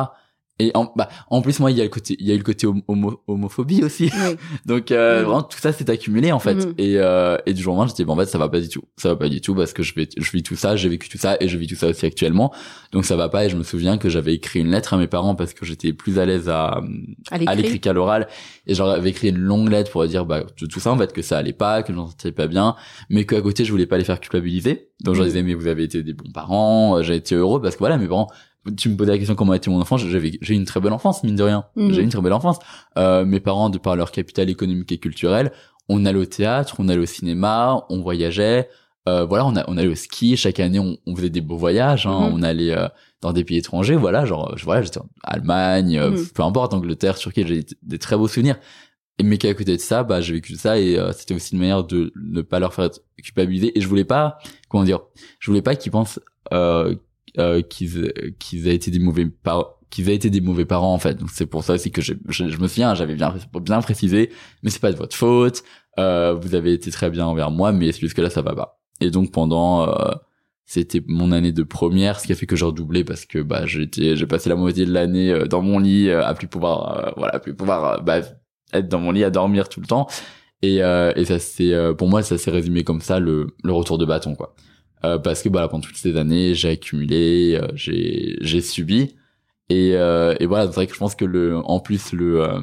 Et 0.61 0.73
en, 0.75 0.93
bah, 0.97 1.09
en 1.31 1.41
plus, 1.41 1.61
moi, 1.61 1.71
il 1.71 1.77
y 1.77 1.81
a 1.81 1.85
le 1.85 1.91
côté, 1.91 2.17
il 2.19 2.27
y 2.27 2.31
a 2.33 2.35
eu 2.35 2.39
le 2.39 2.43
côté 2.43 2.67
homo- 2.67 2.83
homo- 2.89 3.21
homophobie 3.29 3.83
aussi. 3.85 4.11
Oui. 4.13 4.37
Donc, 4.67 4.91
euh, 4.91 5.19
Mhm. 5.21 5.25
vraiment, 5.27 5.43
tout 5.43 5.59
ça 5.59 5.73
s'est 5.73 5.89
accumulé, 5.89 6.33
en 6.33 6.39
fait. 6.41 6.55
Mhm. 6.67 6.75
Et, 6.79 6.95
euh, 6.99 7.37
et 7.47 7.55
du 7.55 7.63
jour 7.63 7.75
au 7.75 7.77
lendemain, 7.77 7.89
j'étais, 7.89 8.05
bon, 8.05 8.15
en 8.15 8.17
fait, 8.17 8.27
ça 8.27 8.39
va 8.39 8.49
pas 8.49 8.61
du 8.61 8.69
tout. 8.69 8.83
Ça 8.97 9.11
va 9.11 9.17
pas 9.17 9.29
du 9.29 9.41
tout 9.41 9.55
parce 9.55 9.73
que 9.73 9.83
je 9.83 9.95
vais, 9.95 10.09
je 10.17 10.31
vis 10.33 10.43
tout 10.43 10.57
ça, 10.57 10.75
j'ai 10.77 10.89
vécu 10.89 11.09
tout 11.09 11.19
ça 11.19 11.37
et 11.41 11.49
je 11.49 11.57
vis 11.59 11.67
tout 11.69 11.77
ça 11.77 11.87
aussi 11.89 12.05
actuellement. 12.07 12.53
Donc, 12.93 13.05
ça 13.05 13.15
va 13.17 13.29
pas. 13.29 13.45
Et 13.45 13.49
je 13.51 13.57
me 13.57 13.63
souviens 13.63 13.99
que 13.99 14.09
j'avais 14.09 14.35
écrit 14.35 14.61
une 14.61 14.71
lettre 14.71 14.95
à 14.95 14.97
mes 14.99 15.07
parents 15.07 15.35
parce 15.35 15.55
que 15.55 15.65
j'étais 15.65 15.93
plus 15.93 16.19
à 16.19 16.27
l'aise 16.27 16.49
à, 16.49 16.81
À 17.31 17.55
l'écrit. 17.55 17.81
qu'à 17.81 17.93
l'oral 17.93 18.27
et 18.67 18.75
j'avais 18.75 19.11
écrit 19.11 19.29
une 19.29 19.39
longue 19.39 19.69
lettre 19.71 19.91
pour 19.93 20.07
dire 20.07 20.25
bah 20.27 20.43
tout 20.59 20.81
ça 20.81 20.91
en 20.93 20.99
fait 20.99 21.13
que 21.13 21.23
ça 21.23 21.39
allait 21.39 21.53
pas 21.53 21.83
que 21.83 21.93
je 21.93 21.99
m'en 21.99 22.09
sentais 22.09 22.33
pas 22.33 22.47
bien 22.47 22.75
mais 23.09 23.25
qu'à 23.25 23.41
côté 23.41 23.65
je 23.65 23.71
voulais 23.71 23.87
pas 23.87 23.97
les 23.99 24.05
faire 24.05 24.21
culpabiliser 24.21 24.89
donc 25.01 25.15
je 25.15 25.21
leur 25.21 25.27
disais 25.29 25.43
mais 25.43 25.55
vous 25.55 25.67
avez 25.67 25.85
été 25.85 26.03
des 26.03 26.13
bons 26.13 26.31
parents 26.33 27.03
j'ai 27.03 27.15
été 27.17 27.35
heureux 27.35 27.61
parce 27.63 27.75
que 27.77 27.79
voilà 27.81 27.97
mes 27.99 28.07
parents 28.09 28.29
tu 28.77 28.89
me 28.89 28.97
posais 28.97 29.11
la 29.13 29.19
question 29.19 29.35
comment 29.35 29.53
a 29.53 29.57
été 29.57 29.71
mon 29.71 29.81
enfance 29.81 30.01
j'avais 30.07 30.39
j'ai 30.41 30.55
eu 30.55 30.57
une 30.57 30.65
très 30.65 30.81
belle 30.81 30.93
enfance 30.93 31.23
mine 31.25 31.37
de 31.37 31.43
rien. 31.43 31.65
Mhm. 31.77 31.93
j'ai 31.93 32.01
eu 32.01 32.05
une 32.05 32.11
très 32.11 32.21
belle 32.23 32.33
enfance. 32.33 32.59
Euh, 32.97 33.25
mes 33.25 33.41
parents 33.41 33.71
de 33.71 33.79
par 33.79 33.97
leur 33.97 34.11
capital 34.13 34.49
économique 34.51 34.91
et 34.93 34.99
culturel 34.99 35.53
on 35.89 36.05
allait 36.07 36.19
au 36.19 36.27
théâtre 36.27 36.77
on 36.79 36.89
allait 36.89 37.01
au 37.01 37.07
cinéma 37.07 37.85
on 37.89 38.01
voyageait. 38.01 38.69
Euh, 39.09 39.25
voilà 39.25 39.47
on, 39.47 39.57
a, 39.57 39.65
on 39.69 39.77
allait 39.79 39.89
au 39.89 39.95
ski. 39.95 40.37
Chaque 40.37 40.61
année 40.61 40.79
on, 40.79 40.99
on 41.07 41.17
faisait 41.17 41.31
des 41.31 41.41
beaux 41.41 41.57
voyages 41.57 42.07
hein, 42.07 42.29
Mhm. 42.29 42.35
on 42.35 42.43
allait 42.43 42.73
euh, 42.77 42.89
dans 43.23 43.33
des 43.33 43.43
pays 43.45 43.57
étrangers. 43.59 43.97
Voilà 43.97 44.25
genre 44.27 44.53
je 44.57 44.65
voilà 44.65 44.83
j'étais 44.83 44.99
en 45.01 45.09
Allemagne 45.25 45.99
euh, 45.99 46.11
Mhm. 46.11 46.27
peu 46.35 46.43
importe 46.43 46.75
Angleterre 46.75 47.17
Turquie 47.17 47.45
j'ai 47.47 47.65
des 47.83 47.99
très 47.99 48.17
beaux 48.17 48.29
souvenirs. 48.29 48.57
Et 49.21 49.25
mais 49.25 49.37
qu'à 49.39 49.53
côté 49.55 49.75
de 49.77 49.81
ça 49.81 50.05
bah 50.05 50.21
j'ai 50.21 50.35
vécu 50.35 50.55
ça 50.57 50.79
et 50.79 50.97
euh, 50.99 51.11
c'était 51.13 51.35
aussi 51.35 51.55
une 51.55 51.61
manière 51.61 51.83
de 51.85 52.13
ne 52.23 52.41
pas 52.43 52.61
leur 52.61 52.73
faire 52.75 52.85
être 52.85 53.01
culpabiliser. 53.25 53.77
Et 53.77 53.81
je 53.81 53.89
voulais 53.89 54.05
pas 54.05 54.39
comment 54.69 54.85
dire 54.85 55.01
je 55.41 55.51
voulais 55.51 55.63
pas 55.63 55.75
qu'ils 55.75 55.91
pensent 55.91 56.21
euh, 56.53 56.95
euh, 57.39 57.63
qu'ils 57.63 58.13
qu'ils 58.39 58.69
aient 58.69 58.75
été 58.75 58.91
des 58.91 58.99
mauvais 58.99 59.27
parents 59.27 59.69
qu'ils 59.91 60.11
aient 60.11 60.15
été 60.15 60.31
des 60.31 60.41
mauvais 60.41 60.65
parents 60.65 60.93
en 60.93 60.99
fait. 60.99 61.15
Donc 61.15 61.31
c'est 61.33 61.47
pour 61.47 61.65
ça 61.65 61.75
aussi 61.75 61.91
que 61.91 62.03
je, 62.03 62.15
je 62.29 62.45
me 62.59 62.69
souviens 62.69 62.95
j'avais 62.95 63.15
bien 63.15 63.35
bien 63.63 63.81
précisé 63.81 64.31
mais 64.63 64.71
c'est 64.71 64.81
pas 64.81 64.93
de 64.93 64.97
votre 64.97 65.17
faute. 65.17 65.63
Euh, 65.99 66.35
vous 66.35 66.55
avez 66.55 66.73
été 66.73 66.91
très 66.91 67.11
bien 67.11 67.27
envers 67.27 67.51
moi 67.51 67.73
mais 67.73 67.91
c'est 67.93 68.01
juste 68.01 68.15
que 68.15 68.23
là 68.23 68.31
ça 68.31 68.43
va 68.43 68.55
pas. 68.55 68.81
Et 69.01 69.11
donc 69.11 69.33
pendant 69.33 69.89
euh, 69.89 70.13
c'était 70.67 71.03
mon 71.07 71.33
année 71.33 71.53
de 71.53 71.63
première 71.63 72.21
ce 72.21 72.27
qui 72.27 72.33
a 72.33 72.35
fait 72.35 72.47
que 72.47 72.57
j'ai 72.57 72.65
redoublé 72.65 73.05
parce 73.05 73.25
que 73.25 73.39
bah 73.39 73.67
j'étais 73.67 74.17
j'ai 74.17 74.27
passé 74.27 74.49
la 74.49 74.57
moitié 74.57 74.85
de 74.85 74.93
l'année 74.93 75.31
euh, 75.31 75.47
dans 75.47 75.63
mon 75.63 75.79
lit 75.79 76.09
euh, 76.09 76.25
à 76.25 76.35
plus 76.35 76.49
pouvoir 76.49 77.15
voilà 77.17 77.37
à 77.37 77.39
plus 77.39 77.55
pouvoir 77.55 78.03
bah, 78.03 78.21
être 78.73 78.89
dans 78.89 79.01
mon 79.01 79.13
lit 79.13 79.25
à 79.25 79.31
dormir 79.31 79.69
tout 79.69 79.81
le 79.81 79.87
temps. 79.87 80.07
Et 80.61 80.79
et 80.79 81.25
ça 81.25 81.39
c'est 81.39 81.73
pour 81.97 82.09
moi 82.09 82.23
ça 82.23 82.37
s'est 82.37 82.51
résumé 82.51 82.83
comme 82.83 83.01
ça 83.01 83.21
le 83.21 83.47
le 83.63 83.73
retour 83.73 83.97
de 83.97 84.05
bâton 84.05 84.35
quoi 84.35 84.57
euh, 85.05 85.19
parce 85.19 85.43
que 85.43 85.49
bah 85.49 85.67
pendant 85.69 85.83
toutes 85.87 85.97
ces 85.97 86.17
années 86.17 86.55
j'ai 86.55 86.71
accumulé 86.71 87.59
euh, 87.61 87.69
j'ai 87.75 88.37
j'ai 88.41 88.61
subi 88.61 89.17
et 89.69 89.93
euh, 89.97 90.35
et 90.41 90.47
voilà 90.47 90.67
c'est 90.67 90.75
vrai 90.75 90.87
que 90.87 90.95
je 90.95 90.99
pense 90.99 91.15
que 91.15 91.25
le 91.25 91.57
en 91.59 91.81
plus 91.81 92.13
le 92.13 92.43
euh, 92.43 92.61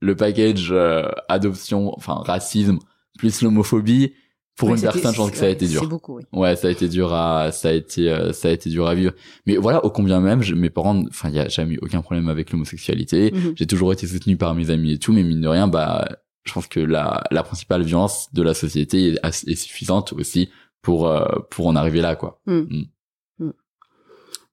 le 0.00 0.16
package 0.16 0.68
euh, 0.70 1.08
adoption 1.28 1.92
enfin 1.96 2.14
racisme 2.24 2.78
plus 3.18 3.42
l'homophobie 3.42 4.12
pour 4.56 4.68
Ouais, 4.68 4.76
une 4.76 4.82
personne 4.82 5.12
je 5.12 5.16
pense 5.16 5.30
que 5.32 5.36
ça 5.36 5.46
a 5.46 5.48
été 5.48 5.66
dur 5.66 5.88
beaucoup, 5.88 6.16
oui. 6.18 6.22
Ouais, 6.32 6.54
ça 6.54 6.68
a 6.68 6.70
été 6.70 6.88
dur 6.88 7.12
à, 7.12 7.50
ça 7.50 7.70
a 7.70 7.72
été, 7.72 8.08
euh, 8.08 8.32
ça 8.32 8.46
a 8.46 8.50
été 8.52 8.70
dur 8.70 8.86
à 8.86 8.94
vivre. 8.94 9.12
Mais 9.46 9.56
voilà, 9.56 9.84
au 9.84 9.90
combien 9.90 10.20
même, 10.20 10.42
je- 10.42 10.54
mes 10.54 10.70
parents, 10.70 11.02
enfin, 11.08 11.28
il 11.30 11.34
y 11.34 11.40
a 11.40 11.48
jamais 11.48 11.74
eu 11.74 11.78
aucun 11.82 12.02
problème 12.02 12.28
avec 12.28 12.52
l'homosexualité. 12.52 13.32
Mhm. 13.34 13.54
J'ai 13.56 13.66
toujours 13.66 13.92
été 13.92 14.06
soutenu 14.06 14.36
par 14.36 14.54
mes 14.54 14.70
amis 14.70 14.92
et 14.92 14.98
tout, 15.00 15.12
mais 15.12 15.24
mine 15.24 15.40
de 15.40 15.48
rien, 15.48 15.66
bah, 15.66 16.06
je 16.44 16.52
pense 16.52 16.68
que 16.68 16.78
la, 16.78 17.24
la 17.32 17.42
principale 17.42 17.82
violence 17.82 18.28
de 18.32 18.42
la 18.44 18.54
société 18.54 19.14
est, 19.14 19.48
est 19.48 19.54
suffisante 19.56 20.12
aussi 20.12 20.50
pour, 20.84 21.08
euh, 21.08 21.24
pour 21.50 21.66
en 21.66 21.74
arriver 21.74 22.00
là, 22.00 22.14
quoi. 22.14 22.40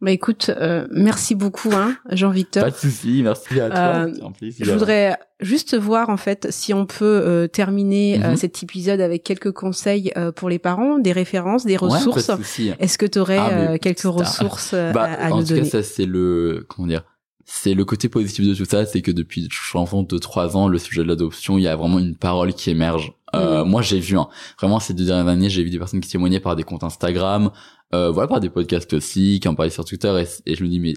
Bah 0.03 0.09
écoute, 0.09 0.49
euh, 0.49 0.87
merci 0.89 1.35
beaucoup, 1.35 1.69
hein, 1.73 1.95
Jean-Victor. 2.09 2.63
Pas 2.63 2.71
de 2.71 2.75
souci, 2.75 3.21
merci 3.21 3.59
à 3.59 3.69
toi. 3.69 3.79
Euh. 4.07 4.29
Je 4.59 4.71
voudrais 4.71 5.15
juste 5.41 5.77
voir 5.77 6.09
en 6.09 6.17
fait 6.17 6.47
si 6.49 6.73
on 6.73 6.87
peut 6.87 7.05
euh, 7.23 7.47
terminer 7.47 8.19
euh, 8.23 8.31
Mhm. 8.31 8.35
cet 8.35 8.63
épisode 8.63 8.99
avec 8.99 9.23
quelques 9.23 9.51
conseils 9.51 10.11
euh, 10.17 10.31
pour 10.31 10.49
les 10.49 10.57
parents, 10.57 10.97
des 10.97 11.11
références, 11.11 11.65
des 11.65 11.77
ressources. 11.77 12.31
Est-ce 12.79 12.97
que 12.97 13.05
tu 13.05 13.19
aurais 13.19 13.37
Ah, 13.37 13.77
quelques 13.77 13.99
ressources 14.01 14.73
bah, 14.73 15.03
à, 15.03 15.27
à 15.27 15.29
en 15.31 15.35
nous 15.37 15.43
tout 15.43 15.49
cas, 15.49 15.55
donner 15.57 15.69
ça 15.69 15.83
c'est 15.83 16.07
le 16.07 16.65
comment 16.67 16.87
dire, 16.87 17.03
c'est 17.45 17.73
le 17.73 17.85
côté 17.85 18.09
positif 18.09 18.45
de 18.47 18.53
tout 18.53 18.65
ça, 18.65 18.85
c'est 18.85 19.01
que 19.01 19.11
depuis 19.11 19.47
je 19.51 19.69
suis 19.69 19.77
enfant 19.77 20.03
de 20.03 20.17
3 20.17 20.55
ans, 20.57 20.67
le 20.67 20.77
sujet 20.77 21.03
de 21.03 21.07
l'adoption, 21.07 21.57
il 21.57 21.63
y 21.63 21.67
a 21.67 21.75
vraiment 21.75 21.99
une 21.99 22.15
parole 22.15 22.53
qui 22.53 22.69
émerge. 22.69 23.13
Euh, 23.35 23.63
Mhm. 23.63 23.69
Moi, 23.69 23.81
j'ai 23.81 23.99
vu, 23.99 24.17
hein, 24.17 24.27
vraiment 24.59 24.79
ces 24.79 24.93
deux 24.93 25.05
dernières 25.05 25.27
années, 25.27 25.49
j'ai 25.49 25.63
vu 25.63 25.69
des 25.69 25.77
personnes 25.79 26.01
qui 26.01 26.09
témoignaient 26.09 26.39
par 26.41 26.55
des 26.55 26.63
comptes 26.63 26.83
Instagram, 26.83 27.51
euh, 27.93 28.11
voilà, 28.11 28.27
par 28.27 28.39
des 28.39 28.49
podcasts 28.49 28.93
aussi, 28.93 29.39
qui 29.41 29.47
en 29.47 29.55
parlaient 29.55 29.69
sur 29.71 29.85
Twitter, 29.85 30.23
et, 30.45 30.51
et 30.51 30.55
je 30.55 30.63
me 30.63 30.69
dis 30.69 30.79
mais 30.79 30.93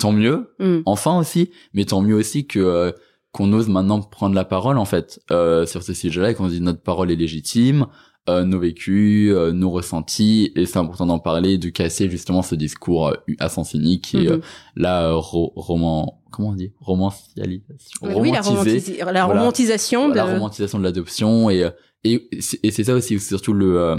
tant 0.00 0.12
mieux, 0.12 0.54
Mm. 0.58 0.78
enfin 0.86 1.18
aussi, 1.18 1.50
mais 1.72 1.84
tant 1.84 2.00
mieux 2.02 2.14
aussi 2.16 2.46
que 2.46 2.58
euh, 2.58 2.92
qu'on 3.32 3.52
ose 3.52 3.68
maintenant 3.68 4.00
prendre 4.00 4.34
la 4.34 4.44
parole 4.44 4.78
en 4.78 4.84
fait 4.84 5.20
euh, 5.32 5.66
sur 5.66 5.82
ces 5.82 5.94
sujets-là 5.94 6.30
et 6.30 6.34
qu'on 6.34 6.48
se 6.48 6.54
dit 6.54 6.60
notre 6.60 6.82
parole 6.82 7.10
est 7.10 7.16
légitime, 7.16 7.86
euh, 8.28 8.44
nos 8.44 8.58
vécus, 8.58 9.30
euh, 9.32 9.52
nos 9.52 9.70
ressentis, 9.70 10.50
et 10.56 10.64
c'est 10.66 10.78
important 10.78 11.06
d'en 11.06 11.18
parler, 11.18 11.58
de 11.58 11.68
casser 11.68 12.08
justement 12.08 12.42
ce 12.42 12.54
discours 12.54 13.08
euh, 13.08 13.14
à 13.38 13.48
sens 13.48 13.70
cynique 13.70 14.04
qui 14.04 14.16
est 14.18 14.30
Mhm. 14.30 14.32
euh, 14.32 14.40
là 14.76 15.08
euh, 15.08 15.14
ro- 15.16 15.52
roman, 15.56 16.22
comment 16.30 16.48
on 16.50 16.54
dit, 16.54 16.72
romancialisation, 16.80 18.00
oui, 18.20 18.30
la, 18.32 18.40
romantis- 18.40 18.96
la 18.98 19.04
Voilà. 19.04 19.24
romantisation 19.26 20.08
de... 20.08 20.14
la 20.14 20.24
romantisation 20.24 20.78
de 20.78 20.84
l'adoption 20.84 21.50
et 21.50 21.64
euh, 21.64 21.70
et 22.04 22.28
c'est 22.40 22.60
et 22.62 22.70
c'est 22.70 22.84
ça 22.84 22.94
aussi 22.94 23.18
surtout 23.18 23.52
le 23.54 23.78
euh, 23.80 23.96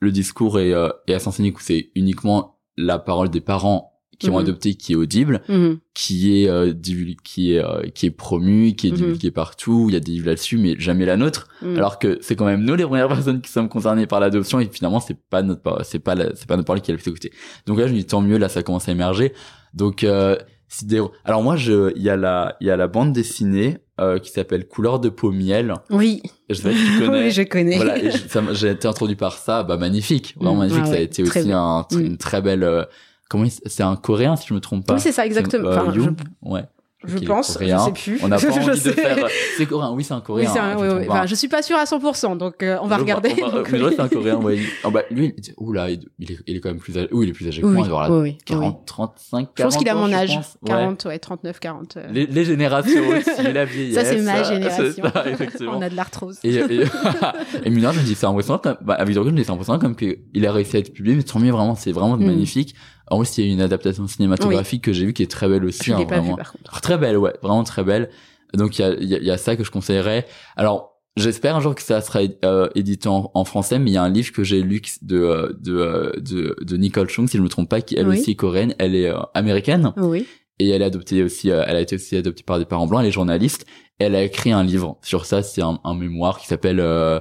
le 0.00 0.12
discours 0.12 0.60
est 0.60 0.72
euh, 0.72 0.88
est 1.06 1.14
à 1.14 1.18
sens 1.18 1.38
unique 1.38 1.56
où 1.58 1.62
c'est 1.62 1.90
uniquement 1.94 2.58
la 2.76 2.98
parole 2.98 3.30
des 3.30 3.40
parents 3.40 3.92
qui 4.18 4.30
ont 4.30 4.34
Mhm. 4.34 4.40
adopté 4.40 4.74
qui 4.74 4.92
est 4.92 4.96
audible 4.96 5.42
Mhm. 5.48 5.78
qui 5.94 6.42
est 6.42 6.48
euh, 6.48 6.72
qui 7.24 7.52
est 7.54 7.62
euh, 7.64 7.82
qui 7.94 8.06
est 8.06 8.10
promu 8.10 8.74
qui 8.74 8.88
est 8.88 8.90
Mhm. 8.90 8.96
divulgué 8.96 9.30
partout 9.30 9.86
il 9.88 9.94
y 9.94 9.96
a 9.96 10.00
des 10.00 10.12
livres 10.12 10.26
là-dessus 10.26 10.58
mais 10.58 10.74
jamais 10.78 11.04
la 11.06 11.16
nôtre. 11.16 11.48
Alors 11.62 11.98
que 11.98 12.18
c'est 12.20 12.36
quand 12.36 12.44
même 12.46 12.62
nous 12.64 12.74
les 12.74 12.84
premières 12.84 13.08
personnes 13.08 13.40
qui 13.40 13.50
sommes 13.50 13.68
concernées 13.68 14.06
par 14.06 14.20
l'adoption 14.20 14.60
et 14.60 14.68
finalement 14.72 15.00
c'est 15.00 15.16
pas 15.30 15.42
notre 15.42 15.82
c'est 15.84 15.98
pas 15.98 16.14
la- 16.14 16.34
c'est 16.34 16.46
pas 16.46 16.56
notre 16.56 16.66
parole 16.66 16.80
qui 16.82 16.90
est 16.90 16.94
la 16.94 17.00
plus 17.00 17.10
écoutée 17.10 17.32
donc 17.66 17.78
là 17.78 17.86
je 17.86 17.92
me 17.92 17.98
dis 17.98 18.04
tant 18.06 18.20
mieux 18.20 18.38
là 18.38 18.48
ça 18.48 18.62
commence 18.62 18.88
à 18.88 18.92
émerger. 18.92 19.32
Donc 19.74 20.04
euh, 20.04 20.36
c'est 20.68 20.86
des- 20.86 21.02
alors 21.24 21.42
moi 21.42 21.56
je 21.56 21.92
il 21.96 22.02
y 22.02 22.10
a 22.10 22.16
la 22.16 22.56
il 22.60 22.66
y 22.66 22.70
a 22.70 22.76
la 22.76 22.88
bande 22.88 23.12
dessinée 23.12 23.78
euh, 23.98 24.18
qui 24.18 24.30
s'appelle 24.30 24.66
Couleur 24.68 25.00
de 25.00 25.08
peau 25.08 25.32
miel. 25.32 25.72
Oui, 25.90 26.20
je 26.50 26.54
sais 26.54 26.62
pas 26.64 26.72
si 26.74 26.84
tu 26.84 26.98
connais. 26.98 27.20
Oui, 27.24 27.30
je 27.30 27.42
connais. 27.42 27.76
voilà 27.76 27.94
j'ai 28.52 28.70
été 28.70 28.86
introduit 28.86 29.16
par 29.16 29.38
ça. 29.38 29.62
Bah 29.62 29.78
magnifique. 29.78 30.34
Vraiment 30.36 30.54
Mm, 30.56 30.58
magnifique. 30.58 30.82
Ah 30.84 30.90
ça 30.90 30.94
a 30.96 30.98
été 31.00 31.22
aussi 31.22 31.50
un, 31.52 31.86
Mm. 31.92 32.00
une 32.00 32.16
très 32.18 32.42
belle 32.42 32.62
euh, 32.62 32.84
comment 33.28 33.46
c'est 33.66 33.82
un 33.82 33.96
coréen 33.96 34.36
si 34.36 34.46
je 34.48 34.54
me 34.54 34.60
trompe 34.60 34.86
pas 34.86 34.94
Oui, 34.94 35.00
c'est 35.00 35.12
ça, 35.12 35.26
exactement. 35.26 35.68
Euh, 35.68 35.76
Enfin, 35.80 35.92
You 35.92 36.02
je- 36.04 36.50
ouais 36.50 36.64
Je 37.06 37.18
Ok, 37.18 37.24
pense, 37.26 37.52
coréen. 37.52 37.78
je 37.78 37.84
sais 37.84 37.92
plus. 37.92 38.18
on 38.24 38.28
n'a 38.28 38.38
pas 38.40 38.48
envie 38.50 38.66
de 38.66 38.74
sais. 38.74 38.92
faire 38.92 39.28
c'est 39.56 39.66
coréen 39.66 39.92
oui 39.92 40.02
c'est 40.02 40.14
un 40.14 40.16
Oui, 40.16 40.22
coréen 40.24 40.50
c'est 40.52 40.58
un- 40.58 40.76
oui, 40.76 40.88
oui. 41.00 41.06
Enfin, 41.08 41.26
je 41.26 41.34
suis 41.36 41.46
pas 41.46 41.62
sûre 41.62 41.76
à 41.76 41.84
100%, 41.84 42.36
donc 42.36 42.62
euh, 42.62 42.78
on 42.82 42.86
va 42.88 42.96
Je- 42.96 43.00
regarder. 43.02 43.34
on 43.42 43.46
va- 43.48 43.52
donc, 43.58 43.70
mais 43.70 43.78
oui. 43.78 43.80
vois, 43.84 43.90
c'est 43.92 44.00
un 44.00 44.08
coréen 44.08 44.36
ouais 44.36 44.58
ah 44.82 44.90
bah 44.90 45.02
lui 45.10 45.32
il- 45.36 45.54
oula 45.58 45.90
il, 45.90 46.00
est 46.32 46.38
il 46.46 46.56
est 46.56 46.60
quand 46.60 46.70
même 46.70 46.78
plus 46.78 46.96
âgé 46.98 47.08
oui 47.12 47.26
il 47.26 47.30
est 47.30 47.32
plus 47.32 47.46
âgé 47.46 47.60
que 47.60 47.66
Oui, 47.66 47.72
moi 47.74 47.82
oui, 47.82 47.86
il 47.86 47.90
doit 47.90 48.04
avoir 48.04 48.18
oui, 48.22 48.30
oui, 48.30 48.38
40 48.44 48.86
35 48.86 49.48
Je 49.56 49.62
pense 49.62 49.76
qu'il 49.76 49.88
a 49.88 49.92
40 49.92 50.08
mon 50.10 50.16
âge, 50.16 50.34
pense. 50.34 50.56
Ouais. 50.62 50.68
40, 50.68 51.04
ouais, 51.04 51.18
39, 51.18 51.60
40. 51.60 51.96
euh. 51.98 52.06
les, 52.10 52.26
les 52.26 52.44
générations 52.44 53.02
aussi 53.08 53.42
la 53.52 53.64
vieillesse 53.66 53.94
Ça, 53.94 54.04
c'est 54.04 54.22
ma 54.22 54.38
euh, 54.38 54.44
génération. 54.44 55.10
ça, 55.12 55.28
effectivement 55.30 55.76
on 55.76 55.82
a 55.82 55.90
de 55.90 55.94
l'arthrose. 55.96 56.38
Et, 56.42 56.54
et, 56.54 56.60
et 56.60 57.70
de 57.70 57.78
rien, 57.78 57.92
je 57.92 58.00
me 58.00 58.04
dis, 58.04 58.14
c'est 58.14 58.26
impressionnant, 58.26 58.58
comme, 58.58 58.76
bah, 58.82 59.04
du 59.04 59.18
recul, 59.18 59.30
je 59.30 59.34
me 59.34 59.38
dis, 59.38 59.44
c'est 59.44 59.52
impressionnant 59.52 59.78
comme 59.78 59.94
qu'il 59.96 60.46
a 60.46 60.50
réussi 60.52 60.76
à 60.76 60.78
être 60.80 60.92
publié, 60.92 61.14
mais 61.14 61.22
tant 61.22 61.38
mieux, 61.38 61.52
vraiment, 61.52 61.74
c'est 61.76 61.92
vraiment 61.92 62.16
Mm. 62.16 62.24
magnifique. 62.26 62.74
En 63.10 63.18
plus, 63.18 63.38
il 63.38 63.46
y 63.46 63.50
a 63.50 63.52
une 63.52 63.60
adaptation 63.60 64.06
cinématographique 64.06 64.82
que 64.84 64.92
j'ai 64.92 65.06
vue 65.06 65.12
qui 65.12 65.22
est 65.22 65.30
très 65.30 65.48
belle 65.48 65.64
aussi, 65.64 65.84
Je 65.84 65.92
hein, 65.92 66.04
pas 66.04 66.16
vu, 66.16 66.20
vraiment. 66.22 66.36
par 66.36 66.52
contre. 66.52 66.80
Très 66.80 66.98
belle, 66.98 67.16
ouais, 67.18 67.34
vraiment 67.42 67.64
très 67.64 67.84
belle. 67.84 68.10
Donc, 68.54 68.78
il 68.78 68.82
y 68.82 68.84
a, 68.84 68.94
y, 68.94 69.14
a, 69.14 69.18
y 69.18 69.30
a 69.30 69.36
ça 69.38 69.56
que 69.56 69.64
je 69.64 69.70
conseillerais. 69.70 70.26
Alors, 70.56 70.92
J'espère 71.18 71.56
un 71.56 71.60
jour 71.60 71.74
que 71.74 71.80
ça 71.80 72.02
sera 72.02 72.18
euh, 72.44 72.68
édité 72.74 73.08
en, 73.08 73.30
en 73.32 73.44
français, 73.46 73.78
mais 73.78 73.90
il 73.90 73.94
y 73.94 73.96
a 73.96 74.02
un 74.02 74.10
livre 74.10 74.32
que 74.32 74.44
j'ai 74.44 74.60
lu 74.60 74.82
de, 75.00 75.16
euh, 75.18 75.50
de, 75.58 75.74
euh, 75.74 76.12
de, 76.20 76.54
de 76.60 76.76
Nicole 76.76 77.08
Chung, 77.08 77.26
si 77.26 77.38
je 77.38 77.42
me 77.42 77.48
trompe 77.48 77.70
pas, 77.70 77.80
qui 77.80 77.96
elle 77.96 78.06
Oui. 78.06 78.18
aussi 78.20 78.32
est 78.32 78.34
coréenne, 78.34 78.74
elle 78.78 78.94
est 78.94 79.08
euh, 79.08 79.16
américaine, 79.32 79.94
Oui. 79.96 80.26
et 80.58 80.68
elle 80.68 80.82
est 80.82 80.84
adoptée 80.84 81.22
aussi, 81.22 81.50
euh, 81.50 81.64
elle 81.66 81.76
a 81.76 81.80
été 81.80 81.94
aussi 81.94 82.18
adoptée 82.18 82.42
par 82.42 82.58
des 82.58 82.66
parents 82.66 82.86
blancs, 82.86 83.00
elle 83.00 83.06
est 83.08 83.12
journaliste, 83.12 83.64
et 83.98 84.04
elle 84.04 84.14
a 84.14 84.22
écrit 84.24 84.52
un 84.52 84.62
livre 84.62 84.98
sur 85.00 85.24
ça, 85.24 85.42
c'est 85.42 85.62
un, 85.62 85.80
un 85.84 85.94
mémoire 85.94 86.38
qui 86.38 86.48
s'appelle 86.48 86.80
euh, 86.80 87.18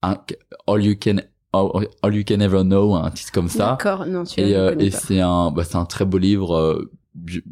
All 0.00 0.84
You 0.84 0.94
Can 1.02 1.16
All, 1.54 1.88
All 2.02 2.14
You 2.14 2.24
Can 2.26 2.40
Ever 2.40 2.62
Know, 2.62 2.94
un 2.94 3.10
titre 3.10 3.32
comme 3.32 3.48
ça. 3.48 3.70
D'accord. 3.80 4.06
Non, 4.06 4.24
tu 4.24 4.40
Et, 4.40 4.56
euh, 4.56 4.74
et 4.78 4.90
c'est 4.90 5.20
un, 5.20 5.50
bah, 5.50 5.64
c'est 5.64 5.76
un 5.76 5.84
très 5.86 6.04
beau 6.04 6.18
livre 6.18 6.54
euh, 6.56 6.90
bi- 7.14 7.42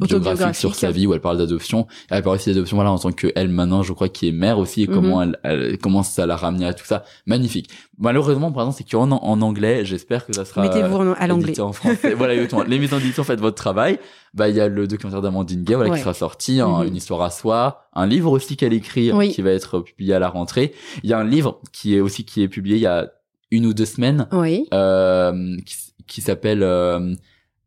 biographique 0.00 0.54
sur 0.54 0.76
sa 0.76 0.92
vie 0.92 1.06
où 1.08 1.14
elle 1.14 1.20
parle 1.20 1.38
d'adoption. 1.38 1.88
Elle 2.08 2.22
parle 2.22 2.36
aussi 2.36 2.50
d'adoption, 2.50 2.76
voilà, 2.76 2.92
en 2.92 2.98
tant 2.98 3.10
que 3.10 3.32
elle 3.34 3.48
maintenant, 3.48 3.82
je 3.82 3.92
crois, 3.92 4.08
qui 4.08 4.28
est 4.28 4.32
mère 4.32 4.58
aussi, 4.58 4.84
et 4.84 4.86
Mhm. 4.86 4.94
comment 4.94 5.22
elle, 5.22 5.38
elle, 5.42 5.78
comment 5.78 6.04
ça 6.04 6.24
l'a 6.24 6.36
ramené 6.36 6.66
à 6.66 6.74
tout 6.74 6.84
ça. 6.84 7.02
Magnifique. 7.26 7.68
Malheureusement, 7.98 8.52
par 8.52 8.62
exemple, 8.62 8.78
c'est 8.78 8.88
qu'en 8.88 9.10
en 9.10 9.42
anglais, 9.42 9.84
j'espère 9.84 10.24
que 10.24 10.32
ça 10.32 10.44
sera 10.44 10.62
Mettez-vous 10.62 10.96
en- 10.98 11.12
à 11.14 11.26
l'anglais. 11.26 11.58
en 11.60 11.72
français. 11.72 12.14
voilà, 12.14 12.34
exactement. 12.34 12.62
Les 12.62 12.78
maisons 12.78 12.98
d'édition, 12.98 13.24
faites 13.24 13.40
votre 13.40 13.56
travail. 13.56 13.98
Bah, 14.34 14.48
il 14.48 14.54
y 14.54 14.60
a 14.60 14.68
le 14.68 14.86
documentaire 14.86 15.22
d'Amandine 15.22 15.64
Gay, 15.64 15.74
voilà, 15.74 15.90
Ouais. 15.90 15.96
qui 15.96 16.02
sera 16.02 16.14
sorti, 16.14 16.60
hein, 16.60 16.82
Mhm. 16.82 16.88
une 16.88 16.96
histoire 16.96 17.22
à 17.22 17.30
soi, 17.30 17.88
un 17.94 18.06
livre 18.06 18.30
aussi 18.30 18.56
qu'elle 18.56 18.74
écrit, 18.74 19.10
Oui. 19.10 19.30
qui 19.32 19.42
va 19.42 19.50
être 19.50 19.80
publié 19.80 20.14
à 20.14 20.20
la 20.20 20.28
rentrée. 20.28 20.74
Il 21.02 21.10
y 21.10 21.12
a 21.12 21.18
un 21.18 21.24
livre 21.24 21.60
qui 21.72 21.96
est 21.96 22.00
aussi, 22.00 22.24
qui 22.24 22.42
est 22.42 22.48
publié 22.48 22.76
il 22.76 22.82
y 22.82 22.86
a 22.86 23.10
une 23.50 23.66
ou 23.66 23.74
deux 23.74 23.86
semaines, 23.86 24.26
Oui. 24.32 24.66
euh, 24.74 25.56
qui, 26.06 26.20
s'appelle 26.20 26.62
euh, 26.62 27.14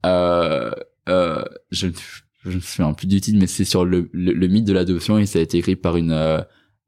euh, 0.06 0.72
euh, 1.10 1.44
je 1.72 1.88
je 2.44 2.56
me 2.56 2.60
souviens 2.60 2.94
plus 2.94 3.06
du 3.08 3.22
titre 3.22 3.38
mais 3.40 3.46
c'est 3.46 3.66
sur 3.66 3.86
le, 3.86 4.10
le, 4.14 4.32
le 4.34 4.48
mythe 4.48 4.66
de 4.66 4.74
l'adoption 4.74 5.20
et 5.20 5.28
ça 5.28 5.38
a 5.38 5.44
été 5.44 5.60
écrit 5.60 5.76
par 5.76 5.96
une 5.96 6.12
euh, 6.12 6.40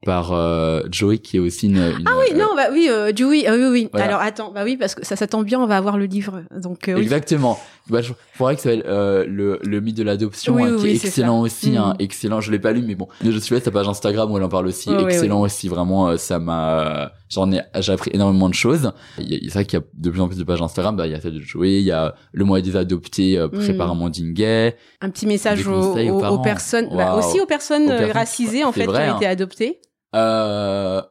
par 0.05 0.33
euh, 0.33 0.81
Joey 0.91 1.19
qui 1.19 1.37
est 1.37 1.39
aussi 1.39 1.67
une, 1.67 1.77
une 1.77 2.03
Ah 2.05 2.11
oui, 2.19 2.33
euh, 2.33 2.37
non, 2.37 2.49
bah 2.57 2.67
oui, 2.73 2.87
euh, 2.89 3.11
Dewey, 3.13 3.45
ah 3.47 3.53
oui, 3.55 3.67
oui. 3.71 3.89
Voilà. 3.91 4.07
Alors 4.07 4.19
attends, 4.21 4.51
bah 4.51 4.63
oui, 4.65 4.75
parce 4.75 4.95
que 4.95 5.05
ça, 5.05 5.15
ça 5.15 5.27
tombe 5.27 5.45
bien, 5.45 5.59
on 5.61 5.65
va 5.65 5.77
avoir 5.77 5.97
le 5.97 6.05
livre. 6.05 6.43
Donc 6.59 6.89
euh, 6.89 6.95
oui. 6.95 7.01
Exactement. 7.01 7.57
Bah, 7.89 8.01
je 8.01 8.11
faudrait 8.33 8.55
que 8.55 8.61
ça 8.61 8.71
s'appelle 8.71 8.83
euh, 8.87 9.25
le, 9.25 9.59
le 9.63 9.79
mythe 9.79 9.95
de 9.95 10.03
l'adoption, 10.03 10.55
Oui, 10.55 10.63
hein, 10.63 10.75
oui, 10.77 10.81
qui 10.81 10.87
est 11.05 11.05
excellent 11.07 11.39
aussi, 11.39 11.77
hein, 11.77 11.95
excellent. 11.99 12.41
Je 12.41 12.51
l'ai 12.51 12.59
pas 12.59 12.73
lu, 12.73 12.81
mais 12.85 12.95
bon, 12.95 13.07
je 13.23 13.37
suis 13.37 13.55
là 13.55 13.61
sa 13.61 13.71
page 13.71 13.87
Instagram 13.87 14.29
où 14.31 14.37
elle 14.37 14.43
en 14.43 14.49
parle 14.49 14.67
aussi, 14.67 14.89
excellent 14.91 15.39
aussi. 15.41 15.69
Vraiment, 15.69 16.17
ça 16.17 16.37
m'a, 16.39 17.13
j'en 17.33 17.51
ai, 17.51 17.61
j'ai 17.79 17.91
appris 17.91 18.11
énormément 18.13 18.47
de 18.49 18.53
choses. 18.53 18.91
Il 19.19 19.29
y 19.31 19.35
a- 19.35 19.39
C'est 19.43 19.53
vrai 19.53 19.65
qu'il 19.65 19.79
y 19.79 19.81
a 19.81 19.85
de 19.93 20.09
plus 20.09 20.21
en 20.21 20.27
plus 20.27 20.37
de 20.37 20.43
pages 20.43 20.61
Instagram. 20.61 20.95
Bah, 20.95 21.07
il 21.07 21.11
y 21.11 21.15
a 21.15 21.19
celle 21.21 21.33
de 21.33 21.39
Joey, 21.39 21.79
il 21.79 21.83
y 21.85 21.91
a 21.91 22.15
le 22.31 22.45
mois 22.45 22.61
des 22.61 22.75
adoptés 22.75 23.37
euh, 23.37 23.47
Mhm. 23.51 23.77
par 23.77 23.91
Amandine 23.91 24.33
Gay. 24.33 24.75
Un 25.01 25.09
petit 25.09 25.25
message 25.27 25.67
aux, 25.67 25.71
aux 25.71 25.97
aux- 25.97 26.17
aux 26.17 26.19
parents. 26.21 26.37
personnes, 26.41 26.89
bah, 26.95 27.15
aussi 27.15 27.39
aux 27.41 27.45
personnes 27.45 27.83
euh, 27.89 27.97
personnes- 27.97 28.11
racisées 28.11 28.63
en 28.63 28.71
fait 28.71 28.85
vrai, 28.85 29.03
qui 29.05 29.09
ont 29.09 29.13
hein. 29.13 29.17
été 29.17 29.25
adoptées. 29.27 29.79
Euh, 30.15 31.01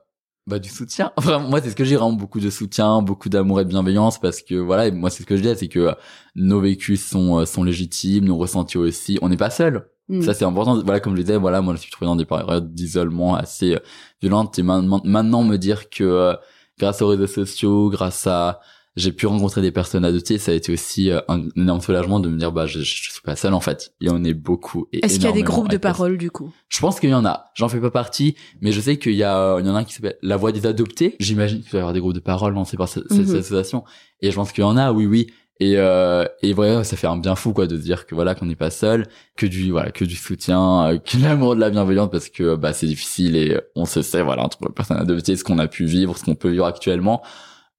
bah 0.46 0.58
du 0.58 0.68
soutien. 0.68 1.12
Vraiment, 1.18 1.48
moi 1.48 1.60
c'est 1.62 1.70
ce 1.70 1.76
que 1.76 1.84
j'ai 1.84 1.94
vraiment 1.96 2.12
beaucoup 2.14 2.40
de 2.40 2.50
soutien, 2.50 3.00
beaucoup 3.02 3.28
d'amour 3.28 3.60
et 3.60 3.64
de 3.64 3.68
bienveillance 3.68 4.18
parce 4.20 4.42
que 4.42 4.54
voilà, 4.56 4.90
moi 4.90 5.08
c'est 5.10 5.22
ce 5.22 5.26
que 5.26 5.36
je 5.36 5.42
dis, 5.42 5.52
c'est 5.56 5.68
que 5.68 5.78
euh, 5.78 5.92
nos 6.34 6.60
vécus 6.60 7.04
sont 7.04 7.38
euh, 7.40 7.44
sont 7.46 7.62
légitimes, 7.62 8.24
nos 8.24 8.36
ressentis 8.36 8.76
aussi. 8.78 9.18
On 9.22 9.28
n'est 9.28 9.36
pas 9.36 9.50
seul. 9.50 9.86
Mm. 10.08 10.22
Ça 10.22 10.34
c'est 10.34 10.44
important. 10.44 10.82
Voilà 10.84 11.00
comme 11.00 11.16
je 11.16 11.22
disais, 11.22 11.36
voilà, 11.36 11.60
moi 11.62 11.74
je 11.74 11.80
suis 11.80 11.90
trouvé 11.90 12.06
dans 12.06 12.16
des 12.16 12.24
périodes 12.24 12.74
d'isolement 12.74 13.34
assez 13.34 13.74
euh, 13.74 13.78
violentes 14.20 14.58
et 14.58 14.62
maintenant 14.62 15.42
me 15.44 15.56
dire 15.56 15.88
que 15.90 16.04
euh, 16.04 16.34
grâce 16.78 17.02
aux 17.02 17.08
réseaux 17.08 17.26
sociaux, 17.26 17.88
grâce 17.90 18.26
à 18.26 18.60
j'ai 18.94 19.10
pu 19.12 19.26
rencontrer 19.26 19.62
des 19.62 19.70
personnes 19.72 20.04
adoptées, 20.04 20.36
ça 20.36 20.52
a 20.52 20.54
été 20.54 20.70
aussi 20.70 21.10
euh, 21.10 21.20
un 21.28 21.48
énorme 21.56 21.80
soulagement 21.80 22.20
de 22.20 22.28
me 22.28 22.36
dire 22.36 22.52
bah 22.52 22.66
je, 22.66 22.80
je 22.80 23.10
suis 23.10 23.22
pas 23.24 23.36
seul 23.36 23.54
en 23.54 23.60
fait. 23.60 23.94
Et 24.02 24.10
on 24.10 24.22
est 24.22 24.34
beaucoup. 24.34 24.86
et 24.92 25.02
Est-ce 25.02 25.14
qu'il 25.14 25.24
y 25.24 25.28
a 25.28 25.32
des 25.32 25.42
groupes 25.42 25.70
de 25.70 25.78
parole 25.78 26.18
du 26.18 26.30
coup? 26.30 26.52
Je 26.68 26.78
pense 26.80 27.00
qu'il 27.00 27.08
y 27.08 27.14
en 27.14 27.24
a. 27.24 27.46
J'en 27.54 27.70
fais 27.70 27.80
pas 27.80 27.90
partie, 27.90 28.34
mais 28.60 28.70
je 28.70 28.82
sais 28.82 28.98
qu'il 28.98 29.14
y 29.14 29.22
a, 29.22 29.58
il 29.60 29.66
y 29.66 29.70
en 29.70 29.74
a 29.76 29.78
un 29.78 29.84
qui 29.84 29.94
s'appelle 29.94 30.18
La 30.20 30.36
Voix 30.36 30.52
des 30.52 30.66
Adoptés. 30.66 31.16
J'imagine 31.20 31.62
qu'il 31.62 31.70
doit 31.70 31.78
y 31.78 31.80
avoir 31.80 31.94
des 31.94 32.00
groupes 32.00 32.12
de 32.12 32.20
parole 32.20 32.52
lancés 32.52 32.76
par 32.76 32.88
ce- 32.88 33.00
cette, 33.08 33.28
Mhm. 33.28 33.36
association. 33.36 33.84
Et 34.20 34.30
je 34.30 34.36
pense 34.36 34.52
qu'il 34.52 34.60
y 34.62 34.66
en 34.66 34.76
a, 34.76 34.92
oui, 34.92 35.06
oui. 35.06 35.32
Et, 35.60 35.74
euh, 35.76 36.24
et 36.42 36.52
vraiment, 36.54 36.82
ça 36.82 36.96
fait 36.96 37.06
un 37.06 37.16
bien 37.16 37.36
fou, 37.36 37.52
quoi, 37.52 37.66
de 37.68 37.76
dire 37.76 38.06
que 38.06 38.14
voilà, 38.16 38.34
qu'on 38.34 38.46
n'est 38.46 38.56
pas 38.56 38.70
seul, 38.70 39.06
que 39.36 39.46
du, 39.46 39.70
voilà, 39.70 39.92
que 39.92 40.04
du 40.04 40.16
soutien, 40.16 40.88
euh, 40.88 40.98
que 40.98 41.16
l'amour, 41.18 41.54
de 41.54 41.60
la 41.60 41.70
bienveillance, 41.70 42.10
parce 42.10 42.28
que, 42.30 42.56
bah, 42.56 42.72
c'est 42.72 42.86
difficile 42.86 43.36
et 43.36 43.60
on 43.76 43.84
se 43.84 44.02
sait, 44.02 44.22
voilà, 44.22 44.42
entre 44.44 44.58
personnes 44.72 44.98
adoptées, 44.98 45.36
ce 45.36 45.44
qu'on 45.44 45.58
a 45.58 45.68
pu 45.68 45.84
vivre, 45.84 46.16
ce 46.18 46.24
qu'on 46.24 46.34
peut 46.34 46.50
vivre 46.50 46.66
actuellement. 46.66 47.22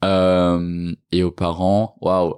Euh, 0.06 0.94
et 1.12 1.24
aux 1.24 1.32
parents, 1.32 1.98
waouh. 2.02 2.36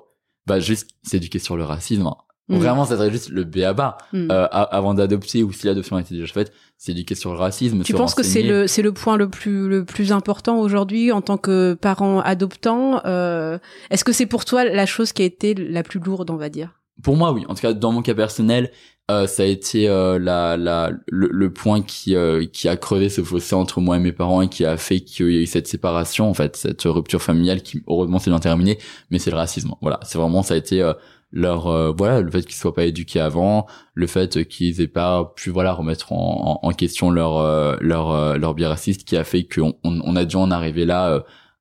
Bah, 0.48 0.60
juste, 0.60 0.92
s'éduquer 1.04 1.40
sur 1.40 1.58
le 1.58 1.64
racisme. 1.64 2.08
hein. 2.08 2.18
Mhm. 2.48 2.58
Vraiment, 2.60 2.86
ça 2.86 2.96
serait 2.96 3.10
juste 3.12 3.30
le 3.30 3.44
béaba 3.44 3.98
Mm. 4.14 4.28
euh, 4.32 4.48
avant 4.52 4.94
d'adopter 4.94 5.42
ou 5.44 5.52
si 5.52 5.66
l'adoption 5.66 5.96
a 5.96 6.02
été 6.02 6.14
déjà 6.14 6.32
faite, 6.32 6.54
c'est 6.78 6.92
éduquer 6.92 7.16
sur 7.16 7.32
le 7.34 7.40
racisme. 7.40 7.82
Tu 7.84 7.94
se 7.94 7.98
penses 7.98 8.14
que 8.14 8.22
c'est 8.24 8.44
le 8.44 8.68
c'est 8.68 8.82
le 8.84 8.92
point 8.92 9.18
le 9.18 9.30
plus 9.30 9.68
le 9.68 9.84
plus 9.84 10.12
important 10.12 10.60
aujourd'hui 10.60 11.12
en 11.12 11.22
tant 11.22 11.38
que 11.38 11.74
parent 11.74 12.20
adoptant 12.20 13.02
euh, 13.06 13.58
Est-ce 13.90 14.04
que 14.04 14.12
c'est 14.12 14.26
pour 14.28 14.46
toi 14.46 14.64
la 14.64 14.86
chose 14.86 15.12
qui 15.12 15.24
a 15.24 15.26
été 15.26 15.54
la 15.56 15.82
plus 15.84 16.00
lourde, 16.00 16.30
on 16.30 16.36
va 16.36 16.50
dire? 16.50 16.70
Pour 17.04 17.18
moi, 17.18 17.34
oui. 17.34 17.44
En 17.50 17.56
tout 17.56 17.62
cas, 17.62 17.74
dans 17.74 17.92
mon 17.92 18.02
cas 18.02 18.14
personnel, 18.14 18.72
euh, 19.12 19.28
ça 19.28 19.44
a 19.44 19.46
été 19.48 19.90
euh, 19.90 20.18
la, 20.18 20.56
la, 20.56 20.92
le, 21.08 21.28
le 21.32 21.52
point 21.52 21.82
qui, 21.82 22.16
euh, 22.16 22.46
qui 22.46 22.70
a 22.70 22.78
crevé 22.78 23.10
ce 23.10 23.22
fossé 23.22 23.54
entre 23.54 23.82
moi 23.82 23.98
et 23.98 24.00
mes 24.00 24.14
parents 24.14 24.42
et 24.42 24.48
qui 24.48 24.64
a 24.66 24.78
fait 24.78 25.02
qu'il 25.02 25.30
y 25.32 25.38
a 25.38 25.42
eu 25.42 25.46
cette 25.46 25.68
séparation, 25.68 26.30
en 26.30 26.34
fait, 26.34 26.56
cette 26.56 26.84
rupture 26.84 27.22
familiale 27.22 27.62
qui, 27.64 27.84
heureusement, 27.88 28.18
s'est 28.20 28.30
bien 28.32 28.40
terminée. 28.40 28.78
Mais 29.12 29.20
c'est 29.20 29.30
le 29.30 29.36
racisme. 29.36 29.74
Voilà, 29.82 30.00
c'est 30.04 30.18
vraiment, 30.18 30.42
ça 30.42 30.54
a 30.54 30.58
été 30.58 30.82
euh, 30.82 30.94
leur, 31.36 31.68
euh, 31.68 31.92
voilà, 31.96 32.22
le 32.22 32.32
fait 32.32 32.42
qu'ils 32.44 32.56
soient 32.56 32.74
pas 32.74 32.86
éduqués 32.86 33.20
avant, 33.20 33.68
le 33.94 34.08
fait 34.08 34.48
qu'ils 34.48 34.82
aient 34.82 34.88
pas 34.88 35.34
pu, 35.36 35.52
voilà, 35.52 35.74
remettre 35.74 36.12
en, 36.14 36.60
en, 36.64 36.68
en 36.68 36.72
question 36.72 37.12
leur, 37.12 37.38
euh, 37.38 37.76
leur, 37.82 38.10
euh, 38.10 38.38
leur 38.38 38.56
biais 38.56 38.66
raciste, 38.66 39.04
qui 39.04 39.16
a 39.18 39.24
fait 39.24 39.44
qu'on 39.44 39.74
on, 39.84 40.00
on 40.04 40.16
a 40.16 40.26
dû 40.26 40.38
en 40.38 40.50
arriver 40.50 40.86
là 40.86 41.10
euh, 41.10 41.20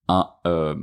à, 0.09 0.41
euh, 0.47 0.75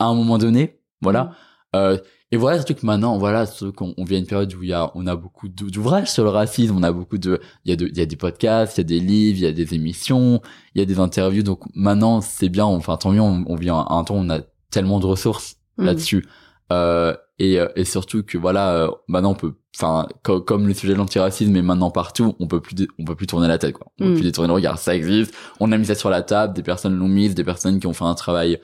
à 0.00 0.06
un 0.06 0.14
moment 0.14 0.38
donné. 0.38 0.80
Voilà. 1.02 1.32
Euh, 1.76 1.98
et 2.30 2.36
voilà, 2.36 2.58
surtout 2.58 2.74
que 2.74 2.84
maintenant, 2.84 3.16
voilà, 3.18 3.46
surtout 3.46 3.72
qu'on 3.72 3.94
on 3.96 4.04
vit 4.04 4.16
à 4.16 4.18
une 4.18 4.26
période 4.26 4.52
où 4.54 4.62
il 4.62 4.70
y 4.70 4.72
a, 4.72 4.90
on 4.94 5.06
a 5.06 5.16
beaucoup 5.16 5.48
d'ou- 5.48 5.70
d'ouvrages 5.70 6.10
sur 6.10 6.24
le 6.24 6.30
racisme, 6.30 6.76
on 6.76 6.82
a 6.82 6.92
beaucoup 6.92 7.18
de, 7.18 7.40
il 7.64 7.70
y 7.70 7.72
a 7.72 7.76
de, 7.76 7.86
il 7.86 7.96
y 7.96 8.00
a 8.00 8.06
des 8.06 8.16
podcasts, 8.16 8.76
il 8.76 8.80
y 8.80 8.84
a 8.84 8.84
des 8.84 9.00
livres, 9.00 9.38
il 9.38 9.44
y 9.44 9.46
a 9.46 9.52
des 9.52 9.74
émissions, 9.74 10.40
il 10.74 10.78
y 10.78 10.82
a 10.82 10.84
des 10.86 10.98
interviews. 11.00 11.42
Donc 11.42 11.60
maintenant, 11.74 12.20
c'est 12.20 12.48
bien, 12.48 12.64
enfin 12.64 12.96
tant 12.96 13.12
mieux, 13.12 13.20
on, 13.20 13.44
on 13.46 13.54
vit 13.56 13.70
à 13.70 13.74
un, 13.74 13.86
un 13.88 14.04
temps 14.04 14.14
où 14.16 14.18
on 14.20 14.30
a 14.30 14.40
tellement 14.70 15.00
de 15.00 15.06
ressources 15.06 15.56
Mm. 15.78 15.84
là-dessus. 15.84 16.26
Euh, 16.72 17.14
et, 17.38 17.58
euh, 17.60 17.68
et 17.76 17.84
surtout 17.84 18.22
que 18.22 18.36
voilà, 18.38 18.72
euh, 18.74 18.90
maintenant 19.06 19.30
on 19.32 19.34
peut, 19.34 19.54
enfin 19.76 20.06
co- 20.24 20.40
comme 20.40 20.66
le 20.66 20.74
sujet 20.74 20.92
de 20.94 20.98
l'antiracisme 20.98 21.54
est 21.56 21.62
maintenant 21.62 21.90
partout, 21.90 22.34
on 22.40 22.46
peut 22.48 22.60
plus, 22.60 22.74
on 22.98 23.04
peut 23.04 23.14
plus 23.14 23.26
tourner 23.26 23.48
la 23.48 23.58
tête 23.58 23.74
quoi. 23.74 23.86
On 24.00 24.04
Mm. 24.04 24.08
peut 24.08 24.14
plus 24.14 24.22
détourner 24.24 24.48
le 24.48 24.54
regard, 24.54 24.78
ça 24.78 24.94
existe. 24.96 25.32
On 25.60 25.70
a 25.72 25.78
mis 25.78 25.86
ça 25.86 25.94
sur 25.94 26.10
la 26.10 26.22
table, 26.22 26.54
des 26.54 26.62
personnes 26.62 26.96
l'ont 26.96 27.08
mise, 27.08 27.34
des 27.34 27.44
personnes 27.44 27.78
qui 27.80 27.86
ont 27.86 27.92
fait 27.92 28.04
un 28.04 28.14
travail 28.14 28.58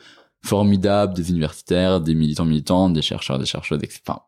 formidable, 0.45 1.15
des 1.15 1.31
universitaires, 1.31 2.01
des 2.01 2.15
militants 2.15 2.45
militants, 2.45 2.91
des 2.91 3.03
chercheurs, 3.03 3.39
des 3.39 3.47
chercheuses. 3.47 3.81
Enfin, 4.07 4.21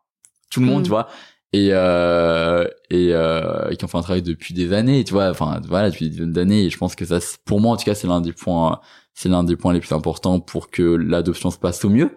tout 0.49 0.59
le 0.61 0.65
monde, 0.65 0.81
Mm. 0.81 0.83
tu 0.83 0.89
vois. 0.89 1.07
Et 1.53 1.69
euh, 1.71 2.65
et, 2.89 3.09
euh, 3.13 3.69
et 3.69 3.77
qui 3.77 3.85
ont 3.85 3.87
fait 3.87 3.97
un 3.97 4.01
travail 4.01 4.21
depuis 4.21 4.53
des 4.53 4.73
années, 4.73 5.03
tu 5.03 5.13
vois. 5.13 5.29
Enfin, 5.29 5.61
voilà, 5.67 5.89
depuis 5.89 6.05
des 6.05 6.11
dizaines 6.11 6.33
d'années. 6.33 6.63
Et 6.65 6.69
je 6.69 6.77
pense 6.77 6.95
que 6.95 7.05
ça, 7.05 7.19
pour 7.45 7.61
moi 7.61 7.73
en 7.73 7.77
tout 7.77 7.85
cas, 7.85 7.95
c'est 7.95 8.07
l'un 8.07 8.19
des 8.21 8.33
points, 8.33 8.79
c'est 9.13 9.29
l'un 9.29 9.43
des 9.43 9.55
points 9.55 9.73
les 9.73 9.79
plus 9.79 9.93
importants 9.93 10.39
pour 10.39 10.69
que 10.69 10.81
l'adoption 10.83 11.49
se 11.51 11.57
passe 11.57 11.83
au 11.85 11.89
mieux. 11.89 12.11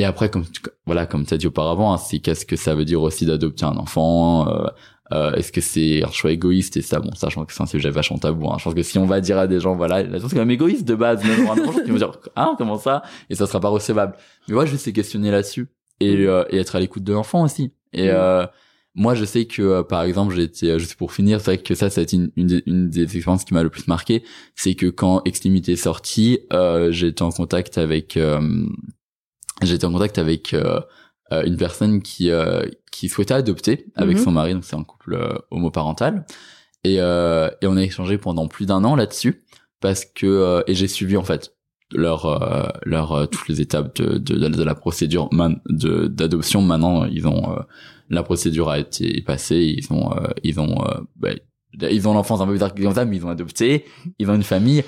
Et 0.00 0.04
après, 0.04 0.30
comme 0.30 0.44
tu- 0.46 0.62
voilà, 0.86 1.04
comme 1.06 1.26
tu 1.26 1.34
as 1.34 1.36
dit 1.36 1.46
auparavant, 1.46 1.92
hein, 1.92 1.98
c'est 1.98 2.20
qu'est-ce 2.20 2.46
que 2.46 2.56
ça 2.56 2.74
veut 2.74 2.84
dire 2.86 3.02
aussi 3.02 3.26
d'adopter 3.26 3.64
un 3.66 3.76
enfant 3.76 4.48
euh, 4.48 4.66
euh, 5.12 5.32
Est-ce 5.32 5.52
que 5.52 5.60
c'est 5.60 6.02
un 6.02 6.10
choix 6.10 6.32
égoïste 6.32 6.76
Et 6.78 6.82
ça, 6.82 7.00
bon, 7.00 7.10
ça, 7.14 7.28
je 7.28 7.34
pense 7.34 7.46
que 7.46 7.52
c'est 7.52 7.62
un 7.62 7.66
sujet 7.66 7.90
vachement 7.90 8.16
tabou. 8.18 8.48
Hein. 8.50 8.56
Je 8.58 8.64
pense 8.64 8.72
que 8.74 8.82
si 8.82 8.96
on 8.98 9.04
va 9.04 9.20
dire 9.20 9.36
à 9.36 9.46
des 9.46 9.60
gens, 9.60 9.76
voilà, 9.76 10.02
la 10.02 10.18
chose 10.18 10.30
c'est 10.30 10.36
quand 10.36 10.40
même 10.40 10.50
égoïste 10.50 10.86
de 10.88 10.94
base, 10.94 11.22
même 11.22 11.42
pour 11.42 11.52
un 11.52 11.58
enfant, 11.68 11.80
ils 11.84 11.92
vont 11.92 11.98
dire, 11.98 12.12
ah, 12.34 12.54
comment 12.58 12.78
ça? 12.78 13.02
Et 13.28 13.34
ça 13.34 13.46
sera 13.46 13.60
pas 13.60 13.68
recevable. 13.68 14.14
Mais 14.48 14.54
moi, 14.54 14.64
juste 14.64 14.84
c'est 14.84 14.92
questionner 14.94 15.30
là-dessus 15.30 15.68
et, 16.00 16.16
euh, 16.26 16.44
et 16.48 16.56
être 16.56 16.76
à 16.76 16.80
l'écoute 16.80 17.04
de 17.04 17.12
l'enfant 17.12 17.42
aussi. 17.44 17.72
Et 17.92 18.06
Mm. 18.06 18.10
euh, 18.14 18.46
moi, 18.94 19.14
je 19.14 19.24
sais 19.26 19.44
que, 19.44 19.60
euh, 19.62 19.82
par 19.82 20.02
exemple, 20.02 20.34
j'ai 20.34 20.44
été, 20.44 20.70
euh, 20.70 20.78
juste 20.78 20.94
pour 20.94 21.12
finir, 21.12 21.40
c'est 21.40 21.54
vrai 21.56 21.58
que 21.58 21.74
ça, 21.74 21.90
ça 21.90 22.00
a 22.00 22.04
été 22.04 22.16
une, 22.16 22.30
une, 22.36 22.46
des, 22.46 22.62
une 22.66 22.88
des 22.88 23.02
expériences 23.02 23.44
qui 23.44 23.52
m'a 23.54 23.62
le 23.62 23.68
plus 23.70 23.86
marqué, 23.86 24.22
c'est 24.56 24.74
que 24.74 24.86
quand 24.86 25.20
Extimité 25.26 25.72
est 25.72 25.76
sorti, 25.76 26.40
euh, 26.54 26.90
j'ai 26.90 27.08
été 27.08 27.22
en 27.22 27.30
contact 27.30 27.76
avec, 27.78 28.16
été 29.66 29.84
en 29.86 29.92
contact 29.92 30.18
avec 30.18 30.54
euh, 30.54 30.80
euh, 31.32 31.42
une 31.44 31.56
personne 31.56 32.02
qui 32.02 32.30
euh, 32.30 32.62
qui 32.92 33.08
souhaitait 33.08 33.34
adopter 33.34 33.86
avec 33.94 34.16
Mhm. 34.18 34.24
son 34.24 34.30
mari, 34.32 34.54
donc 34.54 34.64
c'est 34.64 34.76
un 34.76 34.84
couple 34.84 35.42
homoparental, 35.50 36.24
et 36.84 36.96
euh, 37.00 37.48
et 37.62 37.66
on 37.66 37.76
a 37.76 37.82
échangé 37.82 38.18
pendant 38.18 38.48
plus 38.48 38.66
d'un 38.66 38.84
an 38.84 38.96
là-dessus 38.96 39.44
parce 39.80 40.04
que 40.04 40.26
euh, 40.26 40.62
et 40.66 40.74
j'ai 40.74 40.88
suivi 40.88 41.16
en 41.16 41.22
fait 41.24 41.54
leur 41.92 42.26
euh, 42.26 42.68
leur 42.84 43.12
euh, 43.12 43.26
toutes 43.26 43.48
les 43.48 43.60
étapes 43.60 43.96
de 43.96 44.18
de, 44.18 44.48
de 44.48 44.62
la 44.62 44.74
procédure 44.74 45.28
de 45.68 46.06
d'adoption. 46.06 46.62
Maintenant, 46.62 47.04
ils 47.04 47.26
ont 47.26 47.52
euh, 47.52 47.60
la 48.08 48.22
procédure 48.22 48.68
a 48.70 48.78
été 48.78 49.22
passée, 49.22 49.74
ils 49.78 49.92
ont 49.92 50.12
euh, 50.12 50.28
ils 50.42 50.58
ont 50.60 50.84
euh, 50.86 51.00
bah, 51.16 51.30
ils 51.90 52.08
ont 52.08 52.14
l'enfance 52.14 52.40
un 52.40 52.46
peu 52.46 52.52
bizarre 52.52 52.74
comme 52.74 52.94
ça, 52.94 53.04
mais 53.04 53.16
ils 53.16 53.24
ont 53.26 53.30
adopté, 53.30 53.84
ils 54.18 54.28
ont 54.30 54.34
une 54.34 54.42
famille 54.42 54.82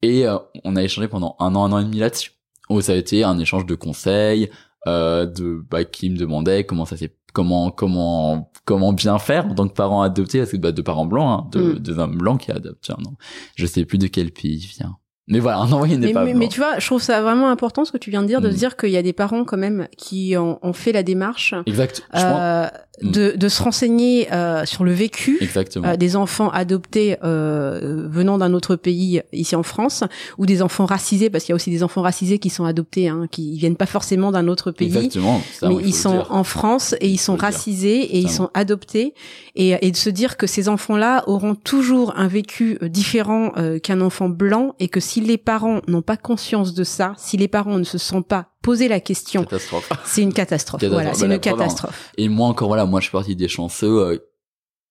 et 0.00 0.26
euh, 0.26 0.36
on 0.64 0.76
a 0.76 0.82
échangé 0.82 1.06
pendant 1.08 1.36
un 1.38 1.54
an, 1.54 1.64
un 1.66 1.72
an 1.72 1.78
et 1.78 1.84
demi 1.84 1.98
là-dessus. 1.98 2.32
Où 2.72 2.80
ça 2.80 2.92
a 2.92 2.96
été 2.96 3.24
un 3.24 3.38
échange 3.38 3.66
de 3.66 3.74
conseils, 3.74 4.50
euh, 4.86 5.26
de 5.26 5.64
bah, 5.70 5.84
qui 5.84 6.10
me 6.10 6.16
demandait 6.16 6.64
comment 6.64 6.84
ça 6.84 6.96
s'est 6.96 7.14
comment 7.32 7.70
comment 7.70 8.50
comment 8.64 8.92
bien 8.92 9.18
faire 9.18 9.46
en 9.46 9.54
tant 9.54 9.66
que 9.68 9.72
parent 9.74 10.02
adopté 10.02 10.38
parce 10.38 10.50
que 10.52 10.56
bah, 10.56 10.72
de 10.72 10.82
parents 10.82 11.06
blancs, 11.06 11.44
hein, 11.46 11.48
de 11.52 11.72
Mm. 11.74 11.78
deux 11.78 11.98
hommes 11.98 12.18
blancs 12.18 12.40
qui 12.40 12.50
adoptent. 12.52 12.90
non. 12.98 13.14
Je 13.56 13.66
sais 13.66 13.84
plus 13.84 13.98
de 13.98 14.06
quel 14.08 14.30
pays 14.32 14.56
il 14.56 14.66
vient. 14.66 14.96
Mais 15.28 15.38
voilà, 15.38 15.58
un 15.58 15.70
envoyé 15.72 15.96
n'est 15.96 16.12
pas 16.12 16.24
mais, 16.24 16.34
mais 16.34 16.48
tu 16.48 16.58
vois, 16.58 16.78
je 16.80 16.86
trouve 16.86 17.00
ça 17.00 17.22
vraiment 17.22 17.48
important 17.50 17.84
ce 17.84 17.92
que 17.92 17.98
tu 17.98 18.10
viens 18.10 18.22
de 18.22 18.26
dire, 18.26 18.40
de 18.40 18.48
Mm. 18.48 18.52
se 18.52 18.56
dire 18.56 18.76
qu'il 18.76 18.90
y 18.90 18.96
a 18.96 19.02
des 19.02 19.12
parents 19.12 19.44
quand 19.44 19.56
même 19.56 19.86
qui 19.96 20.36
ont, 20.36 20.58
ont 20.62 20.72
fait 20.72 20.90
la 20.92 21.02
démarche 21.04 21.54
Exact. 21.66 22.02
Euh, 22.16 22.66
Mm. 23.00 23.10
de, 23.10 23.32
de 23.36 23.48
se 23.48 23.62
renseigner 23.62 24.30
euh, 24.34 24.66
sur 24.66 24.84
le 24.84 24.92
vécu 24.92 25.40
euh, 25.78 25.96
des 25.96 26.14
enfants 26.14 26.50
adoptés 26.50 27.16
euh, 27.24 28.06
venant 28.10 28.36
d'un 28.36 28.52
autre 28.52 28.76
pays 28.76 29.22
ici 29.32 29.56
en 29.56 29.62
France 29.62 30.04
ou 30.36 30.44
des 30.44 30.60
enfants 30.60 30.84
racisés 30.84 31.30
parce 31.30 31.44
qu'il 31.44 31.52
y 31.52 31.54
a 31.54 31.56
aussi 31.56 31.70
des 31.70 31.82
enfants 31.82 32.02
racisés 32.02 32.38
qui 32.38 32.50
sont 32.50 32.66
adoptés 32.66 33.08
hein, 33.08 33.26
qui 33.30 33.56
viennent 33.56 33.76
pas 33.76 33.86
forcément 33.86 34.30
d'un 34.30 34.46
autre 34.46 34.70
pays 34.72 34.88
Exactement. 34.88 35.40
Ça, 35.58 35.68
mais 35.68 35.76
oui, 35.76 35.82
ils 35.86 35.94
sont 35.94 36.24
en 36.28 36.44
France 36.44 36.94
et 37.00 37.08
ils 37.08 37.18
sont 37.18 37.32
dire. 37.34 37.42
racisés 37.42 38.00
et 38.02 38.18
ils 38.18 38.30
sont 38.30 38.50
adoptés 38.52 39.14
et, 39.56 39.74
et 39.80 39.90
de 39.90 39.96
se 39.96 40.10
dire 40.10 40.36
que 40.36 40.46
ces 40.46 40.68
enfants-là 40.68 41.24
auront 41.28 41.54
toujours 41.54 42.12
un 42.18 42.28
vécu 42.28 42.76
euh, 42.82 42.88
différent 42.88 43.52
euh, 43.56 43.78
qu'un 43.78 44.00
enfant 44.02 44.28
blanc 44.28 44.74
et 44.80 44.88
que 44.88 45.00
si 45.00 45.11
les 45.20 45.38
parents 45.38 45.80
n'ont 45.88 46.02
pas 46.02 46.16
conscience 46.16 46.74
de 46.74 46.84
ça, 46.84 47.14
si 47.16 47.36
les 47.36 47.48
parents 47.48 47.78
ne 47.78 47.84
se 47.84 47.98
sont 47.98 48.22
pas 48.22 48.50
posé 48.62 48.88
la 48.88 49.00
question, 49.00 49.42
Catastrophe. 49.42 49.90
c'est 50.04 50.22
une 50.22 50.32
catastrophe. 50.32 50.80
Catastrophe. 50.80 51.02
Voilà, 51.02 51.14
c'est 51.14 51.26
une 51.26 51.40
catastrophe. 51.40 52.12
Et 52.16 52.28
moi 52.28 52.48
encore 52.48 52.68
voilà, 52.68 52.86
moi 52.86 53.00
je 53.00 53.04
suis 53.04 53.12
parti 53.12 53.36
des 53.36 53.48
chanceux 53.48 54.00
euh, 54.00 54.18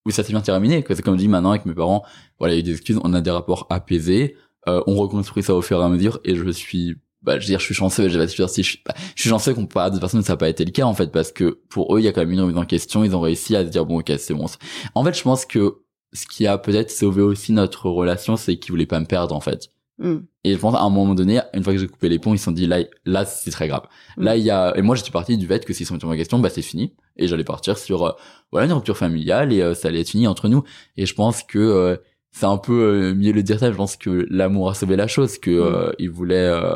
où 0.05 0.11
ça 0.11 0.23
s'est 0.23 0.33
bien 0.33 0.41
terminé. 0.41 0.83
C'est 0.87 1.01
comme 1.01 1.15
je 1.15 1.19
dis 1.19 1.27
maintenant 1.27 1.51
avec 1.51 1.65
mes 1.65 1.73
parents, 1.73 2.03
voilà, 2.39 2.53
il 2.53 2.57
y 2.57 2.59
a 2.59 2.61
eu 2.61 2.63
des 2.63 2.71
excuses, 2.71 2.99
on 3.03 3.13
a 3.13 3.21
des 3.21 3.31
rapports 3.31 3.67
apaisés, 3.69 4.35
euh, 4.67 4.81
on 4.87 4.95
reconstruit 4.95 5.43
ça 5.43 5.55
au 5.55 5.61
fur 5.61 5.79
et 5.81 5.83
à 5.83 5.89
mesure 5.89 6.19
et 6.23 6.35
je 6.35 6.49
suis 6.51 6.97
bah, 7.21 7.37
je 7.37 7.45
veux 7.45 7.47
dire, 7.47 7.59
je 7.59 7.65
suis 7.65 7.75
chanceux, 7.75 8.09
je 8.09 8.17
vais 8.17 8.25
te 8.25 8.35
dire 8.35 8.49
si 8.49 8.63
je 8.63 8.69
suis, 8.69 8.79
bah, 8.85 8.95
je 9.15 9.21
suis 9.21 9.29
chanceux 9.29 9.53
qu'on 9.53 9.67
parle 9.67 9.91
de 9.91 9.99
personnes, 9.99 10.23
ça 10.23 10.33
n'a 10.33 10.37
pas 10.37 10.49
été 10.49 10.65
le 10.65 10.71
cas, 10.71 10.85
en 10.85 10.93
fait, 10.93 11.11
parce 11.11 11.31
que 11.31 11.59
pour 11.69 11.95
eux, 11.95 11.99
il 11.99 12.03
y 12.03 12.07
a 12.07 12.11
quand 12.11 12.21
même 12.21 12.31
une 12.31 12.41
remise 12.41 12.57
en 12.57 12.65
question, 12.65 13.03
ils 13.03 13.15
ont 13.15 13.21
réussi 13.21 13.55
à 13.55 13.63
se 13.63 13.69
dire, 13.69 13.85
bon, 13.85 13.99
ok, 13.99 14.11
c'est 14.17 14.33
bon. 14.33 14.47
En 14.95 15.03
fait, 15.03 15.15
je 15.15 15.21
pense 15.21 15.45
que 15.45 15.81
ce 16.13 16.25
qui 16.25 16.47
a 16.47 16.57
peut-être 16.57 16.91
sauvé 16.91 17.21
aussi 17.21 17.53
notre 17.53 17.89
relation, 17.89 18.37
c'est 18.37 18.57
qu'ils 18.57 18.71
voulaient 18.71 18.85
pas 18.85 18.99
me 18.99 19.05
perdre, 19.05 19.35
en 19.35 19.39
fait. 19.39 19.69
Mm. 20.01 20.17
Et 20.43 20.53
je 20.53 20.57
pense, 20.57 20.75
à 20.75 20.81
un 20.81 20.89
moment 20.89 21.13
donné, 21.15 21.39
une 21.53 21.63
fois 21.63 21.73
que 21.73 21.79
j'ai 21.79 21.87
coupé 21.87 22.09
les 22.09 22.19
ponts, 22.19 22.33
ils 22.33 22.37
se 22.37 22.45
sont 22.45 22.51
dit, 22.51 22.67
là, 22.67 22.79
là, 23.05 23.25
c'est 23.25 23.51
très 23.51 23.67
grave. 23.67 23.83
Mm. 24.17 24.23
Là, 24.23 24.37
il 24.37 24.43
y 24.43 24.49
a, 24.49 24.73
et 24.75 24.81
moi, 24.81 24.95
j'étais 24.95 25.11
parti 25.11 25.37
du 25.37 25.47
fait 25.47 25.63
que 25.65 25.73
s'ils 25.73 25.85
sont 25.85 25.95
mis 25.95 26.03
en 26.03 26.15
question, 26.15 26.39
bah, 26.39 26.49
c'est 26.49 26.61
fini. 26.61 26.93
Et 27.17 27.27
j'allais 27.27 27.43
partir 27.43 27.77
sur, 27.77 28.05
euh, 28.05 28.11
voilà, 28.51 28.67
une 28.67 28.73
rupture 28.73 28.97
familiale 28.97 29.53
et 29.53 29.61
euh, 29.61 29.73
ça 29.73 29.87
allait 29.87 30.01
être 30.01 30.09
fini 30.09 30.27
entre 30.27 30.47
nous. 30.49 30.63
Et 30.97 31.05
je 31.05 31.13
pense 31.13 31.43
que, 31.43 31.59
euh, 31.59 31.97
c'est 32.31 32.45
un 32.45 32.57
peu 32.57 32.73
euh, 32.73 33.13
mieux 33.13 33.33
le 33.33 33.43
dire 33.43 33.59
ça. 33.59 33.71
Je 33.71 33.77
pense 33.77 33.97
que 33.97 34.25
l'amour 34.29 34.69
a 34.69 34.73
sauvé 34.73 34.95
la 34.95 35.07
chose, 35.07 35.37
que 35.37 35.51
euh, 35.51 35.91
ils 35.99 36.09
voulaient, 36.09 36.47
euh, 36.47 36.73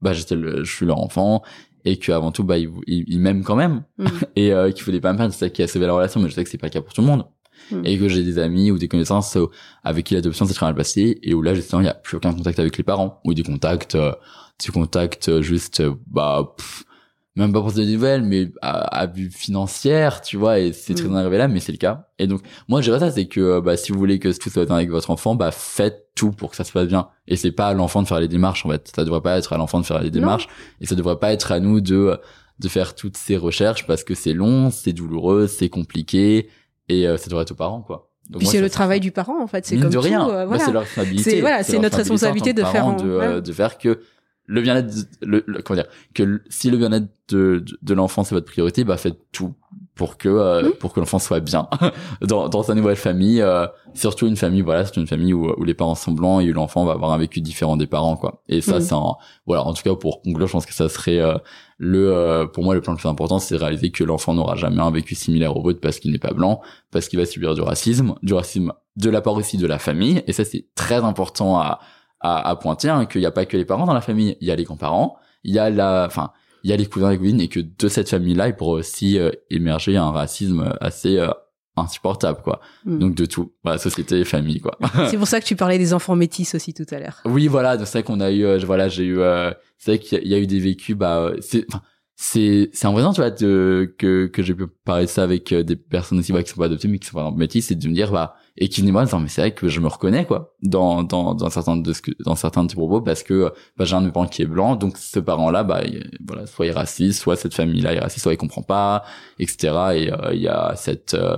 bah, 0.00 0.12
j'étais 0.12 0.34
le, 0.34 0.64
je 0.64 0.74
suis 0.74 0.86
leur 0.86 0.98
enfant 0.98 1.42
et 1.84 1.98
que 1.98 2.10
avant 2.10 2.32
tout, 2.32 2.42
bah, 2.42 2.58
ils, 2.58 2.70
ils, 2.86 3.04
ils 3.06 3.20
m'aiment 3.20 3.44
quand 3.44 3.56
même 3.56 3.84
Mm. 3.98 4.06
et 4.36 4.52
euh, 4.52 4.70
qu'il 4.70 4.82
fallait 4.84 5.00
pas 5.00 5.12
me 5.12 5.18
perdre. 5.18 5.32
C'est 5.32 5.46
ça 5.46 5.50
qui 5.50 5.62
a 5.62 5.68
sauvé 5.68 5.86
la 5.86 5.92
relation, 5.92 6.20
mais 6.20 6.28
je 6.28 6.34
sais 6.34 6.44
que 6.44 6.50
c'est 6.50 6.58
pas 6.58 6.66
le 6.66 6.72
cas 6.72 6.80
pour 6.80 6.92
tout 6.92 7.00
le 7.00 7.06
monde. 7.06 7.24
Et 7.84 7.98
que 7.98 8.08
j'ai 8.08 8.22
des 8.22 8.38
amis 8.38 8.70
ou 8.70 8.78
des 8.78 8.86
connaissances 8.88 9.36
euh, 9.36 9.46
avec 9.82 10.06
qui 10.06 10.14
l'adoption 10.14 10.44
s'est 10.46 10.54
très 10.54 10.66
mal 10.66 10.74
passée 10.74 11.18
et 11.22 11.34
où 11.34 11.42
là, 11.42 11.54
justement, 11.54 11.82
il 11.82 11.86
y 11.86 11.88
a 11.88 11.94
plus 11.94 12.16
aucun 12.16 12.32
contact 12.32 12.58
avec 12.60 12.76
les 12.78 12.84
parents 12.84 13.20
ou 13.24 13.34
des 13.34 13.42
contacts, 13.42 13.96
euh, 13.96 14.12
des 14.64 14.72
contacts 14.72 15.28
euh, 15.28 15.42
juste, 15.42 15.80
euh, 15.80 15.94
bah, 16.06 16.54
pff, 16.56 16.84
même 17.34 17.52
pas 17.52 17.60
pour 17.60 17.72
des 17.72 17.84
nouvelles, 17.84 18.22
mais 18.22 18.50
à, 18.62 19.00
à 19.00 19.06
but 19.06 19.30
financière, 19.34 20.22
tu 20.22 20.36
vois, 20.38 20.58
et 20.58 20.72
c'est 20.72 20.94
très 20.94 21.08
Mm. 21.08 21.16
arrivé 21.16 21.36
là, 21.38 21.48
mais 21.48 21.60
c'est 21.60 21.72
le 21.72 21.76
cas. 21.78 22.06
Et 22.18 22.26
donc, 22.26 22.40
moi, 22.66 22.80
je 22.80 22.86
dirais 22.86 23.00
ça, 23.00 23.10
c'est 23.10 23.26
que, 23.26 23.60
bah, 23.60 23.76
si 23.76 23.92
vous 23.92 23.98
voulez 23.98 24.18
que 24.18 24.28
tout 24.28 24.48
se 24.48 24.54
passe 24.54 24.66
bien 24.66 24.76
avec 24.76 24.88
votre 24.90 25.10
enfant, 25.10 25.34
bah, 25.34 25.50
faites 25.50 26.06
tout 26.14 26.30
pour 26.30 26.50
que 26.50 26.56
ça 26.56 26.64
se 26.64 26.72
passe 26.72 26.88
bien. 26.88 27.08
Et 27.28 27.36
c'est 27.36 27.52
pas 27.52 27.66
à 27.68 27.74
l'enfant 27.74 28.00
de 28.02 28.06
faire 28.08 28.20
les 28.20 28.28
démarches, 28.28 28.64
en 28.64 28.70
fait. 28.70 28.90
Ça 28.94 29.04
devrait 29.04 29.20
pas 29.20 29.36
être 29.36 29.52
à 29.52 29.58
l'enfant 29.58 29.80
de 29.80 29.84
faire 29.84 30.00
les 30.00 30.10
démarches. 30.10 30.48
Et 30.80 30.86
ça 30.86 30.94
devrait 30.94 31.18
pas 31.18 31.32
être 31.32 31.52
à 31.52 31.60
nous 31.60 31.82
de, 31.82 32.18
de 32.58 32.68
faire 32.68 32.94
toutes 32.94 33.18
ces 33.18 33.36
recherches 33.36 33.86
parce 33.86 34.02
que 34.02 34.14
c'est 34.14 34.32
long, 34.32 34.70
c'est 34.70 34.94
douloureux, 34.94 35.46
c'est 35.46 35.68
compliqué, 35.68 36.48
et 36.88 37.06
euh, 37.06 37.16
ça 37.16 37.28
devrait 37.28 37.42
être 37.42 37.52
aux 37.52 37.56
parents, 37.56 37.82
quoi. 37.82 38.10
Donc 38.30 38.40
Puis 38.40 38.48
c'est 38.48 38.60
le 38.60 38.68
travail 38.70 38.98
du 39.00 39.12
parent 39.12 39.40
en 39.40 39.46
fait, 39.46 39.64
c'est 39.66 39.76
comme 39.78 39.88
de 39.90 39.94
tout. 39.94 40.00
rien. 40.00 40.28
euh, 40.28 40.46
Bah, 40.46 40.58
c'est 40.58 40.72
leur 40.72 40.82
responsabilité. 40.82 41.30
C'est- 41.30 41.40
voilà, 41.40 41.62
c'est 41.62 41.78
notre 41.78 41.96
responsabilité 41.98 42.52
de 42.52 42.64
faire 42.64 42.86
en- 42.86 42.96
de, 42.96 43.08
euh, 43.08 43.34
ouais. 43.36 43.42
de 43.42 43.52
faire 43.52 43.78
que 43.78 44.00
le 44.46 44.60
bien-être, 44.62 44.92
le, 45.22 45.44
le- 45.46 45.62
comment 45.62 45.80
dire, 45.80 45.88
que 46.14 46.22
le- 46.24 46.42
si 46.48 46.70
le 46.70 46.76
bien-être 46.76 47.06
de, 47.28 47.62
de, 47.64 47.78
de 47.82 47.94
l'enfant 47.94 48.24
c'est 48.24 48.34
votre 48.34 48.46
priorité, 48.46 48.82
bah 48.84 48.96
faites 48.96 49.18
tout 49.32 49.54
pour 49.96 50.16
que 50.18 50.28
euh, 50.28 50.62
Mm. 50.62 50.72
pour 50.78 50.92
que 50.92 51.00
l'enfant 51.00 51.18
soit 51.18 51.40
bien 51.40 51.68
dans 52.20 52.48
dans 52.48 52.62
sa 52.62 52.74
nouvelle 52.74 52.94
famille, 52.96 53.40
euh, 53.42 53.66
surtout 53.94 54.26
une 54.28 54.36
famille 54.36 54.60
voilà, 54.62 54.84
c'est 54.84 54.96
une 54.96 55.06
famille 55.08 55.32
où, 55.32 55.50
où 55.58 55.64
les 55.64 55.74
parents 55.74 55.94
sont 55.96 56.12
blancs 56.12 56.42
et 56.44 56.50
où 56.50 56.52
l'enfant 56.52 56.84
va 56.84 56.92
avoir 56.92 57.10
un 57.12 57.18
vécu 57.18 57.40
différent 57.40 57.76
des 57.76 57.86
parents 57.88 58.16
quoi. 58.16 58.42
Et 58.48 58.60
ça 58.60 58.78
Mm. 58.78 58.80
c'est 58.82 58.94
un, 58.94 59.14
voilà, 59.46 59.64
en 59.66 59.72
tout 59.74 59.82
cas 59.82 59.94
pour 59.96 60.22
conclure, 60.22 60.46
je 60.46 60.52
pense 60.52 60.66
que 60.66 60.74
ça 60.74 60.88
serait 60.88 61.18
euh, 61.18 61.36
le 61.78 62.12
euh, 62.12 62.46
pour 62.46 62.62
moi 62.62 62.74
le 62.74 62.80
plan 62.80 62.92
le 62.92 62.98
plus 62.98 63.08
important, 63.08 63.38
c'est 63.38 63.54
de 63.56 63.60
réaliser 63.60 63.90
que 63.90 64.04
l'enfant 64.04 64.34
n'aura 64.34 64.54
jamais 64.54 64.80
un 64.80 64.90
vécu 64.90 65.14
similaire 65.14 65.56
au 65.56 65.62
vôtre 65.62 65.80
parce 65.80 65.98
qu'il 65.98 66.12
n'est 66.12 66.18
pas 66.18 66.32
blanc, 66.34 66.60
parce 66.92 67.08
qu'il 67.08 67.18
va 67.18 67.26
subir 67.26 67.54
du 67.54 67.62
racisme, 67.62 68.14
du 68.22 68.34
racisme 68.34 68.72
de 68.96 69.10
la 69.10 69.20
part 69.20 69.34
aussi 69.34 69.56
de 69.56 69.66
la 69.66 69.78
famille 69.78 70.22
et 70.26 70.32
ça 70.32 70.44
c'est 70.44 70.66
très 70.74 71.02
important 71.04 71.58
à 71.58 71.80
à, 72.20 72.48
à 72.48 72.56
pointer 72.56 72.88
hein, 72.88 73.04
qu'il 73.04 73.20
n'y 73.20 73.26
a 73.26 73.30
pas 73.30 73.44
que 73.44 73.56
les 73.58 73.66
parents 73.66 73.84
dans 73.84 73.92
la 73.92 74.00
famille, 74.00 74.38
il 74.40 74.48
y 74.48 74.50
a 74.50 74.56
les 74.56 74.64
grands-parents, 74.64 75.16
il 75.44 75.54
y 75.54 75.58
a 75.58 75.68
la, 75.68 76.06
enfin, 76.06 76.30
il 76.66 76.70
y 76.70 76.72
a 76.72 76.76
les 76.76 76.86
cousins 76.86 77.12
et 77.12 77.16
cousines 77.16 77.40
et 77.40 77.46
que 77.46 77.60
de 77.60 77.86
cette 77.86 78.10
famille-là, 78.10 78.48
il 78.48 78.56
pourrait 78.56 78.80
aussi 78.80 79.20
euh, 79.20 79.30
émerger 79.50 79.96
un 79.96 80.10
racisme 80.10 80.74
assez 80.80 81.16
euh, 81.16 81.28
insupportable, 81.76 82.40
quoi. 82.42 82.60
Mm. 82.84 82.98
Donc 82.98 83.14
de 83.14 83.24
tout, 83.24 83.52
voilà, 83.62 83.78
société 83.78 84.18
et 84.18 84.24
famille, 84.24 84.60
quoi. 84.60 84.76
C'est 85.08 85.16
pour 85.16 85.28
ça 85.28 85.40
que 85.40 85.44
tu 85.46 85.54
parlais 85.54 85.78
des 85.78 85.94
enfants 85.94 86.16
métis 86.16 86.56
aussi 86.56 86.74
tout 86.74 86.86
à 86.90 86.98
l'heure. 86.98 87.20
oui, 87.24 87.46
voilà, 87.46 87.78
c'est 87.78 87.98
vrai 87.98 88.02
qu'on 88.02 88.18
a 88.18 88.32
eu, 88.32 88.44
euh, 88.44 88.58
voilà, 88.66 88.88
j'ai 88.88 89.04
eu, 89.04 89.20
euh, 89.20 89.52
c'est 89.78 89.92
vrai 89.92 89.98
qu'il 90.00 90.18
y, 90.18 90.20
a- 90.20 90.24
il 90.24 90.28
y 90.28 90.34
a 90.34 90.38
eu 90.40 90.48
des 90.48 90.58
vécus, 90.58 90.96
bah, 90.96 91.30
c'est, 91.40 91.68
c'est, 92.16 92.68
c'est 92.72 92.86
impressionnant, 92.88 93.12
tu 93.12 93.20
vois, 93.20 93.30
de, 93.30 93.94
que 93.96 94.26
que 94.26 94.42
j'ai 94.42 94.54
pu 94.54 94.66
parler 94.84 95.04
de 95.04 95.10
ça 95.10 95.22
avec 95.22 95.54
des 95.54 95.76
personnes 95.76 96.18
aussi, 96.18 96.32
bah, 96.32 96.42
qui 96.42 96.50
sont 96.50 96.56
pas 96.56 96.64
adoptées 96.66 96.88
mais 96.88 96.98
qui 96.98 97.06
sont 97.06 97.18
exemple 97.18 97.38
métisses, 97.38 97.68
c'est 97.68 97.76
de 97.76 97.88
me 97.88 97.94
dire, 97.94 98.10
bah, 98.10 98.34
et 98.58 98.68
qui 98.68 98.82
me 98.82 98.90
dire, 98.90 99.18
mais 99.20 99.28
c'est 99.28 99.40
vrai 99.42 99.52
que 99.54 99.68
je 99.68 99.80
me 99.80 99.88
reconnais, 99.88 100.24
quoi, 100.24 100.54
dans 100.62 101.02
dans 101.02 101.34
dans 101.34 101.50
certains 101.50 101.76
de 101.76 101.92
ce 101.92 102.00
que, 102.02 102.10
dans 102.24 102.34
certains 102.36 102.62
de 102.64 102.68
tes 102.68 102.74
propos, 102.76 103.00
parce 103.02 103.22
que 103.22 103.52
bah, 103.76 103.84
j'ai 103.84 103.94
un 103.94 104.00
de 104.00 104.06
mes 104.06 104.12
parents 104.12 104.26
qui 104.26 104.42
est 104.42 104.46
blanc, 104.46 104.76
donc 104.76 104.96
ce 104.96 105.18
parent-là, 105.20 105.62
bah, 105.64 105.82
il- 105.84 106.10
voilà, 106.26 106.46
soit 106.46 106.66
il 106.66 106.70
est 106.70 106.72
raciste, 106.72 107.20
soit 107.20 107.36
cette 107.36 107.54
famille-là 107.54 107.94
est 107.94 107.98
raciste, 108.00 108.22
soit 108.22 108.32
il 108.32 108.38
comprend 108.38 108.62
pas, 108.62 109.04
etc. 109.38 109.72
Et 109.94 110.12
euh, 110.12 110.32
il 110.34 110.40
y 110.40 110.48
a 110.48 110.74
cette 110.76 111.14
euh, 111.14 111.36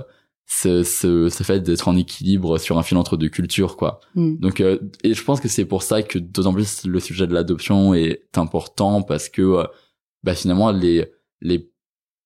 ce, 0.51 0.81
ce, 0.83 1.29
ce 1.29 1.43
fait 1.43 1.59
d'être 1.59 1.87
en 1.89 1.95
équilibre 1.95 2.57
sur 2.57 2.77
un 2.79 2.83
fil 2.83 2.97
entre 2.97 3.17
deux 3.17 3.29
cultures, 3.29 3.77
quoi. 3.77 3.99
Mm. 4.15 4.37
Donc, 4.39 4.61
euh, 4.61 4.79
et 5.03 5.13
je 5.13 5.23
pense 5.23 5.39
que 5.39 5.47
c'est 5.47 5.65
pour 5.65 5.83
ça 5.83 6.01
que 6.01 6.17
d'autant 6.17 6.53
plus 6.53 6.85
le 6.85 6.99
sujet 6.99 7.27
de 7.27 7.33
l'adoption 7.35 7.93
est 7.93 8.21
important 8.35 9.03
parce 9.03 9.29
que, 9.29 9.41
euh, 9.43 9.63
bah, 10.23 10.33
finalement, 10.33 10.71
les, 10.71 11.05
les 11.41 11.68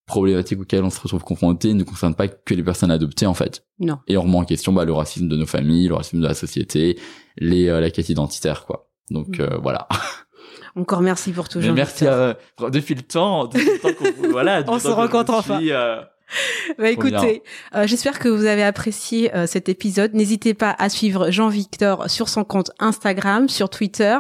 problématiques 0.06 0.60
auxquelles 0.60 0.84
on 0.84 0.90
se 0.90 1.00
retrouve 1.00 1.24
confronté 1.24 1.74
ne 1.74 1.84
concernent 1.84 2.16
pas 2.16 2.28
que 2.28 2.54
les 2.54 2.64
personnes 2.64 2.92
adoptées, 2.92 3.26
en 3.26 3.34
fait. 3.34 3.66
Non. 3.80 4.00
Et 4.08 4.18
on 4.18 4.24
remet 4.24 4.36
en 4.38 4.46
question, 4.46 4.74
bah, 4.74 4.86
le 4.86 4.94
racisme 4.94 5.28
de 5.28 5.36
nos 5.38 5.46
familles, 5.46 5.88
le 5.88 5.96
racisme 5.96 6.22
de 6.22 6.28
la 6.28 6.34
société, 6.34 7.00
les, 7.38 7.68
euh, 7.70 7.80
la 7.80 7.90
quête 7.90 8.10
identitaire, 8.10 8.66
quoi. 8.66 8.90
Donc, 9.10 9.38
Mm. 9.40 9.42
euh, 9.42 9.58
voilà. 9.62 9.88
Encore 10.76 11.02
merci 11.02 11.32
pour 11.32 11.48
tout, 11.50 11.60
Mais 11.60 11.66
Jean. 11.68 11.74
merci 11.74 12.08
à, 12.08 12.36
depuis 12.72 12.96
le 12.96 13.02
temps, 13.04 13.46
depuis 13.46 13.64
le 13.66 13.80
temps 13.80 13.90
qu'on, 13.94 14.30
voilà. 14.32 14.64
On 14.68 14.80
se 14.80 14.88
rencontre 14.88 15.34
enfin. 15.34 15.62
euh, 15.62 16.02
Bah, 16.80 16.90
écoutez, 16.90 17.44
euh, 17.76 17.86
j'espère 17.86 18.18
que 18.18 18.28
vous 18.28 18.46
avez 18.46 18.64
apprécié 18.64 19.34
euh, 19.36 19.46
cet 19.46 19.70
épisode. 19.70 20.14
N'hésitez 20.16 20.54
pas 20.56 20.76
à 20.80 20.90
suivre 20.90 21.30
Jean-Victor 21.30 22.10
sur 22.10 22.28
son 22.28 22.44
compte 22.44 22.72
Instagram, 22.80 23.50
sur 23.50 23.70
Twitter. 23.70 24.18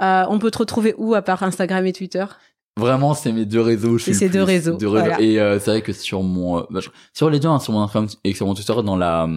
Euh, 0.00 0.24
on 0.28 0.38
peut 0.38 0.50
te 0.50 0.58
retrouver 0.58 0.94
où 0.98 1.14
à 1.14 1.22
part 1.22 1.42
Instagram 1.42 1.86
et 1.86 1.92
Twitter? 1.92 2.24
Vraiment, 2.78 3.14
c'est 3.14 3.32
mes 3.32 3.44
deux 3.44 3.60
réseaux. 3.60 3.98
je 3.98 4.04
C'est 4.04 4.14
suis 4.14 4.30
deux 4.30 4.42
réseaux, 4.42 4.76
deux 4.76 4.86
voilà. 4.86 5.20
Et 5.20 5.40
euh, 5.40 5.58
c'est 5.58 5.70
vrai 5.70 5.82
que 5.82 5.92
sur 5.92 6.22
mon, 6.22 6.58
euh, 6.58 6.62
bah, 6.70 6.80
sur 7.12 7.28
les 7.28 7.40
deux, 7.40 7.48
hein, 7.48 7.58
sur 7.58 7.72
mon 7.72 7.82
Instagram 7.82 8.08
et 8.24 8.34
sur 8.34 8.46
mon 8.46 8.54
Twitter, 8.54 8.74
dans 8.84 8.96
la 8.96 9.28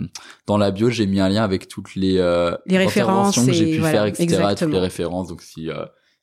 dans 0.47 0.57
la 0.57 0.71
bio, 0.71 0.89
j'ai 0.89 1.07
mis 1.07 1.19
un 1.19 1.29
lien 1.29 1.43
avec 1.43 1.67
toutes 1.67 1.95
les 1.95 2.17
euh, 2.17 2.55
Les 2.65 2.77
références 2.77 3.43
que 3.45 3.51
j'ai 3.51 3.71
pu 3.71 3.79
voilà, 3.79 3.91
faire, 3.91 4.05
etc. 4.05 4.55
Toutes 4.57 4.71
les 4.71 4.79
références. 4.79 5.27
Donc 5.27 5.41
si 5.41 5.69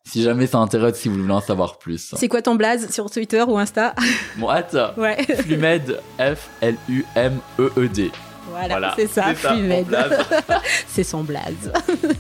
si 0.05 0.23
jamais 0.23 0.47
ça 0.47 0.59
intéresse, 0.59 0.97
si 0.97 1.09
vous 1.09 1.21
voulez 1.21 1.33
en 1.35 1.41
savoir 1.41 1.79
plus. 1.79 2.15
C'est 2.17 2.29
quoi 2.29 2.41
ton 2.41 2.55
blaze 2.55 2.91
sur 2.91 3.11
Twitter 3.11 3.43
ou 3.47 3.59
Insta? 3.59 3.95
Hâte. 4.43 4.77
Ouais, 4.97 5.23
Flumed, 5.23 5.99
F 6.19 6.49
L 6.63 6.77
U 6.89 7.05
M 7.15 7.39
E 7.59 7.71
E 7.77 7.89
D. 7.89 8.11
voilà, 8.51 8.69
Voilà, 8.69 8.95
c'est 8.97 9.07
ça, 9.07 9.27
c'est 10.87 11.05
son 11.05 11.23
blaze. 11.23 11.73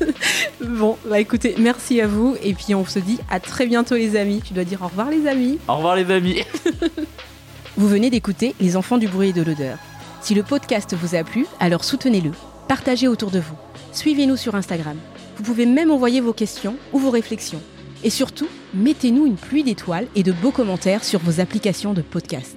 bon, 0.60 0.96
bah 1.06 1.20
écoutez, 1.20 1.54
merci 1.58 2.00
à 2.00 2.06
vous 2.06 2.36
et 2.42 2.54
puis 2.54 2.74
on 2.74 2.84
se 2.84 2.98
dit 2.98 3.18
à 3.30 3.40
très 3.40 3.66
bientôt 3.66 3.94
les 3.96 4.16
amis. 4.16 4.42
Tu 4.44 4.54
dois 4.54 4.64
dire 4.64 4.82
au 4.82 4.86
revoir 4.88 5.10
les 5.10 5.26
amis. 5.26 5.58
Au 5.68 5.76
revoir 5.76 5.96
les 5.96 6.10
amis. 6.10 6.42
Vous 7.76 7.86
venez 7.86 8.10
d'écouter 8.10 8.56
Les 8.60 8.76
enfants 8.76 8.98
du 8.98 9.06
bruit 9.06 9.28
et 9.28 9.32
de 9.32 9.42
l'odeur. 9.42 9.78
Si 10.20 10.34
le 10.34 10.42
podcast 10.42 10.96
vous 11.00 11.14
a 11.14 11.22
plu, 11.22 11.46
alors 11.60 11.84
soutenez-le. 11.84 12.32
Partagez 12.66 13.06
autour 13.06 13.30
de 13.30 13.38
vous. 13.38 13.54
Suivez-nous 13.92 14.36
sur 14.36 14.56
Instagram. 14.56 14.96
Vous 15.36 15.44
pouvez 15.44 15.64
même 15.64 15.92
envoyer 15.92 16.20
vos 16.20 16.32
questions 16.32 16.74
ou 16.92 16.98
vos 16.98 17.10
réflexions. 17.10 17.62
Et 18.02 18.10
surtout, 18.10 18.48
mettez-nous 18.74 19.26
une 19.26 19.36
pluie 19.36 19.62
d'étoiles 19.62 20.08
et 20.16 20.24
de 20.24 20.32
beaux 20.32 20.50
commentaires 20.50 21.04
sur 21.04 21.20
vos 21.20 21.40
applications 21.40 21.94
de 21.94 22.02
podcast. 22.02 22.56